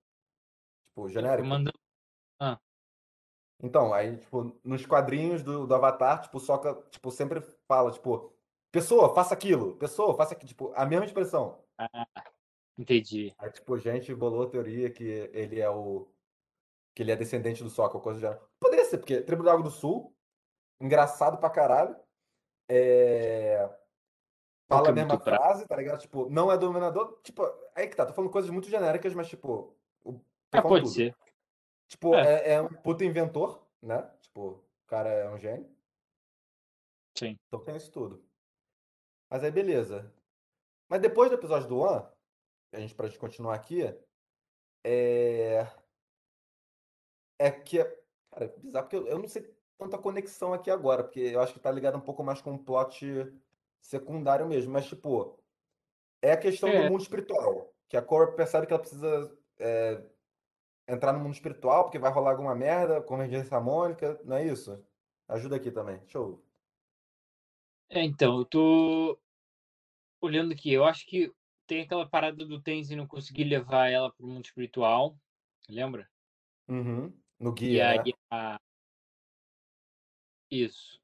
Tipo, 0.87 1.09
genérico. 1.09 1.47
mandando. 1.47 1.77
Então, 3.61 3.91
aí, 3.93 4.17
tipo, 4.17 4.55
nos 4.63 4.85
quadrinhos 4.85 5.41
do, 5.41 5.65
do 5.65 5.75
Avatar, 5.75 6.21
tipo, 6.21 6.37
o 6.37 6.39
Sokka, 6.39 6.75
tipo, 6.91 7.09
sempre 7.09 7.41
fala, 7.67 7.91
tipo, 7.91 8.31
pessoa, 8.71 9.13
faça 9.15 9.33
aquilo, 9.33 9.75
pessoa, 9.77 10.15
faça 10.15 10.33
aquilo, 10.33 10.47
tipo, 10.47 10.71
a 10.75 10.85
mesma 10.85 11.05
expressão. 11.05 11.63
Entendi. 12.77 13.33
Aí, 13.37 13.51
tipo, 13.51 13.77
gente 13.79 14.13
bolou 14.13 14.43
a 14.43 14.49
teoria 14.49 14.91
que 14.91 15.03
ele 15.33 15.59
é 15.59 15.69
o. 15.69 16.07
que 16.93 17.01
ele 17.01 17.11
é 17.11 17.15
descendente 17.15 17.63
do 17.63 17.81
ou 17.81 18.01
coisa 18.01 18.19
do 18.19 18.21
gênero. 18.21 18.41
Poderia 18.59 18.85
ser, 18.85 18.99
porque 18.99 19.21
Tribo 19.21 19.41
do 19.41 19.49
Água 19.49 19.63
do 19.63 19.71
Sul, 19.71 20.15
engraçado 20.79 21.39
pra 21.39 21.49
caralho. 21.49 21.95
É. 22.69 23.67
Fala 24.67 24.87
a 24.89 24.91
é 24.91 24.93
mesma 24.93 25.19
frase, 25.19 25.65
tá 25.65 25.75
ligado? 25.77 25.99
Tipo, 25.99 26.29
não 26.29 26.51
é 26.51 26.57
dominador. 26.57 27.19
Tipo, 27.23 27.43
aí 27.73 27.87
que 27.87 27.95
tá, 27.95 28.05
tô 28.05 28.13
falando 28.13 28.31
coisas 28.31 28.51
muito 28.51 28.69
genéricas, 28.69 29.13
mas, 29.13 29.27
tipo. 29.29 29.73
o- 30.03 30.19
falando 30.51 30.67
pode 30.69 30.83
tudo. 30.85 30.93
ser. 30.93 31.15
Tipo, 31.87 32.13
É. 32.15 32.49
é, 32.49 32.53
é 32.55 32.61
um 32.61 32.67
puta 32.67 33.05
inventor, 33.05 33.65
né? 33.81 34.01
Tipo, 34.21 34.41
o 34.49 34.63
cara 34.87 35.09
é 35.09 35.29
um 35.29 35.37
gênio. 35.39 35.69
Sim. 37.17 37.37
Então 37.47 37.63
tem 37.63 37.77
isso 37.77 37.91
tudo. 37.91 38.21
Mas 39.29 39.43
aí, 39.43 39.51
beleza. 39.51 40.13
Mas 40.89 41.01
depois 41.01 41.29
do 41.29 41.35
episódio 41.37 41.67
do 41.67 41.79
One, 41.79 42.05
a 42.73 42.79
gente, 42.79 42.93
pra 42.93 43.07
gente 43.07 43.19
continuar 43.19 43.55
aqui, 43.55 43.83
é. 44.85 45.71
É 47.39 47.51
que. 47.51 47.79
é- 47.79 47.97
Cara, 48.31 48.45
é 48.45 48.47
bizarro, 48.59 48.83
porque 48.85 48.95
eu, 48.97 49.07
eu 49.07 49.17
não 49.19 49.27
sei 49.27 49.55
tanta 49.77 49.97
conexão 49.97 50.53
aqui 50.53 50.69
agora, 50.69 51.03
porque 51.03 51.19
eu 51.19 51.39
acho 51.39 51.53
que 51.53 51.59
tá 51.59 51.71
ligado 51.71 51.97
um 51.97 52.01
pouco 52.01 52.23
mais 52.23 52.41
com 52.41 52.51
um 52.51 52.57
plot 52.57 53.05
secundário 53.81 54.47
mesmo. 54.47 54.71
Mas, 54.71 54.85
tipo, 54.87 55.39
é 56.21 56.31
a 56.31 56.37
questão 56.37 56.69
do 56.69 56.75
É. 56.75 56.89
mundo 56.89 57.01
espiritual. 57.01 57.73
Que 57.89 57.97
a 57.97 58.01
Cora 58.01 58.31
percebe 58.33 58.67
que 58.67 58.73
ela 58.73 58.81
precisa 58.81 59.37
é, 59.59 60.03
entrar 60.87 61.13
no 61.13 61.19
mundo 61.19 61.33
espiritual, 61.33 61.83
porque 61.83 61.99
vai 61.99 62.11
rolar 62.11 62.31
alguma 62.31 62.55
merda, 62.55 63.01
convergência 63.01 63.55
harmônica, 63.55 64.19
não 64.23 64.37
é 64.37 64.45
isso? 64.45 64.85
Ajuda 65.27 65.55
aqui 65.55 65.71
também. 65.71 66.01
Show. 66.07 66.43
É, 67.89 68.03
então, 68.03 68.39
eu 68.39 68.45
tô 68.45 69.19
olhando 70.21 70.51
aqui. 70.53 70.71
Eu 70.73 70.83
acho 70.85 71.05
que 71.05 71.33
tem 71.65 71.81
aquela 71.81 72.07
parada 72.07 72.45
do 72.45 72.61
Tenzin 72.61 72.95
não 72.95 73.07
conseguir 73.07 73.45
levar 73.45 73.89
ela 73.89 74.11
pro 74.11 74.27
mundo 74.27 74.45
espiritual. 74.45 75.17
Lembra? 75.69 76.09
Uhum. 76.67 77.13
No 77.39 77.51
E 77.51 77.53
guia, 77.53 77.89
aí 77.89 77.97
né? 77.97 78.13
a... 78.31 78.59
Isso. 80.49 81.01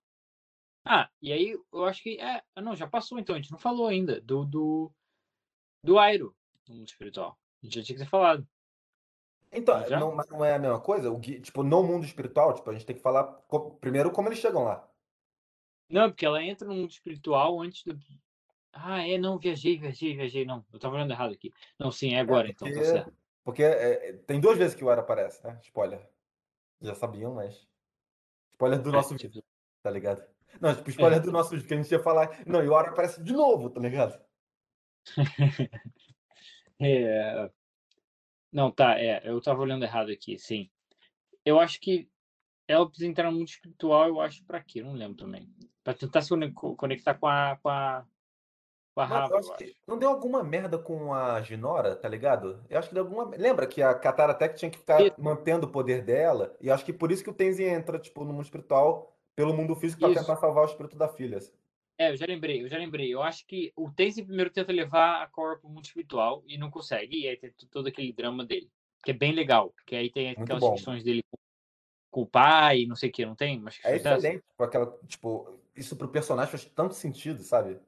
Ah, 0.86 1.10
e 1.22 1.32
aí 1.32 1.58
eu 1.72 1.86
acho 1.86 2.02
que. 2.04 2.20
É, 2.20 2.44
não, 2.62 2.76
já 2.76 2.88
passou 2.88 3.20
então, 3.20 3.36
a 3.36 3.40
gente 3.40 3.52
não 3.52 3.60
falou 3.60 3.88
ainda 3.88 4.20
do, 4.22 4.46
do, 4.46 4.92
do 5.84 6.00
Airo 6.00 6.36
no 6.68 6.76
mundo 6.76 6.88
espiritual. 6.90 7.40
A 7.62 7.66
gente 7.66 7.76
já 7.76 7.84
tinha 7.84 7.98
que 7.98 8.04
ter 8.04 8.10
falado. 8.10 8.48
Então, 9.52 9.80
Já? 9.88 10.00
não, 10.00 10.14
mas 10.16 10.28
não 10.30 10.44
é 10.44 10.54
a 10.56 10.60
mesma 10.60 10.82
coisa? 10.82 11.10
O 11.12 11.20
tipo, 11.22 11.64
no 11.64 11.82
mundo 11.84 12.06
espiritual, 12.06 12.54
tipo, 12.54 12.70
a 12.70 12.74
gente 12.74 12.86
tem 12.86 12.96
que 12.96 13.02
falar 13.02 13.24
co- 13.48 13.72
primeiro 13.76 14.12
como 14.12 14.28
eles 14.28 14.40
chegam 14.40 14.64
lá. 14.64 14.90
Não, 15.90 16.10
porque 16.10 16.26
ela 16.26 16.44
entra 16.44 16.68
no 16.68 16.74
mundo 16.76 16.90
espiritual 16.92 17.62
antes 17.62 17.84
do. 17.84 17.98
Ah, 18.74 19.08
é, 19.08 19.18
não, 19.18 19.38
viajei, 19.40 19.78
viajei, 19.80 20.16
viajei. 20.16 20.46
Não, 20.46 20.66
eu 20.74 20.80
tava 20.80 20.96
olhando 20.96 21.12
errado 21.12 21.34
aqui. 21.34 21.54
Não, 21.80 21.92
sim, 21.92 22.14
é 22.14 22.20
agora 22.20 22.50
então, 22.50 22.72
tá 22.72 22.74
porque 22.74 22.84
certo. 22.84 23.14
porque 23.44 23.64
é, 23.64 24.10
é, 24.10 24.14
tem 24.14 24.40
duas 24.40 24.58
vezes 24.58 24.76
que 24.76 24.84
o 24.84 24.90
Era 24.90 25.02
aparece, 25.02 25.44
né? 25.46 25.60
Spoiler. 25.64 26.10
Já 26.82 26.96
sabiam, 26.96 27.34
mas. 27.36 27.68
Spoiler 28.54 28.82
do 28.82 28.92
É, 28.92 28.92
nosso 28.94 29.16
vídeo, 29.18 29.30
tipo, 29.32 29.44
tá 29.84 29.92
ligado? 29.92 30.24
Não, 30.62 30.76
tipo, 30.76 30.90
spoiler 30.90 31.22
do 31.22 31.32
nosso 31.32 31.52
vídeo, 31.52 31.68
que 31.68 31.74
a 31.74 31.78
gente 31.78 31.92
ia 31.92 32.00
falar. 32.00 32.30
Não, 32.46 32.64
e 32.64 32.68
o 32.68 32.76
Ara 32.76 32.90
aparece 32.90 33.24
de 33.24 33.34
novo, 33.34 33.70
tá 33.70 33.80
ligado? 33.80 34.20
é, 36.82 37.50
Não, 38.52 38.72
tá, 38.72 39.00
é, 39.00 39.22
eu 39.26 39.42
tava 39.42 39.62
olhando 39.62 39.84
errado 39.84 40.12
aqui, 40.12 40.38
sim. 40.38 40.70
Eu 41.46 41.60
acho 41.60 41.80
que 41.80 42.10
ela 42.68 42.88
precisa 42.88 43.10
entrar 43.10 43.30
no 43.30 43.38
mundo 43.38 43.48
espiritual, 43.48 44.08
eu 44.08 44.22
acho, 44.22 44.44
pra 44.46 44.62
quê? 44.62 44.82
Eu 44.82 44.86
não 44.86 44.94
lembro 44.94 45.18
também. 45.18 45.50
Pra 45.84 45.94
tentar 45.94 46.22
se 46.22 46.30
conectar 46.78 47.16
com 47.16 47.28
a, 47.28 47.58
com 47.62 47.70
a, 47.70 48.06
com 48.96 49.02
a 49.02 49.06
Rava, 49.06 49.38
acho, 49.38 49.54
não 49.88 49.98
deu 49.98 50.10
alguma 50.10 50.44
merda 50.44 50.78
com 50.78 51.14
a 51.14 51.42
Ginora, 51.42 51.96
tá 51.96 52.08
ligado? 52.08 52.64
Eu 52.70 52.80
acho 52.80 52.90
que 52.90 52.94
deu 52.94 53.04
alguma. 53.04 53.36
Lembra 53.36 53.68
que 53.68 53.82
a 53.82 53.94
Katara 53.94 54.32
até 54.32 54.48
tinha 54.48 54.72
que 54.72 54.78
ficar 54.78 55.00
mantendo 55.18 55.68
o 55.68 55.72
poder 55.72 56.04
dela? 56.04 56.56
E 56.62 56.70
acho 56.70 56.86
que 56.86 56.94
por 56.94 57.12
isso 57.12 57.24
que 57.24 57.30
o 57.30 57.34
Tenzin 57.34 57.64
entra, 57.64 58.00
tipo, 58.00 58.24
no 58.24 58.32
mundo 58.32 58.46
espiritual, 58.46 59.13
pelo 59.36 59.54
mundo 59.54 59.76
físico, 59.76 60.02
pra 60.02 60.10
Isso. 60.10 60.20
tentar 60.22 60.36
salvar 60.38 60.64
o 60.64 60.68
espírito 60.68 60.98
da 60.98 61.08
filha. 61.08 61.40
É, 61.98 62.10
eu 62.10 62.18
já 62.18 62.26
lembrei, 62.26 62.64
eu 62.64 62.68
já 62.68 62.78
lembrei. 62.78 63.14
Eu 63.14 63.22
acho 63.22 63.46
que 63.46 63.72
o 63.76 63.92
Tenzin 63.92 64.26
primeiro 64.26 64.50
tenta 64.50 64.72
levar 64.72 65.22
a 65.22 65.28
Korra 65.28 65.58
pro 65.58 65.70
mundo 65.70 65.86
espiritual 65.86 66.44
e 66.48 66.58
não 66.58 66.72
consegue. 66.72 67.22
E 67.22 67.28
aí 67.28 67.38
tem 67.38 67.52
todo 67.70 67.88
aquele 67.88 68.12
drama 68.12 68.46
dele, 68.46 68.70
que 69.04 69.12
é 69.12 69.14
bem 69.14 69.32
legal. 69.32 69.72
Porque 69.72 69.96
aí 69.96 70.12
tem 70.12 70.32
aquelas 70.32 70.70
questões 70.72 71.04
dele 71.04 71.24
com, 72.12 72.22
o 72.22 72.28
pai, 72.28 72.82
e 72.82 72.88
não 72.88 72.96
sei 72.96 73.10
o 73.10 73.12
que, 73.12 73.26
não 73.26 73.36
tem? 73.36 73.60
Mas 73.60 73.80
É 73.84 73.94
dessa? 73.94 74.18
excelente, 74.18 74.44
tipo, 74.48 74.64
aquela, 74.64 75.00
tipo, 75.08 75.60
isso 75.76 75.96
pro 75.96 76.08
personagem 76.10 76.52
faz 76.52 76.66
tanto 76.66 76.94
sentido, 76.94 77.42
sabe? 77.42 77.80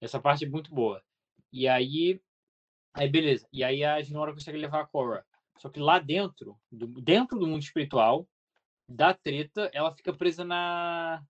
Essa 0.00 0.20
parte 0.20 0.44
é 0.44 0.48
muito 0.48 0.74
boa. 0.74 1.02
E 1.52 1.66
aí, 1.66 2.20
aí 2.94 3.08
beleza. 3.08 3.46
E 3.52 3.64
aí 3.64 3.82
a 3.82 4.00
Jinora 4.00 4.32
consegue 4.32 4.58
levar 4.58 4.80
a 4.80 4.86
Korra. 4.86 5.24
Só 5.58 5.70
que 5.70 5.80
lá 5.80 5.98
dentro, 5.98 6.58
do, 6.70 6.86
dentro 6.86 7.38
do 7.38 7.46
mundo 7.46 7.62
espiritual, 7.62 8.28
da 8.88 9.14
treta, 9.14 9.70
ela 9.74 9.94
fica 9.94 10.12
presa 10.16 10.44
na 10.44 11.24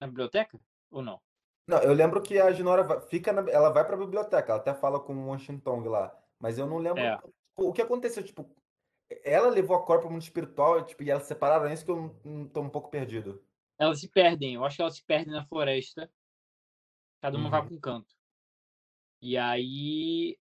na 0.00 0.06
biblioteca 0.06 0.58
ou 0.90 1.02
não? 1.02 1.20
Não, 1.68 1.78
eu 1.82 1.92
lembro 1.92 2.22
que 2.22 2.38
a 2.38 2.52
Ginora 2.52 3.00
fica 3.00 3.32
na, 3.32 3.48
ela 3.50 3.70
vai 3.70 3.84
pra 3.84 3.96
biblioteca, 3.96 4.52
ela 4.52 4.60
até 4.60 4.72
fala 4.72 5.00
com 5.00 5.12
o 5.14 5.26
Washington 5.28 5.80
lá, 5.88 6.16
mas 6.38 6.58
eu 6.58 6.66
não 6.66 6.78
lembro 6.78 7.04
É. 7.04 7.16
tipo, 7.16 7.34
o 7.56 7.72
que 7.72 7.82
aconteceu, 7.82 8.22
tipo, 8.22 8.54
ela 9.24 9.48
levou 9.50 9.76
a 9.76 9.84
Cor 9.84 10.00
pro 10.00 10.10
mundo 10.10 10.22
espiritual, 10.22 10.84
tipo, 10.86 11.02
e 11.02 11.10
elas 11.10 11.24
se 11.24 11.28
separaram, 11.30 11.66
é 11.66 11.74
isso 11.74 11.84
que 11.84 11.90
eu 11.90 12.20
tô 12.52 12.62
um 12.62 12.70
pouco 12.70 12.90
perdido. 12.90 13.44
Elas 13.78 14.00
se 14.00 14.08
perdem. 14.10 14.54
Eu 14.54 14.64
acho 14.66 14.76
que 14.76 14.82
elas 14.82 14.96
se 14.96 15.04
perdem 15.04 15.32
na 15.32 15.46
floresta. 15.46 16.10
Cada 17.20 17.36
uma 17.36 17.50
vai 17.50 17.60
Uhum. 17.60 17.66
para 17.66 17.74
um 17.74 17.80
canto. 17.80 18.14
E 19.20 19.36
aí 19.36 20.38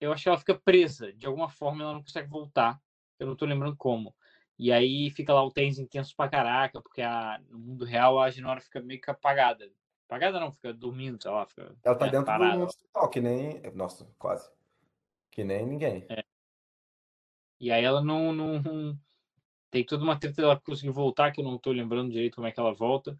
eu 0.00 0.12
acho 0.12 0.22
que 0.24 0.28
ela 0.28 0.38
fica 0.38 0.58
presa. 0.58 1.12
De 1.12 1.26
alguma 1.26 1.48
forma 1.48 1.82
ela 1.82 1.92
não 1.94 2.02
consegue 2.02 2.28
voltar. 2.28 2.80
Eu 3.18 3.26
não 3.26 3.36
tô 3.36 3.44
lembrando 3.46 3.76
como. 3.76 4.14
E 4.60 4.70
aí 4.70 5.10
fica 5.10 5.32
lá 5.32 5.42
o 5.42 5.50
Tenzin 5.50 5.84
intenso 5.84 6.14
pra 6.14 6.28
caraca, 6.28 6.82
porque 6.82 7.00
a, 7.00 7.40
no 7.48 7.58
mundo 7.58 7.82
real 7.86 8.20
a 8.20 8.28
Ginora 8.28 8.60
fica 8.60 8.78
meio 8.78 9.00
que 9.00 9.10
apagada. 9.10 9.72
Apagada 10.06 10.38
não, 10.38 10.52
fica 10.52 10.70
dormindo, 10.74 11.20
sei 11.22 11.30
lá, 11.30 11.46
fica 11.46 11.74
Ela 11.82 11.94
tá 11.94 12.04
né, 12.04 12.10
dentro 12.10 12.26
do 12.26 12.26
parada. 12.26 12.58
mundo 12.58 12.68
espiritual, 12.68 13.08
que 13.08 13.20
nem, 13.22 13.62
nossa, 13.74 14.06
quase, 14.18 14.50
que 15.30 15.42
nem 15.42 15.64
ninguém. 15.64 16.06
E 17.58 17.72
aí 17.72 17.82
ela 17.82 18.02
não, 18.02 18.34
não. 18.34 18.60
Tem 19.70 19.82
toda 19.82 20.04
uma 20.04 20.18
treta 20.18 20.42
dela 20.42 20.60
conseguir 20.60 20.90
voltar, 20.90 21.32
que 21.32 21.40
eu 21.40 21.44
não 21.44 21.56
tô 21.56 21.70
lembrando 21.72 22.10
direito 22.10 22.34
como 22.34 22.46
é 22.46 22.52
que 22.52 22.60
ela 22.60 22.74
volta. 22.74 23.18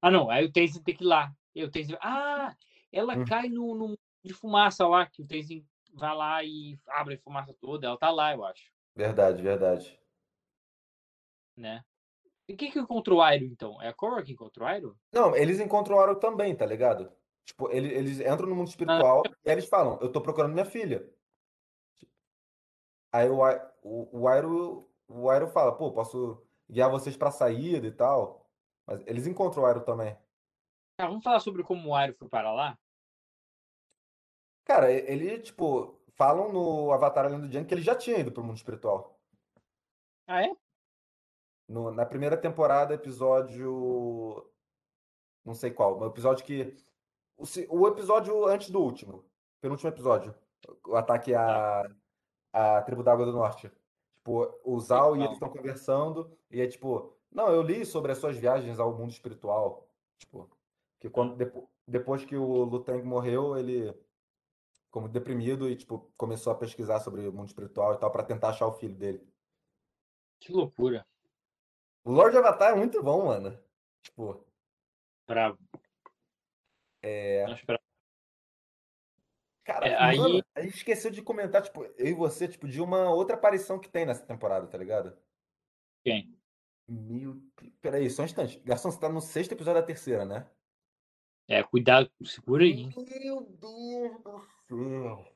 Ah, 0.00 0.10
não. 0.10 0.30
Aí 0.30 0.44
o 0.44 0.50
Tenzin 0.50 0.82
tem 0.82 0.96
que 0.96 1.04
ir 1.04 1.06
lá. 1.06 1.32
E 1.54 1.62
o 1.62 1.70
Tenzin. 1.70 1.96
Ah! 2.00 2.56
Ela 2.90 3.16
Hum. 3.16 3.24
cai 3.24 3.48
no, 3.48 3.74
no 3.74 3.98
de 4.24 4.34
fumaça 4.34 4.84
lá, 4.88 5.06
que 5.06 5.22
o 5.22 5.26
Tenzin 5.26 5.64
vai 5.94 6.16
lá 6.16 6.42
e 6.42 6.76
abre 6.88 7.14
a 7.14 7.18
fumaça 7.18 7.54
toda. 7.60 7.86
Ela 7.86 7.96
tá 7.98 8.10
lá, 8.10 8.32
eu 8.32 8.44
acho. 8.44 8.72
Verdade, 8.96 9.40
verdade. 9.42 10.01
Né? 11.56 11.84
E 12.48 12.56
quem 12.56 12.70
que 12.70 12.78
encontrou 12.78 13.18
o 13.18 13.22
Airo, 13.22 13.44
então? 13.44 13.80
É 13.80 13.88
a 13.88 13.92
Korra 13.94 14.22
que 14.22 14.32
encontrou 14.32 14.66
o 14.66 14.70
Airo? 14.70 14.98
Não, 15.12 15.34
eles 15.36 15.60
encontram 15.60 15.96
o 15.96 16.00
Aro 16.00 16.16
também, 16.16 16.54
tá 16.56 16.66
ligado? 16.66 17.12
Tipo, 17.44 17.70
ele- 17.70 17.92
eles 17.92 18.20
entram 18.20 18.48
no 18.48 18.54
mundo 18.54 18.68
espiritual 18.68 19.22
e 19.44 19.50
aí 19.50 19.54
eles 19.54 19.66
falam, 19.68 19.98
eu 20.00 20.10
tô 20.10 20.20
procurando 20.20 20.52
minha 20.52 20.64
filha. 20.64 21.08
Aí 23.12 23.28
o, 23.28 23.38
o, 23.82 24.20
o 24.20 24.28
Airo, 24.28 24.88
o 25.08 25.28
Airo 25.30 25.48
fala, 25.48 25.76
pô, 25.76 25.92
posso 25.92 26.42
guiar 26.68 26.90
vocês 26.90 27.16
pra 27.16 27.30
saída 27.30 27.86
e 27.86 27.92
tal. 27.92 28.48
Mas 28.86 29.00
eles 29.06 29.26
encontram 29.26 29.62
o 29.62 29.66
Airo 29.66 29.82
também. 29.84 30.16
Ah, 30.98 31.06
vamos 31.06 31.22
falar 31.22 31.40
sobre 31.40 31.62
como 31.62 31.90
o 31.90 31.94
Airo 31.94 32.14
foi 32.14 32.28
para 32.28 32.52
lá? 32.52 32.78
Cara, 34.64 34.90
e- 34.92 35.04
ele, 35.10 35.38
tipo, 35.40 36.00
falam 36.14 36.52
no 36.52 36.92
Avatar 36.92 37.26
Além 37.26 37.40
do 37.40 37.50
Jane 37.52 37.66
que 37.66 37.74
ele 37.74 37.82
já 37.82 37.94
tinha 37.94 38.18
ido 38.18 38.32
pro 38.32 38.42
mundo 38.42 38.56
espiritual. 38.56 39.20
Ah, 40.26 40.42
é? 40.42 40.56
No- 41.68 41.90
na 41.90 42.04
primeira 42.06 42.36
temporada, 42.36 42.94
episódio. 42.94 44.50
Não 45.44 45.54
sei 45.54 45.70
qual, 45.70 45.94
mas 45.98 46.08
o 46.08 46.12
episódio 46.12 46.44
que. 46.44 46.76
O, 47.36 47.44
o 47.80 47.88
episódio 47.88 48.46
antes 48.46 48.70
do 48.70 48.80
último. 48.80 49.24
Penúltimo 49.60 49.90
episódio. 49.90 50.34
O 50.86 50.94
ataque 50.96 51.34
à, 51.34 51.82
à 52.52 52.82
tribo 52.82 53.02
da 53.02 53.12
Água 53.12 53.26
do 53.26 53.32
Norte. 53.32 53.70
Tipo, 54.18 54.54
o 54.64 54.78
Zal 54.78 55.16
e 55.16 55.20
eles 55.20 55.32
estão 55.32 55.50
conversando, 55.50 56.38
e 56.48 56.60
é 56.60 56.68
tipo, 56.68 57.12
não, 57.30 57.48
eu 57.48 57.60
li 57.60 57.84
sobre 57.84 58.12
as 58.12 58.18
suas 58.18 58.36
viagens 58.36 58.78
ao 58.78 58.94
mundo 58.96 59.10
espiritual. 59.10 59.88
Tipo, 60.18 60.48
que 61.00 61.10
quando, 61.10 61.34
depo- 61.34 61.68
depois 61.88 62.24
que 62.24 62.36
o 62.36 62.62
Lutang 62.64 63.02
morreu, 63.02 63.56
ele 63.56 63.92
muito 64.94 65.08
deprimido 65.12 65.68
e, 65.68 65.74
tipo, 65.74 66.12
começou 66.16 66.52
a 66.52 66.56
pesquisar 66.56 67.00
sobre 67.00 67.26
o 67.26 67.32
mundo 67.32 67.48
espiritual 67.48 67.94
e 67.94 67.98
tal, 67.98 68.12
pra 68.12 68.22
tentar 68.22 68.50
achar 68.50 68.66
o 68.68 68.72
filho 68.74 68.94
dele. 68.94 69.26
Que 70.38 70.52
loucura. 70.52 71.04
O 72.04 72.10
Lord 72.12 72.36
Avatar 72.36 72.72
é 72.72 72.76
muito 72.76 73.02
bom, 73.02 73.26
mano. 73.26 73.58
Tipo, 74.02 74.44
Bravo. 75.26 75.58
é. 77.02 77.44
Cara, 79.64 79.86
É, 79.86 79.96
aí- 79.96 80.18
mano, 80.18 80.44
a 80.56 80.60
gente 80.62 80.76
esqueceu 80.76 81.10
de 81.10 81.22
comentar, 81.22 81.62
tipo, 81.62 81.84
eu 81.84 82.06
e 82.06 82.12
você, 82.14 82.48
tipo, 82.48 82.66
de 82.66 82.80
uma 82.80 83.10
outra 83.10 83.36
aparição 83.36 83.78
que 83.78 83.88
tem 83.88 84.04
nessa 84.04 84.26
temporada, 84.26 84.66
tá 84.66 84.76
ligado? 84.76 85.16
Quem? 86.04 86.36
Meu. 86.88 87.40
Peraí, 87.80 88.10
só 88.10 88.22
um 88.22 88.24
instante. 88.24 88.58
Garçom, 88.60 88.90
você 88.90 88.98
tá 88.98 89.08
no 89.08 89.20
sexto 89.20 89.52
episódio 89.52 89.80
da 89.80 89.86
terceira, 89.86 90.24
né? 90.24 90.50
É, 91.48 91.62
cuidado, 91.62 92.10
segura 92.24 92.64
aí. 92.64 92.86
Meu 92.86 93.04
Deus 93.04 93.48
do 93.58 94.40
céu. 94.68 95.32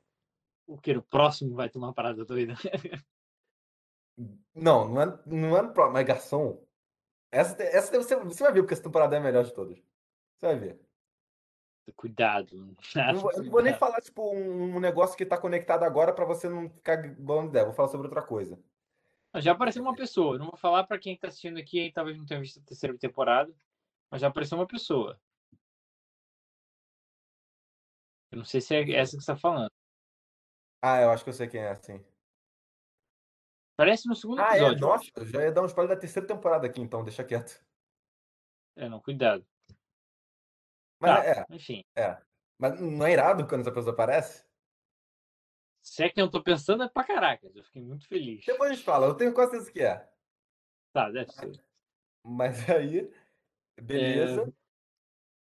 O 0.67 0.77
que? 0.79 0.97
O 0.97 1.03
próximo 1.03 1.55
vai 1.55 1.71
ter 1.71 1.79
uma 1.79 1.95
parada 1.95 2.25
doida. 2.25 2.55
Não, 4.55 4.89
não 4.89 5.03
é, 5.03 5.19
não 5.27 5.57
é 5.57 5.63
no 5.63 5.73
próximo, 5.73 5.95
mas 5.95 6.07
garçom. 6.07 6.67
Essa, 7.31 7.63
essa 7.63 7.99
você, 7.99 8.17
você 8.17 8.43
vai 8.43 8.53
ver 8.53 8.63
porque 8.63 8.75
essa 8.75 8.83
temporada 8.83 9.15
é 9.15 9.19
a 9.19 9.23
melhor 9.23 9.45
de 9.45 9.53
todas. 9.53 9.79
Você 10.37 10.47
vai 10.47 10.59
ver. 10.59 10.81
Cuidado. 11.95 12.75
Eu 12.97 13.13
não 13.13 13.23
não 13.23 13.51
vou 13.51 13.63
nem 13.63 13.75
falar, 13.75 14.01
tipo, 14.01 14.35
um, 14.35 14.77
um 14.77 14.81
negócio 14.81 15.17
que 15.17 15.27
tá 15.27 15.39
conectado 15.39 15.85
agora 15.85 16.13
pra 16.13 16.25
você 16.25 16.49
não 16.49 16.69
ficar 16.71 17.15
bolando 17.17 17.51
ideia. 17.51 17.65
Vou 17.65 17.75
falar 17.75 17.89
sobre 17.89 18.07
outra 18.07 18.23
coisa. 18.23 18.59
Já 19.37 19.53
apareceu 19.53 19.83
uma 19.83 19.95
pessoa. 19.95 20.39
Não 20.39 20.47
vou 20.47 20.57
falar 20.57 20.85
pra 20.85 20.99
quem 20.99 21.17
tá 21.17 21.29
assistindo 21.29 21.59
aqui 21.59 21.87
e 21.87 21.93
talvez 21.93 22.17
não 22.17 22.25
tenha 22.25 22.41
visto 22.41 22.59
a 22.59 22.63
terceira 22.63 22.97
temporada, 22.97 23.53
mas 24.11 24.21
já 24.21 24.29
apareceu 24.29 24.59
uma 24.59 24.67
pessoa. 24.67 25.21
Eu 28.33 28.39
não 28.39 28.45
sei 28.45 28.61
se 28.61 28.75
é 28.75 28.91
essa 28.93 29.17
que 29.17 29.23
você 29.23 29.33
tá 29.33 29.37
falando. 29.37 29.71
Ah, 30.83 31.01
eu 31.03 31.11
acho 31.11 31.23
que 31.23 31.31
eu 31.31 31.35
sei 31.35 31.49
quem 31.49 31.61
é, 31.61 31.75
sim. 31.77 32.05
Parece 33.77 34.09
no 34.09 34.15
segundo 34.15 34.41
Ah, 34.41 34.57
é? 34.57 34.61
episódio. 34.61 34.85
eu 34.85 34.89
Nossa, 34.89 35.11
já 35.33 35.43
ia 35.43 35.53
dar 35.53 35.63
um 35.63 35.67
spoiler 35.67 35.95
da 35.95 36.01
terceira 36.01 36.27
temporada 36.27 36.67
aqui, 36.67 36.81
então, 36.81 37.05
deixa 37.05 37.23
quieto. 37.25 37.63
É, 38.75 38.89
não, 38.89 39.01
cuidado. 39.01 39.47
Mas 41.01 41.15
Tá, 41.15 41.25
é, 41.25 41.47
enfim. 41.55 41.85
é. 41.95 42.19
Mas 42.59 42.81
não 42.81 43.07
é 43.07 43.13
irado 43.13 43.47
quando 43.47 43.61
essa 43.61 43.73
pessoa 43.73 43.93
aparece? 43.93 44.45
Se 45.83 46.03
é 46.03 46.09
quem 46.11 46.25
eu 46.25 46.31
tô 46.31 46.43
pensando, 46.43 46.83
é 46.83 46.89
pra 46.89 47.05
caraca. 47.05 47.47
Eu 47.55 47.63
fiquei 47.65 47.83
muito 47.83 48.09
feliz. 48.09 48.45
Depois 48.45 48.71
a 48.71 48.75
gente 48.75 48.85
fala, 48.85 49.07
eu 49.07 49.15
tenho 49.15 49.33
quase 49.35 49.51
certeza 49.53 49.73
que 49.73 49.83
é. 49.83 50.09
Tá, 50.93 51.11
deve 51.11 51.31
ser. 51.33 51.53
Mas 52.25 52.57
aí, 52.71 53.13
beleza. 53.81 54.53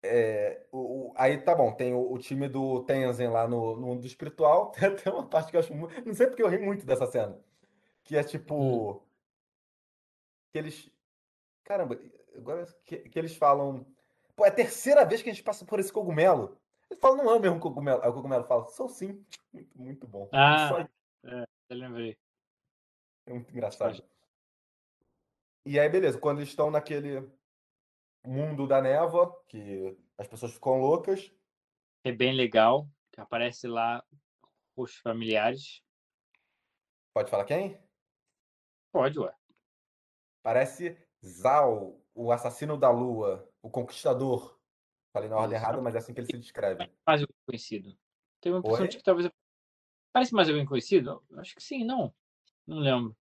É, 0.04 0.66
o, 0.72 1.10
o- 1.10 1.14
aí 1.16 1.40
tá 1.40 1.54
bom, 1.54 1.72
tem 1.72 1.94
o, 1.94 2.12
o 2.12 2.18
time 2.18 2.48
do 2.48 2.82
Tenzin 2.84 3.28
lá 3.28 3.46
no, 3.46 3.76
no 3.76 3.86
mundo 3.86 4.04
espiritual. 4.06 4.72
Tem 4.74 4.88
até 4.88 5.10
uma 5.10 5.28
parte 5.28 5.50
que 5.50 5.56
eu 5.56 5.60
acho 5.60 5.72
muito. 5.74 6.04
Não 6.04 6.14
sei 6.14 6.26
porque 6.26 6.42
eu 6.42 6.48
ri 6.48 6.58
muito 6.58 6.84
dessa 6.84 7.06
cena. 7.06 7.38
Que 8.04 8.16
é 8.16 8.24
tipo. 8.24 9.02
Que 10.52 10.58
eles. 10.58 10.90
Caramba, 11.64 11.98
agora 12.36 12.66
que, 12.84 12.98
que 12.98 13.18
eles 13.18 13.36
falam. 13.36 13.86
Pô, 14.34 14.44
é 14.44 14.48
a 14.48 14.54
terceira 14.54 15.04
vez 15.04 15.22
que 15.22 15.30
a 15.30 15.32
gente 15.32 15.44
passa 15.44 15.64
por 15.64 15.78
esse 15.78 15.92
cogumelo. 15.92 16.58
Eles 16.90 17.00
falam, 17.00 17.18
não 17.18 17.30
é 17.30 17.36
o 17.36 17.40
mesmo 17.40 17.60
cogumelo. 17.60 18.02
Aí 18.02 18.08
o 18.08 18.14
cogumelo 18.14 18.44
fala, 18.44 18.66
sou 18.68 18.88
sim. 18.88 19.24
Muito, 19.52 19.78
muito 19.78 20.06
bom. 20.06 20.28
Ah. 20.32 20.68
Só 20.68 20.78
Eu 21.68 21.76
lembrei. 21.76 22.16
É 23.26 23.32
muito 23.32 23.50
engraçado. 23.50 24.02
E 25.64 25.78
aí, 25.78 25.88
beleza, 25.88 26.18
quando 26.18 26.38
eles 26.38 26.48
estão 26.48 26.70
naquele 26.70 27.30
mundo 28.24 28.66
da 28.66 28.80
névoa, 28.80 29.38
que 29.46 29.96
as 30.16 30.26
pessoas 30.26 30.54
ficam 30.54 30.80
loucas. 30.80 31.30
É 32.04 32.10
bem 32.10 32.32
legal. 32.34 32.88
Que 33.12 33.20
aparece 33.20 33.66
lá 33.66 34.02
os 34.74 34.96
familiares. 34.96 35.82
Pode 37.12 37.30
falar 37.30 37.44
quem? 37.44 37.78
Pode, 38.92 39.18
ué. 39.18 39.34
Parece 40.42 40.96
Zal, 41.24 41.98
o 42.14 42.30
assassino 42.30 42.76
da 42.76 42.90
lua, 42.90 43.48
o 43.62 43.70
conquistador. 43.70 44.60
Falei 45.12 45.28
na 45.28 45.36
ordem 45.36 45.56
errada, 45.56 45.80
mas 45.80 45.94
é 45.94 45.98
assim 45.98 46.12
que 46.12 46.20
ele 46.20 46.26
se 46.26 46.38
descreve. 46.38 46.90
Mais 47.06 47.20
alguém 47.20 47.36
conhecido. 47.46 47.96
Tem 48.40 48.52
uma 48.52 48.58
impressão 48.58 48.86
de 48.86 48.96
que 48.96 49.02
talvez. 49.02 49.30
Parece 50.12 50.34
mais 50.34 50.48
alguém 50.48 50.66
conhecido? 50.66 51.22
Acho 51.36 51.54
que 51.54 51.62
sim, 51.62 51.84
não. 51.84 52.14
Não 52.66 52.78
lembro. 52.78 53.16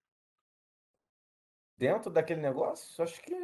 Dentro 1.77 2.11
daquele 2.11 2.41
negócio? 2.41 3.03
Acho 3.03 3.21
que. 3.23 3.35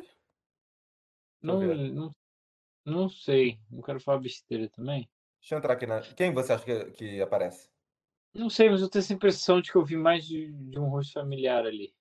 Não, 1.42 1.60
não, 1.60 2.14
não 2.84 3.08
sei. 3.08 3.60
Não 3.70 3.82
quero 3.82 4.00
falar 4.00 4.18
besteira 4.18 4.68
também. 4.70 5.08
Deixa 5.40 5.54
eu 5.54 5.58
entrar 5.58 5.74
aqui 5.74 5.86
na. 5.86 6.00
Quem 6.00 6.32
você 6.32 6.52
acha 6.52 6.64
que, 6.64 6.90
que 6.92 7.20
aparece? 7.20 7.70
Não 8.32 8.50
sei, 8.50 8.68
mas 8.68 8.82
eu 8.82 8.88
tenho 8.88 9.02
essa 9.02 9.12
impressão 9.12 9.60
de 9.60 9.70
que 9.70 9.76
eu 9.76 9.84
vi 9.84 9.96
mais 9.96 10.26
de, 10.26 10.52
de 10.52 10.78
um 10.78 10.88
rosto 10.88 11.12
familiar 11.12 11.64
ali. 11.64 11.94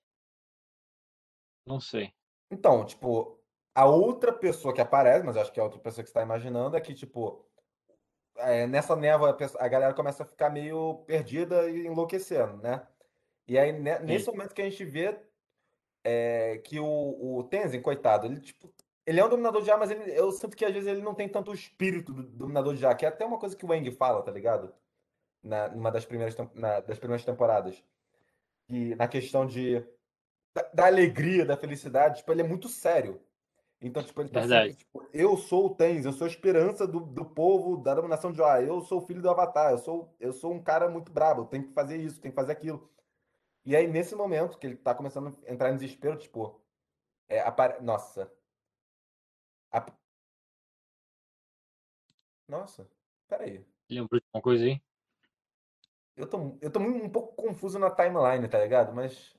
Não 1.66 1.80
sei. 1.80 2.14
Então, 2.52 2.86
tipo, 2.86 3.40
a 3.74 3.86
outra 3.86 4.32
pessoa 4.34 4.74
que 4.74 4.82
aparece, 4.82 5.26
mas 5.26 5.36
eu 5.36 5.42
acho 5.42 5.52
que 5.52 5.60
é 5.60 5.62
a 5.62 5.66
outra 5.66 5.80
pessoa 5.80 6.04
que 6.04 6.10
você 6.10 6.14
tá 6.14 6.22
imaginando, 6.22 6.76
é 6.78 6.82
que, 6.82 6.94
tipo, 6.94 7.46
é, 8.38 8.68
nessa 8.68 8.96
névoa 8.96 9.30
a, 9.32 9.34
pessoa- 9.34 9.64
a 9.64 9.68
galera 9.68 9.94
começa 9.94 10.24
a 10.24 10.26
ficar 10.26 10.50
meio 10.50 11.04
perdida 11.06 11.70
e 11.70 11.88
enlouquecendo, 11.88 12.58
né? 12.58 12.88
E 13.48 13.58
aí, 13.58 13.72
ne- 13.74 14.00
nesse 14.00 14.28
momento 14.28 14.54
que 14.54 14.62
a 14.62 14.70
gente 14.70 14.86
vê 14.86 15.20
é, 16.04 16.58
que 16.60 16.80
o, 16.80 17.38
o 17.40 17.44
Tenzin, 17.46 17.82
coitado, 17.82 18.28
ele, 18.28 18.40
tipo, 18.42 18.72
ele 19.06 19.20
é 19.20 19.26
um 19.26 19.30
dominador 19.30 19.62
de 19.62 19.72
ar, 19.72 19.78
mas 19.80 19.92
ele, 19.92 20.12
eu 20.18 20.32
sinto 20.32 20.56
que 20.56 20.66
às 20.66 20.74
vezes 20.74 20.88
ele 20.88 21.02
não 21.02 21.16
tem 21.16 21.28
tanto 21.30 21.52
o 21.52 21.54
espírito 21.54 22.14
do 22.14 22.24
dominador 22.24 22.76
de 22.76 22.86
ar, 22.86 22.96
que 22.96 23.06
é 23.06 23.10
até 23.10 23.26
uma 23.26 23.40
coisa 23.40 23.56
que 23.56 23.66
o 23.66 23.72
Aang 23.72 23.92
fala, 23.92 24.22
tá 24.24 24.32
ligado? 24.32 24.74
Na, 25.44 25.70
numa 25.70 25.92
das 25.92 26.06
primeiras, 26.06 26.36
na- 26.56 26.80
das 26.82 27.00
primeiras 27.00 27.26
temporadas. 27.26 27.84
E 28.70 28.96
na 28.96 29.08
questão 29.08 29.46
de, 29.46 29.86
da, 30.54 30.62
da 30.74 30.86
alegria, 30.88 31.46
da 31.46 31.58
felicidade, 31.58 32.18
tipo, 32.18 32.32
ele 32.32 32.42
é 32.42 32.48
muito 32.48 32.68
sério. 32.70 33.22
Então, 33.82 34.04
tipo, 34.04 34.22
ele 34.22 34.30
tá 34.30 34.42
sempre, 34.44 34.76
tipo, 34.76 35.08
eu 35.14 35.38
sou 35.38 35.68
o 35.68 35.76
Tenzin, 35.76 36.08
eu 36.08 36.14
sou 36.14 36.26
a 36.26 36.30
esperança 36.30 36.88
do, 36.88 37.02
do 37.02 37.26
povo, 37.26 37.78
da 37.78 37.94
dominação 37.96 38.32
de 38.32 38.42
ar, 38.42 38.64
eu 38.64 38.82
sou 38.82 39.00
o 39.02 39.06
filho 39.06 39.22
do 39.22 39.30
Avatar, 39.30 39.72
eu 39.72 39.78
sou, 39.78 40.16
eu 40.20 40.34
sou 40.34 40.54
um 40.54 40.64
cara 40.64 40.90
muito 40.90 41.12
brabo, 41.12 41.42
eu 41.42 41.46
tenho 41.46 41.68
que 41.68 41.74
fazer 41.74 41.98
isso, 41.98 42.22
tenho 42.22 42.32
que 42.34 42.40
fazer 42.40 42.54
aquilo. 42.54 42.90
E 43.66 43.76
aí, 43.76 43.88
nesse 43.88 44.16
momento 44.16 44.58
que 44.58 44.68
ele 44.68 44.78
tá 44.78 44.96
começando 44.96 45.38
a 45.48 45.52
entrar 45.52 45.72
em 45.72 45.76
desespero, 45.76 46.18
tipo, 46.18 46.62
é, 47.30 47.42
apare... 47.42 47.82
nossa. 47.84 48.32
A- 49.72 49.86
Nossa, 52.48 52.88
peraí. 53.28 53.66
Lembrou 53.90 54.20
de 54.20 54.26
uma 54.34 54.42
coisa 54.42 54.64
aí? 54.66 54.82
Eu 56.16 56.28
tô, 56.30 56.58
eu 56.62 56.72
tô 56.72 56.80
um 56.80 57.10
pouco 57.10 57.36
confuso 57.36 57.80
na 57.80 57.90
timeline, 57.90 58.48
tá 58.48 58.60
ligado? 58.60 58.94
Mas. 58.94 59.36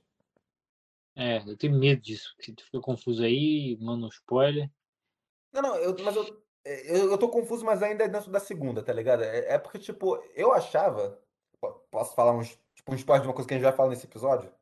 É, 1.16 1.38
eu 1.38 1.56
tenho 1.56 1.78
medo 1.78 2.00
disso. 2.00 2.34
Que 2.38 2.52
tu 2.52 2.64
fica 2.64 2.80
confuso 2.80 3.22
aí, 3.22 3.76
manda 3.80 4.06
um 4.06 4.08
spoiler. 4.08 4.70
Não, 5.52 5.62
não, 5.62 5.76
eu, 5.76 5.94
mas 6.02 6.16
eu, 6.16 6.44
é, 6.64 6.90
eu, 6.90 7.10
eu 7.12 7.18
tô 7.18 7.28
confuso, 7.28 7.64
mas 7.64 7.82
ainda 7.82 8.04
é 8.04 8.08
dentro 8.08 8.30
da 8.30 8.40
segunda, 8.40 8.82
tá 8.82 8.92
ligado? 8.92 9.22
É, 9.22 9.54
é 9.54 9.58
porque, 9.58 9.78
tipo, 9.78 10.16
eu 10.34 10.52
achava. 10.52 11.20
po- 11.60 11.84
Posso 11.90 12.14
falar 12.14 12.32
uns, 12.32 12.58
tipo, 12.74 12.92
um 12.92 12.96
spoiler 12.96 13.22
de 13.22 13.28
uma 13.28 13.34
coisa 13.34 13.46
que 13.46 13.54
a 13.54 13.56
gente 13.56 13.64
vai 13.64 13.72
falar 13.72 13.90
nesse 13.90 14.06
episódio? 14.06 14.52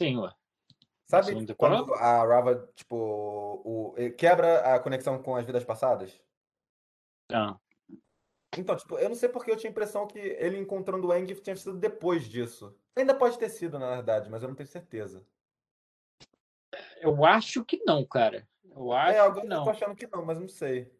Sim, 0.00 0.18
ué. 0.18 0.34
Sabe 1.08 1.54
quando 1.54 1.94
a 1.94 2.24
Rava, 2.24 2.72
tipo, 2.74 2.96
o, 2.96 3.94
quebra 4.16 4.74
a 4.74 4.80
conexão 4.80 5.22
com 5.22 5.36
as 5.36 5.46
vidas 5.46 5.64
passadas? 5.64 6.20
Ah, 7.30 7.58
Então, 8.56 8.76
tipo, 8.76 8.98
eu 8.98 9.08
não 9.08 9.16
sei 9.16 9.28
porque 9.28 9.50
eu 9.50 9.56
tinha 9.56 9.70
a 9.70 9.72
impressão 9.72 10.06
que 10.06 10.18
ele 10.18 10.58
encontrando 10.58 11.06
o 11.06 11.12
Aang 11.12 11.34
tinha 11.40 11.56
sido 11.56 11.76
depois 11.76 12.24
disso. 12.24 12.76
Ainda 12.94 13.14
pode 13.14 13.38
ter 13.38 13.50
sido, 13.50 13.78
na 13.78 13.96
verdade, 13.96 14.30
mas 14.30 14.42
eu 14.42 14.48
não 14.48 14.56
tenho 14.56 14.68
certeza. 14.68 15.26
eu 17.00 17.24
acho 17.24 17.64
que 17.64 17.82
não, 17.84 18.04
cara. 18.04 18.48
Eu 18.64 18.92
acho 18.92 19.16
é, 19.16 19.20
agora 19.20 19.40
que 19.40 19.46
eu 19.46 19.50
não. 19.50 19.64
tô 19.64 19.70
achando 19.70 19.96
que 19.96 20.06
não, 20.06 20.24
mas 20.24 20.38
não 20.38 20.48
sei. 20.48 20.90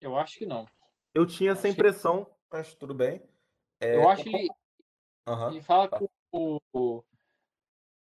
Eu 0.00 0.16
acho 0.18 0.38
que 0.38 0.46
não. 0.46 0.66
Eu 1.14 1.26
tinha 1.26 1.52
essa 1.52 1.68
impressão, 1.68 2.26
mas 2.50 2.74
tudo 2.74 2.94
bem. 2.94 3.22
É, 3.80 3.96
Eu 3.96 4.08
acho 4.08 4.24
que 4.24 4.36
ele, 4.36 4.50
Aham. 5.26 5.50
ele 5.50 5.62
fala 5.62 5.88
tá. 5.88 5.98
com 5.98 6.60
o, 6.72 7.04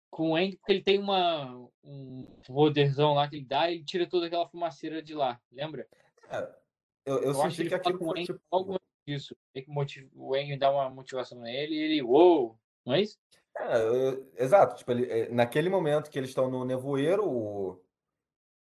com 0.09 0.31
o 0.31 0.37
Eng, 0.37 0.55
porque 0.57 0.71
ele 0.71 0.83
tem 0.83 0.99
uma, 0.99 1.69
um 1.83 2.25
poderzão 2.47 3.13
lá 3.13 3.27
que 3.27 3.35
ele 3.37 3.45
dá 3.45 3.69
e 3.69 3.75
ele 3.75 3.83
tira 3.83 4.07
toda 4.07 4.27
aquela 4.27 4.47
fumaceira 4.47 5.01
de 5.01 5.13
lá, 5.13 5.39
lembra? 5.51 5.87
É, 6.29 6.62
eu, 7.05 7.15
eu, 7.17 7.23
Eu, 7.23 7.29
acho 7.31 7.41
que 7.41 7.49
senti 7.49 7.61
ele 7.61 7.69
que 7.69 7.75
aquilo 7.75 7.97
foi 7.99 8.19
Eng 8.19 8.25
tipo. 8.25 8.39
antes 8.53 8.79
disso. 9.07 9.37
Motiv... 9.67 10.09
O 10.15 10.35
Eng 10.35 10.57
dá 10.57 10.71
uma 10.71 10.89
motivação 10.89 11.39
nele 11.39 11.75
e 11.75 11.79
ele, 11.79 12.01
uou, 12.03 12.57
não 12.85 12.93
é 12.95 13.01
isso? 13.01 13.17
É, 13.57 13.77
eu- 13.77 14.31
exato, 14.37 14.75
tipo, 14.77 14.91
ele, 14.91 15.05
é, 15.11 15.29
naquele 15.29 15.69
momento 15.69 16.09
que 16.09 16.17
eles 16.17 16.29
estão 16.31 16.49
no 16.49 16.65
nevoeiro, 16.65 17.23
o, 17.29 17.83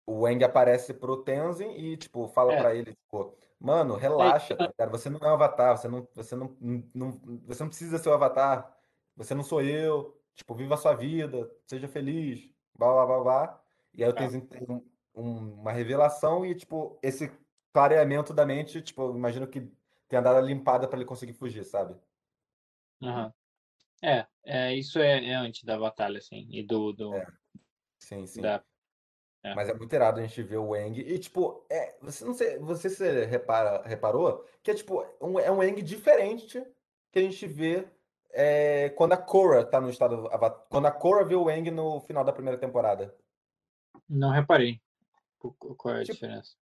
o 0.06 0.27
Aang 0.27 0.44
aparece 0.44 0.93
pro 0.93 1.23
Tenzin 1.23 1.70
e, 1.70 1.97
tipo, 1.97 2.28
fala 2.28 2.52
É. 2.52 2.61
pra 2.61 2.74
ele, 2.74 2.93
tipo, 2.94 3.35
mano, 3.59 3.97
relaxa, 3.97 4.55
tá 4.55 4.66
ligado? 4.66 4.90
Você 4.90 5.09
não 5.09 5.19
é 5.20 5.27
um 5.31 5.35
avatar, 5.35 5.78
você 5.78 5.89
não, 5.89 6.06
você 6.15 6.36
não, 6.36 6.55
não, 6.94 7.11
você 7.47 7.62
não 7.62 7.69
precisa 7.70 7.97
ser 7.98 8.11
o 8.11 8.12
avatar, 8.15 8.77
você 9.16 9.35
não 9.35 9.43
sou 9.43 9.62
eu, 9.62 10.20
tipo, 10.35 10.55
viva 10.55 10.74
a 10.74 10.77
sua 10.77 10.94
vida, 10.94 11.51
seja 11.66 11.89
feliz, 11.89 12.51
blá, 12.77 12.93
blá, 12.93 13.06
blá, 13.06 13.20
blá. 13.23 13.62
E 13.94 14.05
aí 14.05 14.11
o 14.11 14.12
Tá. 14.12 14.20
Tenzin 14.20 14.40
tem 14.40 14.66
um- 14.69 14.85
um- 15.15 15.55
uma 15.61 15.73
revelação 15.73 16.44
e, 16.44 16.55
tipo, 16.55 16.98
esse 17.02 17.32
clareamento 17.75 18.33
da 18.33 18.47
mente, 18.47 18.81
tipo, 18.81 19.11
imagino 19.15 19.49
que 19.49 19.69
tenha 20.09 20.23
dado 20.23 20.39
a 20.39 20.41
limpada 20.41 20.87
pra 20.87 20.97
ele 20.97 21.05
conseguir 21.05 21.33
fugir, 21.33 21.65
sabe? 21.65 21.97
Aham. 23.03 23.35
É, 24.01 24.27
é, 24.45 24.75
isso 24.75 24.99
é, 25.01 25.27
é 25.27 25.35
antes 25.35 25.65
da 25.65 25.77
batalha, 25.79 26.19
assim, 26.19 26.47
e 26.51 26.63
do, 26.63 26.93
do 26.93 27.13
É. 27.15 27.27
Sim, 27.99 28.27
sim. 28.27 28.41
da... 28.41 28.63
É. 29.43 29.55
Mas 29.55 29.69
é 29.69 29.75
muito 29.75 29.93
irado 29.95 30.21
a 30.21 30.23
gente 30.23 30.43
ver 30.43 30.57
o 30.59 30.75
Eng. 30.75 30.99
E, 31.01 31.19
tipo, 31.19 31.67
é, 31.69 31.99
você 32.01 32.25
não 32.25 32.33
sei, 32.33 32.59
você 32.59 32.89
se 32.89 33.25
repara, 33.27 33.83
reparou 33.87 34.47
que 34.63 34.71
é 34.71 34.75
tipo, 34.75 35.05
um, 35.21 35.39
é 35.39 35.51
um 35.51 35.63
Eng 35.63 35.83
diferente 35.83 36.65
que 37.13 37.19
a 37.19 37.23
gente 37.23 37.47
vê 37.47 37.87
é, 38.31 38.89
quando 38.91 39.13
a 39.13 39.19
Korra 39.19 39.65
tá 39.65 39.81
no 39.81 39.91
estado. 39.91 40.29
ava- 40.33 40.51
Quando 40.71 40.87
a 40.87 40.91
Korra 40.93 41.25
vê 41.25 41.35
o 41.35 41.51
Eng 41.51 41.71
no 41.71 42.01
final 42.01 42.25
da 42.25 42.33
primeira 42.33 42.59
temporada. 42.59 43.15
Não 44.09 44.31
reparei 44.31 44.81
Qu- 45.39 45.53
qu- 45.59 45.75
qual 45.75 45.95
é 45.97 46.01
a 46.01 46.05
Tipo- 46.05 46.15
diferença. 46.15 46.57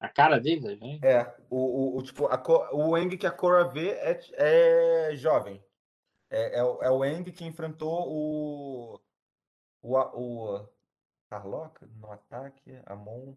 A 0.00 0.08
cara 0.08 0.38
dele? 0.38 0.78
É, 1.02 1.24
o, 1.50 1.96
o, 1.96 1.98
o, 1.98 2.02
tipo, 2.02 2.26
a, 2.26 2.40
o 2.72 2.96
Eng 2.96 3.16
que 3.16 3.26
a 3.26 3.32
Korra 3.32 3.64
vê 3.68 3.90
é, 3.90 5.10
é 5.12 5.16
jovem. 5.16 5.62
É, 6.30 6.58
é, 6.58 6.64
o- 6.64 6.82
é 6.82 6.90
o 6.90 7.04
Eng 7.04 7.24
que 7.32 7.44
enfrentou 7.44 8.04
o. 8.08 9.00
O, 9.82 9.96
o 9.96 10.68
Harlock 11.30 11.84
no 11.86 12.10
ataque, 12.12 12.82
Amon. 12.86 13.34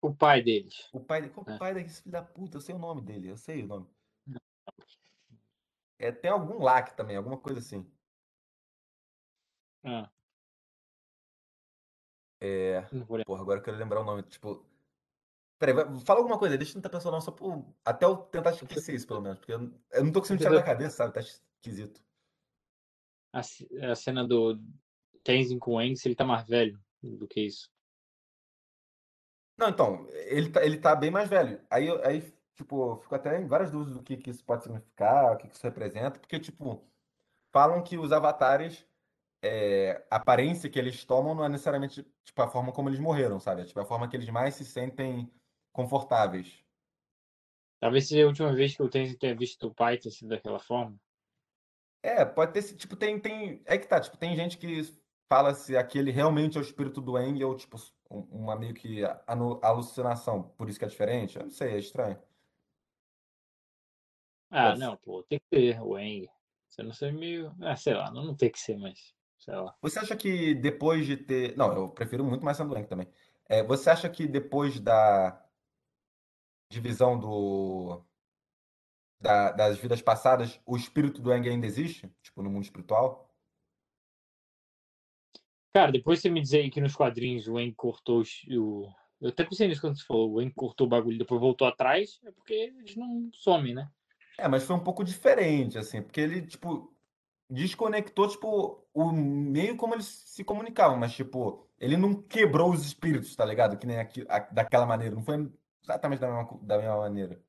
O 0.00 0.14
pai 0.14 0.42
deles. 0.42 0.88
O 0.92 1.00
pai, 1.00 1.28
qual 1.28 1.46
é 1.48 1.54
o 1.54 1.58
pai 1.58 1.74
desse 1.74 2.02
filho 2.02 2.12
da 2.12 2.22
puta? 2.22 2.56
Eu 2.56 2.60
sei 2.60 2.74
o 2.74 2.78
nome 2.78 3.02
dele, 3.02 3.28
eu 3.30 3.36
sei 3.36 3.62
o 3.64 3.66
nome. 3.66 3.86
É, 5.98 6.10
tem 6.12 6.30
algum 6.30 6.60
LAC 6.62 6.94
também, 6.96 7.16
alguma 7.16 7.38
coisa 7.38 7.60
assim. 7.60 7.88
Ah, 9.84 10.10
É. 12.40 12.82
Porra, 13.26 13.42
agora 13.42 13.58
eu 13.60 13.62
quero 13.62 13.76
lembrar 13.76 14.00
o 14.00 14.04
nome. 14.04 14.22
Tipo. 14.22 14.64
Peraí, 15.58 15.74
fala 16.04 16.20
alguma 16.20 16.38
coisa, 16.38 16.56
deixa 16.56 16.72
eu 16.72 16.76
tentar 16.76 16.90
pensar 16.90 17.10
não, 17.10 17.20
só 17.20 17.32
por. 17.32 17.64
Até 17.84 18.06
eu 18.06 18.16
tentar 18.16 18.50
esquecer 18.50 18.94
isso, 18.94 19.06
pelo 19.06 19.20
menos. 19.20 19.38
Porque 19.38 19.52
eu, 19.52 19.58
não- 19.58 19.74
eu 19.92 20.04
não 20.04 20.12
tô 20.12 20.20
conseguindo 20.20 20.42
tirar 20.42 20.54
da 20.56 20.62
cabeça, 20.62 20.96
sabe? 20.96 21.14
Tá 21.14 21.20
esquisito. 21.20 22.02
A, 23.32 23.40
a 23.40 23.94
cena 23.94 24.26
do 24.26 24.58
Tenzin 25.24 25.58
com 25.58 25.74
o 25.74 25.80
Eng, 25.80 25.96
se 25.96 26.08
ele 26.08 26.14
tá 26.14 26.24
mais 26.24 26.46
velho 26.46 26.80
do 27.02 27.26
que 27.26 27.40
isso. 27.40 27.70
Não, 29.56 29.68
então, 29.68 30.06
ele 30.10 30.50
tá, 30.50 30.64
ele 30.64 30.78
tá 30.78 30.94
bem 30.94 31.10
mais 31.10 31.28
velho. 31.28 31.60
Aí, 31.68 31.88
aí 32.04 32.20
tipo, 32.58 32.92
eu 32.92 32.96
fico 32.96 33.14
até 33.14 33.40
em 33.40 33.46
várias 33.46 33.70
dúvidas 33.70 33.94
do 33.94 34.02
que, 34.02 34.16
que 34.16 34.30
isso 34.30 34.44
pode 34.44 34.64
significar, 34.64 35.32
o 35.32 35.36
que, 35.36 35.48
que 35.48 35.54
isso 35.54 35.62
representa, 35.64 36.18
porque, 36.18 36.38
tipo, 36.40 36.84
falam 37.52 37.82
que 37.82 37.96
os 37.98 38.12
avatares, 38.12 38.86
é, 39.42 40.06
a 40.10 40.16
aparência 40.16 40.70
que 40.70 40.78
eles 40.78 41.04
tomam 41.04 41.34
não 41.34 41.44
é 41.44 41.48
necessariamente, 41.48 42.04
tipo, 42.24 42.42
a 42.42 42.48
forma 42.48 42.72
como 42.72 42.88
eles 42.88 43.00
morreram, 43.00 43.38
sabe? 43.40 43.62
É, 43.62 43.64
tipo, 43.64 43.80
a 43.80 43.84
forma 43.86 44.08
que 44.08 44.16
eles 44.16 44.28
mais 44.30 44.54
se 44.56 44.64
sentem 44.64 45.32
confortáveis. 45.78 46.58
Talvez 47.78 48.08
seja 48.08 48.24
a 48.24 48.26
última 48.26 48.52
vez 48.52 48.74
que 48.76 48.82
o 48.82 48.88
Tenzin 48.90 49.16
tenha 49.16 49.36
visto 49.36 49.68
o 49.68 49.74
pai 49.74 49.96
ter 49.96 50.10
sido 50.10 50.30
daquela 50.30 50.58
forma. 50.58 50.98
É, 52.02 52.24
pode 52.24 52.52
ter, 52.52 52.58
esse- 52.58 52.76
tipo, 52.76 52.96
tem, 52.96 53.20
tem, 53.20 53.62
é 53.64 53.78
que 53.78 53.86
tá, 53.86 54.00
tipo, 54.00 54.16
tem 54.16 54.34
gente 54.34 54.58
que 54.58 54.82
fala 55.28 55.54
se 55.54 55.76
aquele 55.76 56.10
realmente 56.10 56.58
é 56.58 56.60
o 56.60 56.64
espírito 56.64 57.00
do 57.00 57.16
Aang 57.16 57.44
ou, 57.44 57.54
tipo, 57.56 57.76
um- 58.10 58.22
uma 58.42 58.56
meio 58.56 58.74
que 58.74 59.02
alucinação, 59.62 60.42
por 60.56 60.68
isso 60.68 60.80
que 60.80 60.84
é 60.84 60.88
diferente. 60.88 61.36
Eu 61.36 61.44
não 61.44 61.50
sei, 61.50 61.74
é 61.74 61.78
estranho. 61.78 62.20
Ah, 64.50 64.74
não, 64.74 64.96
pô, 64.96 65.22
tem 65.22 65.38
que 65.38 65.46
ter 65.48 65.80
o 65.80 65.96
Eng. 65.96 66.26
Você 66.68 66.82
não 66.82 66.92
sei 66.92 67.12
meio. 67.12 67.54
Ah, 67.60 67.76
sei 67.76 67.94
lá, 67.94 68.10
não, 68.10 68.24
não 68.24 68.34
tem 68.34 68.50
que 68.50 68.58
ser, 68.58 68.76
mas. 68.76 69.14
Sei 69.38 69.54
lá. 69.54 69.76
Você 69.80 69.98
acha 70.00 70.16
que 70.16 70.54
depois 70.54 71.06
de 71.06 71.16
ter. 71.16 71.56
Não, 71.56 71.72
eu 71.72 71.88
prefiro 71.90 72.24
muito 72.24 72.44
mais 72.44 72.56
Sandueng 72.56 72.86
também. 72.86 73.06
É, 73.48 73.62
você 73.62 73.90
acha 73.90 74.08
que 74.08 74.26
depois 74.26 74.80
da 74.80 75.47
divisão 76.68 77.18
do. 77.18 78.02
da- 79.20 79.50
das 79.52 79.78
vidas 79.78 80.00
passadas, 80.00 80.60
o 80.64 80.76
espírito 80.76 81.20
do 81.20 81.32
Aang 81.32 81.48
ainda 81.48 81.66
existe? 81.66 82.08
Tipo, 82.22 82.42
no 82.42 82.50
mundo 82.50 82.64
espiritual? 82.64 83.28
Cara, 85.72 85.92
depois 85.92 86.20
você 86.20 86.30
me 86.30 86.40
dizer 86.40 86.60
aí 86.60 86.70
que 86.70 86.80
nos 86.80 86.94
quadrinhos 86.94 87.46
o 87.46 87.58
Eng 87.58 87.72
cortou 87.74 88.22
o. 88.50 88.88
Eu 89.20 89.28
até 89.30 89.44
pensei 89.44 89.66
nisso 89.66 89.80
quando 89.80 89.98
você 89.98 90.04
falou, 90.06 90.34
o 90.34 90.40
Eng 90.42 90.52
cortou 90.54 90.86
o 90.86 90.90
bagulho 90.90 91.16
e 91.16 91.18
depois 91.18 91.40
voltou 91.40 91.66
atrás, 91.66 92.20
é 92.24 92.30
porque 92.30 92.54
eles 92.54 92.94
não 92.96 93.28
somem, 93.32 93.74
né? 93.74 93.90
É, 94.38 94.46
mas 94.46 94.62
foi 94.62 94.76
um 94.76 94.82
pouco 94.84 95.02
diferente, 95.02 95.76
assim, 95.76 96.00
porque 96.00 96.20
ele, 96.20 96.46
tipo, 96.46 96.96
desconectou, 97.50 98.28
tipo, 98.28 98.86
o 98.94 99.12
meio 99.12 99.76
como 99.76 99.94
eles 99.94 100.06
se 100.06 100.44
comunicavam, 100.44 100.96
mas, 100.96 101.12
tipo, 101.12 101.66
ele 101.80 101.96
não 101.96 102.14
quebrou 102.22 102.70
os 102.72 102.84
espíritos, 102.86 103.34
tá 103.34 103.44
ligado? 103.44 103.76
Que 103.76 103.86
nem 103.86 103.98
aqui, 103.98 104.24
a- 104.28 104.38
daquela 104.38 104.86
maneira. 104.86 105.14
Não 105.16 105.22
foi 105.22 105.50
exatamente 105.82 106.20
da 106.20 106.28
mesma, 106.28 106.58
da 106.62 106.78
mesma 106.78 106.96
maneira. 106.98 107.44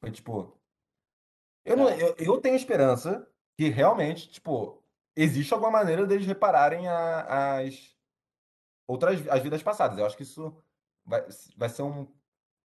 Foi 0.00 0.10
tipo. 0.10 0.60
Eu, 1.64 1.76
não, 1.76 1.86
Tá. 1.86 1.96
eu, 1.96 2.14
eu 2.18 2.40
tenho 2.40 2.56
esperança 2.56 3.30
que 3.56 3.68
realmente, 3.68 4.28
tipo, 4.28 4.82
existe 5.16 5.52
alguma 5.54 5.70
maneira 5.70 6.06
deles 6.06 6.26
repararem 6.26 6.86
a- 6.88 7.58
as 7.60 7.96
outras 8.86 9.26
as 9.28 9.42
vidas 9.42 9.62
passadas. 9.62 9.98
Eu 9.98 10.06
acho 10.06 10.16
que 10.16 10.22
isso 10.24 10.62
vai, 11.04 11.24
vai 11.56 11.68
ser 11.68 11.82
um 11.82 12.06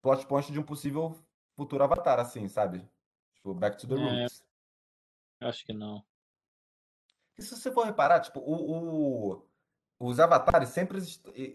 plot 0.02 0.28
point 0.28 0.52
de 0.52 0.60
um 0.60 0.64
possível 0.64 1.16
futuro 1.56 1.84
Avatar, 1.84 2.20
assim, 2.20 2.48
sabe? 2.48 2.88
Tipo, 3.36 3.54
Back 3.54 3.78
to 3.78 3.88
the 3.88 3.96
É, 3.96 3.98
Roots. 3.98 4.46
eu 5.42 5.48
acho 5.48 5.66
que 5.66 5.74
não. 5.74 6.06
E 7.38 7.42
se 7.42 7.56
você 7.58 7.72
for 7.72 7.86
reparar, 7.86 8.20
tipo, 8.20 8.40
o, 8.40 9.32
o- 9.40 9.48
os 10.00 10.20
avatares 10.20 10.70
sempre 10.70 11.00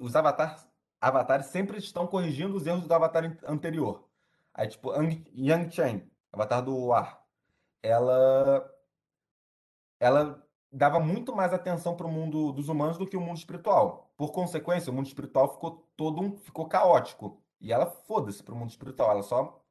os 0.01 0.17
avatares, 0.17 0.67
avatares 1.01 1.47
sempre 1.47 1.79
estão 1.79 2.07
corrigindo 2.07 2.57
os 2.57 2.67
erros 2.67 2.87
do 2.87 2.95
avatar 2.95 3.25
an- 3.25 3.37
anterior. 3.47 4.09
Aí, 4.55 4.69
tipo, 4.69 4.91
Ang- 4.93 5.25
Yang 5.35 5.71
Chen, 5.75 6.11
avatar 6.33 6.63
do 6.65 6.93
ar, 6.93 7.25
ela 7.83 8.69
ela 10.01 10.47
dava 10.71 11.01
muito 11.01 11.35
mais 11.35 11.53
atenção 11.53 11.97
para 11.97 12.07
o 12.07 12.11
mundo 12.13 12.53
dos 12.53 12.69
humanos 12.69 12.99
do 12.99 13.07
que 13.07 13.17
o 13.17 13.21
mundo 13.21 13.39
espiritual. 13.39 14.13
Por 14.17 14.33
consequência, 14.33 14.91
o 14.91 14.95
mundo 14.95 15.07
espiritual 15.07 15.53
ficou 15.55 15.89
todo 15.97 16.21
um, 16.21 16.37
ficou 16.39 16.69
caótico. 16.69 17.43
E 17.61 17.73
ela 17.73 17.87
foda-se 17.87 18.43
pro 18.43 18.55
mundo 18.55 18.71
espiritual, 18.71 19.11
ela 19.11 19.23
só 19.23 19.65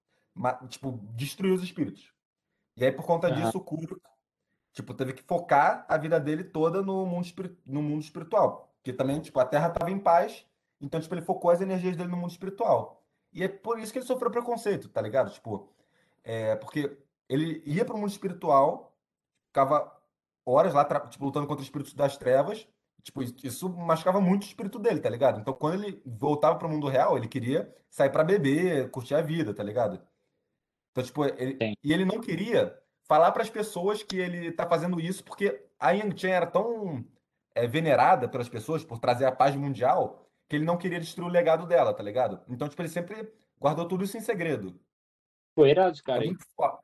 tipo 0.70 0.92
destruiu 1.16 1.56
os 1.56 1.64
espíritos. 1.64 2.14
E 2.76 2.86
aí 2.86 2.92
por 2.92 3.06
conta 3.06 3.28
Aham. 3.28 3.36
disso 3.46 3.58
o 3.58 3.62
Kuro 3.64 4.02
Tipo, 4.74 4.94
teve 4.94 5.14
que 5.14 5.24
focar 5.24 5.86
a 5.90 5.98
vida 5.98 6.20
dele 6.20 6.44
toda 6.44 6.84
no 6.84 7.06
mundo, 7.06 7.28
no 7.66 7.82
mundo 7.82 8.02
espiritual. 8.04 8.76
Porque 8.78 8.94
também, 8.94 9.20
tipo, 9.20 9.40
a 9.40 9.46
Terra 9.46 9.70
estava 9.70 9.90
em 9.92 10.00
paz, 10.00 10.47
então, 10.80 11.00
tipo, 11.00 11.14
ele 11.16 11.22
focou 11.22 11.52
as 11.52 11.62
energias 11.62 11.96
dele 11.96 12.10
no 12.10 12.18
mundo 12.18 12.32
espiritual. 12.32 13.04
E 13.34 13.44
é 13.44 13.48
por 13.48 13.80
isso 13.80 13.92
que 13.92 14.00
ele 14.00 14.06
sofreu 14.06 14.32
preconceito, 14.32 14.90
tá 14.90 15.02
ligado? 15.02 15.32
Tipo, 15.32 15.74
é 16.24 16.56
porque 16.56 16.98
ele 17.28 17.62
ia 17.66 17.84
pro 17.86 17.98
mundo 17.98 18.10
espiritual, 18.10 18.96
ficava 19.48 19.92
horas 20.46 20.74
lá, 20.74 20.86
tipo, 21.10 21.26
lutando 21.26 21.48
contra 21.48 21.62
os 21.62 21.68
espíritos 21.68 21.94
das 21.94 22.18
trevas. 22.18 22.68
Tipo, 23.04 23.24
isso 23.24 23.70
machucava 23.70 24.20
muito 24.20 24.44
o 24.44 24.48
espírito 24.48 24.80
dele, 24.80 25.00
tá 25.00 25.10
ligado? 25.10 25.40
Então, 25.40 25.54
quando 25.54 25.84
ele 25.84 26.02
voltava 26.06 26.58
pro 26.58 26.70
mundo 26.70 26.88
real, 26.88 27.18
ele 27.18 27.28
queria 27.28 27.74
sair 27.90 28.10
pra 28.10 28.24
beber, 28.24 28.90
curtir 28.92 29.16
a 29.16 29.22
vida, 29.22 29.54
tá 29.54 29.64
ligado? 29.64 30.02
Então, 30.92 31.04
tipo, 31.04 31.26
ele, 31.26 31.58
e 31.84 31.94
ele 31.94 32.06
não 32.06 32.20
queria 32.20 32.78
falar 33.08 33.32
para 33.32 33.44
as 33.44 33.50
pessoas 33.50 34.04
que 34.04 34.18
ele 34.18 34.52
tá 34.52 34.68
fazendo 34.68 35.00
isso, 35.00 35.24
porque 35.24 35.66
a 35.80 35.92
Yang 35.92 36.20
Chen 36.20 36.32
era 36.32 36.48
tão 36.48 37.06
é, 37.56 37.66
venerada 37.66 38.28
pelas 38.28 38.50
pessoas 38.50 38.84
por 38.84 39.00
trazer 39.00 39.26
a 39.26 39.32
paz 39.32 39.56
mundial, 39.56 40.27
que 40.48 40.56
ele 40.56 40.66
não 40.66 40.78
queria 40.78 41.00
destruir 41.00 41.28
o 41.28 41.32
legado 41.32 41.66
dela, 41.66 41.94
tá 41.94 42.02
ligado? 42.02 42.44
Então, 42.48 42.68
tipo, 42.70 42.82
ele 42.82 42.90
sempre 42.90 43.34
guardou 43.60 43.88
tudo 43.88 44.04
isso 44.04 44.18
em 44.18 44.22
segredo. 44.22 44.80
Foi 45.56 45.70
irado 45.70 45.98
É 45.98 46.02
cara 46.02 46.24
foda. 46.56 46.80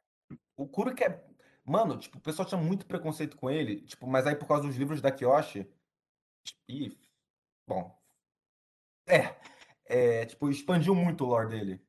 O 0.55 0.67
Kuro 0.67 0.93
que 0.93 1.03
é. 1.03 1.23
Mano, 1.65 1.97
tipo, 1.97 2.17
o 2.17 2.21
pessoal 2.21 2.47
tinha 2.47 2.59
muito 2.59 2.85
preconceito 2.85 3.37
com 3.37 3.49
ele, 3.49 3.81
tipo, 3.81 4.05
mas 4.05 4.27
aí 4.27 4.35
por 4.35 4.47
causa 4.47 4.67
dos 4.67 4.75
livros 4.75 5.01
da 5.01 5.11
Kyoshi. 5.11 5.65
Ih, 6.67 6.97
bom. 7.65 7.97
É, 9.07 9.35
é, 9.85 10.25
tipo, 10.25 10.49
expandiu 10.49 10.93
muito 10.93 11.23
o 11.23 11.27
lore 11.27 11.49
dele. 11.49 11.81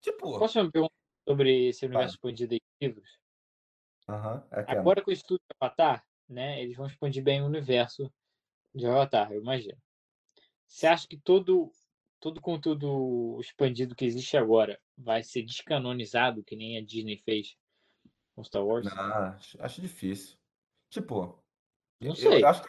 Tipo, 0.00 0.38
Posso 0.38 0.54
fazer 0.54 0.60
uma 0.60 0.70
pergunta 0.70 0.94
sobre 1.28 1.68
esse 1.68 1.84
universo 1.84 2.08
Vai. 2.08 2.14
expandido 2.14 2.54
de 2.54 2.62
livros? 2.80 3.18
aham, 4.08 4.46
é. 4.52 4.64
Agora 4.72 5.02
com 5.02 5.10
o 5.10 5.14
estudo 5.14 5.40
de 5.40 5.56
Avatar, 5.60 6.04
né, 6.28 6.62
eles 6.62 6.76
vão 6.76 6.86
expandir 6.86 7.22
bem 7.22 7.42
o 7.42 7.46
universo 7.46 8.12
de 8.74 8.86
Avatar, 8.86 9.32
eu 9.32 9.40
imagino. 9.40 9.78
Você 10.70 10.86
acha 10.86 11.08
que 11.08 11.16
todo 11.18 11.72
todo 12.20 12.40
conteúdo 12.40 13.40
expandido 13.40 13.94
que 13.96 14.04
existe 14.04 14.36
agora 14.36 14.80
vai 14.96 15.22
ser 15.22 15.42
descanonizado, 15.42 16.44
que 16.44 16.54
nem 16.54 16.78
a 16.78 16.80
Disney 16.80 17.16
fez 17.16 17.56
com 18.36 18.44
Star 18.44 18.64
Wars? 18.64 18.86
Não, 18.86 19.02
acho, 19.02 19.80
difícil. 19.80 20.38
Tipo, 20.88 21.42
Não 22.00 22.10
eu, 22.10 22.14
sei. 22.14 22.44
eu 22.44 22.46
acho 22.48 22.62
que 22.62 22.68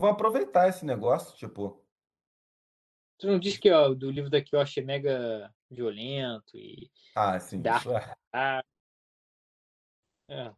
vão 0.00 0.10
aproveitar 0.10 0.68
esse 0.68 0.86
negócio, 0.86 1.36
tipo. 1.36 1.84
Tu 3.18 3.26
não 3.26 3.38
disse 3.38 3.60
que 3.60 3.70
ó, 3.70 3.92
do 3.92 4.10
livro 4.10 4.30
da 4.30 4.42
Kyoshi 4.42 4.80
é 4.80 4.82
mega 4.82 5.54
violento 5.70 6.56
e 6.56 6.90
Ah, 7.14 7.38
sim, 7.38 7.60
Dark. 7.60 7.86
é. 8.32 8.62
é, 10.28 10.54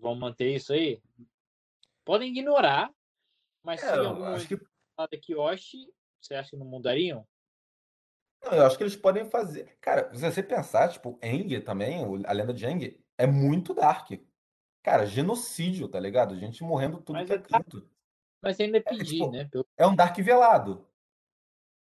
vão 0.00 0.14
manter 0.14 0.54
isso 0.54 0.72
aí? 0.72 1.02
Podem 2.02 2.30
ignorar, 2.30 2.90
mas 3.62 3.82
É, 3.82 3.90
se 3.92 3.96
eu 3.98 4.06
algum 4.06 4.24
acho 4.24 4.48
que, 4.48 4.71
da 4.96 5.18
Kyoshi, 5.20 5.92
você 6.20 6.34
acha 6.34 6.50
que 6.50 6.56
não 6.56 6.66
mudariam? 6.66 7.26
não, 8.42 8.52
eu 8.54 8.66
acho 8.66 8.76
que 8.76 8.82
eles 8.82 8.96
podem 8.96 9.24
fazer. 9.30 9.76
Cara, 9.80 10.12
se 10.14 10.20
você 10.20 10.42
pensar, 10.42 10.88
tipo, 10.90 11.18
Aang 11.22 11.60
também, 11.60 12.04
a 12.26 12.32
lenda 12.32 12.52
de 12.52 12.66
Aang, 12.66 13.00
é 13.16 13.26
muito 13.26 13.72
dark. 13.74 14.10
Cara, 14.82 15.06
genocídio, 15.06 15.88
tá 15.88 16.00
ligado? 16.00 16.38
Gente 16.38 16.62
morrendo 16.64 17.00
tudo 17.02 17.18
Mas 17.18 17.30
é 17.30 17.34
é 17.34 17.38
canto. 17.38 17.90
Mas 18.42 18.60
ainda 18.60 18.78
é 18.78 18.80
É, 18.84 18.90
pedir, 18.90 19.04
tipo, 19.04 19.30
né? 19.30 19.48
É 19.76 19.86
um 19.86 19.94
dark 19.96 20.16
velado. 20.18 20.88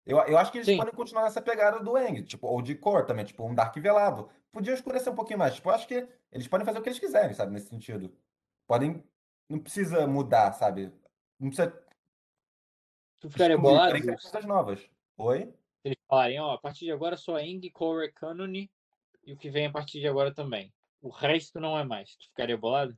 Eu, 0.05 0.17
eu 0.27 0.37
acho 0.37 0.51
que 0.51 0.59
eles 0.59 0.67
Sim, 0.67 0.77
podem 0.77 0.93
continuar 0.93 1.23
nessa 1.23 1.41
pegada 1.41 1.79
do 1.83 1.95
Aang, 1.95 2.23
tipo, 2.23 2.47
ou 2.47 2.61
de 2.61 2.75
cor 2.75 3.05
também, 3.05 3.25
tipo, 3.25 3.43
um 3.43 3.55
dark 3.55 3.75
velado. 3.77 4.29
Podia 4.51 4.73
escurecer 4.73 5.11
um 5.11 5.15
pouquinho 5.15 5.39
mais. 5.39 5.55
Tipo, 5.55 5.69
eu 5.69 5.73
acho 5.73 5.87
que 5.87 6.07
eles 6.31 6.47
podem 6.47 6.65
fazer 6.65 6.79
o 6.79 6.81
que 6.83 6.89
eles 6.89 6.99
quiserem, 6.99 7.33
sabe, 7.33 7.51
nesse 7.53 7.69
sentido. 7.69 8.15
Podem. 8.67 9.03
Não 9.49 9.59
precisa 9.59 10.07
mudar, 10.07 10.53
sabe? 10.53 10.93
Não 11.39 11.49
precisa 11.49 11.84
tu 13.19 13.29
ficaria 13.29 13.57
bolado 13.57 13.97
se 13.97 14.05
coisas 14.05 14.45
novas. 14.45 14.89
Oi? 15.17 15.53
eles 15.85 15.97
falarem, 16.07 16.39
ó, 16.39 16.53
a 16.53 16.57
partir 16.57 16.85
de 16.85 16.91
agora 16.91 17.15
só 17.15 17.37
Aang, 17.37 17.69
Korra, 17.69 18.11
Kanoni 18.11 18.71
e 19.23 19.33
o 19.33 19.37
que 19.37 19.51
vem 19.51 19.67
a 19.67 19.71
partir 19.71 19.99
de 19.99 20.07
agora 20.07 20.33
também. 20.33 20.73
O 20.99 21.09
resto 21.09 21.59
não 21.59 21.77
é 21.77 21.83
mais. 21.83 22.15
Tu 22.15 22.27
ficaria 22.29 22.57
bolado? 22.57 22.97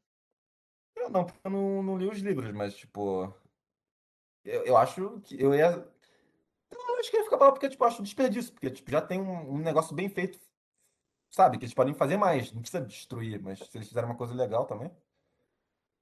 Eu 0.95 1.10
não, 1.10 1.26
porque 1.26 1.39
eu 1.44 1.52
não, 1.52 1.84
não 1.84 1.98
li 1.98 2.07
os 2.07 2.19
livros, 2.19 2.52
mas, 2.53 2.76
tipo. 2.76 3.34
Eu, 4.44 4.64
eu 4.64 4.77
acho 4.77 5.19
que 5.22 5.41
eu 5.41 5.53
ia. 5.53 5.85
Eu 6.72 6.99
acho 6.99 7.11
que 7.11 7.18
ia 7.18 7.23
ficar 7.23 7.38
bravo 7.38 7.53
porque, 7.53 7.69
tipo, 7.69 7.84
eu 7.84 7.88
acho 7.88 8.02
desperdício. 8.02 8.53
Porque, 8.53 8.72
tipo, 8.72 8.89
já 8.89 9.02
tem 9.02 9.22
um, 9.22 9.56
um 9.56 9.57
negócio 9.57 9.94
bem 9.94 10.10
feito, 10.10 10.39
sabe? 11.30 11.57
Que 11.57 11.65
eles 11.65 11.76
podem 11.76 11.94
fazer 11.94 12.15
mais. 12.15 12.53
Não 12.53 12.61
precisa 12.61 12.85
destruir, 12.85 13.41
mas 13.41 13.60
se 13.60 13.77
eles 13.77 13.89
fizerem 13.89 14.10
uma 14.10 14.18
coisa 14.18 14.34
legal 14.34 14.65
também. 14.65 14.89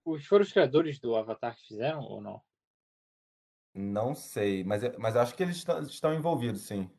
Os 0.05 0.25
foram 0.27 0.43
os 0.43 0.51
criadores 0.51 0.99
do 0.99 1.15
Avatar 1.15 1.55
que 1.55 1.67
fizeram 1.67 2.03
ou 2.03 2.21
não? 2.21 2.39
Não 3.75 4.15
sei, 4.15 4.63
mas, 4.63 4.81
eu- 4.83 4.97
mas 4.99 5.13
eu 5.15 5.21
acho 5.21 5.35
que 5.35 5.43
eles 5.43 5.57
estão, 5.57 5.79
estão 5.81 6.13
envolvidos, 6.13 6.61
sim. 6.63 6.89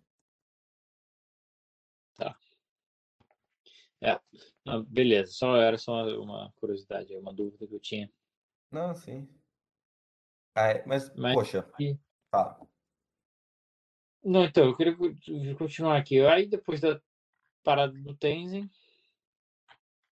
É. 4.00 4.20
Não, 4.64 4.82
beleza, 4.84 5.32
só 5.32 5.56
era 5.56 5.78
só 5.78 6.04
uma 6.20 6.52
curiosidade, 6.56 7.16
uma 7.16 7.32
dúvida 7.32 7.66
que 7.66 7.74
eu 7.74 7.80
tinha. 7.80 8.10
Não, 8.70 8.94
sim. 8.94 9.28
Ah, 10.54 10.68
é, 10.70 10.84
mas, 10.86 11.08
Mas 11.16 11.34
poxa, 11.34 11.66
e- 11.80 11.98
tá. 12.30 12.58
Não, 14.24 14.44
então, 14.44 14.64
eu 14.66 14.76
queria 14.76 14.96
co- 14.96 15.08
continuar 15.58 15.96
aqui. 15.98 16.20
Aí 16.20 16.46
depois 16.46 16.80
da 16.80 17.00
parada 17.62 17.92
do 17.92 18.16
Tenzin, 18.16 18.68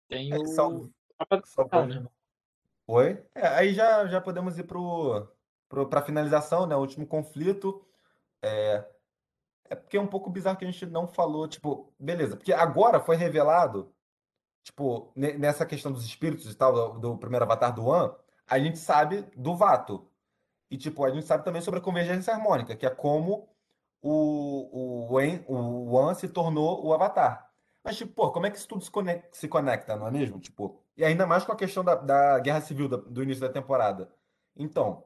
tem 0.08 0.32
Aí, 0.32 0.38
o 0.40 0.90
só 1.44 1.64
pra... 1.64 1.86
né? 1.86 2.06
Oi? 2.86 3.24
É, 3.34 3.46
aí 3.48 3.74
já, 3.74 4.06
já 4.06 4.20
podemos 4.20 4.58
ir 4.58 4.64
pro, 4.64 5.26
pro, 5.68 5.88
pra 5.88 6.02
finalização, 6.02 6.66
né? 6.66 6.76
O 6.76 6.80
último 6.80 7.06
conflito. 7.06 7.84
É, 8.42 8.84
é 9.70 9.74
porque 9.76 9.96
é 9.96 10.00
um 10.00 10.06
pouco 10.06 10.30
bizarro 10.30 10.56
que 10.58 10.64
a 10.64 10.70
gente 10.70 10.86
não 10.86 11.06
falou, 11.08 11.48
tipo, 11.48 11.92
beleza, 11.98 12.36
porque 12.36 12.52
agora 12.52 13.00
foi 13.00 13.16
revelado, 13.16 13.94
tipo, 14.62 15.12
ne- 15.16 15.34
nessa 15.38 15.66
questão 15.66 15.92
dos 15.92 16.04
espíritos 16.04 16.50
e 16.52 16.56
tal, 16.56 16.98
do, 16.98 17.18
primeiro 17.18 17.44
avatar 17.44 17.74
do 17.74 17.92
An, 17.92 18.16
a 18.46 18.58
gente 18.58 18.78
sabe 18.78 19.22
do 19.36 19.56
Vato. 19.56 20.08
E, 20.70 20.78
tipo, 20.78 21.04
a 21.04 21.10
gente 21.10 21.26
sabe 21.26 21.44
também 21.44 21.62
sobre 21.62 21.80
a 21.80 21.82
convergência 21.82 22.32
harmônica, 22.34 22.76
que 22.76 22.86
é 22.86 22.90
como 22.90 23.48
o, 24.02 25.08
o, 25.08 25.92
o 25.92 25.98
An 25.98 26.14
se 26.14 26.28
tornou 26.28 26.84
o 26.84 26.92
Avatar. 26.94 27.50
Mas, 27.82 27.96
tipo, 27.96 28.12
pô, 28.14 28.30
como 28.32 28.46
é 28.46 28.50
que 28.50 28.56
isso 28.58 28.68
tudo 28.68 28.84
se 28.84 28.90
conecta, 28.90 29.28
se 29.32 29.48
conecta, 29.48 29.96
não 29.96 30.06
é 30.08 30.10
mesmo? 30.10 30.40
Tipo, 30.40 30.80
e 30.96 31.04
ainda 31.04 31.26
mais 31.26 31.44
com 31.44 31.52
a 31.52 31.56
questão 31.56 31.84
da, 31.84 31.94
da 31.96 32.38
guerra 32.40 32.60
civil 32.60 32.88
da- 32.88 32.96
do 32.96 33.22
início 33.22 33.40
da 33.42 33.52
temporada. 33.52 34.10
Então, 34.56 35.04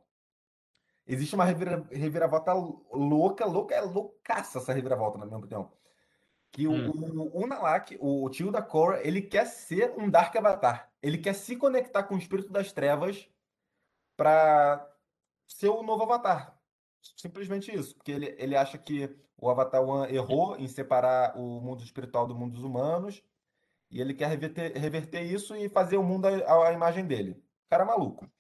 existe 1.09 1.35
uma 1.35 1.45
revira, 1.45 1.85
reviravolta 1.91 2.53
louca, 2.53 3.47
louca, 3.47 3.75
é 3.75 3.81
loucaça 3.81 4.59
essa 4.59 4.73
reviravolta, 4.73 5.19
na 5.19 5.27
minha 5.27 5.39
opinião. 5.39 5.73
Que 6.53 6.69
o, 6.69 6.73
Hum. 6.73 7.31
o, 7.33 7.45
o 7.45 7.47
Nalak, 7.47 7.97
o 8.01 8.29
tio 8.31 8.53
da 8.53 8.63
Korra, 8.63 9.01
ele 9.03 9.23
quer 9.23 9.47
ser 9.47 9.95
um 9.99 10.09
Dark 10.09 10.35
Avatar. 10.37 10.93
Ele 11.03 11.19
quer 11.19 11.35
se 11.35 11.57
conectar 11.57 12.03
com 12.05 12.15
o 12.15 12.19
espírito 12.19 12.53
das 12.53 12.73
trevas 12.73 13.29
pra 14.17 14.87
ser 15.47 15.69
o 15.69 15.83
novo 15.83 16.05
Avatar. 16.05 16.59
Simplesmente 17.17 17.75
isso. 17.75 17.95
Porque 17.97 18.13
ele, 18.13 18.35
ele 18.39 18.57
acha 18.57 18.77
que 18.79 19.17
o 19.37 19.49
Avatar 19.49 19.83
One 19.83 20.13
errou 20.13 20.57
em 20.57 20.67
separar 20.69 21.37
o 21.39 21.61
mundo 21.61 21.83
espiritual 21.83 22.27
do 22.27 22.35
mundo 22.35 22.55
dos 22.55 22.65
humanos. 22.65 23.23
E 23.91 24.01
ele 24.01 24.13
quer 24.13 24.29
reverter, 24.29 24.77
reverter 24.77 25.23
isso 25.23 25.57
e 25.57 25.69
fazer 25.69 25.97
o 25.97 26.03
mundo 26.03 26.27
à, 26.27 26.69
à 26.69 26.73
imagem 26.73 27.07
dele. 27.07 27.43
cara 27.71 27.85
é 27.85 27.87
maluco. 27.87 28.31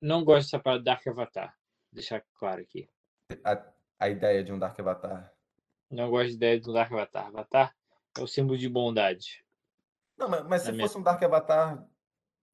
Não 0.00 0.24
gosto 0.24 0.46
dessa 0.46 0.58
parada 0.58 0.82
Dark 0.82 1.06
Avatar. 1.06 1.56
Deixar 1.96 2.20
claro 2.34 2.60
aqui. 2.60 2.86
A, 3.42 3.72
a 3.98 4.08
ideia 4.10 4.44
de 4.44 4.52
um 4.52 4.58
Dark 4.58 4.78
Avatar. 4.78 5.34
Não 5.90 6.10
gosto 6.10 6.28
da 6.32 6.34
ideia 6.34 6.60
do 6.60 6.72
Dark 6.74 6.92
Avatar. 6.92 7.26
Avatar 7.28 7.74
é 8.18 8.20
o 8.20 8.26
símbolo 8.26 8.58
de 8.58 8.68
bondade. 8.68 9.42
Não, 10.18 10.28
mas, 10.28 10.46
mas 10.46 10.62
se 10.62 10.72
minha- 10.72 10.86
fosse 10.86 10.98
um 10.98 11.02
Dark 11.02 11.22
Avatar 11.22 11.88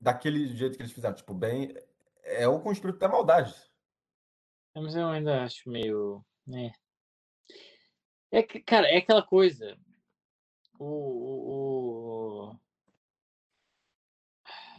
daquele 0.00 0.46
jeito 0.56 0.76
que 0.76 0.82
eles 0.82 0.92
fizeram, 0.92 1.16
tipo, 1.16 1.34
bem. 1.34 1.74
É 2.22 2.46
o 2.46 2.60
com 2.60 2.68
o 2.68 2.72
espírito 2.72 3.00
da 3.00 3.08
maldade. 3.08 3.52
Mas 4.76 4.94
eu 4.94 5.08
ainda 5.08 5.42
acho 5.42 5.68
meio. 5.68 6.24
né. 6.46 6.72
É 8.30 8.44
que, 8.44 8.60
cara, 8.60 8.86
é 8.86 8.98
aquela 8.98 9.26
coisa. 9.26 9.76
O. 10.78 10.84
o, 10.86 12.52
o... 12.52 12.58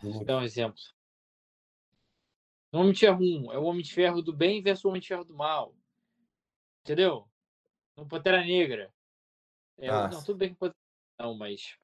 do 0.02 0.14
Vou 0.14 0.24
dar 0.26 0.38
um 0.38 0.44
exemplo. 0.44 0.80
O 2.74 2.80
Homem 2.80 2.92
de 2.92 3.00
Ferro 3.02 3.20
1 3.22 3.54
é 3.54 3.58
o 3.58 3.64
Homem 3.66 3.84
de 3.84 3.94
Ferro 3.94 4.22
do 4.22 4.34
bem 4.34 4.62
versus 4.62 4.84
o 4.84 4.90
Homem 4.90 5.00
de 5.00 5.08
Ferro 5.08 5.24
do 5.24 5.36
mal. 5.36 5.76
Entendeu? 6.82 7.28
No 7.96 8.08
Pantera 8.08 8.44
Negra. 8.44 8.92
É, 9.78 9.90
Ah, 9.90 10.10
não, 10.10 10.24
tudo 10.24 10.38
bem 10.38 10.50
que 10.50 10.56
Pantera 10.56 10.78
não, 11.20 11.36
mas. 11.36 11.78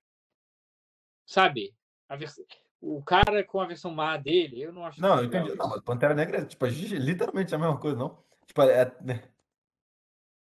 Sabe? 1.26 1.76
A 2.08 2.16
vers... 2.16 2.42
O 2.82 3.04
cara 3.04 3.44
com 3.44 3.60
a 3.60 3.68
versão 3.68 3.92
má 3.92 4.18
dele, 4.18 4.62
eu 4.62 4.72
não 4.74 4.86
acho 4.86 5.00
Não, 5.02 5.20
eu 5.20 5.26
entendi. 5.26 5.54
Não, 5.56 5.70
mas 5.70 5.82
Pantera 5.82 6.16
Negra 6.16 6.40
é 6.40 6.46
tipo, 6.46 6.66
é 6.66 6.70
literalmente 6.70 7.54
a 7.54 7.58
mesma 7.58 7.80
coisa, 7.80 7.98
não? 7.98 8.24
Tipo, 8.48 8.64
é, 8.64 8.82
é- 8.82 9.30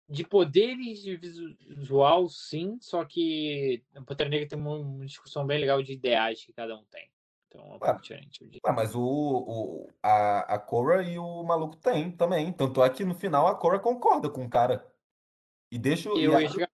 De 0.09 0.25
poderes 0.27 1.01
de 1.01 1.17
visu- 1.17 1.57
visual, 1.61 2.29
sim, 2.29 2.77
só 2.81 3.05
que 3.05 3.83
o 3.97 4.05
Pantera 4.05 4.29
Negra 4.29 4.49
tem 4.49 4.59
uma, 4.59 4.77
uma 4.77 5.07
discussão 5.07 5.47
bem 5.47 5.59
legal 5.59 5.83
de 5.83 5.93
ideais 5.95 6.45
que 6.45 6.53
cada 6.53 6.77
um 6.77 6.85
tem. 6.87 7.09
Então 7.55 7.63
é 7.63 7.67
um 7.67 7.79
pouco 7.79 7.87
Ah. 7.87 7.93
diferente. 7.93 8.43
eu. 8.43 8.61
Ah, 8.65 8.73
mas 8.73 8.95
o, 8.97 9.01
o, 9.01 9.89
a, 10.03 10.55
a 10.55 10.59
Cora 10.59 11.03
e 11.05 11.17
o 11.19 11.43
maluco 11.45 11.77
tem 11.77 12.11
também. 12.11 12.53
Tanto 12.53 12.83
é 12.83 12.91
que 12.91 13.05
no 13.05 13.15
final 13.15 13.47
a 13.47 13.55
Cora 13.57 13.79
concorda 13.79 14.29
com 14.29 14.45
o 14.45 14.51
cara. 14.51 14.93
E 15.71 15.79
deixa 15.79 16.11
o. 16.13 16.19
Eu 16.19 16.37
a- 16.37 16.43
ia 16.43 16.49
chegar, 16.49 16.71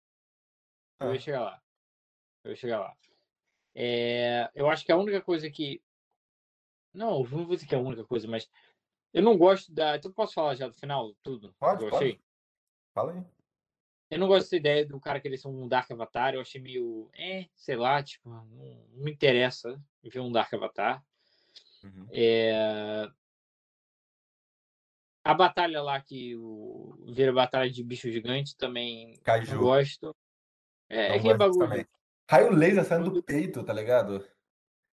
eu 1.00 1.10
Ah. 1.10 1.14
ia 1.14 1.20
chegar 1.20 1.42
lá. 1.42 1.62
Eu 2.44 2.52
ia 2.52 2.56
chegar 2.58 2.80
lá. 2.82 2.98
É, 3.74 4.50
eu 4.54 4.70
acho 4.70 4.86
que 4.86 4.92
a 4.92 4.98
única 4.98 5.22
coisa 5.22 5.50
que. 5.50 5.82
Não, 6.94 7.22
eu 7.24 7.30
não 7.30 7.46
vou 7.46 7.56
dizer 7.56 7.68
que 7.68 7.76
é 7.76 7.78
a 7.78 7.82
única 7.82 8.06
coisa, 8.06 8.28
mas 8.28 8.50
eu 9.14 9.24
não 9.24 9.38
gosto 9.38 9.74
da. 9.74 9.96
Então 9.96 10.12
posso 10.12 10.34
falar 10.34 10.56
já 10.56 10.68
do 10.68 10.74
final, 10.74 11.14
tudo? 11.24 11.54
Pode, 11.60 11.84
eu 11.86 11.90
pode. 11.90 12.04
achei? 12.04 12.22
Fala 12.94 13.14
aí. 13.14 13.24
Eu 14.10 14.20
não 14.20 14.28
gosto 14.28 14.44
dessa 14.46 14.56
ideia 14.56 14.86
do 14.86 15.00
cara 15.00 15.20
querer 15.20 15.38
ser 15.38 15.48
um 15.48 15.68
Dark 15.68 15.90
Avatar. 15.92 16.34
Eu 16.36 16.42
achei 16.42 16.62
meio. 16.62 17.10
É, 17.14 17.48
sei 17.56 17.76
lá, 17.76 18.02
tipo, 18.04 18.30
não, 18.30 18.46
não 18.46 19.04
me 19.04 19.12
interessa 19.12 19.82
ver 20.04 20.20
um 20.20 20.32
Dark 20.32 20.54
Avatar. 20.54 21.04
Uhum. 21.84 22.08
É... 22.12 23.08
A 25.24 25.34
batalha 25.34 25.82
lá 25.82 26.00
que 26.00 26.36
o 26.36 27.04
vira 27.08 27.34
batalha 27.34 27.70
de 27.70 27.84
bicho 27.84 28.12
gigante 28.12 28.56
também 28.56 29.20
Caju. 29.24 29.58
gosto. 29.60 30.16
É, 30.88 31.08
é 31.08 31.10
Não 31.10 31.16
aquele 31.16 31.34
gosto 31.38 31.48
disso 31.50 31.60
bagulho. 31.60 31.70
também. 31.70 31.88
Raio 32.30 32.52
laser 32.52 32.86
saindo 32.86 33.10
do 33.10 33.24
peito, 33.24 33.64
tá 33.64 33.74
ligado? 33.74 34.24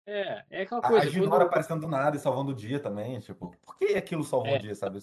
É, 0.05 0.45
é 0.49 0.61
aquela 0.61 0.81
A, 0.81 0.85
a 0.85 0.89
coisa. 0.89 1.09
Ginora 1.09 1.31
Quando, 1.31 1.41
aparecendo 1.47 1.81
do 1.81 1.87
nada 1.87 2.15
e 2.15 2.19
salvando 2.19 2.51
o 2.51 2.55
dia 2.55 2.79
também. 2.79 3.19
Tipo, 3.19 3.55
por 3.65 3.77
que 3.77 3.95
aquilo 3.95 4.23
salvou 4.23 4.53
É. 4.53 4.57
o 4.57 4.59
dia, 4.59 4.75
sabe? 4.75 4.99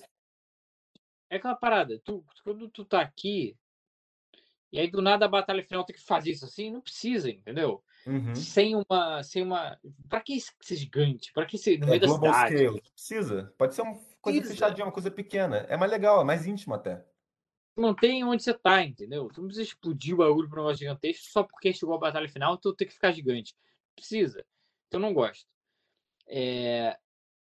é 1.29 1.37
aquela 1.37 1.57
parada. 1.57 2.01
Tu, 2.05 2.25
quando 2.45 2.69
tu 2.69 2.85
tá 2.85 3.01
aqui, 3.01 3.57
e 4.73 4.79
aí 4.81 4.91
do 4.91 5.01
nada 5.03 5.25
a 5.25 5.29
batalha 5.29 5.63
final 5.65 5.85
tem 5.85 5.95
que 5.97 6.03
fazer 6.03 6.31
isso 6.33 6.45
assim, 6.45 6.71
não 6.71 6.81
precisa, 6.81 7.31
entendeu? 7.31 7.83
Uhum. 8.07 8.35
Sem 8.35 8.75
uma. 8.77 9.23
Sem 9.23 9.43
uma. 9.43 9.79
Pra 10.09 10.21
que 10.21 10.37
esse 10.37 10.77
gigante? 10.77 11.33
Pra 11.33 11.47
que 11.47 11.57
esse. 11.57 11.77
No 11.79 11.87
É 11.87 11.91
meio 11.91 12.01
da 12.01 12.09
cidade? 12.09 12.57
scale. 12.57 12.83
Precisa. 12.95 13.55
Pode 13.59 13.75
ser 13.75 13.83
uma 13.83 13.95
coisa 14.21 14.39
Precisa. 14.41 14.55
fechadinha, 14.55 14.87
uma 14.87 14.93
coisa 14.93 15.11
pequena. 15.11 15.59
É 15.69 15.77
mais 15.77 15.91
legal, 15.91 16.21
é 16.21 16.25
mais 16.25 16.47
íntimo 16.47 16.75
até. 16.75 17.05
mantém 17.77 18.25
onde 18.25 18.43
você 18.43 18.55
tá, 18.55 18.83
entendeu? 18.83 19.29
Tu 19.29 19.41
não 19.41 19.49
precisa 19.49 19.69
explodir 19.69 20.15
o 20.15 20.19
bagulho 20.19 20.49
pra 20.49 20.61
um 20.61 20.65
negócio 20.65 20.79
gigantesco 20.85 21.27
só 21.31 21.43
porque 21.43 21.73
chegou 21.73 21.95
a 21.95 21.99
batalha 21.99 22.29
final, 22.29 22.57
tu 22.57 22.75
tem 22.75 22.87
que 22.87 22.95
ficar 22.95 23.13
gigante. 23.13 23.55
Precisa. 23.95 24.45
Então 24.89 25.01
não 25.01 25.13
gosto. 25.13 25.47
É, 26.27 26.97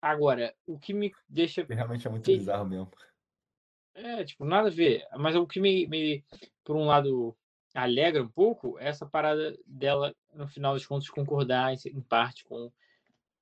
Agora, 0.02 0.54
o 0.66 0.78
que 0.78 0.94
me 0.94 1.12
deixa. 1.28 1.62
Realmente 1.68 2.06
é 2.06 2.10
muito 2.10 2.24
bizarro 2.24 2.64
mesmo. 2.66 2.90
É, 4.02 4.24
tipo, 4.24 4.44
nada 4.44 4.68
a 4.68 4.72
ver. 4.72 5.06
Mas 5.16 5.36
o 5.36 5.46
que 5.46 5.60
me, 5.60 5.86
me, 5.86 6.24
por 6.64 6.76
um 6.76 6.86
lado, 6.86 7.36
alegra 7.74 8.22
um 8.22 8.28
pouco 8.28 8.78
é 8.78 8.88
essa 8.88 9.06
parada 9.06 9.56
dela, 9.66 10.14
no 10.34 10.48
final 10.48 10.74
das 10.74 10.86
contas, 10.86 11.10
concordar 11.10 11.72
em, 11.72 12.00
parte 12.00 12.44
com 12.44 12.72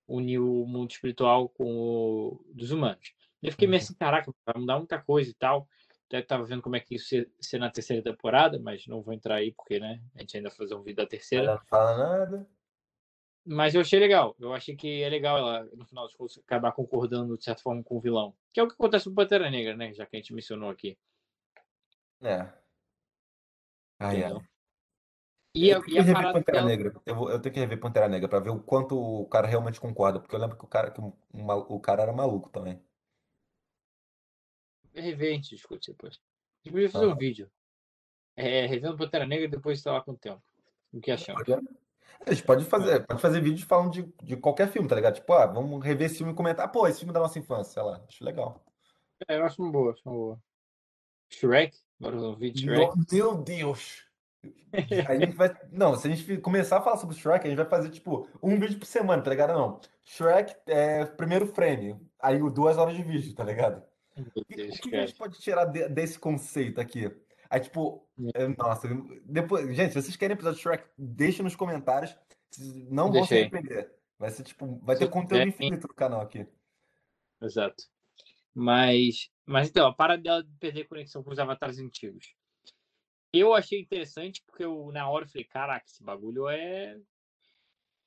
unir 0.07 0.39
o 0.39 0.67
mundo 0.67 0.91
espiritual 0.91 1.49
com 1.49 1.65
o 1.77 2.45
dos 2.55 2.71
humanos. 2.71 3.13
Eu 3.43 3.53
fiquei 3.53 3.69
meio 3.69 3.81
Uhum. 3.81 3.85
assim, 3.85 3.95
caraca, 3.95 4.33
vai 4.45 4.61
mudar 4.61 4.79
muita 4.79 4.99
coisa 5.01 5.31
e 5.31 5.35
tal. 5.35 5.69
Até 6.07 6.23
tava 6.23 6.45
vendo 6.45 6.63
como 6.63 6.75
é 6.75 6.81
que 6.81 6.95
isso 6.95 7.15
ia 7.15 7.31
ser 7.39 7.59
na 7.59 7.71
terceira 7.71 8.03
temporada, 8.03 8.59
mas 8.59 8.87
não 8.87 9.03
vou 9.03 9.13
entrar 9.13 9.37
aí 9.37 9.53
porque, 9.53 9.79
né, 9.79 10.03
a 10.15 10.21
gente 10.21 10.37
ainda 10.37 10.49
vai 10.49 10.57
fazer 10.57 10.75
um 10.75 10.83
vídeo 10.83 10.97
da 10.97 11.07
terceira. 11.07 11.45
Ela 11.45 11.55
não 11.57 11.67
fala 11.67 11.97
nada. 11.99 12.49
Mas 13.51 13.75
eu 13.75 13.81
achei 13.81 13.99
legal. 13.99 14.37
Eu 14.39 14.53
achei 14.53 14.77
que 14.77 15.03
é 15.03 15.09
legal 15.09 15.39
ela, 15.39 15.65
no 15.75 15.87
final 15.87 16.05
das 16.05 16.15
contas, 16.15 16.37
acabar 16.39 16.71
concordando 16.73 17.39
de 17.39 17.43
certa 17.45 17.63
forma 17.63 17.83
com 17.83 17.97
o 17.97 18.01
vilão. 18.01 18.37
Que 18.53 18.61
é 18.61 18.63
o 18.63 18.69
que 18.69 18.75
acontece 18.75 19.07
com 19.07 19.13
o 19.13 19.15
Pantera 19.15 19.51
Negra, 19.51 19.75
né? 19.75 19.95
Já 19.95 20.05
que 20.05 20.17
a 20.17 20.19
gente 20.19 20.35
mencionou 20.35 20.69
aqui. 20.69 20.99
É. 22.21 22.53
Ai, 23.99 24.23
ai. 24.23 24.33
E 25.55 25.71
eu 25.71 25.79
a, 25.79 25.83
tenho 25.83 25.89
e 25.89 25.93
que 25.95 25.99
a 25.99 26.03
rever 26.03 26.33
Pantera 26.33 26.59
dela, 26.59 26.69
Negra. 26.69 27.01
Eu, 27.07 27.15
vou- 27.15 27.31
eu 27.31 27.41
tenho 27.41 27.55
que 27.55 27.61
rever 27.61 27.81
Pantera 27.81 28.07
Negra 28.07 28.29
pra 28.29 28.39
ver 28.39 28.51
o 28.51 28.61
quanto 28.63 28.99
o 29.01 29.27
cara 29.29 29.47
realmente 29.47 29.81
concorda. 29.81 30.21
Porque 30.21 30.35
eu 30.37 30.39
lembro 30.41 30.59
que 30.59 30.65
o 30.65 30.69
cara, 30.69 30.91
que 30.91 31.01
o, 31.01 31.81
cara 31.81 32.03
era 32.03 32.13
maluco 32.13 32.51
também. 32.51 32.83
rever, 34.95 35.31
a 35.31 35.35
gente 35.35 35.51
discute 35.55 35.91
depois. 35.93 36.17
A 36.17 36.19
gente 36.69 36.73
podia 36.73 36.91
fazer 36.91 37.07
um 37.07 37.11
Aham. 37.11 37.19
vídeo. 37.19 37.51
É, 38.37 38.67
revendo 38.67 38.97
Pantera 38.99 39.27
Negra 39.27 39.47
e 39.47 39.49
depois 39.51 39.81
sei 39.81 39.91
lá 39.91 40.03
com 40.03 40.13
o 40.13 40.19
tempo. 40.19 40.43
O 40.93 41.01
que 41.01 41.11
achamos. 41.11 41.43
Pode- 41.45 41.67
A 42.27 42.33
gente 42.33 42.45
pode 42.45 42.65
fazer, 42.65 43.07
pode 43.07 43.21
fazer 43.21 43.41
vídeo 43.41 43.67
falando 43.67 43.93
de, 43.93 44.03
de 44.23 44.37
qualquer 44.37 44.69
filme, 44.69 44.89
tá 44.89 44.95
ligado? 44.95 45.15
Tipo, 45.15 45.33
ah, 45.33 45.47
vamos 45.47 45.83
rever 45.85 46.07
esse 46.07 46.19
filme 46.19 46.33
e 46.33 46.37
comentar. 46.37 46.71
Pô, 46.71 46.87
esse 46.87 46.99
filme 47.01 47.13
da 47.13 47.21
nossa 47.21 47.39
infância, 47.39 47.75
sei 47.75 47.83
lá. 47.83 48.03
Acho 48.07 48.25
legal. 48.25 48.65
É, 49.27 49.39
eu 49.39 49.45
acho 49.45 49.63
uma 49.63 49.73
boa, 49.73 49.93
acho 49.93 50.03
uma 50.05 50.15
boa. 50.15 50.43
Shrek? 51.31 51.77
Bora 51.99 52.17
de 52.37 52.61
Shrek? 52.61 52.93
Meu 53.13 53.35
Deus! 53.37 54.05
A 55.07 55.17
gente 55.17 55.37
vai. 55.37 55.57
Não, 55.73 55.97
se 55.97 56.07
a 56.07 56.15
gente 56.15 56.39
começar 56.39 56.79
a 56.79 56.83
falar 56.83 56.99
sobre 56.99 57.17
Shrek, 57.17 57.47
a 57.47 57.49
gente 57.51 57.57
vai 57.59 57.69
fazer, 57.69 57.91
tipo, 57.91 58.29
um 58.43 58.59
vídeo 58.59 58.79
por 58.79 58.87
semana, 58.87 59.23
tá 59.23 59.31
ligado? 59.31 59.53
Não. 59.53 59.81
Shrek 60.05 60.55
é 60.67 61.05
primeiro 61.05 61.47
frame. 61.47 61.99
Aí 62.21 62.39
duas 62.51 62.77
horas 62.77 62.97
de 62.97 63.03
vídeo, 63.03 63.35
tá 63.35 63.45
ligado? 63.45 63.83
Meu 64.17 64.27
O 64.35 64.45
que, 64.45 64.57
Deus, 64.57 64.77
o 64.77 64.83
que 64.83 64.91
que 64.91 64.97
a 64.97 65.07
gente 65.07 65.15
pode 65.17 65.39
tirar 65.39 65.65
de- 65.67 65.89
desse 65.89 66.19
conceito 66.19 66.81
aqui? 66.81 67.11
Aí, 67.51 67.61
tipo, 67.61 68.07
é, 68.35 68.49
nossa, 68.49 68.89
depois, 69.25 69.75
gente, 69.75 69.93
se 69.93 70.03
vocês 70.03 70.17
querem 70.17 70.35
episódio 70.35 70.57
de 70.57 70.63
Shrek, 70.63 70.89
deixem 70.97 71.43
nos 71.43 71.57
comentários. 71.57 72.15
Não 72.91 73.11
vão 73.11 73.25
se 73.25 73.35
arrepender. 73.35 73.95
Vai 74.19 74.31
ser, 74.31 74.43
tipo, 74.43 74.79
vai 74.83 74.97
ter 74.97 75.09
conteúdo 75.09 75.49
infinito 75.49 75.87
no 75.87 75.95
canal 75.95 76.21
aqui. 76.21 76.47
Exato. 77.41 77.85
Mas, 78.55 79.31
mas 79.47 79.69
então, 79.69 79.87
a 79.87 79.95
parada 79.95 80.23
dela 80.23 80.43
de 80.43 80.51
perder 80.59 80.89
conexão 80.89 81.23
com 81.23 81.31
os 81.31 81.39
avatares 81.39 81.79
antigos. 81.79 82.35
Eu 83.33 83.55
achei 83.55 83.81
interessante 83.81 84.43
porque 84.47 84.65
eu, 84.65 84.91
na 84.91 85.09
hora 85.09 85.25
eu 85.25 85.29
falei, 85.29 85.45
caraca, 85.45 85.87
esse 85.87 86.03
bagulho 86.03 86.49
é, 86.49 86.99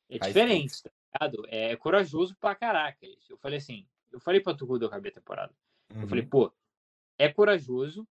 é 0.09 0.19
diferente, 0.19 0.81
tá 0.83 1.27
ligado? 1.27 1.45
É 1.47 1.75
corajoso 1.77 2.35
pra 2.35 2.55
caraca. 2.55 3.05
Eu 3.29 3.37
falei 3.37 3.59
assim, 3.59 3.87
eu 4.11 4.19
falei 4.19 4.41
pra 4.41 4.53
tu 4.53 4.67
quando 4.67 4.81
eu 4.81 4.87
acabei 4.87 5.11
a 5.11 5.15
temporada. 5.15 5.53
Eu 5.95 6.07
falei, 6.07 6.23
Uhum. 6.23 6.29
pô, 6.29 6.53
é 7.17 7.31
corajoso. 7.31 8.07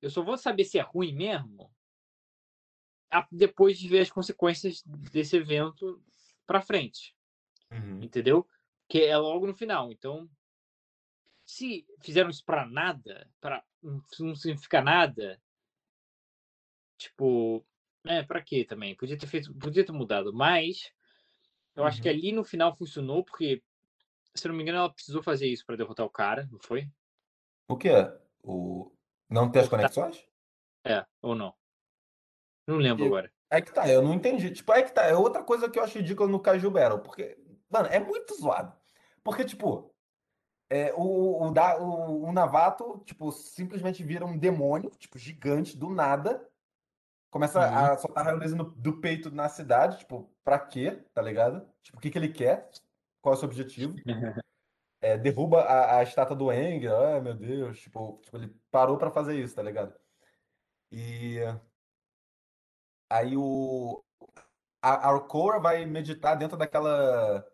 Eu 0.00 0.10
só 0.10 0.22
vou 0.22 0.36
saber 0.36 0.64
se 0.64 0.78
é 0.78 0.82
ruim 0.82 1.14
mesmo 1.14 1.70
depois 3.32 3.78
de 3.78 3.88
ver 3.88 4.00
as 4.00 4.10
consequências 4.10 4.82
desse 5.12 5.36
evento 5.36 6.02
pra 6.46 6.60
frente 6.60 7.14
Uhum. 7.72 8.00
entendeu? 8.00 8.46
Que 8.88 9.04
é 9.04 9.16
logo 9.16 9.46
no 9.46 9.54
final. 9.54 9.92
Então, 9.92 10.28
se 11.46 11.86
fizeram 12.00 12.30
isso 12.30 12.44
pra 12.44 12.66
nada, 12.66 13.28
para 13.40 13.64
não 14.18 14.34
significa 14.34 14.80
nada, 14.82 15.40
tipo, 16.96 17.64
é, 18.06 18.22
pra 18.22 18.42
quê 18.42 18.64
também? 18.64 18.96
Podia 18.96 19.18
ter 19.18 19.26
feito, 19.26 19.54
podia 19.54 19.84
ter 19.84 19.92
mudado, 19.92 20.32
mas 20.32 20.92
eu 21.76 21.84
acho 21.84 22.00
que 22.02 22.08
Uhum. 22.08 22.14
ali 22.14 22.32
no 22.32 22.44
final 22.44 22.76
funcionou 22.76 23.24
porque 23.24 23.62
se 24.34 24.46
eu 24.46 24.50
não 24.50 24.56
me 24.56 24.62
engano, 24.62 24.78
ela 24.78 24.92
precisou 24.92 25.22
fazer 25.22 25.48
isso 25.48 25.66
pra 25.66 25.76
derrotar 25.76 26.06
o 26.06 26.10
cara, 26.10 26.48
não 26.50 26.58
foi? 26.60 26.88
O 27.68 27.76
quê? 27.76 27.90
O... 28.44 28.92
Não 29.30 29.50
ter 29.50 29.60
as 29.60 29.68
Cortar. 29.68 29.88
conexões? 29.92 30.26
É, 30.84 31.06
ou 31.22 31.34
não? 31.34 31.54
Não 32.66 32.76
lembro 32.76 33.04
Eu- 33.04 33.08
agora. 33.08 33.32
É 33.52 33.60
que 33.60 33.72
tá, 33.72 33.88
eu 33.88 34.00
não 34.02 34.14
entendi. 34.14 34.50
Tipo, 34.52 34.72
é 34.72 34.82
que 34.82 34.92
tá, 34.92 35.02
é 35.04 35.14
outra 35.14 35.42
coisa 35.42 35.68
que 35.68 35.76
eu 35.78 35.82
acho 35.82 35.98
ridícula 35.98 36.28
no 36.28 36.38
Kaiju 36.40 36.70
Battle, 36.70 37.00
porque, 37.00 37.36
mano, 37.68 37.88
é 37.88 37.98
muito 37.98 38.34
zoado. 38.34 38.72
Porque, 39.24 39.44
tipo, 39.44 39.92
é, 40.70 40.92
o, 40.94 41.42
o, 41.46 41.50
da, 41.50 41.76
o, 41.80 42.24
o 42.26 42.32
Navato, 42.32 43.02
tipo, 43.04 43.32
simplesmente 43.32 44.04
vira 44.04 44.24
um 44.24 44.38
demônio, 44.38 44.90
tipo, 44.98 45.18
gigante, 45.18 45.76
do 45.76 45.90
nada. 45.90 46.48
Começa 47.28 47.58
Uhum. 47.60 47.76
a 47.76 47.96
soltar 47.98 48.24
raio 48.24 48.38
no- 48.56 48.64
do 48.72 49.00
peito 49.00 49.30
na 49.32 49.48
cidade, 49.48 49.98
tipo, 49.98 50.30
pra 50.44 50.58
quê, 50.58 51.04
tá 51.12 51.20
ligado? 51.22 51.68
Tipo, 51.82 51.98
o 51.98 52.00
que 52.00 52.10
que 52.10 52.18
ele 52.18 52.28
quer? 52.32 52.70
qual 53.22 53.34
é 53.34 53.36
o 53.36 53.38
seu 53.40 53.48
objetivo. 53.48 53.94
É, 55.00 55.16
derruba 55.16 55.62
a, 55.62 55.98
a 55.98 56.02
estátua 56.02 56.36
do 56.36 56.52
Eng, 56.52 56.86
ai 56.88 57.20
meu 57.20 57.34
Deus, 57.34 57.80
tipo, 57.80 58.18
tipo 58.22 58.36
ele 58.36 58.54
parou 58.70 58.98
pra 58.98 59.10
fazer 59.10 59.38
isso, 59.38 59.54
tá 59.54 59.62
ligado? 59.62 59.94
E 60.92 61.38
aí 63.08 63.36
o 63.36 64.02
a, 64.82 65.10
a 65.10 65.20
Korra 65.20 65.60
vai 65.60 65.84
meditar 65.86 66.36
dentro 66.36 66.56
daquela 66.56 67.46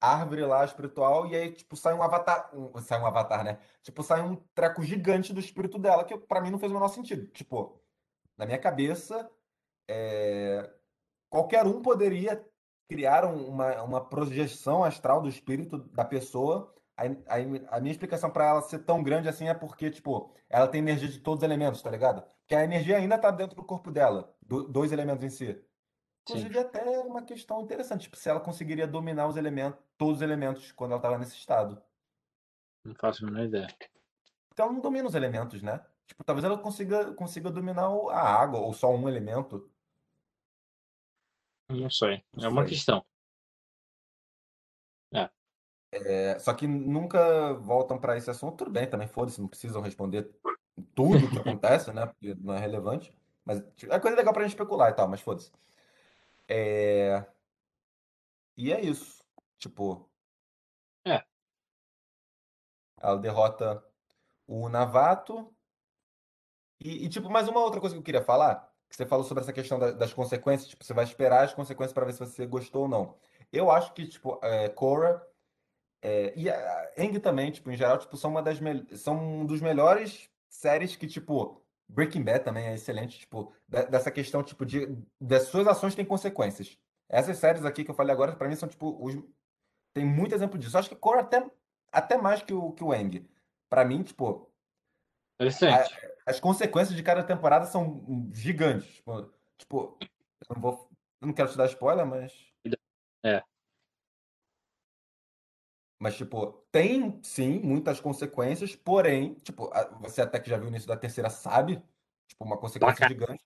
árvore 0.00 0.44
lá 0.44 0.64
espiritual 0.64 1.26
e 1.26 1.36
aí 1.36 1.52
tipo 1.52 1.76
sai 1.76 1.94
um 1.94 2.02
avatar, 2.02 2.50
um, 2.54 2.80
sai 2.80 3.00
um 3.00 3.06
avatar, 3.06 3.44
né? 3.44 3.60
Tipo, 3.82 4.02
sai 4.02 4.22
um 4.22 4.36
treco 4.54 4.82
gigante 4.82 5.32
do 5.32 5.40
espírito 5.40 5.78
dela 5.78 6.04
que 6.04 6.16
pra 6.18 6.40
mim 6.40 6.50
não 6.50 6.58
fez 6.58 6.70
o 6.70 6.74
menor 6.74 6.88
sentido. 6.88 7.26
Tipo, 7.28 7.82
na 8.36 8.46
minha 8.46 8.58
cabeça, 8.58 9.30
é, 9.88 10.72
qualquer 11.30 11.66
um 11.66 11.82
poderia 11.82 12.44
criar 12.88 13.24
uma, 13.24 13.82
uma 13.82 14.08
projeção 14.08 14.84
astral 14.84 15.20
do 15.22 15.28
espírito 15.28 15.78
da 15.78 16.04
pessoa. 16.04 16.74
Aí 16.98 17.64
a 17.68 17.78
minha 17.78 17.92
explicação 17.92 18.28
para 18.28 18.48
ela 18.48 18.60
ser 18.60 18.80
tão 18.80 19.04
grande 19.04 19.28
assim 19.28 19.48
é 19.48 19.54
porque, 19.54 19.88
tipo, 19.88 20.34
ela 20.50 20.66
tem 20.66 20.80
energia 20.80 21.08
de 21.08 21.20
todos 21.20 21.38
os 21.38 21.44
elementos, 21.44 21.80
tá 21.80 21.88
ligado? 21.88 22.24
Que 22.44 22.56
a 22.56 22.64
energia 22.64 22.96
ainda 22.96 23.16
tá 23.16 23.30
dentro 23.30 23.54
do 23.54 23.62
corpo 23.62 23.88
dela, 23.88 24.34
do, 24.42 24.66
dois 24.66 24.90
elementos 24.90 25.22
em 25.22 25.30
si. 25.30 25.64
Inclusive, 26.22 26.54
Sim. 26.54 26.60
até 26.60 26.98
uma 26.98 27.22
questão 27.22 27.62
interessante, 27.62 28.02
tipo, 28.02 28.16
se 28.16 28.28
ela 28.28 28.40
conseguiria 28.40 28.84
dominar 28.84 29.28
os 29.28 29.36
elementos, 29.36 29.80
todos 29.96 30.16
os 30.16 30.22
elementos 30.22 30.72
quando 30.72 30.90
ela 30.90 30.98
estava 30.98 31.18
nesse 31.18 31.36
estado. 31.36 31.80
Não 32.84 32.96
faço 32.96 33.24
a 33.24 33.30
menor 33.30 33.44
ideia. 33.44 33.68
Porque 34.48 34.60
ela 34.60 34.72
não 34.72 34.80
domina 34.80 35.06
os 35.06 35.14
elementos, 35.14 35.62
né? 35.62 35.80
Tipo, 36.04 36.24
talvez 36.24 36.44
ela 36.44 36.58
consiga, 36.58 37.14
consiga 37.14 37.48
dominar 37.48 37.86
a 38.10 38.20
água, 38.20 38.58
ou 38.58 38.72
só 38.72 38.92
um 38.92 39.08
elemento. 39.08 39.70
Não 41.70 41.88
sei. 41.90 42.24
Não 42.34 42.46
É 42.46 42.48
uma 42.48 42.64
questão. 42.64 43.06
É, 45.90 46.38
só 46.38 46.52
que 46.52 46.66
nunca 46.66 47.54
voltam 47.54 47.98
para 47.98 48.16
esse 48.16 48.30
assunto. 48.30 48.56
Tudo 48.58 48.70
bem, 48.70 48.88
também 48.88 49.08
foda-se, 49.08 49.40
não 49.40 49.48
precisam 49.48 49.80
responder 49.82 50.30
tudo 50.94 51.30
que 51.30 51.38
acontece, 51.38 51.92
né? 51.92 52.06
Porque 52.06 52.34
não 52.34 52.54
é 52.54 52.58
relevante. 52.58 53.14
Mas 53.44 53.62
tipo, 53.76 53.92
é 53.92 53.98
coisa 54.00 54.16
legal 54.16 54.32
pra 54.32 54.42
gente 54.42 54.52
especular 54.52 54.90
e 54.90 54.94
tal, 54.94 55.08
mas 55.08 55.20
foda-se. 55.20 55.50
É... 56.46 57.24
E 58.56 58.72
é 58.72 58.80
isso. 58.80 59.24
Tipo. 59.58 60.08
É. 61.04 61.24
Ela 63.00 63.16
derrota 63.16 63.82
o 64.46 64.68
Navato. 64.68 65.54
E, 66.80 67.06
e, 67.06 67.08
tipo, 67.08 67.28
mais 67.30 67.48
uma 67.48 67.60
outra 67.60 67.80
coisa 67.80 67.94
que 67.94 67.98
eu 68.00 68.04
queria 68.04 68.22
falar, 68.22 68.72
que 68.88 68.94
você 68.96 69.04
falou 69.06 69.24
sobre 69.24 69.42
essa 69.42 69.52
questão 69.52 69.78
da- 69.78 69.90
das 69.92 70.12
consequências, 70.12 70.68
tipo, 70.68 70.84
você 70.84 70.94
vai 70.94 71.04
esperar 71.04 71.44
as 71.44 71.52
consequências 71.54 71.92
para 71.92 72.04
ver 72.06 72.12
se 72.12 72.20
você 72.20 72.46
gostou 72.46 72.82
ou 72.82 72.88
não. 72.88 73.16
Eu 73.52 73.70
acho 73.70 73.92
que, 73.94 74.06
tipo, 74.06 74.38
é, 74.42 74.68
Korra 74.68 75.20
é, 76.02 76.32
e 76.36 76.48
a 76.48 76.90
Aang 76.98 77.18
também, 77.20 77.50
tipo, 77.50 77.70
em 77.70 77.76
geral, 77.76 77.98
tipo, 77.98 78.16
são 78.16 78.30
uma 78.30 78.42
das 78.42 78.58
são 79.00 79.40
um 79.40 79.46
dos 79.46 79.60
melhores 79.60 80.30
séries 80.48 80.96
que, 80.96 81.06
tipo, 81.06 81.62
Breaking 81.88 82.22
Bad 82.22 82.44
também 82.44 82.66
é 82.66 82.74
excelente, 82.74 83.18
tipo, 83.18 83.52
da- 83.66 83.84
dessa 83.84 84.10
questão, 84.10 84.42
tipo, 84.42 84.64
de 84.64 84.96
das 85.20 85.44
suas 85.44 85.66
ações 85.66 85.94
têm 85.94 86.04
consequências. 86.04 86.78
Essas 87.08 87.38
séries 87.38 87.64
aqui 87.64 87.84
que 87.84 87.90
eu 87.90 87.94
falei 87.94 88.12
agora, 88.12 88.36
para 88.36 88.48
mim, 88.48 88.54
são, 88.54 88.68
tipo, 88.68 88.96
os, 89.02 89.14
tem 89.94 90.04
muito 90.04 90.34
exemplo 90.34 90.58
disso. 90.58 90.76
Eu 90.76 90.80
acho 90.80 90.88
que 90.90 90.96
Korra 90.96 91.20
até, 91.20 91.50
até 91.90 92.16
mais 92.18 92.42
que 92.42 92.52
o, 92.52 92.72
que 92.72 92.84
o 92.84 92.92
Aang. 92.92 93.26
Pra 93.70 93.84
mim, 93.84 94.02
tipo, 94.02 94.50
Interessante. 95.40 95.96
as 96.26 96.38
consequências 96.38 96.96
de 96.96 97.02
cada 97.02 97.22
temporada 97.22 97.64
são 97.66 98.28
gigantes. 98.34 98.96
Tipo, 98.96 99.32
tipo, 99.56 99.98
eu 100.00 100.54
não 100.54 100.60
vou, 100.60 100.90
eu 101.20 101.26
não 101.26 101.34
quero 101.34 101.50
te 101.50 101.56
dar 101.56 101.66
spoiler, 101.66 102.06
mas 102.06 102.32
É. 103.24 103.42
Mas, 105.98 106.16
tipo, 106.16 106.52
tem 106.70 107.20
sim 107.22 107.58
muitas 107.60 108.00
consequências, 108.00 108.76
porém, 108.76 109.34
tipo, 109.34 109.68
a- 109.72 109.88
você 110.00 110.22
até 110.22 110.38
que 110.38 110.48
já 110.48 110.56
viu 110.56 110.66
o 110.66 110.68
início 110.68 110.86
da 110.88 110.96
terceira 110.96 111.28
sabe, 111.28 111.82
tipo, 112.26 112.44
uma 112.44 112.56
consequência 112.56 112.96
Placar. 112.96 113.08
gigante. 113.08 113.44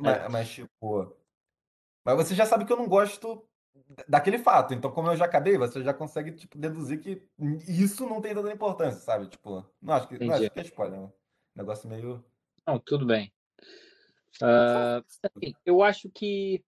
É. 0.00 0.02
Mas, 0.02 0.32
mas, 0.32 0.50
tipo. 0.50 1.16
Mas 2.04 2.16
você 2.16 2.34
já 2.34 2.44
sabe 2.44 2.64
que 2.64 2.72
eu 2.72 2.76
não 2.76 2.88
gosto 2.88 3.48
daquele 4.08 4.38
fato. 4.38 4.74
Então, 4.74 4.90
como 4.90 5.08
eu 5.10 5.16
já 5.16 5.24
acabei, 5.24 5.56
você 5.56 5.82
já 5.82 5.94
consegue, 5.94 6.32
tipo, 6.32 6.58
deduzir 6.58 7.00
que 7.00 7.26
isso 7.68 8.06
não 8.06 8.20
tem 8.20 8.34
tanta 8.34 8.52
importância, 8.52 9.00
sabe? 9.00 9.28
Tipo, 9.28 9.64
não 9.80 9.94
acho 9.94 10.08
que, 10.08 10.14
não 10.14 10.26
Entendi. 10.26 10.44
acho 10.46 10.50
que 10.50 10.60
é 10.60 10.62
spoiler, 10.64 11.00
né? 11.00 11.12
Negócio 11.54 11.88
meio. 11.88 12.24
Não, 12.66 12.78
tudo 12.78 13.06
bem. 13.06 13.32
Ah, 14.40 15.02
assim, 15.26 15.54
eu 15.64 15.82
acho 15.82 16.10
que 16.10 16.64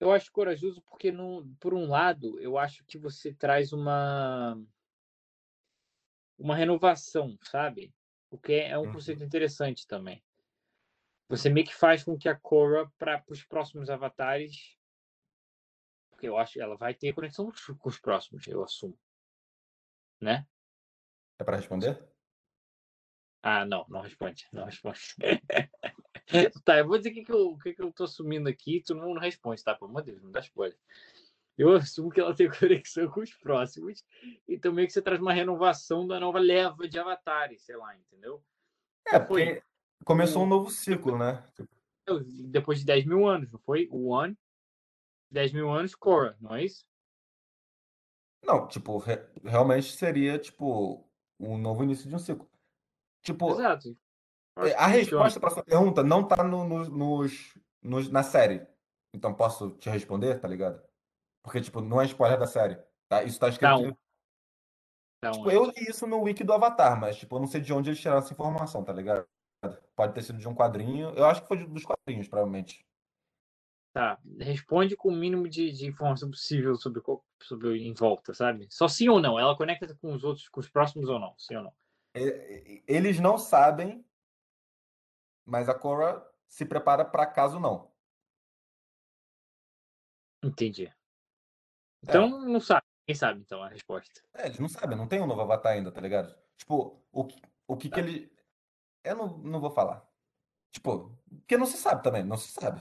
eu 0.00 0.12
acho 0.12 0.30
corajoso 0.32 0.82
porque 0.82 1.10
não, 1.12 1.54
por 1.60 1.74
um 1.74 1.86
lado, 1.88 2.38
eu 2.40 2.58
acho 2.58 2.84
que 2.86 2.98
você 2.98 3.34
traz 3.34 3.72
uma 3.72 4.56
uma 6.38 6.54
renovação, 6.56 7.36
sabe? 7.42 7.92
O 8.30 8.38
que 8.38 8.52
é 8.54 8.78
um 8.78 8.86
Uhum. 8.86 8.92
conceito 8.92 9.22
interessante 9.24 9.86
também. 9.86 10.22
Você 11.28 11.50
meio 11.50 11.66
que 11.66 11.74
faz 11.74 12.02
com 12.02 12.16
que 12.16 12.30
a 12.30 12.34
Korra 12.34 12.90
para 12.98 13.22
os 13.28 13.44
próximos 13.44 13.90
avatares, 13.90 14.78
porque 16.10 16.26
eu 16.26 16.38
acho 16.38 16.54
que 16.54 16.60
ela 16.62 16.76
vai 16.78 16.94
ter 16.94 17.12
conexão 17.12 17.52
com 17.78 17.88
os 17.90 18.00
próximos, 18.00 18.46
eu 18.46 18.62
assumo, 18.64 18.98
né? 20.20 20.46
É 21.40 21.44
pra 21.44 21.56
responder? 21.60 21.94
Ah, 23.42 23.64
não, 23.66 23.84
não 23.88 24.00
responde, 24.00 24.46
não 24.52 24.64
responde. 24.64 25.00
tá, 26.64 26.78
eu 26.78 26.86
vou 26.86 26.96
dizer 26.96 27.10
o 27.10 27.14
que, 27.14 27.24
que, 27.24 27.32
eu, 27.32 27.58
que, 27.58 27.74
que 27.74 27.82
eu 27.82 27.92
tô 27.92 28.04
assumindo 28.04 28.48
aqui, 28.48 28.82
tu 28.84 28.94
não, 28.94 29.12
responde, 29.14 29.62
tá? 29.62 29.74
Pelo 29.74 29.90
amor 29.90 30.02
de 30.02 30.12
Deus, 30.12 30.22
não 30.22 30.30
dá 30.30 30.40
spoiler. 30.40 30.78
Eu 31.56 31.72
assumo 31.74 32.10
que 32.10 32.20
ela 32.20 32.34
tem 32.34 32.48
conexão 32.50 33.08
com 33.08 33.20
os 33.20 33.32
próximos, 33.34 34.04
e 34.48 34.58
também 34.58 34.86
que 34.86 34.92
você 34.92 35.02
traz 35.02 35.20
uma 35.20 35.32
renovação 35.32 36.06
da 36.06 36.18
nova 36.18 36.38
leva 36.38 36.88
de 36.88 36.98
avatares, 36.98 37.62
sei 37.62 37.76
lá, 37.76 37.96
entendeu? 37.96 38.42
É, 39.06 39.20
Foi. 39.20 39.46
porque 39.46 39.62
começou 40.04 40.42
um 40.42 40.48
novo 40.48 40.70
ciclo, 40.70 41.18
né? 41.18 41.44
Depois 42.50 42.80
de 42.80 42.84
10 42.84 43.04
mil 43.06 43.26
anos, 43.26 43.50
não 43.50 43.58
foi? 43.60 43.88
O 43.90 44.08
One, 44.08 44.36
10 45.30 45.52
mil 45.52 45.70
anos, 45.70 45.94
Korra, 45.94 46.36
não 46.40 46.54
é 46.54 46.64
isso? 46.64 46.86
Não, 48.44 48.68
tipo, 48.68 48.98
re- 48.98 49.26
realmente 49.42 49.92
seria, 49.92 50.38
tipo, 50.38 51.08
um 51.40 51.56
novo 51.56 51.82
início 51.82 52.08
de 52.08 52.14
um 52.14 52.18
ciclo. 52.18 52.48
Tipo, 53.22 53.52
Exato. 53.52 53.96
A 54.56 54.62
funciona. 54.62 54.86
resposta 54.88 55.40
para 55.40 55.50
sua 55.50 55.64
pergunta 55.64 56.02
não 56.02 56.26
tá 56.26 56.42
no- 56.44 56.64
no- 56.68 56.88
nos, 56.88 57.54
nos- 57.82 58.08
na 58.10 58.22
série. 58.22 58.66
Então 59.12 59.34
posso 59.34 59.70
te 59.78 59.88
responder, 59.90 60.40
tá 60.40 60.46
ligado? 60.48 60.82
Porque, 61.42 61.60
tipo, 61.60 61.80
não 61.80 62.00
é 62.00 62.04
spoiler 62.06 62.38
da 62.38 62.46
série. 62.46 62.78
Tá? 63.08 63.22
Isso 63.22 63.38
tá 63.38 63.48
escrito. 63.48 63.68
Tá 63.70 63.76
um- 63.76 63.96
Tá 65.20 65.30
Tipo, 65.30 65.44
onde? 65.46 65.54
eu 65.56 65.64
li 65.64 65.88
isso 65.90 66.06
no 66.06 66.20
wiki 66.20 66.44
do 66.44 66.52
Avatar, 66.52 67.00
mas, 67.00 67.16
tipo, 67.16 67.34
eu 67.36 67.40
não 67.40 67.46
sei 67.46 67.58
de 67.60 67.72
onde 67.72 67.88
eles 67.88 67.98
tiraram 68.00 68.18
essa 68.20 68.32
informação, 68.32 68.84
tá 68.84 68.92
ligado? 68.92 69.26
Pode 69.96 70.12
ter 70.12 70.22
sido 70.22 70.38
de 70.38 70.46
um 70.46 70.54
quadrinho. 70.54 71.08
Eu 71.16 71.24
acho 71.24 71.40
que 71.40 71.48
foi 71.48 71.64
dos 71.66 71.82
quadrinhos, 71.84 72.28
provavelmente. 72.28 72.84
Tá. 73.94 74.18
Responde 74.38 74.96
com 74.96 75.08
o 75.08 75.16
mínimo 75.16 75.48
de, 75.48 75.70
de 75.72 75.86
informação 75.86 76.28
possível 76.30 76.74
sobre, 76.76 77.00
sobre 77.42 77.78
em 77.86 77.94
volta, 77.94 78.34
sabe? 78.34 78.66
Só 78.70 78.86
sim 78.86 79.08
ou 79.08 79.18
não. 79.20 79.38
Ela 79.38 79.56
conecta 79.56 79.94
com 79.94 80.12
os 80.12 80.24
outros, 80.24 80.48
com 80.48 80.60
os 80.60 80.68
próximos 80.68 81.08
ou 81.08 81.18
não? 81.18 81.34
Sim 81.38 81.56
ou 81.56 81.62
não? 81.62 81.72
Eles 82.86 83.18
não 83.18 83.38
sabem, 83.38 84.04
mas 85.44 85.68
a 85.68 85.74
Korra 85.74 86.24
se 86.48 86.64
prepara 86.64 87.04
para 87.04 87.26
caso 87.26 87.58
não. 87.58 87.92
Entendi. 90.42 90.92
Então, 92.02 92.28
não 92.40 92.60
sabe. 92.60 92.82
Quem 93.06 93.14
sabe, 93.14 93.40
então, 93.40 93.62
a 93.62 93.68
resposta. 93.68 94.22
É, 94.34 94.46
eles 94.46 94.58
não 94.58 94.68
sabem, 94.68 94.96
não 94.96 95.06
tem 95.08 95.20
um 95.20 95.26
novo 95.26 95.40
Avatar 95.42 95.72
ainda, 95.72 95.92
tá 95.92 96.00
ligado? 96.00 96.34
Tipo, 96.56 97.02
o, 97.12 97.24
que- 97.24 97.42
o 97.66 97.76
que 97.76 97.90
que 97.90 98.00
ele. 98.00 98.32
Eu 99.02 99.16
não, 99.16 99.38
não 99.38 99.60
vou 99.60 99.70
falar. 99.70 100.06
Tipo, 100.72 101.16
porque 101.40 101.56
não 101.58 101.66
se 101.66 101.76
sabe 101.76 102.02
também, 102.02 102.24
não 102.24 102.36
se 102.36 102.48
sabe. 102.52 102.80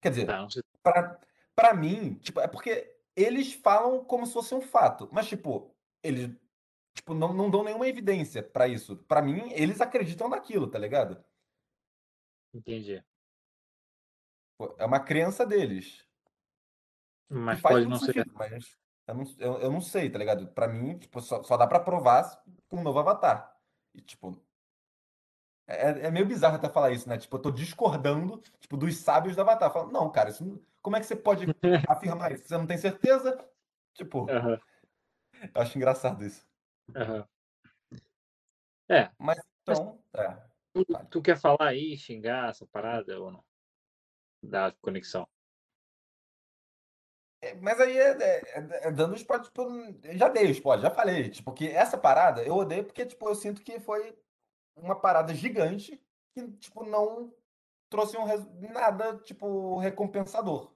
Quer 0.00 0.10
dizer, 0.10 0.26
Tá, 0.26 0.38
não 0.40 0.48
sei. 0.50 0.62
pra, 0.82 1.20
pra 1.54 1.74
mim, 1.74 2.14
tipo, 2.14 2.40
é 2.40 2.46
porque 2.46 2.96
eles 3.16 3.52
falam 3.54 4.04
como 4.04 4.24
se 4.26 4.32
fosse 4.32 4.54
um 4.54 4.60
fato, 4.60 5.08
mas, 5.12 5.26
tipo, 5.28 5.74
eles 6.02 6.30
tipo, 6.94 7.14
não, 7.14 7.32
não 7.32 7.50
dão 7.50 7.64
nenhuma 7.64 7.88
evidência 7.88 8.42
pra 8.42 8.68
isso. 8.68 8.96
Pra 8.96 9.20
mim, 9.22 9.50
eles 9.52 9.80
acreditam 9.80 10.28
naquilo, 10.28 10.68
tá 10.70 10.78
ligado? 10.78 11.22
Entendi. 12.54 13.02
Pô, 14.56 14.74
É 14.78 14.84
uma 14.84 15.00
crença 15.00 15.46
deles. 15.46 16.06
Que 17.28 17.34
Mas 17.34 17.60
faz 17.60 17.76
pode 17.76 17.88
não 17.88 17.98
ser. 17.98 18.06
sentido, 18.06 18.32
mas 18.34 18.78
eu 19.06 19.14
não, 19.14 19.24
eu, 19.38 19.60
eu 19.60 19.72
não 19.72 19.80
sei, 19.80 20.10
tá 20.10 20.18
ligado? 20.18 20.48
Pra 20.48 20.66
mim, 20.68 20.98
tipo, 20.98 21.20
só, 21.20 21.42
só 21.42 21.56
dá 21.56 21.66
pra 21.66 21.80
provar 21.80 22.42
com 22.68 22.78
um 22.78 22.82
novo 22.82 22.98
avatar. 22.98 23.56
E, 23.94 24.00
tipo, 24.00 24.42
é, 25.66 26.06
é 26.06 26.10
meio 26.10 26.26
bizarro 26.26 26.56
até 26.56 26.68
falar 26.68 26.90
isso, 26.90 27.08
né? 27.08 27.18
Tipo, 27.18 27.36
eu 27.36 27.42
tô 27.42 27.50
discordando, 27.50 28.40
tipo, 28.58 28.76
dos 28.76 28.96
sábios 28.96 29.36
do 29.36 29.42
avatar. 29.42 29.72
Falo, 29.72 29.90
não, 29.92 30.10
cara, 30.10 30.30
isso 30.30 30.44
não- 30.44 30.60
como 30.82 30.96
é 30.96 31.00
que 31.00 31.06
você 31.06 31.16
pode 31.16 31.46
afirmar 31.88 32.32
isso? 32.32 32.44
Você 32.48 32.56
não 32.56 32.66
tem 32.66 32.78
certeza? 32.78 33.38
Tipo, 33.94 34.28
Aham, 34.30 34.58
eu 35.54 35.60
acho 35.62 35.76
engraçado 35.76 36.24
isso. 36.24 36.46
aham. 36.94 37.26
É, 38.90 39.10
Mas 39.18 39.38
então, 39.62 40.02
é. 40.14 40.47
Tu, 40.84 41.06
tu 41.10 41.22
quer 41.22 41.38
falar 41.38 41.68
aí, 41.68 41.96
xingar 41.96 42.50
essa 42.50 42.66
parada 42.66 43.18
ou 43.20 43.30
não? 43.30 43.44
Da 44.42 44.72
conexão. 44.80 45.26
É, 47.40 47.54
Mas 47.54 47.80
aí 47.80 47.96
é, 47.96 48.10
é- 48.22 48.88
é 48.88 48.90
dando 48.92 49.14
spoiler, 49.14 49.44
tipo, 49.46 49.64
já 50.16 50.28
dei 50.28 50.46
o 50.46 50.50
spoiler, 50.50 50.82
já 50.82 50.90
falei, 50.90 51.30
tipo, 51.30 51.52
que 51.52 51.68
essa 51.68 51.96
parada 51.96 52.42
eu 52.42 52.54
odeio 52.56 52.84
porque, 52.84 53.06
tipo, 53.06 53.28
eu 53.28 53.34
sinto 53.34 53.62
que 53.62 53.78
foi 53.78 54.18
uma 54.76 54.98
parada 54.98 55.32
gigante 55.34 56.00
que, 56.34 56.48
tipo, 56.52 56.84
não 56.84 57.32
trouxe 57.88 58.16
um 58.16 58.24
resu- 58.24 58.50
nada, 58.72 59.16
tipo, 59.18 59.78
recompensador. 59.78 60.72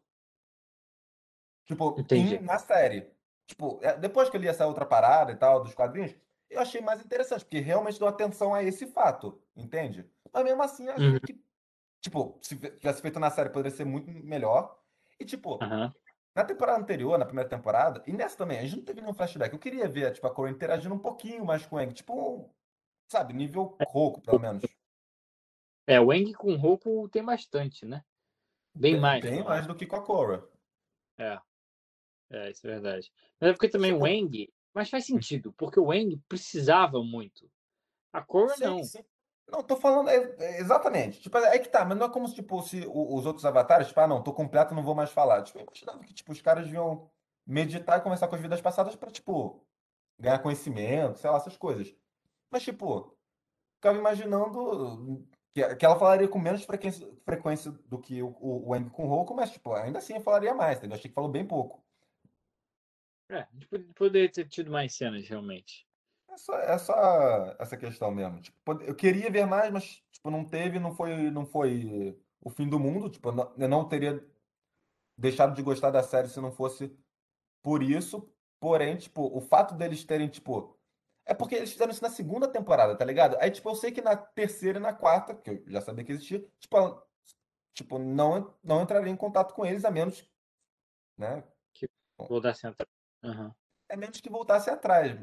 Tipo, 1.64 1.94
em- 2.10 2.40
na 2.40 2.58
série. 2.58 3.12
Tipo, 3.46 3.78
é, 3.82 3.96
depois 3.96 4.30
que 4.30 4.36
eu 4.36 4.40
li 4.40 4.48
essa 4.48 4.66
outra 4.66 4.86
parada 4.86 5.32
e 5.32 5.36
tal, 5.36 5.62
dos 5.62 5.74
quadrinhos, 5.74 6.14
eu 6.52 6.60
achei 6.60 6.80
mais 6.80 7.04
interessante, 7.04 7.44
porque 7.44 7.60
realmente 7.60 7.98
deu 7.98 8.08
atenção 8.08 8.54
a 8.54 8.62
esse 8.62 8.86
fato, 8.86 9.40
entende? 9.56 10.08
Mas 10.32 10.44
mesmo 10.44 10.62
assim, 10.62 10.86
eu 10.86 10.92
achei 10.92 11.08
Uhum. 11.08 11.18
que, 11.20 11.40
tipo, 12.00 12.38
se 12.42 12.56
tivesse 12.56 13.02
feito 13.02 13.18
na 13.20 13.30
série, 13.30 13.50
poderia 13.50 13.76
ser 13.76 13.84
muito 13.84 14.10
melhor. 14.10 14.78
E, 15.20 15.24
tipo, 15.24 15.62
Aham. 15.62 15.92
na 16.34 16.44
temporada 16.44 16.80
anterior, 16.80 17.18
na 17.18 17.24
primeira 17.26 17.48
temporada, 17.48 18.02
e 18.06 18.12
nessa 18.12 18.36
também, 18.36 18.58
a 18.58 18.62
gente 18.62 18.76
não 18.76 18.84
teve 18.84 19.00
nenhum 19.00 19.14
flashback. 19.14 19.52
Eu 19.52 19.58
queria 19.58 19.88
ver, 19.88 20.12
tipo, 20.12 20.26
a 20.26 20.30
Cora 20.34 20.50
interagindo 20.50 20.94
um 20.94 20.98
pouquinho 20.98 21.44
mais 21.44 21.64
com 21.66 21.76
o 21.76 21.78
Aang, 21.78 21.92
tipo, 21.92 22.50
sabe, 23.10 23.32
nível 23.34 23.76
Roku, 23.88 24.20
pelo 24.20 24.38
menos. 24.40 24.62
É, 25.86 26.00
o 26.00 26.12
Eng 26.12 26.32
com 26.32 26.52
o 26.52 26.56
Roku 26.56 27.08
tem 27.08 27.24
bastante, 27.24 27.84
né? 27.84 28.04
Bem 28.74 28.98
mais. 28.98 29.22
bem 29.22 29.42
mais 29.42 29.60
acho. 29.60 29.68
do 29.68 29.74
que 29.74 29.84
com 29.84 29.96
a 29.96 30.02
Cora. 30.02 30.48
É. 31.18 31.38
É, 32.30 32.50
isso 32.50 32.66
é 32.66 32.70
verdade. 32.70 33.12
Mas 33.38 33.50
é 33.50 33.52
porque 33.52 33.68
também 33.68 33.92
Tipo- 33.92 34.04
o 34.04 34.06
Eng. 34.06 34.48
Mas 34.74 34.88
faz 34.90 35.04
sentido, 35.04 35.52
porque 35.52 35.78
o 35.78 35.92
Eng 35.92 36.16
precisava 36.28 37.02
muito. 37.02 37.50
A 38.12 38.22
Korra 38.22 38.54
Sim, 38.56 38.64
não. 38.64 38.84
sim. 38.84 39.04
Não, 39.50 39.62
tô 39.62 39.76
falando 39.76 40.08
é- 40.08 40.34
é 40.38 40.60
exatamente. 40.60 41.20
Tipo, 41.20 41.38
é 41.38 41.58
que 41.58 41.68
tá, 41.68 41.84
mas 41.84 41.98
não 41.98 42.06
é 42.06 42.10
como 42.10 42.26
se, 42.26 42.34
tipo, 42.34 42.62
se 42.62 42.86
os 42.86 43.26
outros 43.26 43.44
avatares, 43.44 43.88
tipo, 43.88 44.00
ah, 44.00 44.06
não, 44.06 44.22
tô 44.22 44.32
completo, 44.32 44.74
não 44.74 44.82
vou 44.82 44.94
mais 44.94 45.10
falar. 45.10 45.42
Tipo, 45.42 45.58
eu 45.58 45.62
imaginava 45.64 45.98
que, 46.04 46.14
tipo, 46.14 46.32
os 46.32 46.40
caras 46.40 46.64
deviam 46.64 47.10
meditar 47.46 47.98
e 47.98 48.02
conversar 48.02 48.28
com 48.28 48.34
as 48.36 48.40
vidas 48.40 48.60
passadas 48.60 48.96
pra, 48.96 49.10
tipo, 49.10 49.66
ganhar 50.18 50.38
conhecimento, 50.40 51.18
sei 51.18 51.30
lá, 51.30 51.36
essas 51.36 51.56
coisas. 51.56 51.94
Mas, 52.50 52.62
tipo, 52.62 53.16
ficava 53.76 53.98
imaginando 53.98 55.28
que, 55.54 55.76
que 55.76 55.84
ela 55.86 55.98
falaria 55.98 56.28
com 56.28 56.38
menos 56.38 56.64
frequência, 56.64 57.08
frequência 57.24 57.70
do 57.72 58.00
que 58.00 58.22
o, 58.22 58.28
o, 58.40 58.68
o 58.70 58.74
Aang 58.74 58.90
com 58.90 59.04
o 59.06 59.08
Roku, 59.08 59.34
mas, 59.34 59.50
tipo, 59.52 59.72
ainda 59.74 59.98
assim 59.98 60.14
eu 60.14 60.20
falaria 60.22 60.54
mais, 60.54 60.78
entendeu? 60.78 60.96
Achei 60.96 61.10
que 61.10 61.14
falou 61.14 61.30
bem 61.30 61.46
pouco. 61.46 61.81
É, 63.32 63.40
a 63.40 63.48
gente 63.52 63.66
pod- 63.66 63.94
poderia 63.94 64.30
ter 64.30 64.46
tido 64.48 64.70
mais 64.70 64.94
cenas, 64.94 65.26
realmente. 65.26 65.86
É 66.28 66.36
só, 66.36 66.58
é 66.58 66.78
só 66.78 67.56
essa 67.58 67.76
questão 67.76 68.10
mesmo. 68.10 68.40
Tipo, 68.40 68.72
eu 68.82 68.94
queria 68.94 69.30
ver 69.30 69.46
mais, 69.46 69.70
mas 69.70 70.02
tipo, 70.12 70.30
não 70.30 70.44
teve, 70.44 70.78
não 70.78 70.94
foi, 70.94 71.30
não 71.30 71.46
foi 71.46 72.18
o 72.40 72.50
fim 72.50 72.68
do 72.68 72.78
mundo. 72.78 73.10
Tipo, 73.10 73.28
eu 73.30 73.32
não, 73.32 73.54
eu 73.56 73.68
não 73.68 73.88
teria 73.88 74.22
deixado 75.16 75.54
de 75.54 75.62
gostar 75.62 75.90
da 75.90 76.02
série 76.02 76.28
se 76.28 76.40
não 76.40 76.52
fosse 76.52 76.96
por 77.62 77.82
isso. 77.82 78.28
Porém, 78.60 78.96
tipo, 78.96 79.22
o 79.36 79.40
fato 79.40 79.74
deles 79.74 80.04
terem, 80.04 80.28
tipo. 80.28 80.78
É 81.24 81.34
porque 81.34 81.54
eles 81.54 81.72
fizeram 81.72 81.92
isso 81.92 82.02
na 82.02 82.10
segunda 82.10 82.48
temporada, 82.48 82.96
tá 82.96 83.04
ligado? 83.04 83.36
Aí, 83.40 83.50
tipo, 83.50 83.68
eu 83.68 83.74
sei 83.76 83.92
que 83.92 84.02
na 84.02 84.16
terceira 84.16 84.78
e 84.78 84.82
na 84.82 84.92
quarta, 84.92 85.34
que 85.34 85.50
eu 85.50 85.64
já 85.68 85.80
sabia 85.80 86.04
que 86.04 86.12
existia, 86.12 86.40
tipo, 86.58 86.76
tipo 87.74 87.98
não, 87.98 88.54
não 88.62 88.82
entraria 88.82 89.12
em 89.12 89.16
contato 89.16 89.54
com 89.54 89.64
eles, 89.64 89.84
a 89.84 89.90
menos, 89.90 90.28
né? 91.16 91.44
Vou 92.28 92.40
dar 92.40 92.54
central. 92.54 92.86
Aham. 93.22 93.54
É 93.88 93.96
menos 93.96 94.20
que 94.20 94.30
voltasse 94.30 94.70
atrás. 94.70 95.18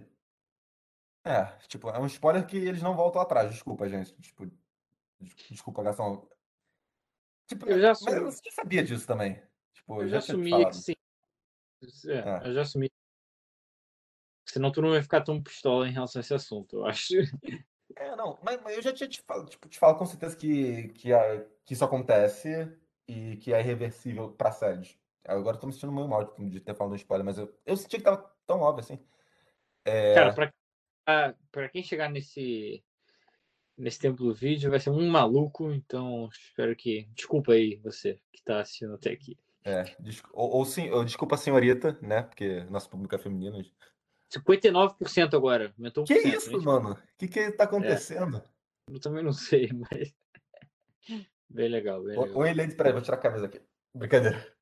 É, 1.25 1.45
tipo, 1.67 1.89
é 1.89 1.99
um 1.99 2.05
spoiler 2.05 2.45
que 2.47 2.57
eles 2.57 2.81
não 2.81 2.95
voltam 2.95 3.21
atrás. 3.21 3.51
Desculpa, 3.51 3.89
gente. 3.89 4.15
Tipo, 4.21 4.45
des- 5.19 5.35
desculpa, 5.49 5.83
Gastão. 5.83 6.29
Tipo, 7.47 7.67
Eu 7.67 7.79
já 7.81 7.89
mas 7.89 8.01
assumi, 8.01 8.15
eu 8.21 8.31
já 8.31 8.51
sabia 8.51 8.83
disso 8.83 9.07
também. 9.07 9.41
Tipo, 9.73 9.95
eu 9.97 10.01
eu 10.03 10.07
já 10.09 10.19
já 10.19 10.25
tinha 10.25 10.35
te 10.35 10.39
assumi 10.41 10.49
falado. 10.49 10.71
que 10.71 10.77
sim. 10.81 10.93
É, 12.09 12.45
É. 12.45 12.47
eu 12.49 12.53
já 12.53 12.61
assumi. 12.61 12.89
Senão 14.47 14.71
tu 14.71 14.81
não 14.81 14.89
vai 14.91 15.01
ficar 15.01 15.21
tão 15.21 15.41
pistola 15.41 15.87
em 15.87 15.91
relação 15.91 16.19
a 16.19 16.21
esse 16.21 16.33
assunto, 16.33 16.77
eu 16.77 16.85
acho. 16.85 17.13
É, 17.95 18.15
não, 18.15 18.39
mas, 18.43 18.61
mas 18.61 18.75
eu 18.77 18.81
já 18.83 18.93
tinha 18.93 19.09
te 19.09 19.21
falado, 19.27 19.49
tipo, 19.49 19.67
te 19.67 19.77
falo 19.79 19.97
com 19.97 20.05
certeza 20.05 20.35
que, 20.37 20.89
que, 20.89 21.11
a- 21.13 21.43
que 21.65 21.73
isso 21.73 21.83
acontece 21.85 22.49
e 23.07 23.37
que 23.37 23.53
é 23.53 23.59
irreversível 23.59 24.31
pra 24.33 24.51
séries. 24.51 24.98
Agora 25.25 25.57
eu 25.57 25.59
tô 25.59 25.67
me 25.67 25.73
sentindo 25.73 25.91
meio 25.91 26.07
mal 26.07 26.35
de 26.37 26.59
ter 26.59 26.73
falado 26.75 26.93
um 26.93 26.95
spoiler, 26.95 27.25
mas 27.25 27.37
eu, 27.37 27.53
eu 27.65 27.77
senti 27.77 27.97
que 27.97 28.03
tava 28.03 28.29
tão 28.45 28.59
óbvio 28.59 28.83
assim. 28.83 28.97
Cara, 29.83 30.29
É, 30.29 30.31
pra, 30.31 30.53
pra, 31.05 31.35
pra 31.51 31.69
quem 31.69 31.83
chegar 31.83 32.09
nesse, 32.09 32.83
nesse 33.77 33.99
tempo 33.99 34.23
do 34.23 34.33
vídeo, 34.33 34.69
vai 34.69 34.79
ser 34.79 34.89
um 34.89 35.09
maluco, 35.09 35.71
então 35.71 36.29
espero 36.31 36.75
que. 36.75 37.07
Desculpa 37.13 37.53
aí 37.53 37.75
você 37.77 38.19
que 38.31 38.43
tá 38.43 38.61
assistindo 38.61 38.93
até 38.93 39.11
aqui. 39.11 39.37
é, 39.63 39.83
ou, 40.33 40.57
ou 40.57 40.65
sim, 40.65 40.89
ou 40.89 41.03
desculpa, 41.03 41.37
senhorita, 41.37 41.97
né? 42.01 42.23
Porque 42.23 42.63
nosso 42.65 42.89
público 42.89 43.15
é 43.15 43.19
feminino. 43.19 43.63
59% 44.31 45.33
agora, 45.33 45.73
aumentou 45.77 46.03
1%. 46.03 46.07
Que 46.07 46.27
né? 46.27 46.35
isso, 46.35 46.61
mano? 46.61 46.91
O 46.91 46.97
que 47.17 47.27
que 47.27 47.51
tá 47.51 47.63
acontecendo? 47.63 48.43
Eu 48.91 48.99
também 48.99 49.23
não 49.23 49.33
sei, 49.33 49.69
mas. 49.73 50.13
Bem 51.49 51.69
legal, 51.69 52.03
bem 52.03 52.19
legal. 52.19 52.37
Oi, 52.37 52.53
Lady, 52.53 52.75
peraí, 52.75 52.93
vou 52.93 53.01
tirar 53.01 53.17
a 53.17 53.19
camisa 53.19 53.47
aqui. 53.47 53.59
Brincadeira. 53.93 54.58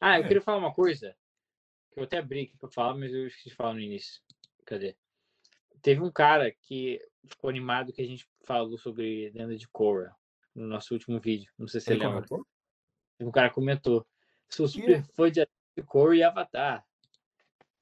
Ah, 0.00 0.18
eu 0.18 0.24
queria 0.26 0.42
falar 0.42 0.58
uma 0.58 0.72
coisa. 0.72 1.16
Que 1.92 2.00
eu 2.00 2.04
até 2.04 2.18
abri 2.18 2.42
aqui 2.42 2.56
pra 2.56 2.68
falar, 2.68 2.94
mas 2.94 3.12
eu 3.12 3.26
esqueci 3.26 3.50
de 3.50 3.54
falar 3.54 3.74
no 3.74 3.80
início. 3.80 4.20
Cadê? 4.64 4.96
Teve 5.82 6.00
um 6.02 6.10
cara 6.10 6.50
que 6.50 7.00
ficou 7.26 7.50
animado 7.50 7.92
que 7.92 8.02
a 8.02 8.06
gente 8.06 8.28
falou 8.44 8.76
sobre 8.78 9.30
Lenda 9.30 9.56
de 9.56 9.66
Korra 9.68 10.14
no 10.54 10.66
nosso 10.66 10.94
último 10.94 11.18
vídeo. 11.18 11.50
Não 11.58 11.66
sei 11.66 11.80
se 11.80 11.86
você 11.86 11.92
Ele 11.92 12.00
lembra. 12.00 12.14
comentou? 12.16 12.46
Teve 13.18 13.28
um 13.28 13.32
cara 13.32 13.50
comentou. 13.50 14.06
Sou 14.48 14.66
Que? 14.66 14.72
super 14.72 15.02
fã 15.14 15.30
de 15.30 15.46
Korra 15.86 16.16
e 16.16 16.22
Avatar. 16.22 16.84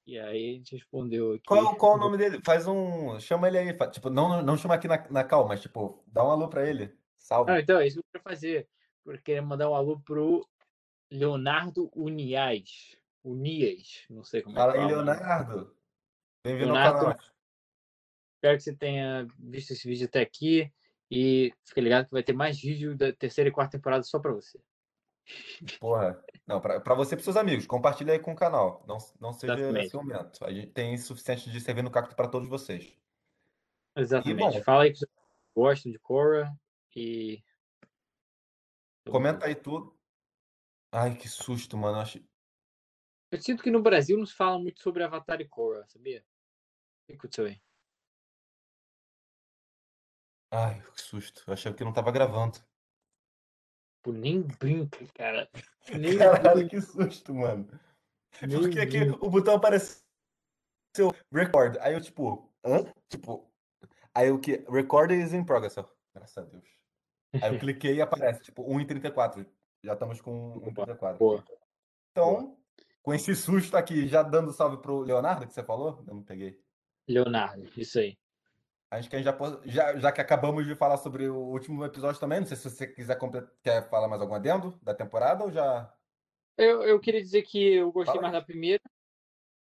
E 0.07 0.19
aí 0.19 0.51
a 0.51 0.53
gente 0.55 0.75
respondeu 0.75 1.33
aqui. 1.33 1.45
Qual, 1.47 1.77
qual 1.77 1.95
o 1.97 1.99
nome 1.99 2.16
dele? 2.16 2.41
Faz 2.43 2.66
um. 2.66 3.20
Chama 3.20 3.49
ele 3.49 3.59
aí. 3.59 3.77
Tipo, 3.91 4.09
não, 4.09 4.43
não 4.43 4.57
chama 4.57 4.75
aqui 4.75 4.89
na, 4.89 5.07
na 5.11 5.23
cal, 5.23 5.47
mas 5.47 5.61
tipo, 5.61 6.03
dá 6.07 6.25
um 6.25 6.31
alô 6.31 6.49
pra 6.49 6.66
ele. 6.66 6.97
Salve. 7.19 7.51
Não, 7.51 7.59
então, 7.59 7.79
é 7.79 7.87
isso 7.87 7.97
que 7.97 8.01
eu 8.01 8.05
queria 8.12 8.23
fazer. 8.23 8.69
Eu 9.05 9.19
queria 9.20 9.43
mandar 9.43 9.69
um 9.69 9.75
alô 9.75 10.01
pro 10.01 10.49
Leonardo 11.10 11.90
Unias. 11.94 12.97
Unias, 13.24 14.05
não 14.09 14.22
sei 14.24 14.43
como 14.43 14.55
Fala 14.55 14.72
é 14.72 14.76
que 14.76 14.80
aí, 14.85 14.90
fala. 14.90 15.05
mas- 15.05 15.18
Leonardo. 15.20 15.76
Bem-vindo 16.44 16.68
ao 16.70 16.74
Leonardo. 16.76 17.01
canal. 17.01 17.18
Espero 18.36 18.56
que 18.56 18.62
você 18.62 18.74
tenha 18.76 19.26
visto 19.39 19.72
esse 19.72 19.86
vídeo 19.89 20.06
até 20.06 20.20
aqui. 20.20 20.72
E 21.10 21.52
fique 21.64 21.80
ligado 21.80 22.05
que 22.06 22.12
vai 22.12 22.22
ter 22.22 22.35
mais 22.35 22.60
vídeo 22.60 22.94
da 22.97 23.12
terceira 23.12 23.48
e 23.48 23.52
quarta 23.52 23.76
temporada 23.78 24.02
só 24.05 24.18
pra 24.18 24.32
você. 24.32 24.60
Porra. 25.80 26.22
Não, 26.47 26.60
pra, 26.60 26.80
pra 26.80 26.94
você 26.94 27.14
e 27.14 27.16
pros 27.16 27.24
seus 27.24 27.36
amigos. 27.36 27.66
Compartilha 27.66 28.12
aí 28.12 28.18
com 28.18 28.32
o 28.32 28.36
canal. 28.36 28.85
Não, 28.86 28.98
não 29.20 29.32
seja 29.32 29.55
Exatamente. 29.55 29.90
ciumento. 29.90 30.44
A 30.44 30.52
gente 30.52 30.68
tem 30.70 30.97
suficiente 30.98 31.51
de 31.51 31.60
servir 31.60 31.82
no 31.82 31.90
cacto 31.90 32.14
pra 32.14 32.28
todos 32.28 32.48
vocês. 32.48 32.94
Exatamente. 33.97 34.39
bom. 34.39 34.62
Fala 34.62 34.85
aí 34.85 34.93
que 34.93 34.98
vocês 34.98 35.10
gostam 35.56 35.90
de 35.93 35.98
Korra 35.98 36.55
e. 36.94 37.43
Comenta 39.10 39.47
aí 39.47 39.55
tudo. 39.55 39.98
Ai, 40.93 41.16
que 41.16 41.28
susto, 41.28 41.77
mano. 41.77 41.98
Eu 41.98 42.02
acho... 42.02 42.19
Eu 43.31 43.40
sinto 43.40 43.62
que 43.62 43.70
no 43.70 43.82
Brasil 43.82 44.16
não 44.16 44.24
se 44.24 44.35
fala 44.35 44.59
muito 44.59 44.81
sobre 44.81 45.05
Avatar 45.05 45.40
e 45.40 45.48
Korra, 45.48 45.86
sabia? 45.86 46.20
O 46.20 47.06
que 47.06 47.12
aconteceu 47.15 47.47
aí? 47.47 47.60
Ai, 50.51 50.81
que 50.93 51.01
susto. 51.01 51.44
Eu 51.47 51.52
achei 51.52 51.73
que 51.74 51.85
não 51.85 51.93
tava 51.93 52.10
gravando. 52.10 52.59
Pô, 54.02 54.12
nem 54.12 54.40
brinca, 54.40 55.06
cara. 55.15 55.51
Nem 55.90 56.16
Caralho, 56.16 56.69
que 56.69 56.81
susto, 56.81 57.35
mano. 57.35 57.69
Nem 58.40 58.60
Porque 58.60 58.81
aqui 58.81 59.01
brinca. 59.01 59.24
o 59.24 59.31
botão 59.31 59.56
apareceu 59.56 60.02
record. 61.31 61.77
Aí 61.81 61.93
eu, 61.93 62.01
tipo, 62.01 62.51
hã? 62.65 62.90
Tipo, 63.09 63.47
aí 64.15 64.31
o 64.31 64.40
que? 64.40 64.65
Record 64.70 65.10
is 65.10 65.35
in 65.35 65.44
progress. 65.44 65.77
ó. 65.77 65.86
Graças 66.15 66.39
a 66.39 66.43
Deus. 66.48 66.65
Aí 67.43 67.55
eu 67.55 67.59
cliquei 67.60 67.97
e 67.97 68.01
aparece, 68.01 68.43
tipo, 68.43 68.65
1,34. 68.65 69.47
Já 69.89 69.94
estamos 69.94 70.20
com 70.20 70.60
1,34. 70.60 71.16
Boa. 71.16 71.43
Então, 72.12 72.59
com 73.02 73.15
esse 73.15 73.35
susto 73.35 73.74
aqui, 73.74 74.06
já 74.06 74.23
dando 74.23 74.52
salve 74.52 74.77
pro 74.82 75.01
Leonardo, 75.01 75.47
que 75.47 75.55
você 75.55 75.65
falou, 75.65 76.05
eu 76.06 76.15
não 76.15 76.23
peguei. 76.23 76.60
Leonardo, 77.09 77.66
isso 77.74 77.98
aí. 77.98 78.19
Acho 78.90 79.09
que 79.09 79.16
a 79.16 79.19
gente 79.19 79.24
já, 79.24 79.32
pode- 79.32 79.66
já, 79.70 79.97
já 79.97 80.12
que 80.12 80.20
acabamos 80.20 80.66
de 80.66 80.74
falar 80.74 80.98
sobre 80.98 81.27
o 81.27 81.36
último 81.39 81.82
episódio 81.86 82.20
também, 82.20 82.40
não 82.40 82.47
sei 82.47 82.56
se 82.59 82.69
você 82.69 82.86
quiser 82.86 83.19
quer 83.62 83.89
falar 83.89 84.09
mais 84.09 84.20
algum 84.20 84.35
adendo 84.35 84.78
da 84.82 84.94
temporada 84.94 85.43
ou 85.43 85.51
já. 85.51 85.90
Eu, 86.59 86.82
eu 86.82 87.01
queria 87.01 87.23
dizer 87.23 87.43
que 87.44 87.77
eu 87.77 87.90
gostei 87.90 88.16
Fala 88.16 88.23
mais 88.28 88.35
da 88.35 88.43
primeira. 88.44 88.82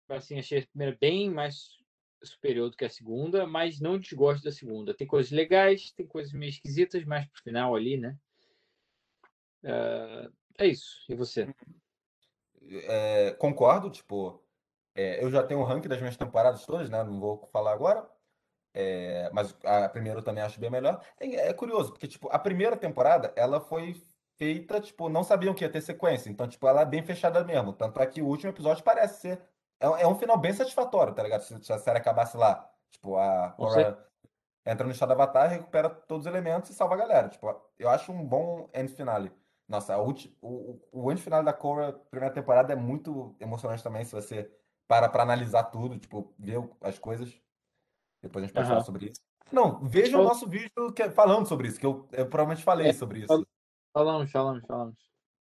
Assim, 0.10 0.40
achei 0.40 0.60
a 0.60 0.68
primeira 0.68 0.98
bem 1.00 1.30
mais 1.30 1.78
superior 2.24 2.72
do 2.72 2.78
que 2.78 2.86
a 2.86 2.90
segunda, 2.90 3.46
mas 3.46 3.80
não 3.80 4.00
desgosto 4.00 4.44
da 4.44 4.52
segunda. 4.52 4.92
Tem 4.96 5.06
coisas 5.06 5.32
legais, 5.32 5.92
tem 5.92 6.08
coisas 6.08 6.34
meio 6.34 6.50
esquisitas, 6.50 7.06
mais 7.06 7.28
pro 7.28 7.44
final 7.44 7.76
ali, 7.76 7.98
né? 7.98 8.18
Ah, 9.66 10.30
é 10.60 10.68
isso. 10.68 11.04
E 11.10 11.16
você? 11.16 11.54
É, 12.88 13.32
concordo, 13.34 13.90
tipo, 13.90 14.44
é, 14.94 15.24
eu 15.24 15.30
já 15.30 15.44
tenho 15.44 15.60
o 15.60 15.64
ranking 15.64 15.90
das 15.90 16.00
minhas 16.00 16.18
temporadas 16.18 16.66
todas, 16.66 16.90
né? 16.90 17.04
Não 17.04 17.20
vou 17.20 17.48
falar 17.52 17.74
agora. 17.74 18.10
É, 18.74 19.30
mas 19.32 19.56
a 19.64 19.88
primeira 19.88 20.20
eu 20.20 20.24
também 20.24 20.44
acho 20.44 20.60
bem 20.60 20.70
melhor. 20.70 21.02
É, 21.20 21.50
é 21.50 21.54
curioso, 21.54 21.92
porque, 21.92 22.08
tipo, 22.08 22.30
a 22.32 22.38
primeira 22.38 22.76
temporada, 22.76 23.34
ela 23.36 23.60
foi 23.60 23.96
feita, 24.38 24.82
tipo, 24.82 25.10
não 25.10 25.24
sabiam 25.24 25.54
que 25.54 25.64
ia 25.64 25.70
ter 25.72 25.82
sequência. 25.82 26.30
Então, 26.30 26.48
tipo, 26.48 26.68
ela 26.68 26.82
é 26.82 26.86
bem 26.86 27.04
fechada 27.04 27.44
mesmo. 27.44 27.74
Tanto 27.74 28.00
é 28.02 28.06
que 28.06 28.22
o 28.22 28.28
último 28.28 28.52
episódio 28.52 28.84
parece 28.84 29.22
ser. 29.22 29.42
É, 29.80 29.86
é 29.86 30.08
um 30.08 30.16
final 30.16 30.38
bem 30.38 30.54
satisfatório, 30.54 31.14
tá 31.14 31.24
ligado? 31.24 31.42
Se, 31.42 31.64
se 31.64 31.74
a 31.74 31.80
série 31.80 32.00
acabasse 32.00 32.38
lá. 32.38 32.70
Tipo, 32.92 33.18
a 33.18 33.52
Cora 33.52 34.06
entra 34.66 34.86
no 34.86 34.92
estado 34.92 35.12
Avatar, 35.12 35.50
recupera 35.50 35.90
todos 35.90 36.26
os 36.26 36.32
elementos 36.32 36.70
e 36.70 36.74
salva 36.74 36.96
a 36.96 36.98
galera. 36.98 37.30
Tipo, 37.30 37.62
eu 37.78 37.90
acho 37.90 38.12
um 38.12 38.26
bom 38.26 38.70
end 38.74 38.92
finale. 38.94 39.32
Nossa, 39.68 39.98
ulti, 39.98 40.36
o, 40.42 40.80
o 40.92 41.12
end 41.12 41.22
finale 41.22 41.46
da 41.46 41.54
Cora, 41.54 41.94
primeira 41.94 42.34
temporada, 42.34 42.74
é 42.74 42.76
muito 42.76 43.36
emocionante 43.40 43.84
também, 43.84 44.04
se 44.04 44.12
você 44.12 44.52
para 44.88 45.10
pra 45.10 45.24
analisar 45.24 45.64
tudo, 45.66 45.98
tipo, 45.98 46.34
ver 46.38 46.62
as 46.82 47.00
coisas. 47.00 47.34
Depois 48.22 48.44
a 48.44 48.48
gente 48.48 48.54
pode 48.56 48.66
uhum. 48.68 48.74
falar 48.74 48.84
sobre 48.84 49.08
isso. 49.08 49.22
Não, 49.52 49.80
veja 49.84 50.20
o 50.20 50.24
nosso 50.24 50.48
vídeo 50.48 50.94
que, 50.96 51.04
é 51.04 51.10
falando 51.10 51.48
sobre 51.48 51.68
isso, 51.68 51.80
que 51.80 51.86
eu, 51.86 52.08
eu 52.12 52.28
provavelmente 52.28 52.64
falei 52.64 52.90
é, 52.90 52.94
sobre 52.94 53.20
isso. 53.20 53.46
Falamos, 53.94 54.32
falamos, 54.32 54.66
falamos. 54.66 54.96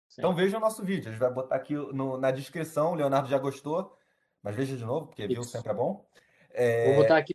Sim. 0.09 0.21
Então 0.21 0.35
veja 0.35 0.57
o 0.57 0.61
nosso 0.61 0.83
vídeo. 0.83 1.09
A 1.09 1.11
gente 1.11 1.19
vai 1.19 1.31
botar 1.31 1.55
aqui 1.55 1.73
no, 1.73 2.17
na 2.17 2.29
descrição. 2.29 2.91
O 2.91 2.95
Leonardo 2.95 3.27
já 3.27 3.39
gostou, 3.39 3.97
mas 4.41 4.55
veja 4.55 4.77
de 4.77 4.85
novo, 4.85 5.07
porque 5.07 5.23
isso. 5.23 5.33
viu 5.33 5.43
sempre 5.43 5.71
é 5.71 5.73
bom. 5.73 6.05
É... 6.51 6.93
Vou 6.93 7.03
botar 7.03 7.17
aqui 7.17 7.33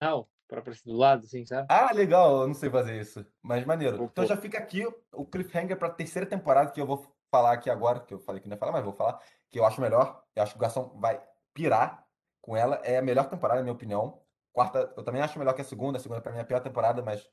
não, 0.00 0.26
para 0.48 0.60
aparecer 0.60 0.82
do 0.84 0.96
lado, 0.96 1.24
assim, 1.24 1.44
sabe? 1.44 1.66
Ah, 1.70 1.92
legal. 1.92 2.40
Eu 2.40 2.46
não 2.48 2.54
sei 2.54 2.70
fazer 2.70 2.98
isso, 2.98 3.24
mas 3.42 3.64
maneiro. 3.64 4.02
Então 4.02 4.26
já 4.26 4.36
fica 4.36 4.58
aqui 4.58 4.86
o 5.12 5.24
cliffhanger 5.26 5.76
para 5.76 5.88
a 5.88 5.92
terceira 5.92 6.26
temporada 6.26 6.70
que 6.70 6.80
eu 6.80 6.86
vou 6.86 7.06
falar 7.30 7.52
aqui 7.52 7.68
agora, 7.68 8.00
que 8.00 8.14
eu 8.14 8.18
falei 8.18 8.40
que 8.40 8.48
não 8.48 8.54
ia 8.54 8.58
falar, 8.58 8.72
mas 8.72 8.84
vou 8.84 8.94
falar, 8.94 9.20
que 9.50 9.58
eu 9.58 9.66
acho 9.66 9.80
melhor. 9.80 10.24
Eu 10.34 10.42
acho 10.42 10.52
que 10.52 10.58
o 10.58 10.60
Garçom 10.60 10.98
vai 10.98 11.22
pirar 11.52 12.02
com 12.40 12.56
ela. 12.56 12.76
É 12.82 12.96
a 12.96 13.02
melhor 13.02 13.28
temporada, 13.28 13.60
na 13.60 13.64
minha 13.64 13.74
opinião. 13.74 14.22
Quarta, 14.52 14.92
eu 14.96 15.04
também 15.04 15.20
acho 15.20 15.38
melhor 15.38 15.52
que 15.52 15.60
a 15.60 15.64
segunda. 15.64 15.98
A 15.98 16.00
segunda, 16.00 16.20
pra 16.20 16.32
mim, 16.32 16.38
é 16.38 16.40
a 16.42 16.46
pior 16.46 16.60
temporada, 16.60 17.02
mas 17.02 17.28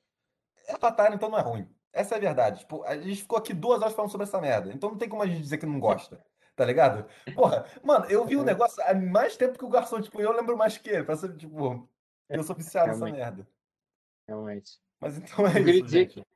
é 0.68 0.74
Avatar, 0.74 1.14
então 1.14 1.30
não 1.30 1.40
é 1.40 1.42
ruim. 1.42 1.70
Essa 1.94 2.16
é 2.16 2.18
a 2.18 2.22
verdade. 2.22 2.60
Tipo, 2.60 2.84
a 2.84 2.98
gente 2.98 3.22
ficou 3.22 3.38
aqui 3.38 3.54
duas 3.54 3.82
horas 3.82 3.94
falando 3.94 4.12
sobre 4.12 4.28
essa 4.28 4.42
merda. 4.42 4.72
Então 4.74 4.90
não 4.92 4.98
tem 4.98 5.08
como 5.08 5.24
a 5.24 5.26
gente 5.26 5.42
dizer 5.42 5.58
que 5.58 5.66
não 5.66 5.80
gosta. 5.80 6.22
Tá 6.56 6.64
ligado? 6.66 7.06
Porra, 7.34 7.66
mano, 7.84 8.06
eu 8.06 8.26
vi 8.26 8.38
o 8.38 8.42
um 8.42 8.44
negócio 8.44 8.82
há 8.86 8.94
mais 8.94 9.36
tempo 9.36 9.58
que 9.58 9.66
o 9.66 9.70
garçom, 9.70 10.02
tipo, 10.02 10.22
eu 10.22 10.32
lembro 10.32 10.58
mais 10.58 10.78
que 10.78 10.90
ele. 10.90 11.04
Pra 11.04 11.16
ser, 11.16 11.36
tipo, 11.36 11.88
eu 12.30 12.44
sou 12.44 12.56
viciado 12.58 12.88
nessa 12.88 13.06
merda. 13.06 13.48
Realmente. 14.28 14.80
Mas 15.00 15.18
então 15.18 15.48
é 15.48 15.60
eu 15.60 15.68
isso, 15.70 15.84
dizer 15.84 16.10
gente. 16.10 16.28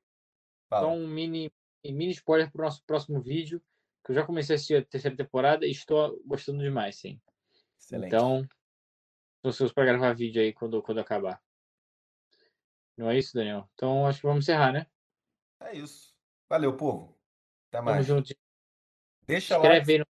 Só 0.70 0.92
um 0.92 1.08
mini, 1.08 1.52
mini 1.84 2.12
spoiler 2.12 2.52
pro 2.52 2.64
nosso 2.64 2.84
próximo 2.84 3.20
vídeo, 3.20 3.62
que 4.04 4.12
eu 4.12 4.16
já 4.16 4.26
comecei 4.26 4.54
a 4.54 4.56
assistir 4.56 4.76
a 4.76 4.86
terceira 4.86 5.18
temporada 5.18 5.66
e 5.66 5.72
estou 5.72 6.22
gostando 6.26 6.62
demais, 6.62 6.98
sim. 6.98 7.20
Excelente. 7.80 8.08
Então, 8.08 8.42
estou 9.38 9.50
ansioso 9.50 9.74
para 9.74 9.86
gravar 9.86 10.14
vídeo 10.14 10.42
aí 10.42 10.54
quando, 10.54 10.82
quando 10.84 11.00
acabar. 11.00 11.42
Não 12.96 13.10
é 13.10 13.18
isso, 13.18 13.34
Daniel? 13.34 13.68
Então, 13.74 14.06
acho 14.06 14.20
que 14.20 14.28
vamos 14.28 14.46
encerrar, 14.46 14.74
né? 14.74 14.86
É 15.62 15.76
isso. 15.76 16.14
Valeu, 16.50 16.76
povo. 16.76 17.18
Até 17.70 17.82
mais. 17.82 18.06
Tamo 18.06 18.20
junto. 18.20 18.36
Deixa 19.26 19.56
Escreve 19.56 19.80
like. 19.80 19.92
aí 19.92 19.98
no 20.00 20.06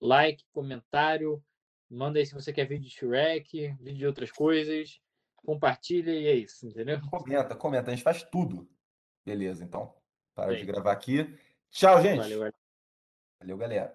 like, 0.00 0.44
comentário. 0.52 1.44
Manda 1.92 2.18
aí 2.18 2.24
se 2.24 2.32
você 2.32 2.54
quer 2.54 2.64
vídeo 2.64 2.88
de 2.88 2.94
Shrek, 2.94 3.76
vídeo 3.78 3.98
de 3.98 4.06
outras 4.06 4.32
coisas. 4.32 4.98
Compartilha 5.36 6.10
e 6.10 6.26
é 6.26 6.32
isso, 6.32 6.66
entendeu? 6.66 6.98
Comenta, 7.10 7.54
comenta. 7.54 7.90
A 7.90 7.94
gente 7.94 8.02
faz 8.02 8.22
tudo. 8.22 8.66
Beleza, 9.26 9.62
então. 9.62 9.94
Para 10.34 10.52
Sim. 10.52 10.60
de 10.60 10.64
gravar 10.64 10.92
aqui. 10.92 11.38
Tchau, 11.70 12.00
gente. 12.00 12.16
Valeu, 12.16 12.50
valeu 13.38 13.56
galera. 13.58 13.94